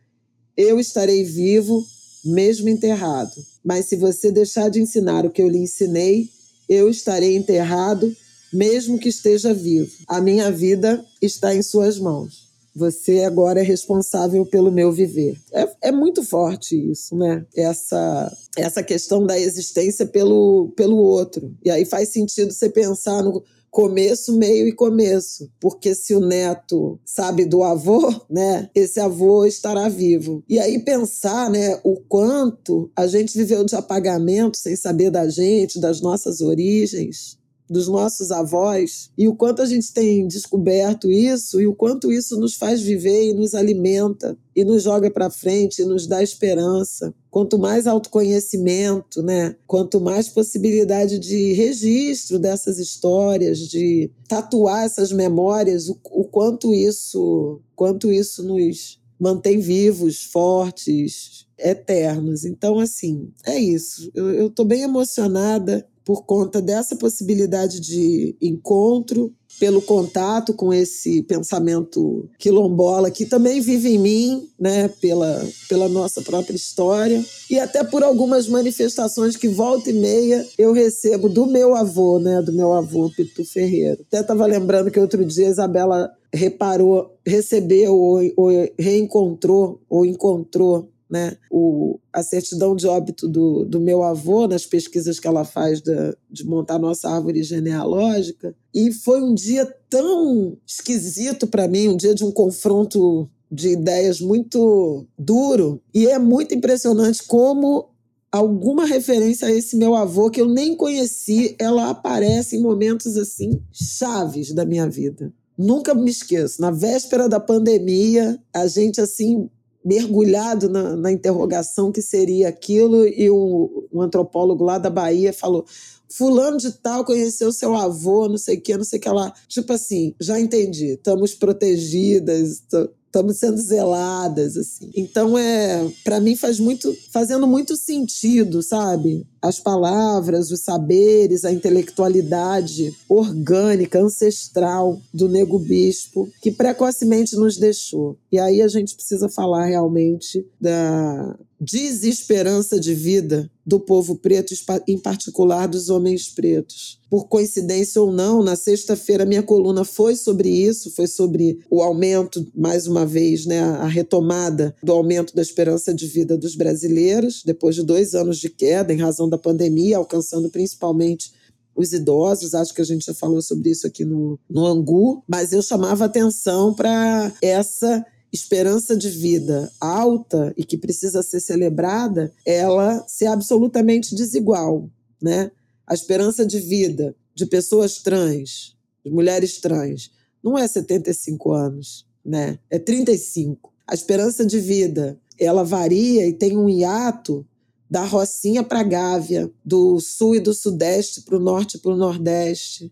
eu 0.56 0.80
estarei 0.80 1.24
vivo, 1.24 1.86
mesmo 2.24 2.70
enterrado. 2.70 3.34
Mas 3.64 3.86
se 3.86 3.96
você 3.96 4.32
deixar 4.32 4.70
de 4.70 4.82
ensinar 4.82 5.26
o 5.26 5.30
que 5.30 5.42
eu 5.42 5.48
lhe 5.48 5.60
ensinei, 5.60 6.30
eu 6.68 6.90
estarei 6.90 7.36
enterrado, 7.36 8.16
mesmo 8.52 9.00
que 9.00 9.10
esteja 9.10 9.54
vivo. 9.54 9.92
A 10.08 10.22
minha 10.22 10.52
vida 10.52 11.04
está 11.22 11.54
em 11.56 11.62
suas 11.62 11.98
mãos. 12.00 12.52
Você 12.74 13.24
agora 13.24 13.60
é 13.60 13.64
responsável 13.64 14.46
pelo 14.46 14.72
meu 14.72 14.92
viver. 14.92 15.38
É, 15.52 15.90
é 15.90 15.92
muito 15.92 16.24
forte 16.24 16.76
isso, 16.92 17.16
né? 17.18 17.46
Essa, 17.56 18.38
essa 18.56 18.82
questão 18.82 19.26
da 19.26 19.38
existência 19.38 20.06
pelo, 20.06 20.72
pelo 20.76 20.98
outro. 20.98 21.54
E 21.66 21.70
aí 21.70 21.86
faz 21.86 22.10
sentido 22.10 22.54
você 22.54 22.70
pensar 22.70 23.22
no 23.24 23.44
começo, 23.70 24.38
meio 24.38 24.68
e 24.68 24.72
começo. 24.72 25.50
Porque 25.60 25.94
se 25.94 26.14
o 26.16 26.20
neto 26.20 26.98
sabe 27.06 27.46
do 27.46 27.64
avô, 27.64 28.14
né, 28.30 28.70
esse 28.76 29.00
avô 29.00 29.46
estará 29.46 29.90
vivo. 29.90 30.44
E 30.48 30.58
aí 30.58 30.80
pensar, 30.80 31.50
né, 31.50 31.80
o 31.84 31.96
quanto 31.96 32.90
a 32.96 33.06
gente 33.06 33.38
viveu 33.38 33.66
de 33.66 33.76
apagamento 33.76 34.58
sem 34.58 34.78
saber 34.78 35.10
da 35.10 35.28
gente, 35.28 35.80
das 35.80 36.00
nossas 36.00 36.40
origens, 36.40 37.38
dos 37.72 37.88
nossos 37.88 38.32
avós 38.32 39.10
e 39.18 39.28
o 39.28 39.36
quanto 39.36 39.62
a 39.62 39.66
gente 39.66 39.94
tem 39.94 40.28
descoberto 40.28 41.10
isso 41.10 41.62
e 41.62 41.66
o 41.66 41.74
quanto 41.74 42.12
isso 42.12 42.38
nos 42.38 42.56
faz 42.56 42.82
viver 42.82 43.30
e 43.30 43.34
nos 43.34 43.56
alimenta 43.56 44.38
e 44.54 44.66
nos 44.66 44.84
joga 44.84 45.10
para 45.10 45.30
frente 45.30 45.82
e 45.82 45.86
nos 45.86 46.06
dá 46.06 46.22
esperança. 46.22 47.14
Quanto 47.30 47.58
mais 47.58 47.88
autoconhecimento, 47.88 49.24
né? 49.24 49.56
Quanto 49.66 50.02
mais 50.02 50.28
possibilidade 50.28 51.18
de 51.18 51.54
registro 51.54 52.38
dessas 52.38 52.78
histórias, 52.78 53.60
de 53.60 54.12
tatuar 54.28 54.84
essas 54.84 55.14
memórias, 55.14 55.88
o, 55.88 55.98
o 56.12 56.26
quanto 56.26 56.74
isso, 56.74 57.62
quanto 57.74 58.12
isso 58.12 58.44
nos 58.44 59.00
mantém 59.18 59.60
vivos, 59.60 60.24
fortes, 60.24 61.46
eternos. 61.58 62.44
Então, 62.44 62.80
assim, 62.80 63.32
é 63.46 63.58
isso. 63.58 64.12
Eu 64.14 64.48
estou 64.48 64.66
bem 64.66 64.82
emocionada 64.82 65.88
por 66.12 66.26
conta 66.26 66.62
dessa 66.62 66.94
possibilidade 66.94 67.80
de 67.80 68.36
encontro, 68.42 69.34
pelo 69.58 69.82
contato 69.82 70.54
com 70.54 70.74
esse 70.74 71.24
pensamento 71.24 72.30
quilombola 72.38 73.10
que 73.10 73.26
também 73.26 73.62
vive 73.62 73.96
em 73.96 73.98
mim, 73.98 74.50
né, 74.60 74.90
pela, 75.00 75.42
pela 75.70 75.88
nossa 75.88 76.22
própria 76.22 76.56
história, 76.58 77.24
e 77.50 77.58
até 77.58 77.82
por 77.82 78.04
algumas 78.04 78.50
manifestações 78.50 79.38
que 79.38 79.48
volta 79.48 79.90
e 79.90 79.94
meia 79.94 80.46
eu 80.58 80.74
recebo 80.74 81.30
do 81.30 81.46
meu 81.46 81.76
avô, 81.76 82.20
né, 82.20 82.42
do 82.42 82.52
meu 82.52 82.74
avô 82.74 83.10
Pitu 83.10 83.46
Ferreira. 83.46 84.00
Até 84.02 84.20
estava 84.20 84.46
lembrando 84.46 84.92
que 84.92 85.00
outro 85.00 85.24
dia 85.24 85.48
a 85.48 85.52
Isabela 85.52 86.12
reparou, 86.34 87.18
recebeu 87.26 87.96
ou, 87.96 88.20
ou 88.36 88.50
reencontrou 88.78 89.80
ou 89.90 90.06
encontrou 90.06 90.91
né, 91.12 91.36
o, 91.52 92.00
a 92.14 92.24
certidão 92.24 92.74
de 92.74 92.88
óbito 92.88 93.28
do, 93.28 93.66
do 93.66 93.82
meu 93.82 94.02
avô, 94.02 94.48
nas 94.48 94.66
pesquisas 94.66 95.20
que 95.20 95.28
ela 95.28 95.44
faz 95.44 95.82
de, 95.82 96.46
montar 96.46 96.80
nossa 96.80 97.10
árvore 97.10 97.44
genealógica. 97.44 98.56
E 98.74 98.94
foi 98.94 99.22
um 99.22 99.34
dia 99.36 99.66
tão 99.90 100.58
esquisito 100.66 101.46
para 101.46 101.68
mim, 101.68 101.90
um 101.90 101.98
dia 101.98 102.16
de 102.16 102.24
um 102.24 102.32
confronto 102.32 103.30
de 103.52 103.74
ideias 103.74 104.22
muito 104.22 105.06
duro. 105.20 105.82
E 105.94 106.08
é 106.08 106.18
muito 106.18 106.56
impressionante 106.56 107.22
como 107.28 107.90
alguma 108.32 108.86
referência 108.86 109.50
a 109.50 109.52
esse 109.52 109.76
meu 109.76 109.94
avô 109.94 110.30
que 110.30 110.40
eu 110.40 110.48
nem 110.48 110.74
conheci, 110.78 111.54
ela 111.60 111.90
aparece 111.90 112.56
em 112.56 112.62
momentos 112.62 113.18
assim 113.18 113.62
chaves 113.74 114.54
da 114.54 114.66
minha 114.66 114.90
vida. 114.90 115.34
Nunca 115.58 115.94
me 115.94 116.10
esqueço. 116.10 116.62
Na 116.62 116.72
véspera 116.72 117.28
da 117.28 117.42
pandemia, 117.42 118.40
a 118.54 118.66
gente 118.68 119.02
assim 119.02 119.50
mergulhado 119.84 120.70
na, 120.70 120.96
na, 120.96 121.12
interrogação 121.12 121.92
que 121.92 122.02
seria 122.02 122.50
aquilo, 122.50 123.08
e 123.08 123.30
um, 123.32 123.88
um, 123.92 124.02
antropólogo 124.02 124.64
lá 124.64 124.78
da 124.78 124.90
Bahia 124.90 125.34
falou: 125.34 125.66
Fulano 126.10 126.58
de 126.58 126.72
Tal 126.72 127.04
conheceu 127.06 127.52
seu 127.52 127.76
avô, 127.76 128.28
não 128.28 128.38
sei 128.38 128.58
o 128.58 128.62
que, 128.62 128.78
não 128.78 128.84
sei 128.84 129.00
o 129.00 129.02
que 129.02 129.10
lá. 129.10 129.34
Tipo 129.48 129.74
assim, 129.74 130.14
já 130.20 130.40
entendi, 130.40 130.94
estamos 130.94 131.34
protegidas, 131.34 132.64
estamos 133.12 133.38
sendo 133.38 133.58
zeladas, 133.58 134.56
assim. 134.56 134.90
Então 134.96 135.38
é, 135.38 135.92
para 136.04 136.20
mim 136.22 136.36
faz 136.36 136.60
muito, 136.60 136.96
fazendo 137.12 137.46
muito 137.46 137.76
sentido, 137.76 138.64
sabe? 138.64 139.28
As 139.42 139.60
palavras, 139.60 140.50
os 140.50 140.62
saberes, 140.62 141.44
a 141.44 141.52
intelectualidade 141.52 142.96
orgânica, 143.10 144.00
ancestral 144.00 145.02
do 145.14 145.28
nego 145.28 145.60
bispo, 145.60 146.30
que 146.42 146.52
precocemente 146.52 147.36
nos 147.36 147.58
deixou. 147.58 148.18
E 148.32 148.40
aí 148.40 148.62
a 148.62 148.68
gente 148.68 148.96
precisa 148.96 149.28
falar 149.28 149.66
realmente 149.66 150.46
da 150.60 151.38
desesperança 151.60 152.80
de 152.80 152.94
vida 152.96 153.52
do 153.66 153.80
povo 153.80 154.16
preto, 154.16 154.54
em 154.88 154.98
particular 154.98 155.68
dos 155.68 155.90
homens 155.90 156.30
pretos. 156.30 157.01
Por 157.12 157.28
coincidência 157.28 158.02
ou 158.02 158.10
não, 158.10 158.42
na 158.42 158.56
sexta-feira 158.56 159.26
minha 159.26 159.44
coluna 159.44 159.84
foi 159.84 160.16
sobre 160.16 160.48
isso, 160.48 160.96
foi 160.96 161.08
sobre 161.08 161.60
o 161.70 161.82
aumento, 161.82 162.50
mais 162.56 162.88
uma 162.88 163.06
vez, 163.06 163.46
né, 163.46 163.60
a 163.60 163.86
retomada 163.86 164.74
do 164.82 164.94
aumento 164.94 165.36
da 165.36 165.42
esperança 165.42 165.94
de 165.94 166.08
vida 166.08 166.38
dos 166.38 166.56
brasileiros, 166.56 167.44
depois 167.46 167.76
de 167.76 167.84
dois 167.84 168.16
anos 168.16 168.38
de 168.38 168.48
queda 168.48 168.94
em 168.94 168.98
razão 168.98 169.28
da 169.28 169.38
pandemia, 169.38 169.98
alcançando 169.98 170.50
principalmente 170.50 171.34
os 171.76 171.92
idosos, 171.92 172.56
acho 172.56 172.74
que 172.74 172.82
a 172.82 172.86
gente 172.86 173.04
já 173.04 173.14
falou 173.14 173.42
sobre 173.42 173.72
isso 173.72 173.86
aqui 173.86 174.06
no, 174.06 174.40
no 174.50 174.66
Angu, 174.66 175.22
mas 175.28 175.52
eu 175.52 175.62
chamava 175.62 176.06
atenção 176.06 176.74
para 176.74 177.30
essa 177.42 178.06
esperança 178.32 178.96
de 178.96 179.10
vida 179.10 179.70
alta 179.82 180.54
e 180.56 180.64
que 180.64 180.78
precisa 180.78 181.22
ser 181.22 181.42
celebrada, 181.42 182.32
ela 182.46 183.04
ser 183.06 183.26
absolutamente 183.26 184.16
desigual, 184.16 184.90
né? 185.22 185.52
A 185.92 185.94
esperança 185.94 186.46
de 186.46 186.58
vida 186.58 187.14
de 187.36 187.46
pessoas 187.46 187.98
trans, 187.98 188.78
de 189.04 189.12
mulheres 189.12 189.60
trans, 189.60 190.10
não 190.42 190.58
é 190.58 190.66
75 190.66 191.52
anos, 191.52 192.08
né? 192.24 192.58
É 192.70 192.80
35. 192.80 193.74
A 193.86 193.94
esperança 193.94 194.46
de 194.46 194.58
vida, 194.58 195.20
ela 195.38 195.66
varia 195.66 196.26
e 196.26 196.32
tem 196.32 196.56
um 196.56 196.70
hiato 196.70 197.46
da 197.90 198.06
Rocinha 198.06 198.64
para 198.64 198.80
a 198.80 198.84
Gávea, 198.84 199.52
do 199.66 200.00
sul 200.00 200.36
e 200.36 200.40
do 200.40 200.54
sudeste 200.54 201.24
para 201.24 201.36
o 201.36 201.42
norte 201.42 201.76
e 201.76 201.80
para 201.82 201.92
o 201.92 201.98
nordeste, 201.98 202.90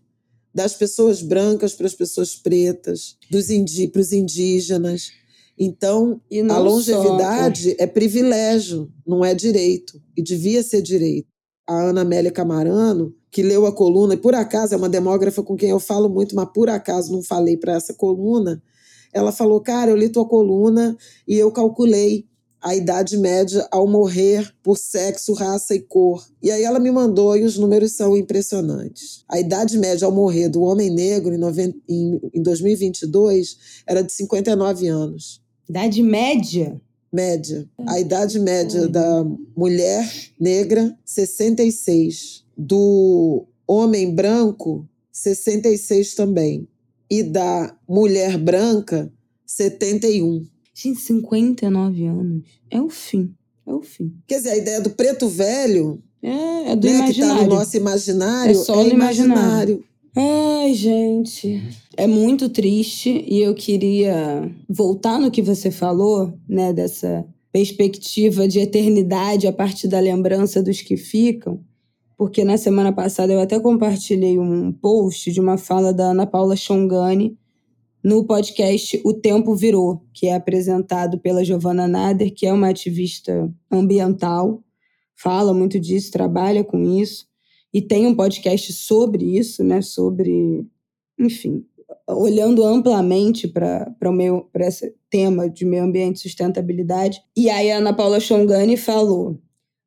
das 0.54 0.74
pessoas 0.74 1.22
brancas 1.22 1.72
para 1.72 1.86
as 1.86 1.94
pessoas 1.94 2.36
pretas, 2.36 3.16
dos 3.30 3.48
indi 3.48 3.88
para 3.88 4.02
os 4.02 4.12
indígenas. 4.12 5.10
Então, 5.58 6.20
a 6.50 6.58
longevidade 6.58 7.70
só... 7.70 7.76
é 7.78 7.86
privilégio, 7.86 8.92
não 9.06 9.24
é 9.24 9.34
direito. 9.34 9.98
E 10.14 10.20
devia 10.22 10.62
ser 10.62 10.82
direito. 10.82 11.29
A 11.70 11.82
Ana 11.82 12.00
Amélia 12.00 12.32
Camarano, 12.32 13.14
que 13.30 13.44
leu 13.44 13.64
a 13.64 13.70
coluna, 13.70 14.14
e 14.14 14.16
por 14.16 14.34
acaso 14.34 14.74
é 14.74 14.76
uma 14.76 14.88
demógrafa 14.88 15.40
com 15.40 15.54
quem 15.54 15.70
eu 15.70 15.78
falo 15.78 16.08
muito, 16.08 16.34
mas 16.34 16.48
por 16.52 16.68
acaso 16.68 17.12
não 17.12 17.22
falei 17.22 17.56
para 17.56 17.74
essa 17.74 17.94
coluna, 17.94 18.60
ela 19.12 19.30
falou: 19.30 19.60
Cara, 19.60 19.88
eu 19.88 19.96
li 19.96 20.08
tua 20.08 20.26
coluna 20.26 20.96
e 21.28 21.38
eu 21.38 21.52
calculei 21.52 22.26
a 22.60 22.74
idade 22.74 23.16
média 23.16 23.68
ao 23.70 23.86
morrer 23.86 24.52
por 24.64 24.76
sexo, 24.76 25.32
raça 25.32 25.72
e 25.72 25.78
cor. 25.78 26.26
E 26.42 26.50
aí 26.50 26.64
ela 26.64 26.80
me 26.80 26.90
mandou 26.90 27.36
e 27.36 27.44
os 27.44 27.56
números 27.56 27.92
são 27.92 28.16
impressionantes. 28.16 29.22
A 29.28 29.38
idade 29.38 29.78
média 29.78 30.06
ao 30.06 30.12
morrer 30.12 30.48
do 30.48 30.62
homem 30.62 30.90
negro 30.90 31.32
em, 31.32 31.38
90, 31.38 31.78
em, 31.88 32.20
em 32.34 32.42
2022 32.42 33.56
era 33.86 34.02
de 34.02 34.12
59 34.12 34.88
anos. 34.88 35.40
Idade 35.68 36.02
média? 36.02 36.80
Média. 37.12 37.68
A 37.86 37.98
idade 37.98 38.38
média 38.38 38.86
da 38.88 39.24
mulher 39.56 40.08
negra, 40.38 40.96
66. 41.04 42.44
Do 42.56 43.46
homem 43.66 44.14
branco, 44.14 44.86
66 45.12 46.14
também. 46.14 46.68
E 47.10 47.22
da 47.22 47.74
mulher 47.88 48.38
branca, 48.38 49.12
71. 49.44 50.46
Gente, 50.72 51.00
59 51.00 52.06
anos. 52.06 52.44
É 52.70 52.80
o 52.80 52.88
fim. 52.88 53.34
É 53.66 53.72
o 53.72 53.82
fim. 53.82 54.14
Quer 54.26 54.38
dizer, 54.38 54.50
a 54.50 54.56
ideia 54.56 54.80
do 54.80 54.90
preto 54.90 55.28
velho. 55.28 56.02
É, 56.22 56.72
é 56.72 56.76
do 56.76 56.86
né, 56.86 56.94
imaginário. 56.94 57.14
Que 57.14 57.20
tá 57.20 57.34
no 57.42 57.54
nosso 57.54 57.76
imaginário. 57.76 58.52
É 58.52 58.54
só 58.54 58.80
é 58.80 58.88
imaginário. 58.88 58.94
imaginário. 58.94 59.84
Ai, 60.16 60.74
gente, 60.74 61.62
é 61.96 62.04
muito 62.04 62.48
triste 62.48 63.24
e 63.28 63.40
eu 63.40 63.54
queria 63.54 64.50
voltar 64.68 65.20
no 65.20 65.30
que 65.30 65.40
você 65.40 65.70
falou, 65.70 66.36
né, 66.48 66.72
dessa 66.72 67.24
perspectiva 67.52 68.48
de 68.48 68.58
eternidade 68.58 69.46
a 69.46 69.52
partir 69.52 69.86
da 69.86 70.00
lembrança 70.00 70.60
dos 70.60 70.82
que 70.82 70.96
ficam, 70.96 71.60
porque 72.16 72.44
na 72.44 72.56
semana 72.56 72.92
passada 72.92 73.32
eu 73.32 73.40
até 73.40 73.60
compartilhei 73.60 74.36
um 74.36 74.72
post 74.72 75.30
de 75.30 75.40
uma 75.40 75.56
fala 75.56 75.92
da 75.92 76.10
Ana 76.10 76.26
Paula 76.26 76.56
Chongani 76.56 77.38
no 78.02 78.24
podcast 78.24 79.00
O 79.04 79.14
Tempo 79.14 79.54
Virou, 79.54 80.02
que 80.12 80.26
é 80.26 80.34
apresentado 80.34 81.20
pela 81.20 81.44
Giovanna 81.44 81.86
Nader, 81.86 82.34
que 82.34 82.46
é 82.46 82.52
uma 82.52 82.68
ativista 82.68 83.48
ambiental, 83.70 84.60
fala 85.14 85.54
muito 85.54 85.78
disso, 85.78 86.10
trabalha 86.10 86.64
com 86.64 86.82
isso 86.82 87.29
e 87.72 87.80
tem 87.80 88.06
um 88.06 88.14
podcast 88.14 88.72
sobre 88.72 89.38
isso, 89.38 89.62
né? 89.62 89.80
Sobre, 89.80 90.66
enfim, 91.18 91.64
olhando 92.08 92.64
amplamente 92.64 93.46
para 93.46 93.94
esse 94.60 94.94
tema 95.08 95.48
de 95.48 95.64
meio 95.64 95.84
ambiente 95.84 96.16
e 96.16 96.20
sustentabilidade. 96.20 97.22
E 97.36 97.48
aí 97.48 97.70
a 97.70 97.78
Ana 97.78 97.92
Paula 97.92 98.20
Chongani 98.20 98.76
falou: 98.76 99.40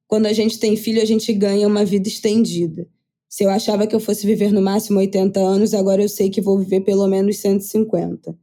quando 0.07 0.25
a 0.25 0.33
gente 0.33 0.59
tem 0.59 0.75
filho, 0.75 1.01
a 1.01 1.05
gente 1.05 1.31
ganha 1.33 1.67
uma 1.67 1.83
vida 1.83 2.07
estendida. 2.07 2.87
Se 3.27 3.43
eu 3.43 3.49
achava 3.49 3.87
que 3.87 3.95
eu 3.95 3.99
fosse 3.99 4.27
viver 4.27 4.53
no 4.53 4.61
máximo 4.61 4.99
80 4.99 5.39
anos, 5.39 5.73
agora 5.73 6.03
eu 6.03 6.09
sei 6.09 6.29
que 6.29 6.39
vou 6.39 6.59
viver 6.59 6.81
pelo 6.81 7.07
menos 7.07 7.37
150. 7.37 8.37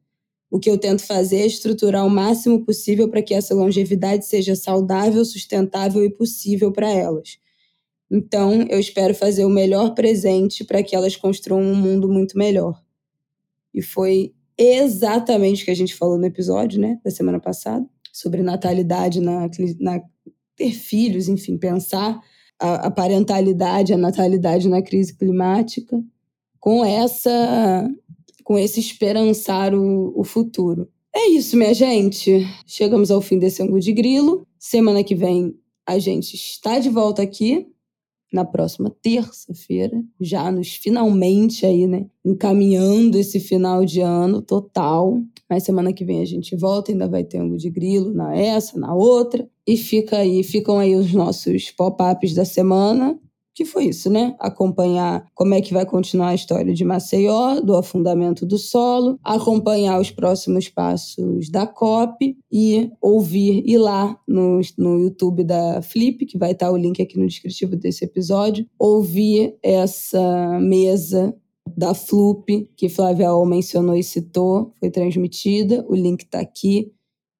O 0.51 0.59
que 0.59 0.69
eu 0.69 0.77
tento 0.77 1.05
fazer 1.05 1.37
é 1.37 1.47
estruturar 1.47 2.05
o 2.05 2.11
máximo 2.11 2.65
possível 2.65 3.09
para 3.09 3.23
que 3.23 3.33
essa 3.33 3.55
longevidade 3.55 4.27
seja 4.27 4.57
saudável, 4.57 5.25
sustentável 5.25 6.05
e 6.05 6.11
possível 6.11 6.73
para 6.73 6.91
elas. 6.91 7.39
Então, 8.11 8.63
eu 8.69 8.79
espero 8.81 9.15
fazer 9.15 9.45
o 9.45 9.51
melhor 9.51 9.95
presente 9.95 10.65
para 10.65 10.83
que 10.83 10.97
elas 10.97 11.15
construam 11.15 11.63
um 11.63 11.77
mundo 11.77 12.09
muito 12.09 12.37
melhor. 12.37 12.83
E 13.73 13.81
foi 13.81 14.35
exatamente 14.59 15.63
o 15.63 15.65
que 15.65 15.71
a 15.71 15.77
gente 15.77 15.95
falou 15.95 16.19
no 16.19 16.27
episódio, 16.27 16.81
né, 16.81 16.99
da 17.05 17.11
semana 17.11 17.39
passada, 17.39 17.87
sobre 18.13 18.43
natalidade, 18.43 19.21
na, 19.21 19.49
na 19.79 20.03
ter 20.57 20.73
filhos, 20.73 21.29
enfim, 21.29 21.57
pensar 21.57 22.21
a, 22.61 22.87
a 22.87 22.91
parentalidade, 22.91 23.95
a 23.95 23.97
natalidade 23.97 24.69
na 24.69 24.83
crise 24.83 25.17
climática, 25.17 26.03
com 26.59 26.85
essa 26.85 27.89
com 28.45 28.59
esse 28.59 28.81
esperançar 28.81 29.73
o, 29.73 30.13
o 30.19 30.25
futuro. 30.25 30.91
É 31.15 31.29
isso, 31.29 31.57
minha 31.57 31.73
gente. 31.73 32.45
Chegamos 32.67 33.11
ao 33.11 33.21
fim 33.21 33.39
desse 33.39 33.63
ângulo 33.63 33.79
de 33.79 33.93
grilo. 33.93 34.45
Semana 34.59 35.05
que 35.05 35.15
vem 35.15 35.55
a 35.87 36.01
gente 36.01 36.35
está 36.35 36.81
de 36.81 36.89
volta 36.89 37.23
aqui 37.23 37.69
na 38.33 38.45
próxima 38.45 38.95
terça-feira, 39.03 40.03
já 40.21 40.51
nos 40.53 40.75
finalmente 40.75 41.67
aí, 41.67 41.87
né, 41.87 42.07
encaminhando 42.25 43.19
esse 43.19 43.41
final 43.41 43.85
de 43.85 44.01
ano 44.01 44.41
total. 44.41 45.21
Mas 45.49 45.65
semana 45.65 45.93
que 45.93 46.05
vem 46.05 46.21
a 46.21 46.25
gente 46.25 46.55
volta, 46.57 46.93
ainda 46.93 47.09
vai 47.09 47.25
ter 47.25 47.39
ângulo 47.39 47.59
de 47.59 47.71
grilo 47.71 48.13
na 48.13 48.37
essa, 48.37 48.79
na 48.79 48.95
outra, 48.95 49.49
e 49.67 49.77
fica 49.77 50.19
aí, 50.19 50.43
ficam 50.43 50.79
aí 50.79 50.95
os 50.95 51.13
nossos 51.13 51.71
pop-ups 51.71 52.35
da 52.35 52.45
semana 52.45 53.19
que 53.55 53.65
foi 53.65 53.87
isso, 53.87 54.11
né? 54.11 54.35
Acompanhar 54.39 55.27
como 55.35 55.55
é 55.55 55.61
que 55.61 55.73
vai 55.73 55.85
continuar 55.85 56.29
a 56.29 56.35
história 56.35 56.73
de 56.73 56.85
Maceió, 56.85 57.61
do 57.61 57.77
afundamento 57.77 58.47
do 58.47 58.59
solo, 58.59 59.19
acompanhar 59.25 60.01
os 60.01 60.11
próximos 60.11 60.69
passos 60.69 61.49
da 61.51 61.67
COP 61.67 62.37
e 62.51 62.91
ouvir, 63.01 63.63
ir 63.67 63.79
lá 63.79 64.19
no, 64.27 64.61
no 64.79 65.01
YouTube 65.01 65.45
da 65.45 65.83
Flip, 65.83 66.25
que 66.27 66.39
vai 66.39 66.53
estar 66.53 66.71
o 66.71 66.77
link 66.77 67.03
aqui 67.03 67.19
no 67.19 67.27
descritivo 67.27 67.77
desse 67.77 68.05
episódio, 68.05 68.67
ouvir 68.79 69.57
essa 69.63 70.59
mesa 70.61 71.35
da 71.77 71.95
FLUP, 71.95 72.69
que 72.77 72.89
Flávia 72.89 73.29
Al 73.29 73.47
mencionou 73.47 73.97
e 73.97 74.03
citou, 74.03 74.73
foi 74.79 74.91
transmitida, 74.91 75.85
o 75.89 75.95
link 75.95 76.23
está 76.23 76.41
aqui. 76.41 76.93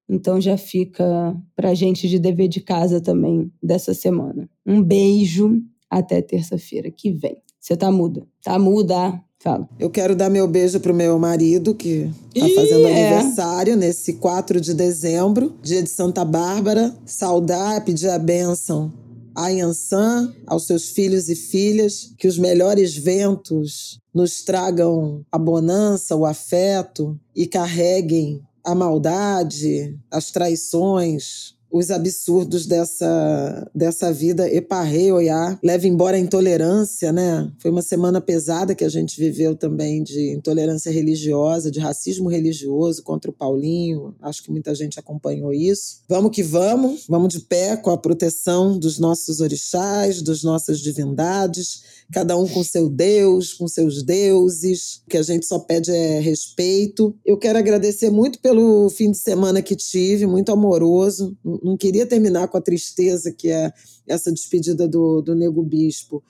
Então 0.09 0.41
já 0.41 0.57
fica 0.57 1.35
para 1.55 1.73
gente 1.73 2.07
de 2.09 2.19
dever 2.19 2.49
de 2.49 2.59
casa 2.59 2.99
também 2.99 3.51
dessa 3.63 3.93
semana. 3.93 4.49
Um 4.65 4.83
beijo 4.83 5.61
até 5.91 6.21
terça-feira 6.21 6.89
que 6.89 7.11
vem. 7.11 7.37
Você 7.59 7.75
tá 7.75 7.91
muda. 7.91 8.25
Tá 8.41 8.57
muda. 8.57 9.21
Fala. 9.39 9.67
Eu 9.79 9.89
quero 9.89 10.15
dar 10.15 10.29
meu 10.29 10.47
beijo 10.47 10.79
pro 10.79 10.93
meu 10.93 11.17
marido, 11.19 11.75
que 11.75 12.09
tá 12.33 12.47
Ih, 12.47 12.55
fazendo 12.55 12.87
é. 12.87 13.09
aniversário 13.09 13.75
nesse 13.75 14.13
4 14.13 14.61
de 14.61 14.73
dezembro, 14.73 15.55
dia 15.61 15.81
de 15.81 15.89
Santa 15.89 16.23
Bárbara. 16.23 16.95
Saudar, 17.05 17.83
pedir 17.83 18.09
a 18.09 18.19
bênção 18.19 18.93
a 19.35 19.47
Yansan, 19.47 20.33
aos 20.45 20.67
seus 20.67 20.89
filhos 20.89 21.29
e 21.29 21.35
filhas, 21.35 22.13
que 22.17 22.27
os 22.27 22.37
melhores 22.37 22.95
ventos 22.95 23.99
nos 24.13 24.43
tragam 24.43 25.25
a 25.31 25.37
bonança, 25.37 26.15
o 26.15 26.25
afeto 26.25 27.19
e 27.35 27.47
carreguem 27.47 28.41
a 28.63 28.75
maldade, 28.75 29.97
as 30.11 30.31
traições, 30.31 31.55
os 31.71 31.89
absurdos 31.89 32.65
dessa, 32.65 33.69
dessa 33.73 34.11
vida 34.11 34.51
eparreoiá, 34.53 35.57
leva 35.63 35.87
embora 35.87 36.17
a 36.17 36.19
intolerância, 36.19 37.11
né? 37.11 37.51
Foi 37.59 37.71
uma 37.71 37.81
semana 37.81 38.19
pesada 38.19 38.75
que 38.75 38.83
a 38.83 38.89
gente 38.89 39.19
viveu 39.19 39.55
também 39.55 40.03
de 40.03 40.31
intolerância 40.31 40.91
religiosa, 40.91 41.71
de 41.71 41.79
racismo 41.79 42.29
religioso 42.29 43.03
contra 43.03 43.31
o 43.31 43.33
Paulinho. 43.33 44.13
Acho 44.21 44.43
que 44.43 44.51
muita 44.51 44.75
gente 44.75 44.99
acompanhou 44.99 45.53
isso. 45.53 46.01
Vamos 46.09 46.31
que 46.31 46.43
vamos, 46.43 47.05
vamos 47.07 47.33
de 47.33 47.39
pé 47.39 47.77
com 47.77 47.89
a 47.89 47.97
proteção 47.97 48.77
dos 48.77 48.99
nossos 48.99 49.39
orixás, 49.39 50.21
das 50.21 50.43
nossas 50.43 50.79
divindades, 50.79 51.83
cada 52.11 52.37
um 52.37 52.47
com 52.47 52.63
seu 52.63 52.89
Deus, 52.89 53.53
com 53.53 53.67
seus 53.67 54.03
deuses. 54.03 55.01
O 55.05 55.09
que 55.09 55.17
a 55.17 55.23
gente 55.23 55.45
só 55.45 55.59
pede 55.59 55.91
é 55.91 56.19
respeito. 56.19 57.15
Eu 57.25 57.37
quero 57.37 57.57
agradecer 57.57 58.09
muito 58.09 58.39
pelo 58.39 58.89
fim 58.89 59.11
de 59.11 59.17
semana 59.17 59.61
que 59.61 59.75
tive, 59.75 60.25
muito 60.25 60.51
amoroso 60.51 61.37
não 61.61 61.77
queria 61.77 62.05
terminar 62.05 62.47
com 62.47 62.57
a 62.57 62.61
tristeza 62.61 63.31
que 63.31 63.49
é 63.49 63.71
essa 64.07 64.31
despedida 64.31 64.87
do, 64.87 65.21
do 65.21 65.35
Nego 65.35 65.63
Bispo. 65.63 66.23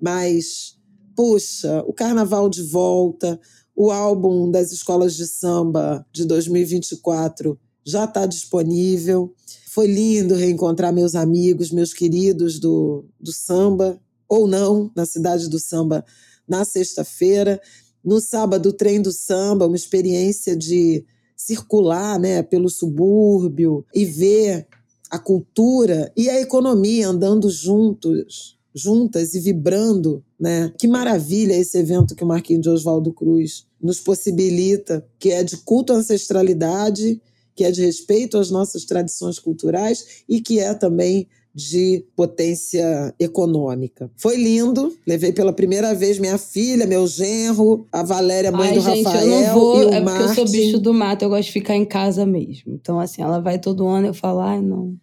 Mas, 0.00 0.76
puxa, 1.16 1.82
o 1.86 1.92
carnaval 1.92 2.48
de 2.48 2.62
volta, 2.62 3.40
o 3.74 3.90
álbum 3.90 4.50
das 4.50 4.72
escolas 4.72 5.16
de 5.16 5.26
samba 5.26 6.06
de 6.12 6.24
2024 6.24 7.58
já 7.84 8.04
está 8.04 8.26
disponível. 8.26 9.34
Foi 9.70 9.86
lindo 9.86 10.34
reencontrar 10.34 10.92
meus 10.92 11.14
amigos, 11.14 11.70
meus 11.70 11.92
queridos 11.92 12.60
do, 12.60 13.04
do 13.18 13.32
samba, 13.32 14.00
ou 14.28 14.46
não, 14.46 14.90
na 14.94 15.06
cidade 15.06 15.48
do 15.48 15.58
samba, 15.58 16.04
na 16.48 16.64
sexta-feira. 16.64 17.60
No 18.04 18.20
sábado, 18.20 18.68
o 18.68 18.72
trem 18.72 19.00
do 19.00 19.12
samba, 19.12 19.66
uma 19.66 19.76
experiência 19.76 20.56
de 20.56 21.04
circular 21.36 22.18
né, 22.18 22.42
pelo 22.42 22.68
subúrbio 22.68 23.84
e 23.94 24.04
ver 24.04 24.66
a 25.10 25.18
cultura 25.18 26.12
e 26.16 26.28
a 26.28 26.40
economia 26.40 27.08
andando 27.08 27.48
juntos, 27.50 28.58
juntas 28.74 29.34
e 29.34 29.40
vibrando, 29.40 30.24
né? 30.38 30.72
Que 30.76 30.88
maravilha 30.88 31.54
esse 31.54 31.78
evento 31.78 32.16
que 32.16 32.24
o 32.24 32.26
Marquinhos 32.26 32.62
de 32.62 32.70
Oswaldo 32.70 33.12
Cruz 33.12 33.66
nos 33.80 34.00
possibilita, 34.00 35.06
que 35.18 35.30
é 35.30 35.44
de 35.44 35.56
culto 35.58 35.92
à 35.92 35.96
ancestralidade, 35.96 37.20
que 37.54 37.64
é 37.64 37.70
de 37.70 37.82
respeito 37.82 38.36
às 38.36 38.50
nossas 38.50 38.84
tradições 38.84 39.38
culturais 39.38 40.24
e 40.28 40.40
que 40.40 40.58
é 40.58 40.74
também 40.74 41.28
de 41.54 42.04
potência 42.16 43.14
econômica. 43.18 44.10
Foi 44.16 44.36
lindo. 44.36 44.92
Levei 45.06 45.32
pela 45.32 45.52
primeira 45.52 45.94
vez 45.94 46.18
minha 46.18 46.36
filha, 46.36 46.84
meu 46.84 47.06
genro, 47.06 47.86
a 47.92 48.02
Valéria, 48.02 48.50
mãe 48.50 48.70
Ai, 48.70 48.74
do 48.74 48.80
gente, 48.80 49.04
Rafael. 49.04 49.26
Eu 49.26 49.40
não 49.40 49.54
vou, 49.54 49.82
e 49.82 49.84
o 49.84 49.88
é 49.90 50.00
Martin. 50.00 50.24
porque 50.26 50.40
eu 50.40 50.46
sou 50.46 50.52
bicho 50.52 50.78
do 50.80 50.92
mato, 50.92 51.22
eu 51.22 51.28
gosto 51.28 51.44
de 51.44 51.52
ficar 51.52 51.76
em 51.76 51.84
casa 51.84 52.26
mesmo. 52.26 52.72
Então, 52.72 52.98
assim, 52.98 53.22
ela 53.22 53.40
vai 53.40 53.58
todo 53.60 53.86
ano, 53.86 54.08
eu 54.08 54.14
falo, 54.14 54.40
ai, 54.40 54.60
não, 54.60 54.96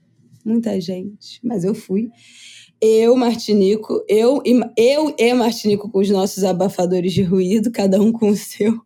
muita 0.44 0.80
gente. 0.82 1.40
Mas 1.42 1.64
eu 1.64 1.74
fui. 1.74 2.10
Eu, 2.82 3.16
Martinico, 3.16 4.04
eu, 4.10 4.42
eu 4.76 5.16
e 5.18 5.34
Martinico 5.34 5.90
com 5.90 6.00
os 6.00 6.10
nossos 6.10 6.44
abafadores 6.44 7.14
de 7.14 7.22
ruído, 7.22 7.72
cada 7.72 8.02
um 8.02 8.12
com 8.12 8.30
o 8.30 8.36
seu. 8.36 8.82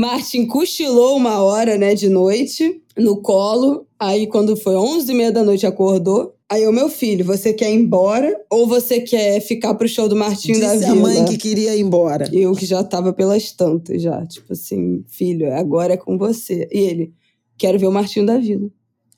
Martin 0.00 0.46
cochilou 0.46 1.14
uma 1.14 1.42
hora, 1.42 1.76
né, 1.76 1.94
de 1.94 2.08
noite, 2.08 2.80
no 2.96 3.20
colo. 3.20 3.86
Aí, 3.98 4.26
quando 4.26 4.56
foi 4.56 4.74
11 4.74 5.12
e 5.12 5.14
meia 5.14 5.30
da 5.30 5.44
noite, 5.44 5.66
acordou. 5.66 6.34
Aí, 6.48 6.66
o 6.66 6.72
meu 6.72 6.88
filho, 6.88 7.22
você 7.22 7.52
quer 7.52 7.70
ir 7.70 7.74
embora 7.74 8.34
ou 8.50 8.66
você 8.66 9.00
quer 9.00 9.40
ficar 9.42 9.74
pro 9.74 9.86
show 9.86 10.08
do 10.08 10.16
Martinho 10.16 10.58
Disse 10.58 10.66
da 10.66 10.74
Vila? 10.74 10.92
a 10.92 10.94
mãe 10.94 11.24
que 11.26 11.36
queria 11.36 11.76
ir 11.76 11.82
embora. 11.82 12.26
Eu 12.32 12.52
que 12.54 12.64
já 12.64 12.82
tava 12.82 13.12
pelas 13.12 13.52
tantas, 13.52 14.00
já. 14.00 14.24
Tipo 14.24 14.54
assim, 14.54 15.04
filho, 15.06 15.52
agora 15.54 15.92
é 15.92 15.96
com 15.98 16.16
você. 16.16 16.66
E 16.72 16.78
ele, 16.78 17.12
quero 17.58 17.78
ver 17.78 17.86
o 17.86 17.92
Martinho 17.92 18.24
da 18.24 18.38
Vila. 18.38 18.70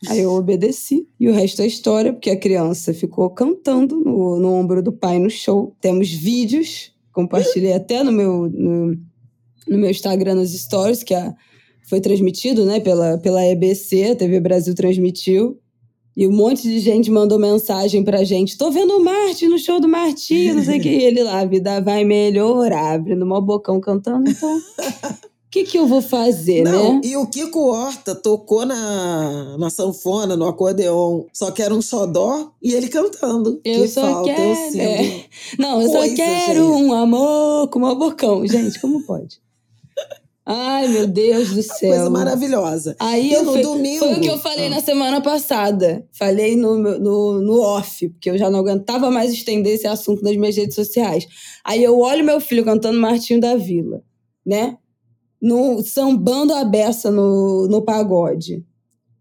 Aí 0.09 0.18
eu 0.18 0.32
obedeci. 0.32 1.06
E 1.20 1.28
o 1.28 1.32
resto 1.32 1.62
é 1.62 1.66
história, 1.66 2.12
porque 2.12 2.28
a 2.28 2.36
criança 2.36 2.92
ficou 2.92 3.30
cantando 3.30 4.00
no, 4.00 4.40
no 4.40 4.52
ombro 4.52 4.82
do 4.82 4.92
pai 4.92 5.20
no 5.20 5.30
show. 5.30 5.76
Temos 5.80 6.10
vídeos, 6.10 6.92
compartilhei 7.12 7.72
até 7.72 8.02
no 8.02 8.10
meu, 8.10 8.50
no, 8.52 8.98
no 9.68 9.78
meu 9.78 9.90
Instagram, 9.90 10.34
nos 10.36 10.52
stories, 10.52 11.02
que 11.02 11.14
a, 11.14 11.34
foi 11.89 12.01
transmitido 12.01 12.64
né, 12.64 12.80
pela, 12.80 13.18
pela 13.18 13.44
EBC, 13.44 14.10
a 14.12 14.16
TV 14.16 14.40
Brasil 14.40 14.74
transmitiu. 14.74 15.59
E 16.14 16.28
um 16.28 16.32
monte 16.32 16.62
de 16.64 16.78
gente 16.78 17.10
mandou 17.10 17.39
mensagem 17.39 18.05
pra 18.05 18.22
gente. 18.22 18.59
Tô 18.59 18.70
vendo 18.70 18.97
o 18.98 19.02
Marte 19.02 19.48
no 19.48 19.59
show 19.59 19.80
do 19.80 19.89
Martim, 19.89 20.52
não 20.52 20.62
sei 20.62 20.78
o 20.78 20.82
que. 20.82 20.89
E 20.90 21.05
ele 21.05 21.22
lá, 21.22 21.40
a 21.40 21.44
vida 21.47 21.80
vai 21.80 22.05
melhorar, 22.05 22.93
abrindo 22.97 23.24
mó 23.24 23.40
bocão 23.40 23.80
cantando. 23.80 24.30
Então, 24.30 24.59
o 24.59 25.51
que, 25.51 25.64
que 25.64 25.78
eu 25.78 25.86
vou 25.86 26.02
fazer, 26.02 26.64
Não, 26.64 26.94
né? 26.94 27.01
e 27.05 27.16
o 27.16 27.26
Kiko 27.26 27.60
Horta 27.60 28.14
tocou 28.14 28.66
na, 28.66 29.56
na 29.59 29.70
sanfona, 29.70 30.36
no 30.36 30.47
acordeon, 30.47 31.24
só 31.32 31.51
que 31.51 31.62
era 31.62 31.74
um 31.74 31.80
xodó 31.80 32.52
e 32.62 32.74
ele 32.74 32.89
cantando. 32.89 33.59
Eu 33.64 33.82
que 33.82 33.89
só 33.89 34.02
falta, 34.02 34.30
eu 34.30 34.36
quero. 34.36 34.70
sinto. 34.70 34.80
é. 34.82 35.24
Não, 35.59 35.80
eu 35.80 35.90
Coisa, 35.90 36.09
só 36.10 36.14
quero 36.14 36.62
gente. 36.74 36.82
um 36.84 36.93
amor 36.93 37.68
com 37.68 37.78
mó 37.78 37.94
bocão. 37.94 38.47
Gente, 38.47 38.78
como 38.80 39.02
pode? 39.02 39.40
Ai, 40.44 40.89
meu 40.89 41.06
Deus 41.06 41.51
do 41.51 41.62
céu. 41.62 41.90
Coisa 41.90 42.10
maravilhosa. 42.10 42.97
Aí 42.98 43.31
E 43.31 43.32
eu 43.32 43.44
no 43.44 43.52
fui- 43.52 43.62
domingo- 43.62 43.98
Foi 44.06 44.14
o 44.14 44.20
que 44.20 44.28
eu 44.28 44.39
falei 44.39 44.66
Ah. 44.66 44.70
na 44.70 44.81
semana 44.81 45.20
passada. 45.20 46.05
Falei 46.12 46.56
no, 46.56 46.77
no, 46.77 47.40
no 47.40 47.60
off, 47.60 48.09
porque 48.09 48.28
eu 48.31 48.36
já 48.36 48.51
não 48.51 48.59
aguentava 48.59 49.09
mais 49.10 49.32
estender 49.32 49.74
esse 49.74 49.86
assunto 49.86 50.23
nas 50.24 50.36
minhas 50.36 50.56
redes 50.56 50.74
sociais. 50.74 51.27
Aí 51.64 51.82
eu 51.82 51.98
olho 52.01 52.24
meu 52.24 52.40
filho 52.40 52.64
cantando 52.64 52.98
Martinho 53.01 53.40
da 53.40 53.55
Vila, 53.55 54.02
né? 54.44 54.77
No, 55.40 55.81
sambando 55.82 56.52
a 56.55 56.64
beça 56.64 57.10
no, 57.10 57.69
no 57.69 57.82
pagode, 57.82 58.64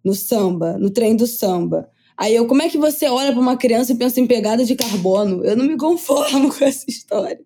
no 0.03 0.15
samba, 0.15 0.76
no 0.77 0.89
trem 0.89 1.15
do 1.15 1.27
samba. 1.27 1.88
Aí 2.18 2.35
eu, 2.35 2.48
como 2.48 2.61
é 2.64 2.69
que 2.69 2.77
você 2.77 3.07
olha 3.07 3.31
para 3.31 3.41
uma 3.41 3.57
criança 3.57 3.91
e 3.91 3.95
pensa 3.95 4.19
em 4.19 4.27
pegada 4.27 4.64
de 4.65 4.76
carbono? 4.76 5.43
Eu 5.45 5.56
não 5.56 5.65
me 5.65 5.77
conformo 5.77 6.49
com 6.56 6.64
essa 6.65 6.85
história. 6.88 7.39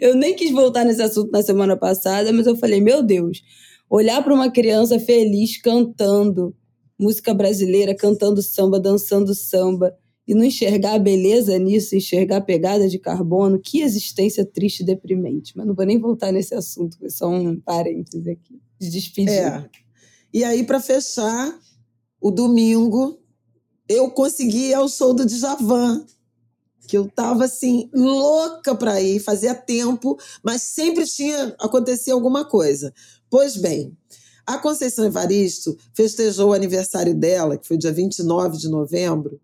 Eu 0.00 0.14
nem 0.14 0.34
quis 0.34 0.50
voltar 0.50 0.84
nesse 0.84 1.02
assunto 1.02 1.30
na 1.30 1.42
semana 1.42 1.76
passada, 1.76 2.32
mas 2.32 2.46
eu 2.46 2.56
falei, 2.56 2.80
meu 2.80 3.02
Deus, 3.02 3.42
olhar 3.88 4.22
para 4.22 4.34
uma 4.34 4.50
criança 4.50 4.98
feliz 4.98 5.60
cantando 5.60 6.54
música 6.98 7.34
brasileira, 7.34 7.94
cantando 7.94 8.42
samba, 8.42 8.80
dançando 8.80 9.34
samba, 9.34 9.94
e 10.26 10.34
não 10.34 10.44
enxergar 10.44 10.94
a 10.94 10.98
beleza 10.98 11.56
nisso, 11.58 11.94
enxergar 11.94 12.38
a 12.38 12.40
pegada 12.40 12.88
de 12.88 12.98
carbono, 12.98 13.60
que 13.60 13.80
existência 13.80 14.44
triste 14.44 14.80
e 14.80 14.84
deprimente. 14.84 15.52
Mas 15.56 15.66
não 15.66 15.74
vou 15.74 15.86
nem 15.86 16.00
voltar 16.00 16.32
nesse 16.32 16.54
assunto, 16.54 16.98
foi 16.98 17.10
só 17.10 17.28
um 17.28 17.60
parêntese 17.60 18.30
aqui, 18.30 18.60
de 18.80 18.90
despedir. 18.90 19.34
É. 19.34 19.68
E 20.34 20.42
aí, 20.42 20.64
para 20.64 20.80
fechar, 20.80 21.56
o 22.20 22.30
domingo, 22.30 23.20
eu 23.88 24.10
consegui 24.10 24.74
ao 24.74 24.88
show 24.88 25.14
do 25.14 25.24
Djavan, 25.24 26.04
que 26.86 26.96
eu 26.96 27.08
tava 27.08 27.44
assim, 27.44 27.90
louca 27.92 28.74
para 28.74 29.00
ir, 29.00 29.20
fazia 29.20 29.54
tempo, 29.54 30.16
mas 30.42 30.62
sempre 30.62 31.04
tinha 31.04 31.54
acontecer 31.58 32.12
alguma 32.12 32.44
coisa. 32.44 32.92
Pois 33.28 33.56
bem, 33.56 33.96
a 34.46 34.58
Conceição 34.58 35.04
Evaristo 35.04 35.76
festejou 35.92 36.50
o 36.50 36.52
aniversário 36.52 37.14
dela, 37.14 37.56
que 37.56 37.66
foi 37.66 37.76
dia 37.76 37.92
29 37.92 38.56
de 38.56 38.68
novembro, 38.68 39.40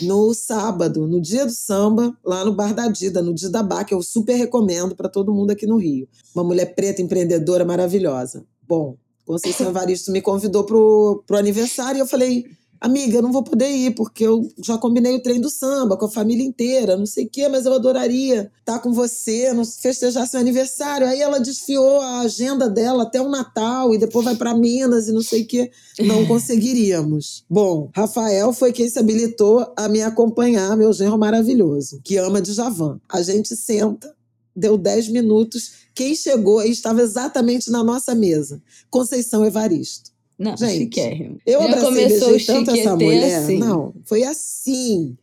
no 0.00 0.32
sábado, 0.32 1.06
no 1.06 1.20
dia 1.20 1.44
do 1.44 1.52
samba, 1.52 2.16
lá 2.24 2.44
no 2.44 2.54
Bar 2.54 2.74
da 2.74 2.88
Dida, 2.88 3.20
no 3.20 3.34
Didabá, 3.34 3.84
que 3.84 3.92
eu 3.92 4.02
super 4.02 4.34
recomendo 4.34 4.94
para 4.94 5.08
todo 5.08 5.34
mundo 5.34 5.50
aqui 5.50 5.66
no 5.66 5.76
Rio. 5.76 6.08
Uma 6.34 6.44
mulher 6.44 6.74
preta, 6.74 7.02
empreendedora, 7.02 7.64
maravilhosa. 7.64 8.46
Bom, 8.62 8.96
Conceição 9.26 9.68
Evaristo 9.68 10.12
me 10.12 10.22
convidou 10.22 10.64
pro, 10.64 11.22
pro 11.26 11.36
aniversário 11.36 11.98
e 11.98 12.00
eu 12.00 12.06
falei, 12.06 12.46
amiga, 12.80 13.18
eu 13.18 13.22
não 13.22 13.32
vou 13.32 13.42
poder 13.42 13.68
ir, 13.70 13.94
porque 13.94 14.24
eu 14.24 14.48
já 14.62 14.76
combinei 14.78 15.14
o 15.14 15.22
trem 15.22 15.40
do 15.40 15.48
samba 15.48 15.96
com 15.96 16.06
a 16.06 16.10
família 16.10 16.44
inteira, 16.44 16.96
não 16.96 17.06
sei 17.06 17.24
o 17.24 17.28
quê, 17.28 17.48
mas 17.48 17.66
eu 17.66 17.72
adoraria 17.72 18.50
estar 18.58 18.78
com 18.78 18.92
você, 18.92 19.50
festejar 19.80 20.26
seu 20.26 20.40
aniversário. 20.40 21.06
Aí 21.06 21.20
ela 21.20 21.38
desfiou 21.38 22.00
a 22.00 22.20
agenda 22.20 22.68
dela 22.68 23.04
até 23.04 23.20
o 23.20 23.28
Natal 23.28 23.94
e 23.94 23.98
depois 23.98 24.24
vai 24.24 24.36
para 24.36 24.54
Minas 24.54 25.08
e 25.08 25.12
não 25.12 25.22
sei 25.22 25.42
o 25.42 25.46
quê. 25.46 25.70
Não 26.00 26.26
conseguiríamos. 26.28 27.44
Bom, 27.48 27.90
Rafael 27.94 28.52
foi 28.52 28.72
quem 28.72 28.88
se 28.88 28.98
habilitou 28.98 29.72
a 29.76 29.88
me 29.88 30.02
acompanhar, 30.02 30.76
meu 30.76 30.92
genro 30.92 31.18
maravilhoso, 31.18 32.00
que 32.04 32.16
ama 32.16 32.40
de 32.40 32.52
Javan. 32.52 33.00
A 33.08 33.22
gente 33.22 33.56
senta, 33.56 34.14
deu 34.54 34.76
10 34.78 35.08
minutos. 35.08 35.84
Quem 35.94 36.14
chegou 36.14 36.62
e 36.64 36.70
estava 36.70 37.02
exatamente 37.02 37.70
na 37.70 37.82
nossa 37.82 38.14
mesa? 38.14 38.62
Conceição 38.90 39.44
Evaristo. 39.44 40.13
Não, 40.38 40.56
Gente, 40.56 40.84
chiquérrimo. 40.84 41.38
Eu 41.46 41.62
Já 41.62 41.80
começou 41.80 42.34
o 42.34 42.44
tanto 42.44 42.70
essa 42.72 42.96
mulher. 42.96 43.38
Assim. 43.38 43.58
Não, 43.58 43.94
foi 44.04 44.24
assim. 44.24 45.16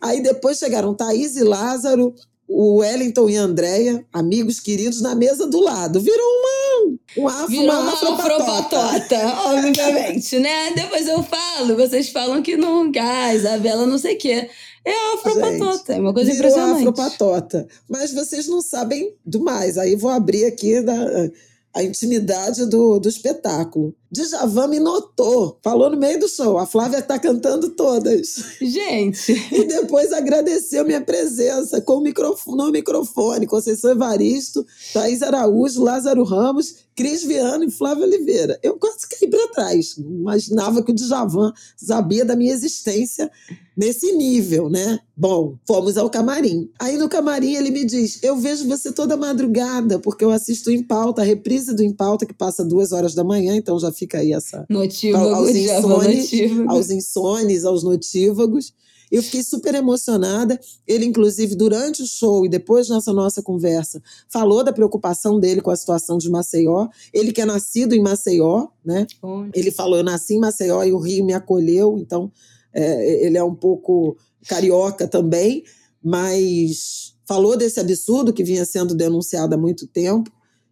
Aí 0.00 0.22
depois 0.22 0.58
chegaram 0.58 0.94
Thaís 0.94 1.36
e 1.36 1.42
Lázaro, 1.42 2.14
o 2.46 2.76
Wellington 2.76 3.28
e 3.28 3.36
a 3.36 3.42
Andréia, 3.42 4.04
amigos 4.12 4.60
queridos, 4.60 5.00
na 5.00 5.14
mesa 5.14 5.46
do 5.46 5.60
lado. 5.60 6.00
Virou 6.00 6.26
uma, 6.26 6.98
um 7.18 7.28
afro, 7.28 7.48
Virou 7.48 7.64
uma, 7.64 7.80
uma 7.80 7.92
afropatota. 7.92 9.18
obviamente, 9.46 10.38
né? 10.38 10.72
Depois 10.74 11.06
eu 11.06 11.22
falo, 11.22 11.76
vocês 11.76 12.08
falam 12.08 12.42
que 12.42 12.56
não, 12.56 12.90
ah, 12.98 13.34
Isabela 13.34 13.86
não 13.86 13.98
sei 13.98 14.14
o 14.14 14.18
quê. 14.18 14.48
É 14.84 15.14
afropatota, 15.14 15.94
é 15.94 16.00
uma 16.00 16.14
coisa 16.14 16.32
virou 16.32 16.50
impressionante. 16.50 16.88
afropatota. 16.88 17.68
Mas 17.88 18.12
vocês 18.12 18.46
não 18.48 18.62
sabem 18.62 19.12
do 19.26 19.40
mais. 19.40 19.76
Aí 19.76 19.94
vou 19.96 20.10
abrir 20.10 20.46
aqui 20.46 20.80
da 20.80 21.30
a 21.74 21.82
intimidade 21.82 22.66
do, 22.66 22.98
do 22.98 23.08
espetáculo. 23.08 23.94
Djavan 24.10 24.68
me 24.68 24.80
notou, 24.80 25.58
falou 25.62 25.90
no 25.90 25.96
meio 25.96 26.18
do 26.18 26.28
show. 26.28 26.58
A 26.58 26.66
Flávia 26.66 26.98
está 26.98 27.18
cantando 27.18 27.70
todas. 27.70 28.56
Gente! 28.60 29.38
E 29.58 29.64
depois 29.64 30.12
agradeceu 30.12 30.84
minha 30.84 31.00
presença 31.00 31.80
com 31.80 31.94
o 31.94 32.00
microfone, 32.00 32.56
no 32.56 32.70
microfone. 32.70 33.46
Conceição 33.46 33.90
Evaristo, 33.90 34.64
Thaís 34.92 35.22
Araújo, 35.22 35.82
Lázaro 35.82 36.22
Ramos, 36.22 36.87
Cris 36.98 37.22
Viano 37.22 37.62
e 37.62 37.70
Flávia 37.70 38.04
Oliveira. 38.04 38.58
Eu 38.60 38.76
quase 38.76 39.06
caí 39.08 39.30
para 39.30 39.52
trás. 39.52 39.96
Imaginava 39.96 40.82
que 40.82 40.90
o 40.90 40.94
Djavan 40.94 41.52
sabia 41.76 42.24
da 42.24 42.34
minha 42.34 42.52
existência 42.52 43.30
nesse 43.76 44.10
nível, 44.14 44.68
né? 44.68 44.98
Bom, 45.16 45.56
fomos 45.64 45.96
ao 45.96 46.10
camarim. 46.10 46.68
Aí 46.76 46.96
no 46.96 47.08
camarim 47.08 47.54
ele 47.54 47.70
me 47.70 47.84
diz: 47.84 48.20
Eu 48.20 48.36
vejo 48.36 48.66
você 48.66 48.90
toda 48.90 49.16
madrugada, 49.16 50.00
porque 50.00 50.24
eu 50.24 50.32
assisto 50.32 50.72
em 50.72 50.82
pauta, 50.82 51.22
a 51.22 51.24
reprise 51.24 51.72
do 51.72 51.84
Em 51.84 51.92
Pauta, 51.92 52.26
que 52.26 52.34
passa 52.34 52.64
duas 52.64 52.90
horas 52.90 53.14
da 53.14 53.22
manhã, 53.22 53.54
então 53.54 53.78
já 53.78 53.92
fica 53.92 54.18
aí 54.18 54.32
essa. 54.32 54.66
Notívago, 54.68 55.36
aos 55.36 55.50
insones, 55.50 56.32
aos 56.66 56.90
insones, 56.90 57.64
aos 57.64 57.84
notívagos. 57.84 58.74
Eu 59.10 59.22
fiquei 59.22 59.42
super 59.42 59.74
emocionada. 59.74 60.58
Ele, 60.86 61.04
inclusive, 61.04 61.54
durante 61.54 62.02
o 62.02 62.06
show 62.06 62.44
e 62.44 62.48
depois 62.48 62.88
nessa 62.88 63.12
nossa 63.12 63.42
conversa, 63.42 64.02
falou 64.28 64.62
da 64.62 64.72
preocupação 64.72 65.40
dele 65.40 65.60
com 65.60 65.70
a 65.70 65.76
situação 65.76 66.18
de 66.18 66.30
Maceió. 66.30 66.88
Ele 67.12 67.32
que 67.32 67.40
é 67.40 67.44
nascido 67.44 67.94
em 67.94 68.02
Maceió, 68.02 68.68
né? 68.84 69.06
Ele 69.54 69.70
falou: 69.70 69.98
Eu 69.98 70.04
nasci 70.04 70.34
em 70.34 70.40
Maceió 70.40 70.82
e 70.84 70.92
o 70.92 70.98
Rio 70.98 71.24
me 71.24 71.32
acolheu, 71.32 71.98
então 71.98 72.30
é, 72.72 73.26
ele 73.26 73.38
é 73.38 73.44
um 73.44 73.54
pouco 73.54 74.16
carioca 74.46 75.08
também, 75.08 75.64
mas 76.02 77.14
falou 77.26 77.56
desse 77.56 77.80
absurdo 77.80 78.32
que 78.32 78.44
vinha 78.44 78.64
sendo 78.64 78.94
denunciado 78.94 79.54
há 79.54 79.58
muito 79.58 79.86
tempo. 79.86 80.30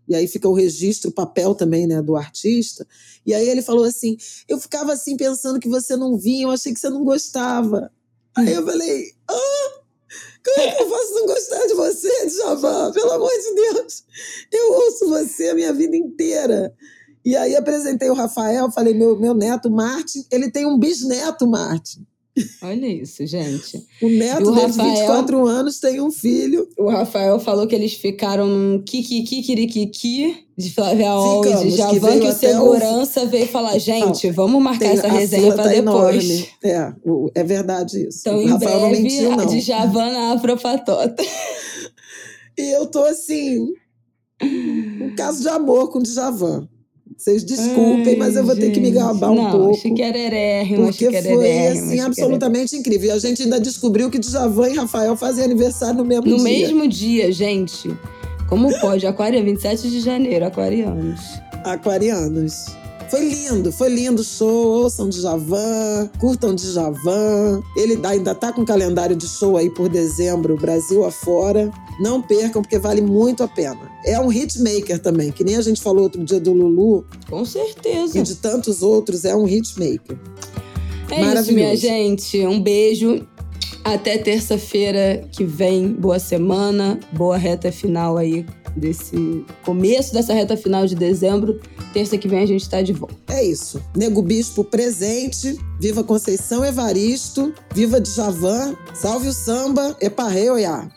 E 0.08 0.14
aí 0.14 0.28
fica 0.28 0.48
o 0.48 0.54
registro, 0.54 1.10
o 1.10 1.12
papel 1.12 1.54
também, 1.54 1.86
né, 1.86 2.00
do 2.00 2.16
artista. 2.16 2.86
E 3.24 3.34
aí 3.34 3.48
ele 3.48 3.60
falou 3.60 3.84
assim: 3.84 4.16
eu 4.48 4.58
ficava 4.58 4.92
assim 4.92 5.16
pensando 5.16 5.58
que 5.58 5.68
você 5.68 5.96
não 5.96 6.16
vinha, 6.16 6.44
eu 6.44 6.50
achei 6.50 6.72
que 6.72 6.78
você 6.78 6.88
não 6.88 7.04
gostava. 7.04 7.90
Aí 8.36 8.52
eu 8.52 8.64
falei: 8.64 9.12
ah, 9.28 9.80
como 10.44 10.60
é 10.60 10.70
que 10.72 10.82
eu 10.82 10.88
posso 10.88 11.14
não 11.14 11.26
gostar 11.26 11.66
de 11.66 11.74
você, 11.74 12.26
Djavan? 12.26 12.92
Pelo 12.92 13.12
amor 13.12 13.30
de 13.30 13.54
Deus, 13.54 14.04
eu 14.52 14.72
ouço 14.72 15.08
você 15.08 15.48
a 15.48 15.54
minha 15.54 15.72
vida 15.72 15.96
inteira. 15.96 16.72
E 17.24 17.34
aí 17.34 17.56
apresentei 17.56 18.08
o 18.08 18.14
Rafael, 18.14 18.70
falei, 18.70 18.94
meu, 18.94 19.18
meu 19.18 19.34
neto 19.34 19.68
Martin, 19.68 20.24
ele 20.30 20.48
tem 20.48 20.64
um 20.64 20.78
bisneto 20.78 21.44
Martin. 21.48 22.06
Olha 22.62 22.86
isso, 22.86 23.26
gente. 23.26 23.84
O 24.00 24.08
neto 24.08 24.52
dele 24.52 24.70
de 24.70 24.80
24 24.80 25.46
anos 25.46 25.80
tem 25.80 26.00
um 26.00 26.12
filho. 26.12 26.68
O 26.78 26.88
Rafael 26.88 27.40
falou 27.40 27.66
que 27.66 27.74
eles 27.74 27.94
ficaram 27.94 28.46
num 28.46 28.80
kikikikirikiki 28.82 30.45
de 30.56 30.72
Flávia 30.72 31.10
Alves, 31.10 31.74
já 31.74 31.90
que, 31.90 32.00
que 32.00 32.28
o 32.28 32.32
segurança 32.32 33.24
o... 33.24 33.28
veio 33.28 33.46
falar, 33.46 33.78
gente, 33.78 34.26
Não, 34.28 34.32
vamos 34.32 34.62
marcar 34.62 34.86
essa 34.86 35.06
resenha 35.06 35.52
para 35.52 35.64
tá 35.64 35.68
depois. 35.68 36.48
É, 36.64 36.92
é 37.34 37.44
verdade 37.44 38.08
isso. 38.08 38.20
Então, 38.20 38.38
o 38.38 38.42
em 38.42 38.48
Rafael 38.48 38.80
breve, 38.80 38.94
não 38.94 39.02
mentiu, 39.02 39.36
não. 39.36 39.46
de 39.46 39.60
Javan 39.60 40.10
na 40.12 40.32
Afropatota. 40.32 41.22
e 42.56 42.74
eu 42.74 42.86
tô 42.86 43.04
assim, 43.04 43.68
um 44.42 45.14
caso 45.14 45.42
de 45.42 45.48
amor 45.48 45.90
com 45.90 45.98
o 45.98 46.02
Djavan. 46.02 46.66
Vocês 47.18 47.44
desculpem, 47.44 48.08
Ai, 48.08 48.16
mas 48.16 48.36
eu 48.36 48.44
vou 48.44 48.54
gente. 48.54 48.66
ter 48.66 48.72
que 48.72 48.80
me 48.80 48.90
gabar 48.90 49.30
um 49.30 49.34
não, 49.34 49.50
pouco. 49.50 49.74
Chiquerérrimo, 49.76 50.86
porque 50.86 51.22
foi 51.22 51.66
assim 51.68 52.00
absolutamente 52.00 52.76
incrível. 52.76 53.08
E 53.08 53.12
a 53.12 53.18
gente 53.18 53.42
ainda 53.42 53.60
descobriu 53.60 54.10
que 54.10 54.18
Djavan 54.18 54.70
e 54.70 54.76
Rafael 54.76 55.16
fazem 55.16 55.44
aniversário 55.44 55.96
no 55.96 56.04
mesmo 56.04 56.26
no 56.26 56.36
dia. 56.36 56.38
No 56.38 56.42
mesmo 56.42 56.88
dia, 56.88 57.32
gente. 57.32 57.88
Como 58.48 58.78
pode? 58.81 59.06
Aquário 59.06 59.43
27 59.43 59.90
de 59.90 60.01
janeiro, 60.01 60.47
aquarianos. 60.47 61.20
Aquarianos. 61.64 62.66
Foi 63.09 63.20
lindo, 63.20 63.70
foi 63.70 63.89
lindo 63.89 64.20
o 64.20 64.24
show. 64.24 64.82
Ouçam 64.82 65.09
Djavan, 65.09 66.10
curtam 66.18 66.55
Djavan. 66.55 67.62
Ele 67.77 67.98
ainda 68.05 68.35
tá 68.35 68.52
com 68.52 68.64
calendário 68.64 69.14
de 69.14 69.28
show 69.28 69.56
aí 69.56 69.70
por 69.70 69.89
dezembro, 69.89 70.56
Brasil 70.56 71.05
afora. 71.05 71.70
Não 72.01 72.20
percam, 72.20 72.62
porque 72.62 72.78
vale 72.78 73.01
muito 73.01 73.43
a 73.43 73.48
pena. 73.48 73.81
É 74.05 74.18
um 74.20 74.31
hitmaker 74.31 75.01
também, 75.01 75.31
que 75.31 75.44
nem 75.44 75.56
a 75.56 75.62
gente 75.62 75.81
falou 75.81 76.02
outro 76.02 76.23
dia 76.24 76.40
do 76.40 76.52
Lulu. 76.52 77.06
Com 77.28 77.44
certeza. 77.44 78.18
E 78.18 78.23
de 78.23 78.35
tantos 78.35 78.82
outros, 78.82 79.24
é 79.24 79.35
um 79.35 79.47
hitmaker. 79.47 80.18
É 81.10 81.40
isso, 81.40 81.52
minha 81.52 81.77
gente. 81.77 82.44
Um 82.44 82.60
beijo. 82.60 83.27
Até 83.86 84.18
terça-feira 84.18 85.24
que 85.30 85.44
vem. 85.44 85.92
Boa 85.92 86.18
semana, 86.18 86.98
boa 87.12 87.36
reta 87.36 87.70
final 87.70 88.16
aí 88.16 88.44
desse 88.74 89.44
começo 89.64 90.12
dessa 90.12 90.34
reta 90.34 90.56
final 90.56 90.86
de 90.86 90.96
dezembro. 90.96 91.60
Terça 91.92 92.18
que 92.18 92.26
vem 92.26 92.40
a 92.40 92.46
gente 92.46 92.62
está 92.62 92.82
de 92.82 92.92
volta. 92.92 93.14
É 93.28 93.44
isso. 93.44 93.80
Nego 93.96 94.22
Bispo 94.22 94.64
presente. 94.64 95.56
Viva 95.80 96.02
Conceição 96.02 96.64
Evaristo. 96.64 97.54
Viva 97.72 98.00
Djavan. 98.00 98.76
Salve 98.92 99.28
o 99.28 99.32
samba. 99.32 99.96
Eparreu, 100.00 100.58
ya. 100.58 100.90